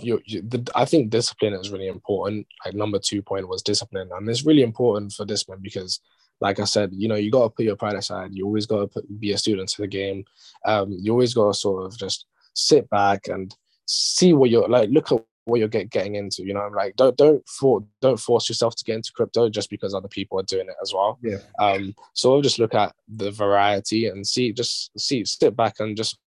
you're, 0.00 0.20
you, 0.24 0.42
the, 0.42 0.70
I 0.74 0.84
think 0.84 1.10
discipline 1.10 1.54
is 1.54 1.70
really 1.70 1.88
important. 1.88 2.46
Like 2.64 2.74
number 2.74 3.00
two 3.00 3.20
point 3.20 3.48
was 3.48 3.62
discipline, 3.62 4.10
and 4.14 4.28
it's 4.28 4.46
really 4.46 4.62
important 4.62 5.12
for 5.12 5.24
discipline 5.24 5.58
because 5.60 6.00
like 6.40 6.60
I 6.60 6.64
said, 6.64 6.90
you 6.92 7.08
know, 7.08 7.14
you 7.14 7.30
got 7.30 7.44
to 7.44 7.50
put 7.50 7.64
your 7.64 7.76
pride 7.76 7.94
aside. 7.94 8.30
You 8.32 8.44
always 8.44 8.66
got 8.66 8.92
to 8.92 9.02
be 9.18 9.32
a 9.32 9.38
student 9.38 9.70
to 9.70 9.82
the 9.82 9.88
game. 9.88 10.24
Um, 10.64 10.94
you 11.00 11.12
always 11.12 11.34
got 11.34 11.46
to 11.48 11.54
sort 11.54 11.86
of 11.86 11.98
just 11.98 12.26
sit 12.56 12.88
back 12.90 13.28
and 13.28 13.54
see 13.86 14.32
what 14.32 14.50
you're 14.50 14.68
like. 14.68 14.90
Look 14.90 15.12
at 15.12 15.22
what 15.44 15.60
you're 15.60 15.68
get, 15.68 15.90
getting 15.90 16.16
into. 16.16 16.44
You 16.44 16.54
know, 16.54 16.68
like 16.74 16.96
don't 16.96 17.16
don't 17.16 17.46
for, 17.48 17.84
don't 18.00 18.18
force 18.18 18.48
yourself 18.48 18.74
to 18.76 18.84
get 18.84 18.96
into 18.96 19.12
crypto 19.14 19.48
just 19.48 19.70
because 19.70 19.94
other 19.94 20.08
people 20.08 20.40
are 20.40 20.44
doing 20.44 20.68
it 20.68 20.76
as 20.82 20.92
well. 20.92 21.18
Yeah. 21.22 21.38
Um. 21.60 21.94
So 22.14 22.42
just 22.42 22.58
look 22.58 22.74
at 22.74 22.94
the 23.08 23.30
variety 23.30 24.06
and 24.08 24.26
see, 24.26 24.52
just 24.52 24.98
see, 24.98 25.24
sit 25.24 25.54
back 25.54 25.76
and 25.78 25.96
just 25.96 26.18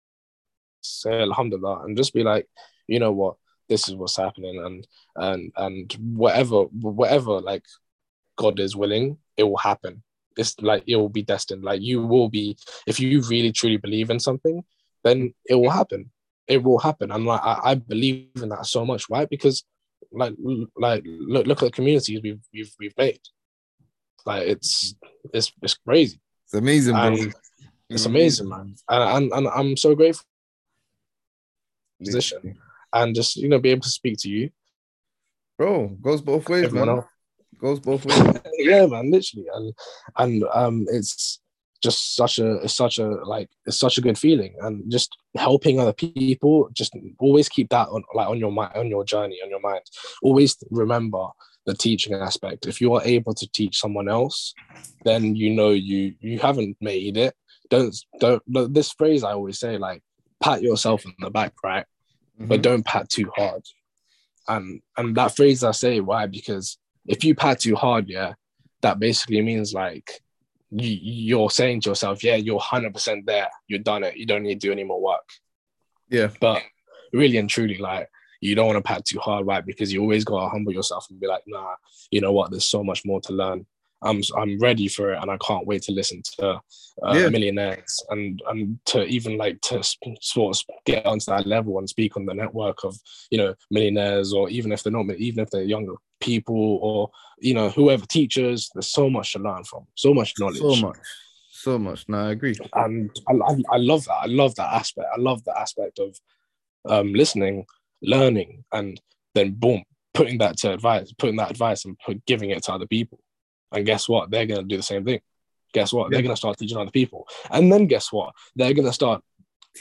say 0.81 1.19
Alhamdulillah 1.19 1.83
and 1.83 1.97
just 1.97 2.13
be 2.13 2.23
like, 2.23 2.47
you 2.87 2.99
know 2.99 3.11
what, 3.11 3.35
this 3.67 3.89
is 3.89 3.95
what's 3.95 4.17
happening, 4.17 4.63
and 4.63 4.87
and 5.15 5.51
and 5.57 5.93
whatever 6.15 6.63
whatever 6.63 7.41
like 7.41 7.65
God 8.37 8.59
is 8.59 8.75
willing, 8.75 9.17
it 9.35 9.43
will 9.43 9.57
happen. 9.57 10.03
It's 10.37 10.55
like 10.61 10.83
it 10.87 10.95
will 10.95 11.09
be 11.09 11.23
destined. 11.23 11.63
Like 11.63 11.81
you 11.81 12.05
will 12.05 12.29
be, 12.29 12.57
if 12.87 12.99
you 12.99 13.21
really 13.23 13.51
truly 13.51 13.75
believe 13.75 14.09
in 14.09 14.19
something, 14.19 14.63
then 15.03 15.33
it 15.45 15.55
will 15.55 15.69
happen. 15.69 16.11
It 16.49 16.63
will 16.63 16.79
happen. 16.79 17.11
And 17.11 17.25
like 17.25 17.41
I, 17.43 17.59
I 17.63 17.75
believe 17.75 18.29
in 18.41 18.49
that 18.49 18.65
so 18.65 18.85
much, 18.85 19.09
right? 19.09 19.29
Because 19.29 19.63
like 20.11 20.33
like 20.75 21.03
look 21.05 21.47
look 21.47 21.61
at 21.61 21.65
the 21.65 21.71
communities 21.71 22.19
we've 22.21 22.41
we've 22.53 22.73
we've 22.79 22.97
made. 22.97 23.21
Like 24.25 24.47
it's 24.47 24.95
it's 25.33 25.51
it's 25.61 25.75
crazy. 25.75 26.19
It's 26.45 26.55
amazing, 26.55 26.95
bro. 26.95 27.17
It's 27.89 28.05
amazing, 28.05 28.49
man. 28.49 28.75
And, 28.89 29.03
and 29.03 29.31
and 29.31 29.47
I'm 29.47 29.77
so 29.77 29.95
grateful 29.95 30.25
position 32.03 32.57
and 32.93 33.15
just 33.15 33.35
you 33.35 33.49
know 33.49 33.59
be 33.59 33.69
able 33.69 33.81
to 33.81 33.89
speak 33.89 34.17
to 34.19 34.29
you. 34.29 34.49
Bro, 35.57 35.97
goes 36.01 36.21
both 36.21 36.47
ways, 36.49 36.65
Everyone 36.65 36.87
man. 36.87 36.97
Else 36.97 37.05
goes 37.59 37.79
both 37.79 38.05
ways. 38.05 38.41
yeah, 38.57 38.85
man, 38.85 39.11
literally, 39.11 39.47
and 39.53 39.73
and 40.17 40.43
um, 40.53 40.85
it's 40.89 41.39
just 41.81 42.15
such 42.15 42.39
a 42.39 42.55
it's 42.57 42.75
such 42.75 42.99
a 42.99 43.07
like 43.07 43.49
it's 43.65 43.79
such 43.79 43.97
a 43.97 44.01
good 44.01 44.17
feeling, 44.17 44.55
and 44.61 44.89
just 44.91 45.15
helping 45.35 45.79
other 45.79 45.93
people. 45.93 46.69
Just 46.73 46.95
always 47.19 47.49
keep 47.49 47.69
that 47.69 47.87
on 47.89 48.03
like 48.13 48.27
on 48.27 48.39
your 48.39 48.51
mind, 48.51 48.73
on 48.75 48.87
your 48.87 49.03
journey, 49.03 49.39
on 49.43 49.49
your 49.49 49.61
mind. 49.61 49.81
Always 50.21 50.57
remember 50.69 51.27
the 51.65 51.73
teaching 51.73 52.13
aspect. 52.13 52.65
If 52.65 52.81
you 52.81 52.93
are 52.95 53.03
able 53.03 53.33
to 53.35 53.47
teach 53.51 53.79
someone 53.79 54.09
else, 54.09 54.53
then 55.03 55.35
you 55.35 55.51
know 55.51 55.69
you 55.69 56.15
you 56.19 56.39
haven't 56.39 56.77
made 56.81 57.17
it. 57.17 57.33
Don't 57.69 57.95
don't 58.19 58.43
this 58.73 58.91
phrase 58.91 59.23
I 59.23 59.33
always 59.33 59.59
say 59.59 59.77
like 59.77 60.01
pat 60.41 60.61
yourself 60.61 61.05
on 61.05 61.13
the 61.19 61.29
back, 61.29 61.53
right? 61.63 61.85
Mm-hmm. 62.39 62.47
But 62.47 62.61
don't 62.61 62.85
pat 62.85 63.09
too 63.09 63.31
hard. 63.35 63.63
And 64.47 64.81
and 64.97 65.15
that 65.15 65.35
phrase 65.35 65.63
I 65.63 65.71
say 65.71 65.99
why 65.99 66.25
because 66.25 66.77
if 67.05 67.23
you 67.23 67.35
pat 67.35 67.59
too 67.59 67.75
hard, 67.75 68.09
yeah, 68.09 68.33
that 68.81 68.99
basically 68.99 69.41
means 69.41 69.73
like 69.73 70.21
you, 70.71 70.97
you're 71.01 71.49
saying 71.49 71.81
to 71.81 71.89
yourself, 71.89 72.23
yeah, 72.23 72.35
you're 72.35 72.59
100% 72.59 73.25
there, 73.25 73.49
You've 73.67 73.83
done 73.83 74.03
it, 74.03 74.17
you 74.17 74.25
don't 74.25 74.43
need 74.43 74.61
to 74.61 74.67
do 74.67 74.71
any 74.71 74.83
more 74.83 75.01
work. 75.01 75.27
Yeah. 76.09 76.29
But 76.39 76.63
really 77.13 77.37
and 77.37 77.49
truly, 77.49 77.77
like, 77.77 78.09
you 78.41 78.55
don't 78.55 78.67
want 78.67 78.77
to 78.77 78.81
pat 78.83 79.05
too 79.05 79.19
hard, 79.19 79.45
right? 79.45 79.65
Because 79.65 79.91
you 79.91 80.01
always 80.01 80.23
got 80.23 80.43
to 80.43 80.49
humble 80.49 80.73
yourself 80.73 81.07
and 81.09 81.19
be 81.19 81.27
like, 81.27 81.43
nah, 81.47 81.75
you 82.11 82.21
know 82.21 82.31
what? 82.31 82.51
There's 82.51 82.69
so 82.69 82.83
much 82.83 83.05
more 83.05 83.19
to 83.21 83.33
learn. 83.33 83.65
I'm 84.01 84.21
I'm 84.37 84.57
ready 84.59 84.87
for 84.87 85.11
it, 85.11 85.21
and 85.21 85.29
I 85.29 85.37
can't 85.45 85.67
wait 85.67 85.81
to 85.83 85.91
listen 85.91 86.21
to 86.37 86.61
uh, 87.03 87.13
yeah. 87.13 87.27
millionaires 87.27 88.01
and 88.09 88.41
and 88.47 88.79
to 88.85 89.03
even 89.03 89.37
like 89.37 89.59
to 89.63 89.83
sort 90.21 90.55
of 90.55 90.75
get 90.85 91.05
onto 91.05 91.25
that 91.25 91.45
level 91.45 91.77
and 91.79 91.89
speak 91.89 92.15
on 92.15 92.25
the 92.25 92.33
network 92.33 92.85
of 92.85 92.95
you 93.29 93.37
know 93.37 93.55
millionaires, 93.69 94.31
or 94.31 94.49
even 94.49 94.71
if 94.71 94.83
they're 94.83 94.93
not, 94.93 95.13
even 95.15 95.43
if 95.43 95.49
they're 95.49 95.63
younger 95.63 95.95
people, 96.19 96.79
or 96.81 97.09
you 97.39 97.53
know 97.53 97.69
whoever 97.69 98.05
teachers. 98.05 98.69
There's 98.73 98.91
so 98.91 99.09
much 99.09 99.33
to 99.33 99.39
learn 99.39 99.63
from, 99.63 99.85
so 99.95 100.13
much 100.13 100.33
knowledge, 100.39 100.57
so 100.57 100.75
much, 100.75 100.97
so 101.49 101.79
much. 101.79 102.05
No, 102.07 102.27
I 102.27 102.31
agree, 102.31 102.55
and 102.73 103.11
I, 103.27 103.33
I, 103.33 103.55
I 103.71 103.77
love 103.77 104.05
that. 104.05 104.17
I 104.21 104.27
love 104.27 104.55
that 104.55 104.73
aspect. 104.73 105.07
I 105.15 105.19
love 105.19 105.43
the 105.43 105.57
aspect 105.57 105.99
of 105.99 106.17
um, 106.87 107.13
listening, 107.13 107.65
learning, 108.01 108.63
and 108.71 108.99
then 109.35 109.51
boom, 109.51 109.83
putting 110.13 110.37
that 110.39 110.57
to 110.57 110.73
advice, 110.73 111.11
putting 111.17 111.37
that 111.37 111.51
advice 111.51 111.85
and 111.85 111.97
put, 112.05 112.25
giving 112.25 112.49
it 112.51 112.63
to 112.63 112.73
other 112.73 112.87
people. 112.87 113.19
And 113.71 113.85
guess 113.85 114.09
what? 114.09 114.31
They're 114.31 114.45
going 114.45 114.61
to 114.61 114.67
do 114.67 114.77
the 114.77 114.83
same 114.83 115.05
thing. 115.05 115.21
Guess 115.73 115.93
what? 115.93 116.05
Yeah. 116.05 116.15
They're 116.15 116.23
going 116.23 116.35
to 116.35 116.39
start 116.39 116.57
teaching 116.57 116.77
other 116.77 116.91
people. 116.91 117.27
And 117.51 117.71
then 117.71 117.85
guess 117.85 118.11
what? 118.11 118.33
They're 118.55 118.73
going 118.73 118.87
to 118.87 118.93
start 118.93 119.21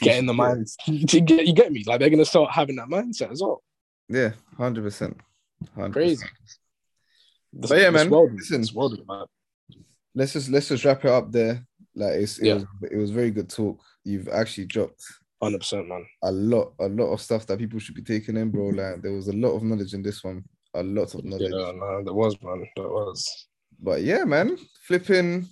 getting 0.01 0.27
the 0.27 0.33
mind 0.33 0.67
to 0.85 1.21
get 1.21 1.47
you 1.47 1.53
get 1.53 1.71
me. 1.71 1.83
Like 1.85 1.99
they're 1.99 2.09
going 2.09 2.19
to 2.19 2.25
start 2.25 2.51
having 2.51 2.75
that 2.75 2.87
mindset 2.87 3.31
as 3.31 3.41
well. 3.41 3.63
Yeah, 4.07 4.31
hundred 4.57 4.83
percent. 5.75 5.93
Crazy. 5.93 6.25
but 7.53 7.77
yeah, 7.79 7.89
man. 7.89 8.09
World, 8.09 8.33
listen, 8.33 8.63
world, 8.75 8.99
man. 9.07 9.25
Let's 10.15 10.33
just 10.33 10.49
let's 10.49 10.67
just 10.69 10.85
wrap 10.85 11.05
it 11.05 11.11
up 11.11 11.31
there. 11.31 11.65
Like 11.95 12.13
it's 12.13 12.39
it 12.39 12.47
Yeah. 12.47 12.53
was 12.55 12.65
it 12.91 12.97
was 12.97 13.11
very 13.11 13.31
good 13.31 13.49
talk. 13.49 13.79
You've 14.03 14.27
actually 14.29 14.65
dropped 14.65 15.03
Hundred 15.41 15.59
percent, 15.59 15.87
man. 15.87 16.05
a 16.23 16.31
lot, 16.31 16.73
a 16.79 16.87
lot 16.89 17.13
of 17.13 17.21
stuff 17.21 17.45
that 17.47 17.59
people 17.59 17.79
should 17.79 17.95
be 17.95 18.01
taking 18.01 18.35
in, 18.37 18.51
bro. 18.51 18.67
Like 18.67 19.01
there 19.01 19.13
was 19.13 19.27
a 19.29 19.33
lot 19.33 19.55
of 19.55 19.63
knowledge 19.63 19.93
in 19.93 20.01
this 20.03 20.23
one. 20.23 20.43
A 20.73 20.83
lot 20.83 21.13
of 21.15 21.23
knowledge. 21.23 21.51
Yeah, 21.53 21.71
no, 21.71 22.03
that 22.03 22.13
was 22.13 22.35
man. 22.41 22.65
That 22.75 22.89
was. 22.89 23.47
But 23.81 24.01
yeah, 24.01 24.25
man, 24.25 24.57
flipping. 24.85 25.47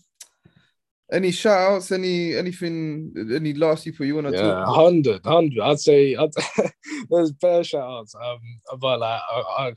Any 1.11 1.31
shout 1.31 1.71
outs, 1.71 1.91
any 1.93 2.35
anything, 2.35 3.13
any 3.33 3.53
last 3.53 3.85
people 3.85 4.05
you 4.05 4.15
want 4.15 4.27
to 4.27 4.33
Yeah, 4.33 4.41
talk? 4.41 4.63
about? 4.63 4.75
hundred, 4.75 5.25
hundred. 5.25 5.61
I'd 5.63 5.79
say 5.79 6.15
I'd, 6.15 6.29
there's 7.09 7.31
bare 7.31 7.63
shout 7.63 7.89
outs. 7.89 8.13
Um, 8.13 8.39
but 8.77 8.99
like, 8.99 9.21
I, 9.31 9.41
I, 9.57 9.73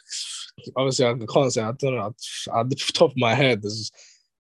obviously, 0.76 1.06
I 1.06 1.14
can't 1.32 1.52
say 1.52 1.62
I 1.62 1.70
don't 1.72 1.94
know. 1.94 2.14
At 2.54 2.68
the 2.68 2.74
top 2.92 3.12
of 3.12 3.16
my 3.16 3.34
head, 3.34 3.62
there's 3.62 3.92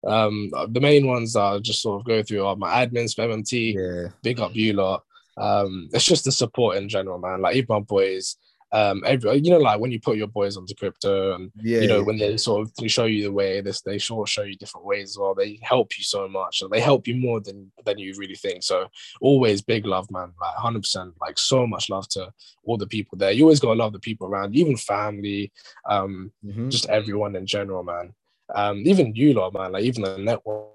um 0.06 0.52
the 0.70 0.80
main 0.80 1.08
ones 1.08 1.34
that 1.34 1.42
I 1.42 1.58
just 1.58 1.82
sort 1.82 2.02
of 2.02 2.06
go 2.06 2.22
through 2.22 2.46
are 2.46 2.56
my 2.56 2.86
admins 2.86 3.16
for 3.16 3.24
MMT. 3.28 3.74
Yeah, 3.74 4.10
Big 4.22 4.40
up 4.40 4.56
you 4.56 4.74
lot. 4.74 5.04
Um, 5.38 5.90
it's 5.92 6.06
just 6.06 6.26
the 6.26 6.32
support 6.32 6.78
in 6.78 6.88
general, 6.88 7.18
man. 7.18 7.42
Like 7.42 7.56
even 7.56 7.68
my 7.70 7.80
boys. 7.80 8.38
Um, 8.76 9.04
every 9.06 9.38
you 9.38 9.52
know, 9.52 9.58
like 9.70 9.80
when 9.80 9.92
you 9.94 10.02
put 10.02 10.18
your 10.18 10.28
boys 10.28 10.58
onto 10.58 10.76
crypto 10.76 11.34
and 11.36 11.50
yeah, 11.72 11.80
you 11.80 11.88
know 11.88 12.00
yeah. 12.00 12.08
when 12.08 12.18
they 12.18 12.36
sort 12.36 12.60
of 12.64 12.76
they 12.76 12.90
show 12.90 13.06
you 13.06 13.24
the 13.24 13.32
way 13.32 13.62
this 13.62 13.80
they 13.82 13.98
sort 14.00 14.28
of 14.28 14.32
show 14.32 14.42
you 14.44 14.58
different 14.58 14.86
ways 14.86 15.12
as 15.12 15.18
well. 15.18 15.34
They 15.34 15.60
help 15.62 15.98
you 15.98 16.04
so 16.04 16.28
much 16.28 16.62
and 16.62 16.70
they 16.70 16.82
help 16.82 17.08
you 17.08 17.16
more 17.16 17.40
than 17.40 17.72
than 17.86 17.98
you 18.00 18.14
really 18.18 18.36
think. 18.36 18.64
So 18.64 18.78
always 19.22 19.62
big 19.62 19.86
love 19.86 20.12
man. 20.12 20.34
Like 20.42 20.56
100% 20.56 21.14
like 21.22 21.38
so 21.40 21.66
much 21.66 21.90
love 21.90 22.08
to 22.10 22.34
all 22.66 22.78
the 22.78 22.88
people 22.96 23.18
there. 23.18 23.32
You 23.32 23.44
always 23.44 23.62
gotta 23.62 23.80
love 23.84 23.94
the 23.94 24.00
people 24.10 24.28
around 24.28 24.56
even 24.56 24.76
family 24.76 25.52
um 25.90 26.34
Mhm. 26.46 26.70
just 26.70 26.90
everyone 26.90 27.34
in 27.38 27.46
general 27.46 27.84
man. 27.84 28.14
Um 28.54 28.84
even 28.86 29.16
you 29.16 29.34
lot 29.36 29.54
man. 29.54 29.72
Like 29.72 29.86
even 29.86 30.04
the 30.04 30.18
network 30.18 30.75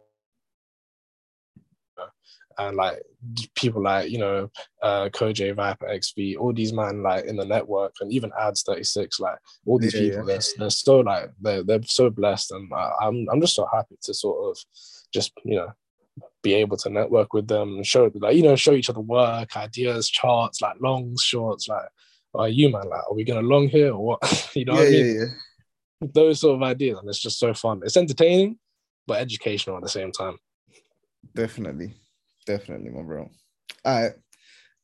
and 2.59 2.77
like 2.77 3.03
people 3.55 3.83
like 3.83 4.11
you 4.11 4.19
know 4.19 4.51
uh 4.83 5.09
Koj 5.11 5.55
Viper 5.55 5.89
XV 6.03 6.37
all 6.39 6.53
these 6.53 6.73
man 6.73 7.03
like 7.03 7.25
in 7.27 7.37
the 7.37 7.45
network 7.45 7.95
and 8.01 8.13
even 8.13 8.31
ads 8.39 8.63
36 8.63 9.21
like 9.21 9.39
all 9.67 9.79
these 9.79 9.95
Yeah, 9.95 10.01
people 10.11 10.25
they're, 10.27 10.41
they're 10.59 10.71
so 10.71 11.01
like 11.01 11.31
they're, 11.41 11.63
they're 11.63 11.83
so 11.85 12.11
blessed 12.11 12.53
and 12.53 12.71
I, 12.73 12.91
I'm 13.03 13.27
I'm 13.31 13.41
just 13.41 13.55
so 13.55 13.67
happy 13.73 13.97
to 14.03 14.15
sort 14.15 14.51
of 14.51 14.63
just 15.13 15.33
you 15.45 15.57
know 15.57 15.69
be 16.43 16.55
able 16.55 16.77
to 16.79 16.91
network 16.91 17.33
with 17.33 17.47
them 17.47 17.77
and 17.77 17.87
show 17.87 18.11
like 18.15 18.37
you 18.37 18.43
know 18.43 18.57
show 18.57 18.73
each 18.73 18.91
other 18.91 19.01
work 19.01 19.57
ideas 19.57 20.09
charts 20.09 20.61
like 20.61 20.77
longs 20.81 21.23
shorts 21.23 21.69
like 21.69 21.89
are 22.35 22.49
you 22.49 22.71
man 22.71 22.89
like 22.89 23.03
are 23.09 23.15
we 23.15 23.25
gonna 23.25 23.41
long 23.47 23.69
here 23.69 23.93
or 23.93 24.05
what? 24.05 24.51
You 24.55 24.65
know 24.65 24.75
yeah, 24.75 24.79
what 24.81 24.87
I 24.89 24.91
yeah, 24.91 25.03
mean? 25.03 25.15
yeah. 25.21 25.27
those 26.15 26.41
sort 26.41 26.57
of 26.57 26.63
ideas 26.63 26.99
and 26.99 27.09
it's 27.09 27.21
just 27.21 27.39
so 27.39 27.53
fun. 27.55 27.81
It's 27.85 27.97
entertaining 27.97 28.59
but 29.07 29.21
educational 29.21 29.77
at 29.77 29.83
the 29.83 29.89
same 29.89 30.13
time. 30.13 30.39
Definitely, 31.35 31.95
definitely, 32.57 32.91
my 32.91 33.03
bro. 33.03 33.31
All 33.85 34.03
right, 34.03 34.13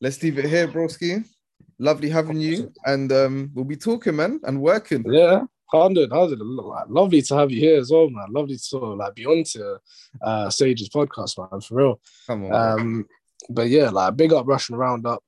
let's 0.01 0.23
leave 0.23 0.39
it 0.39 0.47
here, 0.47 0.69
broski. 0.69 1.25
Lovely 1.79 2.09
having 2.09 2.41
you, 2.41 2.73
and 2.87 3.13
um, 3.13 3.51
we'll 3.55 3.65
be 3.65 3.77
talking, 3.77 4.17
man, 4.17 4.41
and 4.45 4.61
working. 4.63 5.05
Yeah, 5.07 5.43
hundred, 5.67 6.11
hundred. 6.11 6.39
Lovely 6.41 7.23
to 7.23 7.35
have 7.37 7.51
you 7.51 7.61
here 7.61 7.79
as 7.79 7.91
well, 7.91 8.09
man. 8.09 8.33
Lovely 8.33 8.55
to 8.57 8.63
sort 8.63 8.85
of 8.85 8.99
like 8.99 9.15
be 9.15 9.27
on 9.27 9.45
to 9.53 9.79
uh 10.23 10.49
Sage's 10.51 10.89
podcast, 10.89 11.39
man, 11.39 11.61
for 11.61 11.75
real. 11.75 12.01
Come 12.27 12.45
on. 12.47 12.53
Um, 12.81 13.07
but 13.51 13.69
yeah, 13.69 13.91
like 13.91 14.17
big 14.17 14.33
up 14.33 14.47
Russian 14.47 14.77
Roundup, 14.77 15.23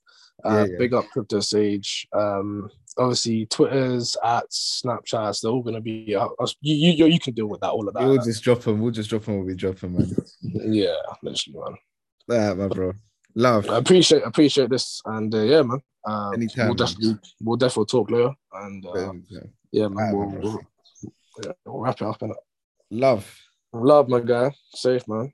uh, 0.44 0.50
Yeah, 0.50 0.66
yeah. 0.72 0.78
big 0.78 0.94
up 0.94 1.04
Crypto 1.12 1.40
Sage. 1.40 2.06
Um, 2.14 2.70
obviously 2.96 3.46
Twitter's 3.46 4.16
at 4.24 4.48
Snapchats, 4.50 5.42
they're 5.42 5.50
all 5.52 5.62
gonna 5.62 5.80
be. 5.82 6.14
Uh, 6.16 6.28
you, 6.62 6.92
you 6.92 7.06
you 7.06 7.20
can 7.20 7.34
deal 7.34 7.46
with 7.48 7.60
that, 7.60 7.70
all 7.70 7.86
of 7.86 7.94
that. 7.94 8.04
we'll 8.04 8.22
just 8.22 8.42
drop 8.42 8.60
them. 8.60 8.80
We'll 8.80 8.90
just 8.92 9.10
drop 9.10 9.22
them. 9.24 9.36
We'll 9.38 9.46
be 9.46 9.54
dropping, 9.54 9.92
man. 9.92 10.16
yeah, 10.42 10.94
literally, 11.22 11.58
man. 11.58 11.76
Right, 12.28 12.56
my 12.56 12.68
bro. 12.68 12.92
Love. 13.34 13.68
I 13.70 13.78
appreciate 13.78 14.22
appreciate 14.24 14.70
this, 14.70 15.00
and 15.04 15.34
uh, 15.34 15.42
yeah, 15.42 15.62
man. 15.62 15.80
Um, 16.04 16.34
Anytime, 16.34 16.66
we'll 16.66 16.74
man. 16.74 16.86
definitely 16.86 17.18
we'll 17.40 17.56
definitely 17.56 17.86
talk 17.86 18.10
later, 18.10 18.34
and 18.52 18.86
uh, 18.86 19.12
yeah, 19.70 19.88
man, 19.88 20.14
Alright, 20.14 20.42
we'll, 20.42 20.60
we'll, 21.42 21.54
we'll 21.64 21.80
wrap 21.80 22.00
it 22.00 22.06
up. 22.06 22.20
innit? 22.20 22.34
Love. 22.90 23.40
Love, 23.72 24.08
my 24.08 24.20
guy. 24.20 24.50
Safe, 24.74 25.06
man. 25.08 25.32